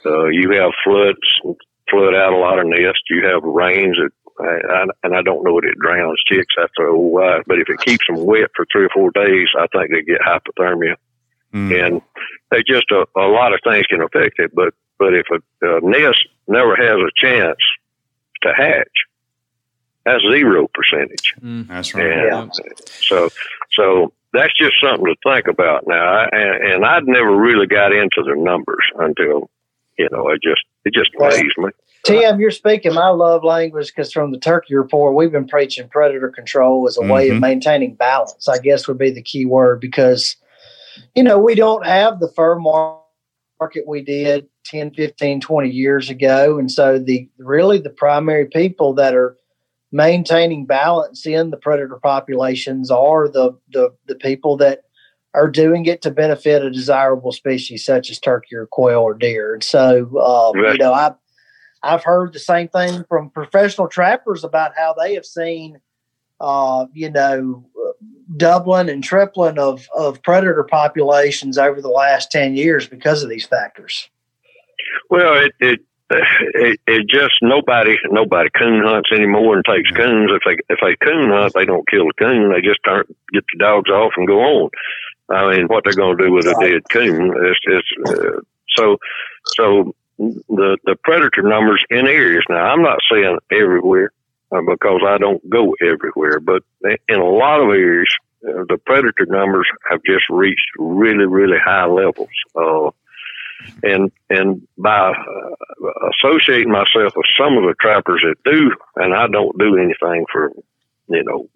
uh, 0.04 0.26
you 0.26 0.50
have 0.52 0.70
floods, 0.84 1.56
flood 1.90 2.14
out 2.14 2.32
a 2.32 2.38
lot 2.38 2.58
of 2.58 2.66
nests. 2.66 3.02
You 3.08 3.26
have 3.26 3.42
rains 3.42 3.96
that, 3.96 4.10
I, 4.38 4.72
I, 4.72 4.84
and 5.04 5.16
I 5.16 5.22
don't 5.22 5.44
know 5.44 5.60
that 5.60 5.68
it 5.68 5.78
drowns 5.78 6.22
chicks 6.26 6.54
after 6.60 6.86
a 6.86 6.98
while, 6.98 7.42
but 7.46 7.58
if 7.58 7.68
it 7.68 7.80
keeps 7.80 8.06
them 8.06 8.24
wet 8.24 8.50
for 8.54 8.66
three 8.70 8.84
or 8.84 8.90
four 8.94 9.10
days, 9.10 9.48
I 9.58 9.66
think 9.68 9.90
they 9.90 10.02
get 10.02 10.20
hypothermia 10.20 10.96
Mm. 11.56 11.86
and 11.86 12.02
they 12.50 12.62
just 12.66 12.90
a, 12.90 13.06
a 13.18 13.28
lot 13.28 13.54
of 13.54 13.60
things 13.64 13.86
can 13.86 14.02
affect 14.02 14.38
it. 14.38 14.54
But 14.54 14.74
but 14.98 15.14
if 15.14 15.26
a, 15.30 15.36
a 15.66 15.80
nest 15.80 16.26
never 16.48 16.76
has 16.76 16.98
a 16.98 17.10
chance 17.16 17.58
to 18.42 18.52
hatch, 18.54 18.86
that's 20.04 20.22
zero 20.30 20.68
percentage. 20.74 21.34
That's 21.68 21.94
right. 21.94 22.04
And 22.04 22.52
so 23.00 23.30
so 23.72 24.12
that's 24.32 24.52
just 24.58 24.74
something 24.82 25.06
to 25.06 25.14
think 25.24 25.46
about 25.46 25.86
now. 25.86 26.04
I, 26.04 26.28
and, 26.32 26.72
and 26.72 26.84
I'd 26.84 27.06
never 27.06 27.34
really 27.34 27.66
got 27.66 27.92
into 27.92 28.22
the 28.22 28.34
numbers 28.36 28.84
until 28.98 29.48
you 29.98 30.08
know 30.10 30.28
it 30.28 30.42
just 30.42 30.62
it 30.86 30.94
just 30.94 31.10
Right. 31.18 31.34
amazed 31.34 31.58
me. 31.58 31.70
Tim, 32.04 32.38
you're 32.40 32.52
speaking 32.52 32.94
my 32.94 33.08
love 33.08 33.42
language 33.42 33.88
because 33.88 34.12
from 34.12 34.30
the 34.30 34.38
turkey 34.38 34.76
report, 34.76 35.16
we've 35.16 35.32
been 35.32 35.48
preaching 35.48 35.88
predator 35.88 36.28
control 36.28 36.86
as 36.86 36.96
a 36.96 37.02
way 37.02 37.28
of 37.30 37.36
Mhm. 37.38 37.40
maintaining 37.40 37.94
balance, 37.94 38.48
I 38.48 38.58
guess 38.58 38.86
would 38.86 38.96
be 38.98 39.10
the 39.10 39.22
key 39.22 39.44
word 39.44 39.80
because, 39.80 40.36
you 41.16 41.24
know, 41.24 41.36
we 41.38 41.56
don't 41.56 41.84
have 41.84 42.20
the 42.20 42.28
fur 42.28 42.56
market 42.60 43.88
we 43.88 44.02
did 44.02 44.46
10, 44.64 44.92
15, 44.92 45.40
20 45.40 45.68
years 45.68 46.08
ago. 46.08 46.58
And 46.58 46.70
so 46.70 47.00
the 47.00 47.28
really 47.38 47.78
the 47.78 47.90
primary 47.90 48.46
people 48.46 48.94
that 48.94 49.14
are 49.14 49.36
maintaining 49.90 50.64
balance 50.66 51.26
in 51.26 51.50
the 51.50 51.56
predator 51.56 51.98
populations 52.00 52.88
are 52.88 53.28
the, 53.28 53.52
the, 53.72 53.92
the 54.06 54.14
people 54.14 54.56
that 54.58 54.82
are 55.36 55.50
doing 55.50 55.84
it 55.84 56.00
to 56.00 56.10
benefit 56.10 56.64
a 56.64 56.70
desirable 56.70 57.30
species 57.30 57.84
such 57.84 58.10
as 58.10 58.18
turkey 58.18 58.56
or 58.56 58.66
quail 58.66 59.00
or 59.00 59.12
deer. 59.12 59.52
And 59.52 59.62
so, 59.62 60.18
um, 60.18 60.56
you 60.56 60.78
know, 60.78 60.94
I, 60.94 61.12
I've 61.82 62.02
heard 62.02 62.32
the 62.32 62.38
same 62.38 62.68
thing 62.68 63.04
from 63.06 63.28
professional 63.28 63.86
trappers 63.86 64.44
about 64.44 64.72
how 64.74 64.94
they 64.94 65.12
have 65.12 65.26
seen, 65.26 65.78
uh, 66.40 66.86
you 66.94 67.10
know, 67.10 67.66
doubling 68.34 68.88
and 68.88 69.04
tripling 69.04 69.58
of, 69.58 69.86
of 69.94 70.22
predator 70.22 70.64
populations 70.64 71.58
over 71.58 71.82
the 71.82 71.88
last 71.88 72.32
10 72.32 72.56
years 72.56 72.88
because 72.88 73.22
of 73.22 73.28
these 73.28 73.44
factors. 73.44 74.08
Well, 75.10 75.34
it, 75.36 75.52
it 75.60 75.80
it, 76.08 76.80
it 76.86 77.06
just 77.08 77.34
nobody 77.42 77.96
nobody 78.10 78.48
coon 78.56 78.82
hunts 78.84 79.10
anymore 79.12 79.56
and 79.56 79.64
takes 79.64 79.90
coons. 79.90 80.30
If 80.32 80.42
they 80.46 80.56
if 80.72 80.78
they 80.80 81.04
coon 81.04 81.30
hunt, 81.30 81.52
they 81.54 81.64
don't 81.64 81.88
kill 81.88 82.06
the 82.06 82.12
coon. 82.16 82.52
They 82.52 82.60
just 82.60 82.78
turn 82.84 83.04
get 83.32 83.42
the 83.52 83.58
dogs 83.58 83.90
off 83.90 84.12
and 84.16 84.26
go 84.26 84.38
on. 84.38 84.70
I 85.28 85.56
mean, 85.56 85.66
what 85.66 85.84
they're 85.84 85.92
going 85.92 86.16
to 86.16 86.24
do 86.24 86.32
with 86.32 86.46
a 86.46 86.56
dead 86.60 86.82
coon? 86.90 87.34
It's, 87.36 87.60
it's 87.64 88.10
uh, 88.10 88.40
so 88.76 88.98
so 89.44 89.94
the 90.18 90.78
the 90.84 90.96
predator 91.02 91.42
numbers 91.42 91.84
in 91.90 92.06
areas. 92.06 92.44
Now, 92.48 92.72
I'm 92.72 92.82
not 92.82 92.98
saying 93.10 93.38
everywhere 93.50 94.12
uh, 94.52 94.60
because 94.68 95.02
I 95.06 95.18
don't 95.18 95.48
go 95.50 95.74
everywhere, 95.80 96.40
but 96.40 96.62
in 97.08 97.20
a 97.20 97.24
lot 97.24 97.60
of 97.60 97.68
areas, 97.68 98.08
uh, 98.46 98.64
the 98.68 98.78
predator 98.86 99.26
numbers 99.26 99.66
have 99.90 100.00
just 100.04 100.24
reached 100.30 100.70
really 100.78 101.26
really 101.26 101.58
high 101.62 101.86
levels. 101.86 102.28
Uh, 102.54 102.90
and 103.82 104.12
and 104.30 104.66
by 104.78 105.10
uh, 105.10 106.08
associating 106.10 106.70
myself 106.70 107.12
with 107.16 107.26
some 107.38 107.56
of 107.56 107.64
the 107.64 107.74
trappers 107.80 108.22
that 108.22 108.50
do, 108.50 108.70
and 108.96 109.14
I 109.14 109.26
don't 109.28 109.58
do 109.58 109.76
anything 109.76 110.24
for, 110.30 110.52
you 111.08 111.24
know, 111.24 111.48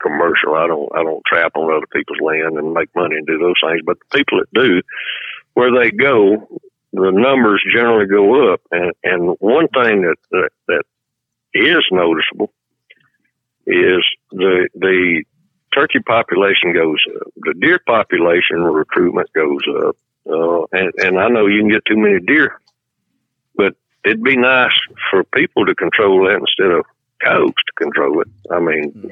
commercial. 0.00 0.54
I 0.54 0.66
don't 0.66 0.88
I 0.94 1.02
don't 1.02 1.24
trap 1.26 1.52
on 1.56 1.72
other 1.72 1.86
people's 1.92 2.20
land 2.20 2.58
and 2.58 2.72
make 2.72 2.94
money 2.94 3.16
and 3.16 3.26
do 3.26 3.38
those 3.38 3.60
things. 3.62 3.80
But 3.84 3.98
the 3.98 4.18
people 4.18 4.38
that 4.38 4.52
do, 4.52 4.82
where 5.54 5.72
they 5.72 5.90
go, 5.90 6.48
the 6.92 7.10
numbers 7.12 7.62
generally 7.72 8.06
go 8.06 8.52
up. 8.52 8.60
And 8.70 8.92
and 9.04 9.36
one 9.40 9.68
thing 9.68 10.02
that 10.02 10.16
that, 10.30 10.50
that 10.68 10.82
is 11.54 11.84
noticeable 11.90 12.52
is 13.66 14.04
the 14.32 14.68
the 14.74 15.24
turkey 15.74 16.00
population 16.00 16.72
goes 16.72 16.98
up, 17.16 17.28
the 17.36 17.54
deer 17.60 17.80
population 17.86 18.62
recruitment 18.62 19.32
goes 19.32 19.60
up, 19.86 19.96
uh, 20.28 20.62
and, 20.72 20.92
and 20.98 21.18
I 21.18 21.28
know 21.28 21.46
you 21.46 21.60
can 21.60 21.70
get 21.70 21.84
too 21.86 21.96
many 21.96 22.18
deer, 22.20 22.60
but 23.54 23.74
it'd 24.04 24.22
be 24.22 24.36
nice 24.36 24.72
for 25.10 25.24
people 25.24 25.66
to 25.66 25.74
control 25.74 26.24
that 26.24 26.40
instead 26.40 26.72
of 26.72 26.84
coyotes 27.22 27.54
to 27.66 27.84
control 27.84 28.20
it. 28.20 28.28
I 28.50 28.60
mean. 28.60 29.10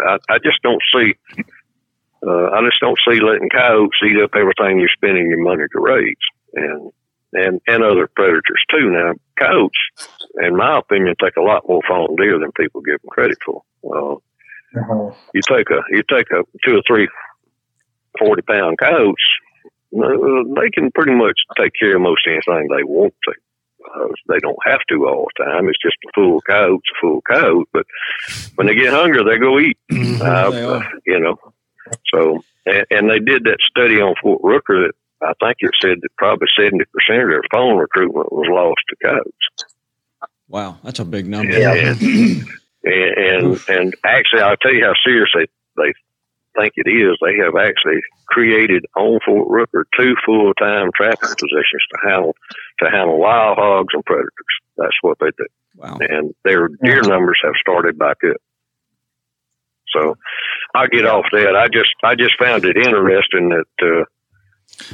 I, 0.00 0.18
I 0.28 0.38
just 0.38 0.60
don't 0.62 0.82
see, 0.94 1.14
uh, 2.26 2.50
I 2.50 2.60
just 2.64 2.80
don't 2.80 2.98
see 3.08 3.20
letting 3.20 3.50
coyotes 3.50 3.98
eat 4.04 4.22
up 4.22 4.30
everything 4.34 4.78
you're 4.78 4.88
spending 4.88 5.28
your 5.28 5.42
money 5.42 5.64
to 5.72 5.80
raise, 5.80 6.16
and 6.54 6.92
and 7.32 7.60
and 7.66 7.82
other 7.82 8.08
predators 8.08 8.64
too. 8.70 8.90
Now, 8.90 9.12
coyotes, 9.38 9.78
in 10.42 10.56
my 10.56 10.78
opinion, 10.78 11.14
take 11.22 11.36
a 11.36 11.42
lot 11.42 11.68
more 11.68 11.82
fallen 11.86 12.16
deer 12.16 12.38
than 12.38 12.52
people 12.52 12.80
give 12.80 13.00
them 13.00 13.10
credit 13.10 13.38
for. 13.44 13.62
Uh, 13.84 14.14
uh-huh. 14.78 15.14
You 15.34 15.42
take 15.46 15.70
a 15.70 15.80
you 15.90 16.02
take 16.08 16.30
a 16.30 16.44
two 16.64 16.76
or 16.76 16.82
three 16.86 17.08
forty 18.18 18.42
pound 18.42 18.78
coyotes 18.78 19.24
they 19.92 20.70
can 20.72 20.90
pretty 20.92 21.14
much 21.14 21.38
take 21.58 21.72
care 21.78 21.96
of 21.96 22.02
most 22.02 22.26
anything 22.26 22.68
they 22.68 22.84
want 22.84 23.14
to. 23.24 23.32
They 24.28 24.38
don't 24.38 24.58
have 24.64 24.80
to 24.88 25.06
all 25.06 25.28
the 25.36 25.44
time. 25.44 25.68
It's 25.68 25.78
just 25.82 25.96
a 26.06 26.12
full 26.14 26.40
coat's 26.42 26.88
a 26.96 27.00
full 27.00 27.22
coat. 27.22 27.68
But 27.72 27.86
when 28.54 28.66
they 28.66 28.74
get 28.74 28.92
hungry, 28.92 29.22
they 29.24 29.38
go 29.38 29.58
eat. 29.58 29.78
Mm-hmm. 29.90 30.22
Uh, 30.22 30.82
you 31.06 31.20
know. 31.20 31.36
So, 32.14 32.44
and, 32.64 32.86
and, 32.90 33.10
they 33.10 33.18
did 33.18 33.44
that 33.44 33.58
study 33.68 34.00
on 34.00 34.14
Fort 34.22 34.40
Rucker 34.42 34.86
that 34.86 34.94
I 35.20 35.32
think 35.44 35.56
it 35.60 35.72
said 35.80 35.98
that 36.00 36.16
probably 36.16 36.48
seventy 36.58 36.84
percent 36.92 37.22
of 37.22 37.28
their 37.28 37.42
fawn 37.50 37.76
recruitment 37.76 38.32
was 38.32 38.48
lost 38.48 38.80
to 38.88 38.96
coats. 39.08 39.74
Wow, 40.48 40.78
that's 40.84 41.00
a 41.00 41.04
big 41.04 41.26
number. 41.26 41.58
Yeah. 41.58 41.74
And, 41.74 42.46
and, 42.84 43.18
and, 43.18 43.60
and 43.68 43.94
actually, 44.04 44.42
I'll 44.42 44.56
tell 44.56 44.72
you 44.72 44.84
how 44.84 44.94
serious 45.04 45.28
they, 45.34 45.46
they 45.76 45.92
think 46.58 46.74
it 46.76 46.88
is, 46.88 47.16
they 47.20 47.36
have 47.44 47.56
actually 47.56 48.00
created 48.26 48.86
on 48.96 49.18
Fort 49.24 49.48
Rucker 49.48 49.86
two 49.98 50.14
full 50.24 50.52
time 50.54 50.90
trapping 50.94 51.28
positions 51.28 51.84
to 51.90 52.08
handle 52.08 52.36
to 52.80 52.90
handle 52.90 53.18
wild 53.18 53.58
hogs 53.58 53.94
and 53.94 54.04
predators. 54.04 54.30
That's 54.76 54.96
what 55.02 55.18
they 55.20 55.30
do. 55.36 55.46
Wow. 55.76 55.98
And 56.00 56.34
their 56.44 56.68
deer 56.68 57.02
numbers 57.02 57.40
have 57.42 57.54
started 57.60 57.98
back 57.98 58.18
up. 58.28 58.36
So 59.94 60.16
I 60.74 60.86
get 60.86 61.06
off 61.06 61.26
that. 61.32 61.54
I 61.56 61.68
just 61.68 61.90
I 62.02 62.14
just 62.14 62.38
found 62.38 62.64
it 62.64 62.76
interesting 62.76 63.50
that 63.50 63.86
uh, 63.86 64.04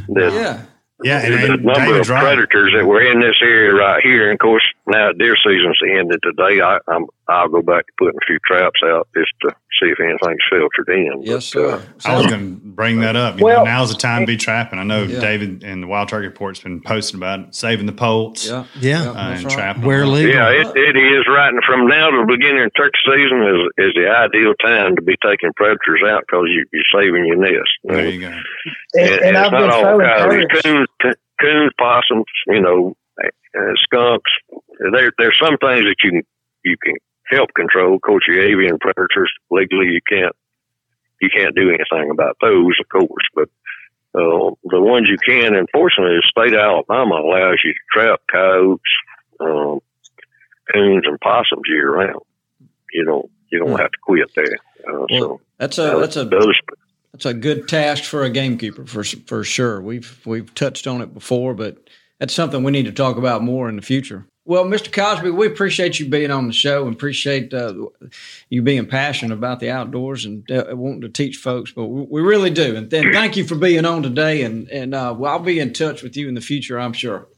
that 0.08 0.32
yeah. 0.32 0.62
Yeah, 1.00 1.20
and, 1.20 1.34
the 1.34 1.56
number 1.58 1.92
David's 1.92 2.10
of 2.10 2.16
predators 2.16 2.72
that 2.76 2.84
were 2.84 3.00
in 3.00 3.20
this 3.20 3.36
area 3.40 3.72
right 3.72 4.02
here. 4.02 4.30
And 4.30 4.34
of 4.34 4.40
course, 4.40 4.64
now 4.88 5.12
deer 5.12 5.36
season's 5.36 5.78
ended 5.82 6.20
today. 6.22 6.60
I, 6.60 6.78
I'm 6.88 7.06
I'll 7.28 7.48
go 7.48 7.60
back 7.60 7.86
to 7.86 7.92
putting 7.98 8.16
a 8.16 8.26
few 8.26 8.38
traps 8.46 8.80
out 8.82 9.06
just 9.14 9.32
to 9.42 9.50
see 9.78 9.90
if 9.90 10.00
anything's 10.00 10.40
filtered 10.50 10.88
in. 10.88 11.22
Yes, 11.22 11.44
sir. 11.44 11.74
Uh, 11.74 11.82
I 12.06 12.16
was 12.16 12.26
going 12.26 12.60
to 12.60 12.66
bring 12.66 13.00
that 13.00 13.16
up. 13.16 13.38
You 13.38 13.44
well, 13.44 13.64
know, 13.64 13.70
now's 13.70 13.92
the 13.92 13.98
time 13.98 14.22
to 14.22 14.26
be 14.26 14.38
trapping. 14.38 14.78
I 14.78 14.82
know 14.82 15.02
yeah. 15.02 15.20
David 15.20 15.62
and 15.62 15.82
the 15.82 15.86
Wild 15.86 16.08
Turkey 16.08 16.26
Report's 16.26 16.60
been 16.60 16.80
posting 16.80 17.18
about 17.18 17.40
it, 17.40 17.54
saving 17.54 17.84
the 17.84 17.92
poults. 17.92 18.46
Yeah, 18.46 18.64
yeah, 18.80 19.10
uh, 19.10 19.14
and 19.14 19.44
right. 19.44 19.52
trapping. 19.52 19.82
Where 19.82 20.06
legal. 20.06 20.32
Yeah, 20.32 20.48
it, 20.48 20.68
it 20.74 20.96
is 20.96 21.26
right. 21.28 21.52
And 21.52 21.62
from 21.64 21.86
now 21.86 22.10
to 22.10 22.24
the 22.26 22.36
beginning 22.36 22.64
of 22.64 22.72
turkey 22.74 22.98
season 23.04 23.42
is 23.44 23.88
is 23.88 23.94
the 23.94 24.08
ideal 24.08 24.54
time 24.64 24.96
to 24.96 25.02
be 25.02 25.16
taking 25.22 25.52
predators 25.54 26.02
out 26.08 26.24
because 26.26 26.46
you, 26.48 26.64
you're 26.72 27.02
saving 27.02 27.26
your 27.26 27.36
nest. 27.36 27.70
There 27.84 28.08
you 28.08 28.20
go. 28.20 28.28
And, 28.28 28.42
and, 28.94 29.20
and 29.20 29.36
it's 29.36 29.52
not 29.52 29.70
all 29.70 29.82
so 29.82 29.98
coyotes, 29.98 30.62
coons, 30.62 30.88
coons, 31.40 31.72
possums, 31.78 32.24
you 32.46 32.60
know, 32.60 32.96
uh, 33.24 33.74
skunks. 33.82 34.30
There, 34.92 35.12
there's 35.18 35.38
some 35.38 35.56
things 35.58 35.82
that 35.82 35.96
you 36.02 36.10
can 36.10 36.22
you 36.64 36.76
can 36.82 36.94
help 37.26 37.50
control. 37.54 37.94
Of 37.94 38.02
course, 38.02 38.24
your 38.28 38.42
avian 38.42 38.78
predators 38.78 39.32
legally 39.50 39.86
you 39.86 40.00
can't 40.08 40.34
you 41.20 41.28
can't 41.34 41.54
do 41.54 41.68
anything 41.68 42.10
about 42.10 42.36
those, 42.40 42.76
of 42.80 42.88
course. 42.88 43.26
But 43.34 43.48
uh, 44.14 44.54
the 44.64 44.80
ones 44.80 45.08
you 45.08 45.18
can, 45.18 45.54
unfortunately, 45.54 46.16
the 46.16 46.28
state 46.28 46.54
of 46.54 46.60
Alabama 46.60 47.16
allows 47.16 47.58
you 47.64 47.72
to 47.72 47.78
trap 47.92 48.20
coyotes, 48.30 48.80
um, 49.40 49.80
coons, 50.72 51.02
and 51.04 51.20
possums 51.20 51.62
year 51.66 51.92
round. 51.92 52.22
You 52.92 53.04
don't 53.04 53.30
you 53.50 53.58
don't 53.58 53.70
hmm. 53.70 53.76
have 53.76 53.90
to 53.90 53.98
quit 54.02 54.30
there. 54.34 54.58
Uh, 54.86 55.06
well, 55.10 55.10
so 55.10 55.40
that's 55.58 55.78
a 55.78 55.98
that's 55.98 56.16
a 56.16 56.30
that's 57.12 57.26
a 57.26 57.34
good 57.34 57.68
task 57.68 58.04
for 58.04 58.22
a 58.22 58.30
gamekeeper 58.30 58.86
for 58.86 59.04
for 59.04 59.44
sure. 59.44 59.80
We've 59.80 60.20
we've 60.24 60.52
touched 60.54 60.86
on 60.86 61.02
it 61.02 61.12
before, 61.12 61.54
but 61.54 61.78
that's 62.18 62.34
something 62.34 62.62
we 62.62 62.72
need 62.72 62.86
to 62.86 62.92
talk 62.92 63.16
about 63.16 63.42
more 63.42 63.68
in 63.68 63.76
the 63.76 63.82
future. 63.82 64.26
Well, 64.48 64.64
Mr. 64.64 64.90
Cosby, 64.90 65.30
we 65.30 65.46
appreciate 65.46 66.00
you 66.00 66.08
being 66.08 66.30
on 66.30 66.46
the 66.46 66.54
show 66.54 66.86
and 66.86 66.94
appreciate 66.94 67.52
uh, 67.52 67.74
you 68.48 68.62
being 68.62 68.86
passionate 68.86 69.34
about 69.34 69.60
the 69.60 69.70
outdoors 69.70 70.24
and 70.24 70.50
uh, 70.50 70.64
wanting 70.70 71.02
to 71.02 71.10
teach 71.10 71.36
folks. 71.36 71.70
But 71.70 71.84
we, 71.84 72.06
we 72.08 72.20
really 72.22 72.48
do. 72.48 72.74
And 72.74 72.88
then 72.88 73.12
thank 73.12 73.36
you 73.36 73.44
for 73.44 73.56
being 73.56 73.84
on 73.84 74.02
today. 74.02 74.42
And 74.44 74.66
and 74.70 74.94
uh, 74.94 75.14
well, 75.18 75.32
I'll 75.32 75.38
be 75.38 75.60
in 75.60 75.74
touch 75.74 76.02
with 76.02 76.16
you 76.16 76.28
in 76.28 76.34
the 76.34 76.40
future, 76.40 76.80
I'm 76.80 76.94
sure. 76.94 77.28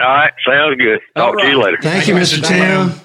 All 0.00 0.06
right, 0.06 0.32
sounds 0.46 0.76
good. 0.76 1.00
Talk 1.16 1.34
right. 1.34 1.42
to 1.42 1.50
you 1.50 1.60
later. 1.60 1.78
Thank, 1.82 2.04
thank 2.04 2.08
you, 2.08 2.14
Mr. 2.14 2.46
Tim. 2.46 3.00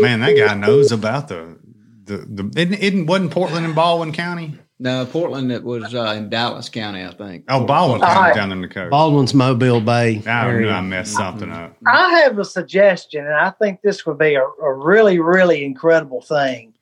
Man, 0.00 0.20
that 0.20 0.36
guy 0.36 0.52
knows 0.52 0.92
about 0.92 1.28
the 1.28 1.58
the 2.04 2.18
the. 2.18 2.52
It, 2.54 2.94
it 2.94 3.06
wasn't 3.06 3.30
Portland 3.30 3.64
and 3.64 3.74
Baldwin 3.74 4.12
County. 4.12 4.58
No, 4.78 5.06
Portland. 5.06 5.50
It 5.50 5.64
was 5.64 5.94
uh, 5.94 6.14
in 6.16 6.28
Dallas 6.28 6.68
County, 6.68 7.02
I 7.02 7.10
think. 7.12 7.44
Oh, 7.48 7.64
Baldwin 7.64 8.02
County 8.02 8.34
down 8.34 8.52
in 8.52 8.60
the 8.60 8.68
coast. 8.68 8.90
Baldwin's 8.90 9.32
Mobile 9.32 9.80
Bay. 9.80 10.22
I 10.26 10.52
knew 10.52 10.68
I 10.68 10.82
messed 10.82 11.14
something 11.14 11.50
up. 11.50 11.76
I 11.86 12.20
have 12.20 12.38
a 12.38 12.44
suggestion, 12.44 13.24
and 13.24 13.34
I 13.34 13.50
think 13.50 13.80
this 13.80 14.04
would 14.04 14.18
be 14.18 14.34
a, 14.34 14.42
a 14.42 14.74
really, 14.74 15.18
really 15.18 15.64
incredible 15.64 16.20
thing. 16.20 16.74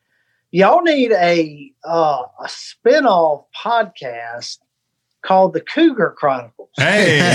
Y'all 0.50 0.82
need 0.82 1.12
a 1.12 1.72
uh, 1.84 2.22
a 2.40 2.46
spinoff 2.46 3.44
podcast 3.56 4.58
called 5.24 5.54
the 5.54 5.60
Cougar 5.60 6.14
Chronicles. 6.16 6.68
Hey, 6.76 7.20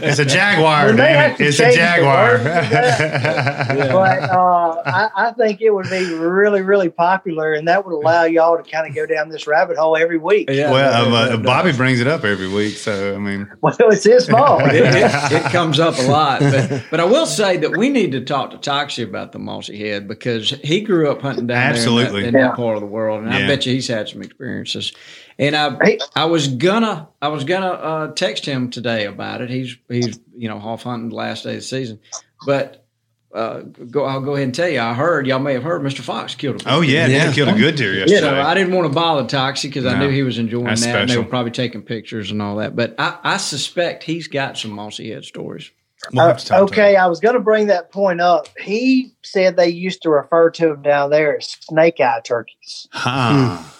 it's 0.00 0.20
a 0.20 0.24
Jaguar, 0.24 0.92
damn 0.92 1.32
it. 1.32 1.40
It's 1.40 1.58
a 1.58 1.72
Jaguar. 1.74 2.38
but 2.44 4.30
uh, 4.30 4.82
I, 4.86 5.10
I, 5.16 5.32
think 5.32 5.60
it 5.60 5.70
would 5.70 5.90
be 5.90 6.14
really, 6.14 6.62
really 6.62 6.88
popular, 6.90 7.52
and 7.52 7.66
that 7.66 7.84
would 7.84 7.92
allow 7.92 8.24
y'all 8.24 8.56
to 8.56 8.62
kind 8.70 8.88
of 8.88 8.94
go 8.94 9.04
down 9.04 9.30
this 9.30 9.48
rabbit 9.48 9.76
hole 9.76 9.96
every 9.96 10.18
week. 10.18 10.48
Yeah, 10.48 10.70
well, 10.70 11.12
uh, 11.12 11.36
Bobby 11.38 11.72
brings 11.72 12.00
it 12.00 12.06
up 12.06 12.24
every 12.24 12.48
week, 12.48 12.76
so 12.76 13.16
I 13.16 13.18
mean, 13.18 13.50
well, 13.62 13.74
it's 13.80 14.04
his 14.04 14.28
fault. 14.28 14.62
it, 14.66 14.76
it, 14.76 15.32
it, 15.32 15.52
comes 15.52 15.80
up 15.80 15.98
a 15.98 16.02
lot, 16.02 16.38
but, 16.40 16.84
but 16.88 17.00
I 17.00 17.04
will 17.04 17.26
say 17.26 17.56
that 17.56 17.76
we 17.76 17.88
need 17.88 18.12
to 18.12 18.20
talk 18.20 18.52
to 18.52 18.58
Toxie 18.58 19.02
about 19.02 19.32
the 19.32 19.40
Mossy 19.40 19.76
Head 19.76 20.06
because 20.06 20.50
he 20.62 20.82
grew 20.82 21.10
up 21.10 21.20
hunting 21.20 21.48
down 21.48 21.72
Absolutely. 21.72 22.20
there 22.20 22.28
in, 22.28 22.34
that, 22.34 22.38
in 22.38 22.44
yeah. 22.44 22.50
that 22.50 22.56
part 22.56 22.76
of 22.76 22.80
the 22.80 22.86
world, 22.86 23.24
and 23.24 23.32
yeah. 23.32 23.40
I 23.40 23.48
bet 23.48 23.66
you 23.66 23.74
he's 23.74 23.88
had 23.88 24.08
some 24.08 24.22
experiences. 24.22 24.92
And 25.40 25.56
I, 25.56 25.98
I 26.14 26.24
was 26.26 26.48
gonna, 26.48 27.08
I 27.20 27.28
was 27.28 27.44
gonna 27.44 27.70
uh, 27.70 28.12
text 28.12 28.44
him 28.44 28.70
today 28.70 29.06
about 29.06 29.40
it. 29.40 29.48
He's, 29.48 29.76
he's, 29.88 30.20
you 30.36 30.48
know, 30.48 30.58
off 30.58 30.82
hunting 30.82 31.08
the 31.08 31.16
last 31.16 31.44
day 31.44 31.54
of 31.54 31.56
the 31.56 31.62
season, 31.62 31.98
but 32.44 32.86
uh, 33.32 33.60
go, 33.60 34.04
I'll 34.04 34.20
go 34.20 34.34
ahead 34.34 34.44
and 34.44 34.54
tell 34.54 34.68
you. 34.68 34.80
I 34.80 34.92
heard 34.92 35.26
y'all 35.26 35.38
may 35.38 35.54
have 35.54 35.62
heard 35.62 35.82
Mr. 35.82 36.00
Fox 36.00 36.34
killed 36.34 36.62
him. 36.62 36.66
Oh 36.66 36.80
yeah, 36.80 37.06
yeah. 37.06 37.28
he 37.28 37.34
killed 37.34 37.48
a 37.48 37.58
good 37.58 37.76
deer 37.76 37.94
yesterday. 37.94 38.16
You 38.16 38.20
know, 38.22 38.42
I 38.42 38.54
didn't 38.54 38.74
want 38.74 38.88
to 38.88 38.92
bother 38.92 39.22
Toxie 39.22 39.68
because 39.68 39.84
no, 39.84 39.90
I 39.90 39.98
knew 39.98 40.10
he 40.10 40.22
was 40.22 40.38
enjoying 40.38 40.64
that. 40.64 40.78
Special. 40.78 41.00
And 41.00 41.10
they 41.10 41.16
were 41.16 41.24
probably 41.24 41.52
taking 41.52 41.82
pictures 41.82 42.30
and 42.30 42.42
all 42.42 42.56
that. 42.56 42.74
But 42.74 42.96
I, 42.98 43.18
I 43.22 43.36
suspect 43.36 44.02
he's 44.02 44.26
got 44.28 44.58
some 44.58 44.72
mossy 44.72 45.10
head 45.10 45.24
stories. 45.24 45.70
We'll 46.12 46.24
uh, 46.24 46.38
okay, 46.50 46.96
I 46.96 47.06
was 47.06 47.20
going 47.20 47.34
to 47.34 47.40
bring 47.40 47.66
that 47.66 47.92
point 47.92 48.20
up. 48.20 48.48
He 48.58 49.12
said 49.22 49.56
they 49.56 49.68
used 49.68 50.02
to 50.02 50.10
refer 50.10 50.50
to 50.50 50.68
them 50.68 50.82
down 50.82 51.10
there 51.10 51.36
as 51.36 51.48
snake 51.48 52.00
eye 52.00 52.20
turkeys. 52.24 52.88
Huh. 52.90 53.58
Hmm. 53.58 53.79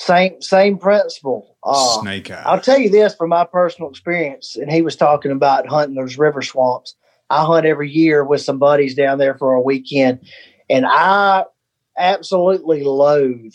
Same 0.00 0.40
same 0.40 0.78
principle. 0.78 1.58
Uh, 1.62 2.00
Snake 2.00 2.30
eye. 2.30 2.42
I'll 2.46 2.60
tell 2.60 2.78
you 2.78 2.88
this 2.88 3.14
from 3.14 3.28
my 3.28 3.44
personal 3.44 3.90
experience, 3.90 4.56
and 4.56 4.72
he 4.72 4.80
was 4.80 4.96
talking 4.96 5.30
about 5.30 5.68
hunting 5.68 5.94
those 5.94 6.16
river 6.16 6.40
swamps. 6.40 6.94
I 7.28 7.44
hunt 7.44 7.66
every 7.66 7.90
year 7.90 8.24
with 8.24 8.40
some 8.40 8.58
buddies 8.58 8.94
down 8.94 9.18
there 9.18 9.36
for 9.36 9.52
a 9.52 9.60
weekend, 9.60 10.20
and 10.70 10.86
I 10.86 11.44
absolutely 11.98 12.82
loathe 12.82 13.52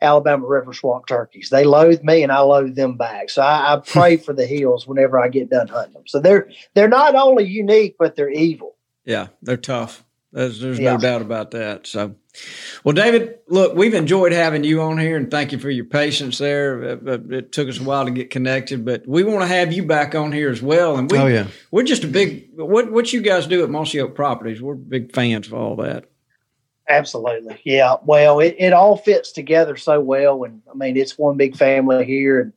Alabama 0.00 0.46
river 0.46 0.72
swamp 0.72 1.06
turkeys. 1.08 1.50
They 1.50 1.64
loathe 1.64 2.04
me, 2.04 2.22
and 2.22 2.30
I 2.30 2.38
loathe 2.42 2.76
them 2.76 2.96
back. 2.96 3.28
So 3.28 3.42
I, 3.42 3.74
I 3.74 3.76
pray 3.84 4.18
for 4.18 4.32
the 4.32 4.46
hills 4.46 4.86
whenever 4.86 5.18
I 5.18 5.28
get 5.30 5.50
done 5.50 5.66
hunting 5.66 5.94
them. 5.94 6.04
So 6.06 6.20
they're 6.20 6.48
they're 6.74 6.86
not 6.86 7.16
only 7.16 7.44
unique, 7.44 7.96
but 7.98 8.14
they're 8.14 8.30
evil. 8.30 8.76
Yeah, 9.04 9.28
they're 9.42 9.56
tough. 9.56 10.04
There's, 10.32 10.60
there's 10.60 10.78
Yeah. 10.78 10.92
no 10.94 10.98
doubt 10.98 11.20
about 11.22 11.50
that. 11.50 11.86
So, 11.86 12.14
well, 12.84 12.94
David, 12.94 13.40
look, 13.48 13.74
we've 13.76 13.92
enjoyed 13.92 14.32
having 14.32 14.64
you 14.64 14.80
on 14.80 14.96
here, 14.96 15.16
and 15.18 15.30
thank 15.30 15.52
you 15.52 15.58
for 15.58 15.68
your 15.68 15.84
patience 15.84 16.38
there. 16.38 16.82
It, 16.82 17.06
it- 17.06 17.32
it 17.32 17.52
took 17.52 17.68
us 17.68 17.78
a 17.78 17.82
while 17.84 18.06
to 18.06 18.10
get 18.10 18.30
connected, 18.30 18.84
but 18.84 19.06
we 19.06 19.24
want 19.24 19.42
to 19.42 19.46
have 19.46 19.72
you 19.72 19.82
back 19.84 20.14
on 20.14 20.32
here 20.32 20.50
as 20.50 20.62
well. 20.62 20.96
And 20.96 21.10
we, 21.10 21.18
Oh, 21.18 21.26
yeah. 21.26 21.46
we're 21.70 21.82
just 21.82 22.04
a 22.04 22.08
big 22.08 22.48
what 22.56 22.90
what 22.90 23.12
you 23.12 23.20
guys 23.20 23.46
do 23.46 23.62
at 23.62 23.68
Mossy 23.70 24.00
Oak 24.00 24.14
Properties. 24.14 24.62
We're 24.62 24.74
big 24.74 25.12
fans 25.14 25.46
of 25.48 25.54
all 25.54 25.76
that. 25.76 26.06
Absolutely. 26.88 27.60
Yeah. 27.64 27.96
Well, 28.04 28.40
it, 28.40 28.56
it 28.58 28.72
all 28.72 28.96
fits 28.96 29.32
together 29.32 29.76
so 29.76 30.00
well. 30.00 30.44
And 30.44 30.62
I 30.70 30.74
mean, 30.74 30.96
it's 30.96 31.16
one 31.18 31.36
big 31.36 31.56
family 31.56 32.04
here. 32.04 32.40
And, 32.40 32.52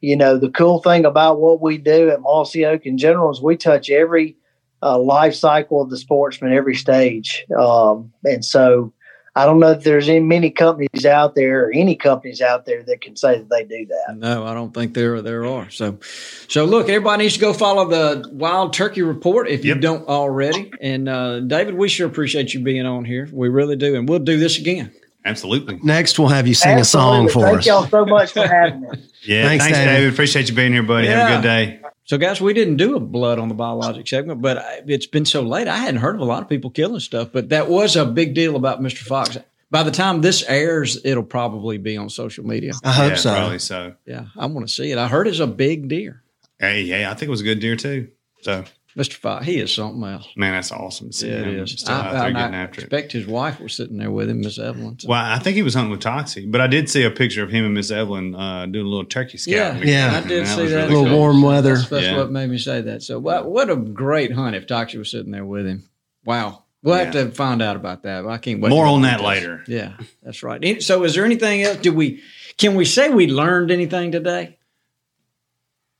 you 0.00 0.16
know, 0.16 0.38
the 0.38 0.50
cool 0.50 0.80
thing 0.82 1.04
about 1.04 1.38
what 1.40 1.60
we 1.60 1.78
do 1.78 2.10
at 2.10 2.20
Mossy 2.20 2.64
Oak 2.66 2.84
in 2.84 2.98
general 2.98 3.30
is 3.30 3.40
we 3.40 3.56
touch 3.56 3.90
every 3.90 4.36
uh, 4.84 4.98
life 4.98 5.34
cycle 5.34 5.80
of 5.80 5.90
the 5.90 5.96
sportsman, 5.96 6.52
every 6.52 6.76
stage. 6.76 7.46
Um, 7.58 8.12
and 8.22 8.44
so 8.44 8.92
I 9.34 9.46
don't 9.46 9.58
know 9.58 9.70
if 9.70 9.82
there's 9.82 10.08
any 10.08 10.20
many 10.20 10.50
companies 10.50 11.04
out 11.04 11.34
there 11.34 11.66
or 11.66 11.72
any 11.72 11.96
companies 11.96 12.40
out 12.40 12.66
there 12.66 12.84
that 12.84 13.00
can 13.00 13.16
say 13.16 13.38
that 13.38 13.48
they 13.48 13.64
do 13.64 13.86
that. 13.86 14.16
No, 14.16 14.46
I 14.46 14.54
don't 14.54 14.72
think 14.72 14.94
there 14.94 15.20
there 15.22 15.44
are. 15.46 15.70
So, 15.70 15.98
so 16.46 16.64
look, 16.66 16.88
everybody 16.88 17.24
needs 17.24 17.34
to 17.34 17.40
go 17.40 17.52
follow 17.52 17.88
the 17.88 18.28
Wild 18.30 18.74
Turkey 18.74 19.02
Report 19.02 19.48
if 19.48 19.64
you 19.64 19.74
don't 19.74 20.06
already. 20.06 20.70
And 20.80 21.08
uh, 21.08 21.40
David, 21.40 21.74
we 21.74 21.88
sure 21.88 22.06
appreciate 22.06 22.54
you 22.54 22.60
being 22.60 22.86
on 22.86 23.04
here. 23.04 23.28
We 23.32 23.48
really 23.48 23.76
do, 23.76 23.96
and 23.96 24.08
we'll 24.08 24.20
do 24.20 24.38
this 24.38 24.58
again. 24.58 24.92
Absolutely. 25.24 25.80
Next, 25.82 26.18
we'll 26.18 26.28
have 26.28 26.46
you 26.46 26.54
sing 26.54 26.78
a 26.78 26.84
song 26.84 27.28
for 27.28 27.40
Thank 27.40 27.58
us. 27.60 27.64
Thank 27.64 27.66
y'all 27.66 27.88
so 27.88 28.04
much 28.04 28.32
for 28.32 28.46
having 28.46 28.80
me. 28.82 28.88
Yeah. 29.22 29.46
Thanks, 29.48 29.64
Thanks, 29.64 29.78
David. 29.78 29.92
David. 29.92 30.12
Appreciate 30.12 30.48
you 30.50 30.54
being 30.54 30.72
here, 30.72 30.82
buddy. 30.82 31.06
Have 31.06 31.30
a 31.30 31.34
good 31.36 31.42
day. 31.42 31.80
So, 32.06 32.18
guys, 32.18 32.38
we 32.38 32.52
didn't 32.52 32.76
do 32.76 32.96
a 32.96 33.00
blood 33.00 33.38
on 33.38 33.48
the 33.48 33.54
biologic 33.54 34.06
segment, 34.06 34.42
but 34.42 34.58
I, 34.58 34.82
it's 34.86 35.06
been 35.06 35.24
so 35.24 35.40
late. 35.40 35.68
I 35.68 35.78
hadn't 35.78 36.00
heard 36.00 36.14
of 36.14 36.20
a 36.20 36.26
lot 36.26 36.42
of 36.42 36.48
people 36.50 36.70
killing 36.70 37.00
stuff, 37.00 37.30
but 37.32 37.48
that 37.48 37.68
was 37.68 37.96
a 37.96 38.04
big 38.04 38.34
deal 38.34 38.56
about 38.56 38.80
Mr. 38.80 38.98
Fox. 38.98 39.38
By 39.70 39.82
the 39.82 39.90
time 39.90 40.20
this 40.20 40.42
airs, 40.42 41.02
it'll 41.04 41.22
probably 41.22 41.78
be 41.78 41.96
on 41.96 42.10
social 42.10 42.44
media. 42.44 42.72
I 42.84 42.92
hope 42.92 43.10
yeah, 43.10 43.16
so. 43.16 43.34
Probably 43.34 43.58
so. 43.58 43.94
Yeah, 44.04 44.26
I 44.36 44.46
want 44.46 44.68
to 44.68 44.72
see 44.72 44.90
it. 44.90 44.98
I 44.98 45.08
heard 45.08 45.26
it's 45.26 45.38
a 45.38 45.46
big 45.46 45.88
deer. 45.88 46.22
Hey, 46.60 46.82
yeah, 46.82 47.10
I 47.10 47.14
think 47.14 47.28
it 47.28 47.30
was 47.30 47.40
a 47.40 47.44
good 47.44 47.60
deer 47.60 47.74
too. 47.74 48.08
So, 48.42 48.64
Mr. 48.96 49.14
Fox, 49.14 49.44
he 49.44 49.58
is 49.58 49.72
something 49.74 50.04
else. 50.04 50.28
man, 50.36 50.52
that's 50.52 50.70
awesome. 50.70 51.08
to 51.10 51.12
see 51.16 51.28
Yeah, 51.28 51.42
him 51.42 51.58
is. 51.64 51.72
Still 51.72 51.94
I, 51.94 51.98
out 51.98 52.12
there 52.12 52.22
I- 52.22 52.30
getting 52.30 52.54
I 52.54 52.62
after 52.62 52.80
it. 52.80 52.84
expect 52.84 53.10
his 53.12 53.26
wife 53.26 53.58
was 53.58 53.74
sitting 53.74 53.96
there 53.98 54.10
with 54.12 54.30
him, 54.30 54.40
Miss 54.40 54.58
Evelyn. 54.58 54.98
So- 55.00 55.08
Well, 55.08 55.20
I 55.24 55.38
think 55.40 55.56
he 55.56 55.62
was 55.62 55.74
hunting 55.74 55.90
with 55.90 56.00
Toxie, 56.00 56.48
but 56.50 56.60
I 56.60 56.68
did 56.68 56.88
see 56.88 57.02
a 57.02 57.10
picture 57.10 57.42
of 57.42 57.50
him 57.50 57.64
and 57.64 57.74
Miss 57.74 57.90
Evelyn 57.90 58.34
uh, 58.36 58.66
doing 58.66 58.86
a 58.86 58.88
little 58.88 59.04
turkey 59.04 59.36
scout. 59.38 59.52
Yeah, 59.52 60.10
yeah, 60.12 60.20
I 60.24 60.28
did 60.28 60.46
see 60.46 60.66
that. 60.66 60.88
A 60.90 60.92
little 60.96 61.12
warm 61.16 61.42
weather. 61.42 61.74
That's, 61.76 61.88
that's 61.88 62.04
Yeah. 62.04 62.16
what 62.18 62.30
made 62.30 62.48
me 62.50 62.58
say 62.58 62.82
that. 62.82 63.02
So, 63.02 63.18
what, 63.18 63.50
what 63.50 63.68
a 63.68 63.74
great 63.76 64.32
hunt 64.32 64.54
if 64.54 64.66
Toxie 64.68 64.98
was 64.98 65.10
sitting 65.10 65.32
there 65.32 65.44
with 65.44 65.66
him. 65.66 65.82
Wow. 66.24 66.60
We'll 66.84 66.96
have 66.96 67.12
to 67.14 67.30
find 67.30 67.62
out 67.62 67.76
about 67.76 68.02
that. 68.02 68.26
I 68.26 68.36
can't 68.36 68.60
wait. 68.60 68.68
More 68.68 68.84
on 68.86 69.02
that 69.02 69.16
details. 69.16 69.26
later. 69.26 69.64
Yeah, 69.66 69.92
that's 70.22 70.42
right. 70.42 70.82
So, 70.82 71.02
is 71.04 71.14
there 71.14 71.24
anything 71.24 71.62
else? 71.62 71.78
Did 71.78 71.94
we? 71.94 72.20
Can 72.58 72.74
we 72.74 72.84
say 72.84 73.08
we 73.08 73.26
learned 73.26 73.70
anything 73.70 74.12
today? 74.12 74.58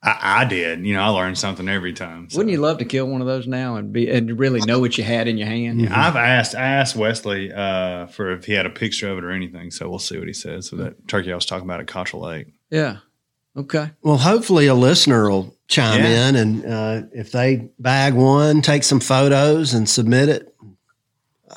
I, 0.04 0.42
I 0.42 0.44
did. 0.44 0.84
You 0.86 0.94
know, 0.94 1.02
I 1.02 1.08
learned 1.08 1.38
something 1.38 1.68
every 1.68 1.94
time. 1.94 2.28
So. 2.28 2.36
Wouldn't 2.38 2.52
you 2.52 2.60
love 2.60 2.78
to 2.78 2.84
kill 2.84 3.06
one 3.06 3.20
of 3.22 3.26
those 3.26 3.46
now 3.46 3.76
and 3.76 3.92
be 3.92 4.10
and 4.10 4.38
really 4.38 4.60
know 4.60 4.78
what 4.78 4.98
you 4.98 5.04
had 5.04 5.26
in 5.28 5.38
your 5.38 5.48
hand? 5.48 5.80
Yeah, 5.80 6.06
I've 6.08 6.16
asked 6.16 6.54
I 6.54 6.66
asked 6.66 6.94
Wesley 6.94 7.52
uh, 7.52 8.06
for 8.08 8.32
if 8.32 8.44
he 8.44 8.52
had 8.52 8.66
a 8.66 8.70
picture 8.70 9.10
of 9.10 9.18
it 9.18 9.24
or 9.24 9.30
anything, 9.30 9.70
so 9.70 9.88
we'll 9.88 9.98
see 9.98 10.18
what 10.18 10.26
he 10.28 10.34
says. 10.34 10.68
So 10.68 10.76
that 10.76 11.08
turkey 11.08 11.32
I 11.32 11.34
was 11.34 11.46
talking 11.46 11.64
about 11.64 11.80
at 11.80 11.86
Cottrell 11.86 12.22
Lake. 12.22 12.48
Yeah. 12.70 12.98
Okay. 13.56 13.92
Well, 14.02 14.18
hopefully 14.18 14.66
a 14.66 14.74
listener 14.74 15.30
will 15.30 15.56
chime 15.68 16.00
Yeah. 16.02 16.28
in, 16.28 16.36
and 16.36 16.66
uh, 16.66 17.02
if 17.12 17.32
they 17.32 17.70
bag 17.78 18.14
one, 18.14 18.62
take 18.62 18.82
some 18.82 19.00
photos 19.00 19.72
and 19.74 19.88
submit 19.88 20.28
it. 20.28 20.54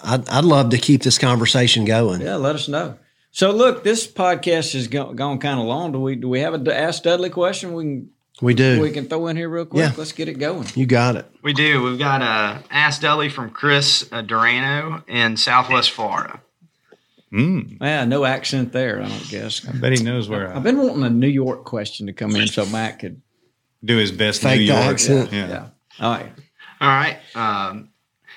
I'd, 0.04 0.30
I'd 0.30 0.46
love 0.46 0.70
to 0.70 0.78
keep 0.78 1.02
this 1.02 1.18
conversation 1.18 1.86
going. 1.86 2.22
Yeah, 2.22 2.36
let 2.36 2.56
us 2.56 2.68
know. 2.68 3.00
So, 3.32 3.52
look, 3.52 3.84
this 3.84 4.08
podcast 4.08 4.74
has 4.74 4.88
go, 4.88 5.12
gone 5.14 5.40
kind 5.40 5.60
of 5.60 5.66
long. 5.66 5.92
Do 5.92 6.00
we? 6.00 6.16
Do 6.16 6.30
we 6.30 6.40
have 6.42 6.54
a 6.54 6.76
Ask 6.78 7.04
Dudley 7.04 7.30
question? 7.30 7.74
We 7.74 7.84
can 7.84 8.10
We 8.42 8.54
do. 8.54 8.80
we 8.82 8.92
can 8.92 9.08
throw 9.08 9.28
in 9.28 9.36
here 9.38 9.50
real 9.50 9.66
quick. 9.66 9.82
Yeah. 9.82 9.94
Let's 9.98 10.12
get 10.12 10.28
it 10.28 10.36
going. 10.36 10.68
You 10.76 10.86
got 10.86 11.16
it. 11.16 11.26
We 11.42 11.54
do. 11.54 11.82
We've 11.84 11.98
got 11.98 12.22
a 12.22 12.64
Ask 12.70 13.02
Dudley 13.02 13.30
from 13.30 13.50
Chris 13.50 14.04
uh, 14.12 14.22
Durano 14.22 15.04
in 15.08 15.38
Southwest 15.38 15.90
Florida. 15.92 16.40
Mm, 17.34 17.78
Yeah, 17.82 18.06
no 18.06 18.24
accent 18.26 18.72
there. 18.72 19.02
I 19.02 19.10
don't 19.10 19.30
guess. 19.30 19.68
I 19.68 19.72
bet 19.74 19.92
he 19.98 20.04
knows 20.04 20.30
where 20.30 20.50
I've 20.50 20.58
I 20.58 20.60
been 20.60 20.78
wanting 20.78 21.04
a 21.04 21.10
New 21.10 21.28
York 21.28 21.66
question 21.66 22.08
to 22.08 22.14
come 22.14 22.36
in 22.36 22.48
so 22.48 22.66
Matt 22.68 23.00
could. 23.00 23.22
do 23.84 23.98
his 23.98 24.12
best 24.12 24.42
Fake 24.44 24.60
New 24.60 24.66
York. 24.66 24.80
accent. 24.80 25.34
Yeah. 25.34 25.48
Yeah. 25.50 25.68
All 26.00 26.12
right. 26.12 26.32
All 26.80 26.88
right. 26.88 27.18
Um, 27.36 27.90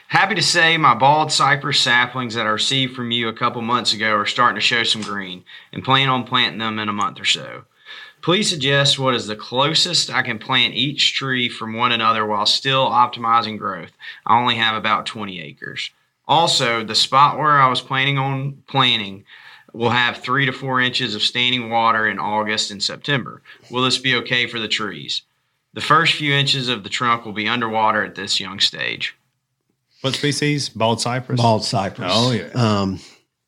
happy 0.09 0.35
to 0.35 0.43
say 0.43 0.77
my 0.77 0.95
bald 0.95 1.31
cypress 1.31 1.79
saplings 1.79 2.35
that 2.35 2.47
I 2.47 2.51
received 2.51 2.97
from 2.97 3.11
you 3.13 3.29
a 3.29 3.33
couple 3.33 3.61
months 3.63 3.93
ago 3.93 4.13
are 4.17 4.27
starting 4.27 4.57
to 4.57 4.61
show 4.61 4.83
some 4.83 5.03
green 5.03 5.45
and 5.73 5.85
plan 5.85 6.09
on 6.09 6.25
planting 6.25 6.59
them 6.59 6.79
in 6.79 6.89
a 6.89 6.93
month 6.93 7.21
or 7.21 7.25
so. 7.25 7.65
Please 8.23 8.51
suggest 8.51 8.99
what 8.99 9.15
is 9.15 9.27
the 9.27 9.37
closest 9.37 10.11
I 10.11 10.23
can 10.23 10.39
plant 10.39 10.75
each 10.75 11.15
tree 11.15 11.49
from 11.49 11.75
one 11.75 11.93
another 11.93 12.27
while 12.27 12.47
still 12.47 12.87
optimizing 12.89 13.59
growth. 13.59 13.93
I 14.27 14.39
only 14.39 14.57
have 14.57 14.77
about 14.77 15.07
20 15.07 15.41
acres. 15.41 15.91
Also, 16.29 16.85
the 16.85 16.95
spot 16.95 17.39
where 17.39 17.61
I 17.61 17.69
was 17.69 17.81
planning 17.81 18.19
on 18.19 18.63
planting 18.67 19.25
will 19.73 19.91
have 19.91 20.19
three 20.19 20.47
to 20.47 20.53
four 20.53 20.81
inches 20.81 21.15
of 21.15 21.23
standing 21.23 21.71
water 21.71 22.09
in 22.09 22.19
August 22.19 22.71
and 22.71 22.83
September. 22.83 23.43
Will 23.71 23.83
this 23.83 23.99
be 23.99 24.15
okay 24.17 24.47
for 24.47 24.59
the 24.59 24.69
trees? 24.69 25.23
The 25.73 25.81
first 25.81 26.15
few 26.15 26.33
inches 26.35 26.69
of 26.69 26.83
the 26.83 26.89
trunk 26.89 27.25
will 27.25 27.33
be 27.33 27.49
underwater 27.49 28.05
at 28.05 28.17
this 28.17 28.41
young 28.41 28.61
stage. 28.61 29.17
What 30.01 30.15
species? 30.15 30.69
Bald 30.69 31.01
cypress. 31.01 31.41
Bald 31.41 31.65
cypress. 31.65 32.13
Oh 32.15 32.33
yeah. 32.33 32.49
Um, 32.55 33.01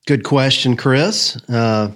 good 0.07 0.23
question, 0.23 0.77
Chris. 0.77 1.37
Uh, 1.49 1.93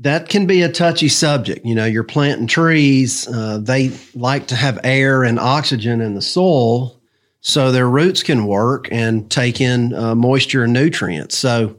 that 0.00 0.28
can 0.28 0.46
be 0.46 0.62
a 0.62 0.70
touchy 0.70 1.08
subject. 1.08 1.64
You 1.64 1.74
know, 1.74 1.84
you're 1.84 2.04
planting 2.04 2.46
trees, 2.46 3.26
uh, 3.28 3.58
they 3.58 3.90
like 4.14 4.48
to 4.48 4.56
have 4.56 4.78
air 4.84 5.24
and 5.24 5.38
oxygen 5.38 6.00
in 6.00 6.14
the 6.14 6.22
soil 6.22 6.98
so 7.40 7.72
their 7.72 7.88
roots 7.88 8.22
can 8.22 8.46
work 8.46 8.88
and 8.90 9.30
take 9.30 9.60
in 9.60 9.94
uh, 9.94 10.14
moisture 10.14 10.64
and 10.64 10.72
nutrients. 10.72 11.36
So 11.36 11.76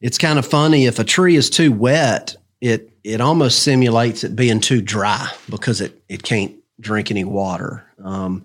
it's 0.00 0.18
kind 0.18 0.38
of 0.38 0.46
funny 0.46 0.86
if 0.86 0.98
a 0.98 1.04
tree 1.04 1.36
is 1.36 1.50
too 1.50 1.72
wet, 1.72 2.36
it 2.60 2.90
it 3.02 3.20
almost 3.20 3.62
simulates 3.62 4.24
it 4.24 4.36
being 4.36 4.60
too 4.60 4.82
dry 4.82 5.30
because 5.48 5.80
it 5.80 6.00
it 6.08 6.22
can't 6.22 6.54
drink 6.80 7.10
any 7.10 7.24
water. 7.24 7.84
Um, 8.02 8.44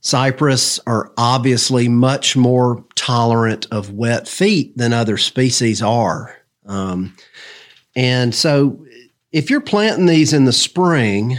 cypress 0.00 0.80
are 0.86 1.12
obviously 1.16 1.88
much 1.88 2.36
more 2.36 2.84
tolerant 2.94 3.66
of 3.70 3.92
wet 3.92 4.28
feet 4.28 4.76
than 4.76 4.92
other 4.92 5.16
species 5.16 5.82
are. 5.82 6.34
Um, 6.66 7.14
and 7.98 8.32
so 8.32 8.86
if 9.32 9.50
you're 9.50 9.60
planting 9.60 10.06
these 10.06 10.32
in 10.32 10.44
the 10.44 10.52
spring, 10.52 11.36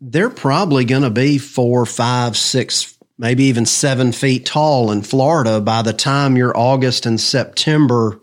they're 0.00 0.28
probably 0.28 0.84
going 0.84 1.02
to 1.02 1.10
be 1.10 1.38
four, 1.38 1.86
five, 1.86 2.36
six, 2.36 2.98
maybe 3.18 3.44
even 3.44 3.64
seven 3.64 4.10
feet 4.10 4.46
tall 4.46 4.90
in 4.90 5.02
Florida 5.02 5.60
by 5.60 5.82
the 5.82 5.92
time 5.92 6.36
your 6.36 6.56
August 6.56 7.06
and 7.06 7.20
September 7.20 8.20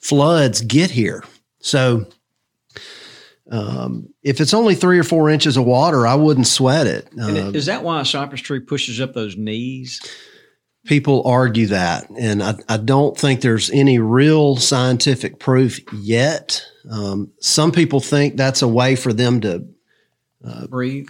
floods 0.00 0.60
get 0.60 0.90
here. 0.90 1.22
So, 1.60 2.06
um, 3.48 4.12
if 4.24 4.40
it's 4.40 4.52
only 4.52 4.74
three 4.74 4.98
or 4.98 5.04
four 5.04 5.30
inches 5.30 5.56
of 5.56 5.64
water, 5.64 6.04
I 6.04 6.16
wouldn't 6.16 6.48
sweat 6.48 6.88
it. 6.88 7.08
Uh, 7.16 7.52
is 7.54 7.66
that 7.66 7.84
why 7.84 8.00
a 8.00 8.04
cypress 8.04 8.40
tree 8.40 8.58
pushes 8.58 9.00
up 9.00 9.14
those 9.14 9.36
knees? 9.36 10.00
People 10.86 11.22
argue 11.26 11.66
that, 11.66 12.08
and 12.18 12.42
I, 12.42 12.54
I 12.68 12.76
don't 12.78 13.16
think 13.16 13.40
there's 13.40 13.70
any 13.70 13.98
real 13.98 14.56
scientific 14.56 15.38
proof 15.38 15.80
yet. 15.92 16.62
Um, 16.90 17.32
some 17.40 17.72
people 17.72 18.00
think 18.00 18.36
that's 18.36 18.62
a 18.62 18.68
way 18.68 18.96
for 18.96 19.12
them 19.12 19.40
to 19.42 19.66
Breathe. 20.68 21.08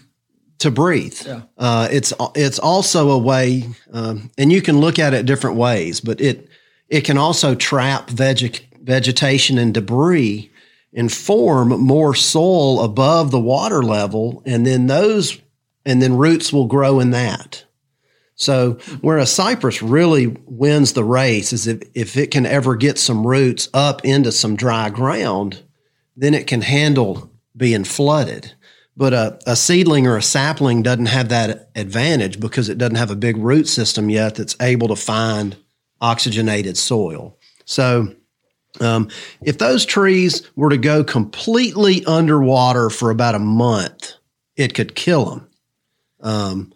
to 0.58 0.70
breathe. 0.70 1.20
Yeah. 1.24 1.42
Uh, 1.56 1.88
it's 1.92 2.12
it's 2.34 2.58
also 2.58 3.10
a 3.10 3.18
way, 3.18 3.68
um, 3.92 4.30
and 4.38 4.50
you 4.50 4.62
can 4.62 4.80
look 4.80 4.98
at 4.98 5.14
it 5.14 5.26
different 5.26 5.56
ways, 5.56 6.00
but 6.00 6.20
it 6.20 6.48
it 6.88 7.02
can 7.02 7.18
also 7.18 7.54
trap 7.54 8.10
veg- 8.10 8.66
vegetation 8.82 9.58
and 9.58 9.74
debris 9.74 10.50
and 10.94 11.12
form 11.12 11.68
more 11.68 12.14
soil 12.14 12.82
above 12.82 13.30
the 13.30 13.38
water 13.38 13.82
level, 13.82 14.42
and 14.46 14.66
then 14.66 14.86
those 14.86 15.38
and 15.84 16.02
then 16.02 16.16
roots 16.16 16.52
will 16.52 16.66
grow 16.66 16.98
in 16.98 17.10
that. 17.10 17.64
So 18.38 18.74
where 19.00 19.18
a 19.18 19.26
cypress 19.26 19.82
really 19.82 20.28
wins 20.46 20.92
the 20.92 21.02
race 21.02 21.52
is 21.52 21.66
if, 21.66 21.82
if 21.94 22.16
it 22.16 22.30
can 22.30 22.46
ever 22.46 22.76
get 22.76 22.96
some 22.96 23.26
roots 23.26 23.68
up 23.74 24.04
into 24.04 24.30
some 24.30 24.54
dry 24.54 24.90
ground, 24.90 25.62
then 26.16 26.34
it 26.34 26.46
can 26.46 26.62
handle 26.62 27.32
being 27.56 27.82
flooded. 27.82 28.54
But 28.96 29.12
a, 29.12 29.38
a 29.44 29.56
seedling 29.56 30.06
or 30.06 30.16
a 30.16 30.22
sapling 30.22 30.82
doesn't 30.82 31.06
have 31.06 31.30
that 31.30 31.70
advantage 31.74 32.38
because 32.38 32.68
it 32.68 32.78
doesn't 32.78 32.94
have 32.96 33.10
a 33.10 33.16
big 33.16 33.36
root 33.36 33.66
system 33.66 34.08
yet 34.08 34.36
that's 34.36 34.56
able 34.60 34.88
to 34.88 34.96
find 34.96 35.56
oxygenated 36.00 36.76
soil. 36.76 37.36
So, 37.64 38.14
um, 38.80 39.08
if 39.42 39.58
those 39.58 39.84
trees 39.84 40.48
were 40.54 40.70
to 40.70 40.78
go 40.78 41.02
completely 41.02 42.04
underwater 42.04 42.90
for 42.90 43.10
about 43.10 43.34
a 43.34 43.40
month, 43.40 44.12
it 44.56 44.74
could 44.74 44.94
kill 44.94 45.24
them. 45.24 45.48
Um, 46.20 46.72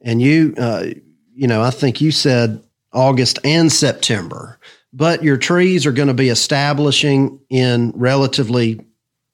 and 0.00 0.20
you, 0.22 0.54
uh, 0.58 0.86
you 1.34 1.46
know, 1.46 1.62
I 1.62 1.70
think 1.70 2.00
you 2.00 2.10
said 2.10 2.62
August 2.92 3.38
and 3.44 3.70
September, 3.70 4.58
but 4.92 5.22
your 5.22 5.36
trees 5.36 5.86
are 5.86 5.92
going 5.92 6.08
to 6.08 6.14
be 6.14 6.28
establishing 6.28 7.40
in 7.50 7.92
relatively 7.94 8.84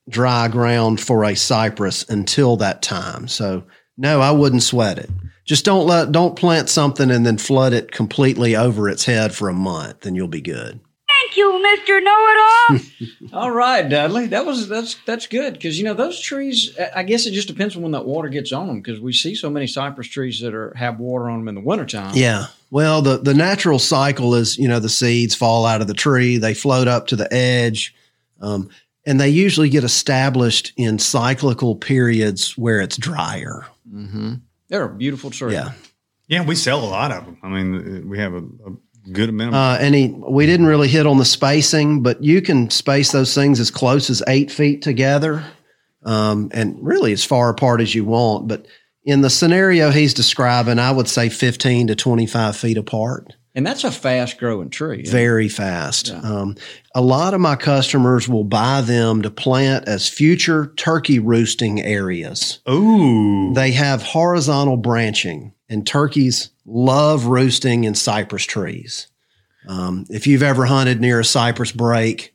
dry 0.09 0.49
ground 0.49 1.01
for 1.01 1.25
a 1.25 1.35
cypress 1.35 2.09
until 2.09 2.57
that 2.57 2.83
time. 2.83 3.29
So 3.29 3.65
no, 3.97 4.21
I 4.21 4.33
wouldn't 4.33 4.63
sweat 4.63 4.99
it. 4.99 5.11
Just 5.45 5.65
don't 5.65 5.87
let 5.87 6.11
don't 6.11 6.37
plant 6.37 6.69
something 6.69 7.11
and 7.11 7.25
then 7.25 7.39
flood 7.39 7.73
it 7.73 7.93
completely 7.93 8.57
over 8.57 8.89
its 8.89 9.05
head 9.05 9.35
for 9.35 9.49
a 9.49 9.55
month, 9.55 10.07
and 10.07 10.17
you'll 10.17 10.27
be 10.27 10.41
good. 10.41 10.81
Thank 11.25 11.39
you, 11.39 11.63
Mister 11.63 12.01
Know 12.03 12.27
It 12.29 12.39
All. 13.33 13.41
All 13.45 13.51
right, 13.51 13.89
Dudley, 13.89 14.27
that 14.27 14.45
was 14.45 14.69
that's 14.69 14.97
that's 15.07 15.27
good 15.27 15.55
because 15.55 15.79
you 15.79 15.85
know 15.85 15.95
those 15.95 16.21
trees. 16.21 16.77
I 16.95 17.03
guess 17.03 17.25
it 17.25 17.31
just 17.31 17.49
depends 17.49 17.75
on 17.75 17.83
when 17.83 17.93
that 17.93 18.05
water 18.05 18.29
gets 18.29 18.53
on 18.53 18.67
them 18.67 18.83
because 18.83 19.01
we 19.01 19.15
see 19.15 19.35
so 19.35 19.49
many 19.49 19.67
cypress 19.67 20.07
trees 20.07 20.41
that 20.41 20.53
are 20.53 20.75
have 20.77 21.01
water 21.01 21.31
on 21.31 21.39
them 21.39 21.49
in 21.49 21.55
the 21.55 21.63
wintertime. 21.63 22.13
Yeah. 22.15 22.49
Well, 22.71 23.01
the 23.01 23.17
the 23.17 23.33
natural 23.33 23.79
cycle 23.79 24.35
is 24.35 24.59
you 24.59 24.69
know 24.69 24.81
the 24.81 24.91
seeds 24.91 25.35
fall 25.35 25.65
out 25.65 25.81
of 25.81 25.87
the 25.87 25.95
tree, 25.95 26.37
they 26.37 26.53
float 26.53 26.89
up 26.89 27.07
to 27.09 27.17
the 27.17 27.33
edge. 27.33 27.95
Um, 28.41 28.69
and 29.07 29.19
they 29.19 29.31
usually 29.31 29.71
get 29.71 29.85
established 29.85 30.73
in 30.77 30.99
cyclical 30.99 31.77
periods 31.77 32.57
where 32.59 32.81
it's 32.81 32.99
drier. 32.99 33.67
Mm-hmm. 33.91 34.35
They're 34.69 34.85
a 34.85 34.95
beautiful 34.95 35.31
tree. 35.31 35.55
Yeah. 35.55 35.73
Yeah, 36.27 36.45
we 36.45 36.55
sell 36.55 36.83
a 36.83 36.87
lot 36.89 37.13
of 37.13 37.27
them. 37.27 37.39
I 37.43 37.49
mean, 37.49 38.09
we 38.09 38.19
have 38.19 38.33
a, 38.33 38.39
a 38.39 38.77
good 39.13 39.29
amount. 39.29 39.55
Uh, 39.55 39.77
and 39.81 39.95
he, 39.95 40.09
we 40.09 40.47
didn't 40.47 40.67
really 40.67 40.89
hit 40.89 41.07
on 41.07 41.19
the 41.19 41.25
spacing, 41.25 42.03
but 42.03 42.23
you 42.23 42.43
can 42.43 42.71
space 42.71 43.13
those 43.13 43.35
things 43.35 43.61
as 43.61 43.71
close 43.71 44.11
as 44.11 44.23
eight 44.29 44.51
feet 44.51 44.83
together, 44.83 45.45
um, 46.05 46.51
and 46.53 46.77
really 46.81 47.13
as 47.13 47.25
far 47.25 47.49
apart 47.49 47.81
as 47.81 47.95
you 47.95 48.05
want. 48.05 48.49
But 48.49 48.67
in 49.05 49.21
the 49.21 49.31
scenario 49.31 49.91
he's 49.91 50.15
describing, 50.15 50.79
I 50.79 50.91
would 50.91 51.09
say 51.09 51.29
fifteen 51.29 51.87
to 51.89 51.95
twenty-five 51.95 52.57
feet 52.57 52.79
apart. 52.79 53.35
And 53.57 53.65
that's 53.65 53.85
a 53.85 53.93
fast 53.93 54.39
growing 54.39 54.69
tree. 54.69 55.05
Very 55.05 55.49
fast. 55.49 56.09
Yeah. 56.09 56.19
Um, 56.23 56.57
a 56.93 57.01
lot 57.01 57.35
of 57.35 57.41
my 57.41 57.55
customers 57.55 58.29
will 58.29 58.43
buy 58.43 58.81
them 58.81 59.23
to 59.23 59.31
plant 59.31 59.87
as 59.87 60.09
future 60.09 60.73
turkey 60.77 61.21
roosting 61.21 61.81
areas. 61.81 62.59
Ooh. 62.69 63.55
They 63.55 63.71
have 63.71 64.03
horizontal 64.03 64.77
branching, 64.77 65.53
and 65.75 65.87
turkeys 65.87 66.51
love 66.65 67.27
roosting 67.27 67.85
in 67.85 67.95
cypress 67.95 68.45
trees. 68.45 69.09
Um, 69.69 70.07
if 70.09 70.27
you've 70.27 70.43
ever 70.43 70.65
hunted 70.65 71.01
near 71.01 71.21
a 71.21 71.25
cypress 71.25 71.73
break, 71.73 72.33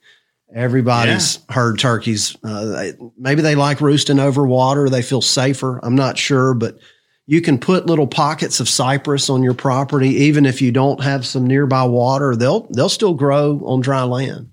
everybody's 0.54 1.36
yeah. 1.36 1.54
heard 1.54 1.78
turkeys. 1.78 2.36
Uh, 2.44 2.64
they, 2.66 2.92
maybe 3.16 3.42
they 3.42 3.54
like 3.54 3.80
roosting 3.80 4.20
over 4.20 4.46
water. 4.46 4.88
They 4.88 5.02
feel 5.02 5.22
safer. 5.22 5.80
I'm 5.82 5.94
not 5.94 6.18
sure, 6.18 6.54
but 6.54 6.78
you 7.26 7.40
can 7.40 7.58
put 7.58 7.86
little 7.86 8.06
pockets 8.06 8.60
of 8.60 8.68
cypress 8.68 9.30
on 9.30 9.42
your 9.42 9.54
property, 9.54 10.08
even 10.08 10.46
if 10.46 10.60
you 10.60 10.72
don't 10.72 11.02
have 11.02 11.26
some 11.26 11.46
nearby 11.46 11.84
water. 11.84 12.36
They'll 12.36 12.68
they'll 12.74 12.88
still 12.88 13.14
grow 13.14 13.60
on 13.64 13.80
dry 13.80 14.02
land, 14.02 14.50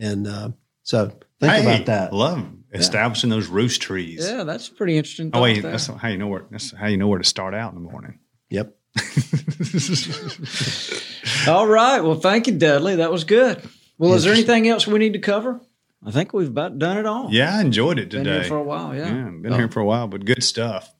and 0.00 0.26
uh, 0.26 0.50
so 0.82 1.12
think 1.40 1.52
hey, 1.52 1.62
about 1.62 1.86
that. 1.86 2.12
Love 2.12 2.46
establishing 2.72 3.30
yeah. 3.30 3.36
those 3.36 3.48
roost 3.48 3.82
trees. 3.82 4.28
Yeah, 4.28 4.44
that's 4.44 4.68
pretty 4.68 4.96
interesting. 4.96 5.30
Oh 5.32 5.42
wait, 5.42 5.62
that's 5.62 5.88
how 5.88 6.08
you 6.08 6.18
know 6.18 6.28
where 6.28 6.44
that's 6.50 6.72
how 6.72 6.86
you 6.86 6.96
know 6.96 7.08
where 7.08 7.18
to 7.18 7.24
start 7.24 7.54
out 7.54 7.72
in 7.72 7.82
the 7.82 7.90
morning. 7.90 8.20
Yep. 8.50 8.76
all 11.48 11.66
right. 11.66 12.00
Well, 12.00 12.16
thank 12.16 12.46
you, 12.46 12.58
Dudley. 12.58 12.96
That 12.96 13.12
was 13.12 13.24
good. 13.24 13.62
Well, 13.98 14.14
is 14.14 14.24
there 14.24 14.32
anything 14.32 14.68
else 14.68 14.86
we 14.86 14.98
need 14.98 15.12
to 15.12 15.18
cover? 15.18 15.60
I 16.04 16.10
think 16.10 16.32
we've 16.32 16.48
about 16.48 16.78
done 16.78 16.98
it 16.98 17.06
all. 17.06 17.28
Yeah, 17.30 17.58
I 17.58 17.60
enjoyed 17.60 17.98
it 17.98 18.10
today. 18.10 18.24
Been 18.24 18.40
here 18.40 18.44
for 18.44 18.56
a 18.56 18.62
while. 18.62 18.94
Yeah, 18.94 19.06
yeah 19.06 19.30
been 19.30 19.52
oh. 19.52 19.56
here 19.56 19.68
for 19.68 19.80
a 19.80 19.84
while, 19.84 20.08
but 20.08 20.24
good 20.24 20.42
stuff. 20.42 20.92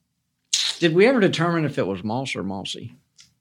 Did 0.79 0.95
we 0.95 1.07
ever 1.07 1.21
determine 1.21 1.65
if 1.65 1.79
it 1.79 1.87
was 1.87 2.05
moss 2.05 2.37
or 2.37 2.43
mossy? 2.43 2.95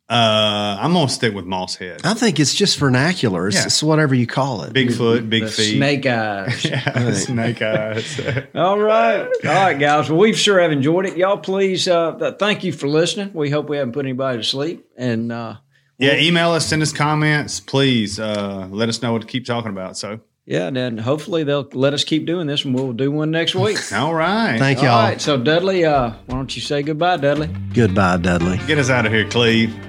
Uh, 0.10 0.76
I'm 0.80 0.94
gonna 0.94 1.08
stick 1.08 1.36
with 1.36 1.46
moss 1.46 1.76
head. 1.76 2.02
I 2.04 2.16
think 2.16 2.40
it's 2.40 2.56
just 2.56 2.80
vernacular. 2.80 3.48
It's, 3.48 3.58
yeah. 3.58 3.66
it's 3.66 3.84
whatever 3.84 4.16
you 4.16 4.26
call 4.26 4.64
it. 4.64 4.74
Bigfoot, 4.74 5.30
big 5.30 5.44
the 5.44 5.52
feet, 5.52 5.78
snake 5.78 6.06
eyes. 6.08 6.66
yeah, 6.66 7.04
right. 7.04 7.14
snake 7.14 7.62
eyes. 7.62 8.20
All 8.56 8.80
right, 8.80 9.30
all 9.46 9.54
right, 9.54 9.78
guys. 9.78 10.10
Well, 10.10 10.20
we 10.20 10.34
sure 10.34 10.60
have 10.60 10.72
enjoyed 10.72 11.06
it. 11.06 11.16
Y'all, 11.16 11.38
please, 11.38 11.88
uh, 11.88 12.36
thank 12.40 12.64
you 12.64 12.72
for 12.72 12.88
listening. 12.88 13.34
We 13.34 13.52
hope 13.52 13.70
we 13.70 13.78
haven't 13.78 13.94
put 13.94 14.06
anybody 14.06 14.40
to 14.40 14.44
sleep. 14.44 14.88
And 14.98 15.32
uh, 15.32 15.58
yeah, 16.00 16.16
email 16.16 16.52
us, 16.52 16.66
send 16.66 16.82
us 16.82 16.92
comments, 16.92 17.60
please. 17.60 18.20
Uh, 18.20 18.68
let 18.72 18.90
us 18.90 19.04
know 19.04 19.14
what 19.14 19.22
to 19.22 19.28
keep 19.28 19.46
talking 19.46 19.70
about. 19.70 19.96
So 19.96 20.22
yeah, 20.46 20.66
and 20.66 20.76
then 20.76 20.98
hopefully 20.98 21.44
they'll 21.44 21.70
let 21.74 21.94
us 21.94 22.04
keep 22.04 22.26
doing 22.26 22.48
this, 22.48 22.66
and 22.66 22.74
we'll 22.74 22.94
do 22.94 23.12
one 23.12 23.30
next 23.30 23.54
week. 23.54 23.78
all 23.94 24.16
right. 24.16 24.58
Thank 24.58 24.82
y'all. 24.82 24.90
All 24.90 25.04
right. 25.04 25.22
So 25.22 25.38
Dudley, 25.38 25.86
uh, 25.86 26.14
why 26.26 26.36
don't 26.36 26.56
you 26.56 26.64
say 26.64 26.82
goodbye, 26.82 27.18
Dudley? 27.18 27.48
Goodbye, 27.76 28.18
Dudley. 28.18 28.58
Get 28.66 28.80
us 28.80 28.90
out 28.90 29.06
of 29.06 29.12
here, 29.12 29.30
Cleve. 29.30 29.89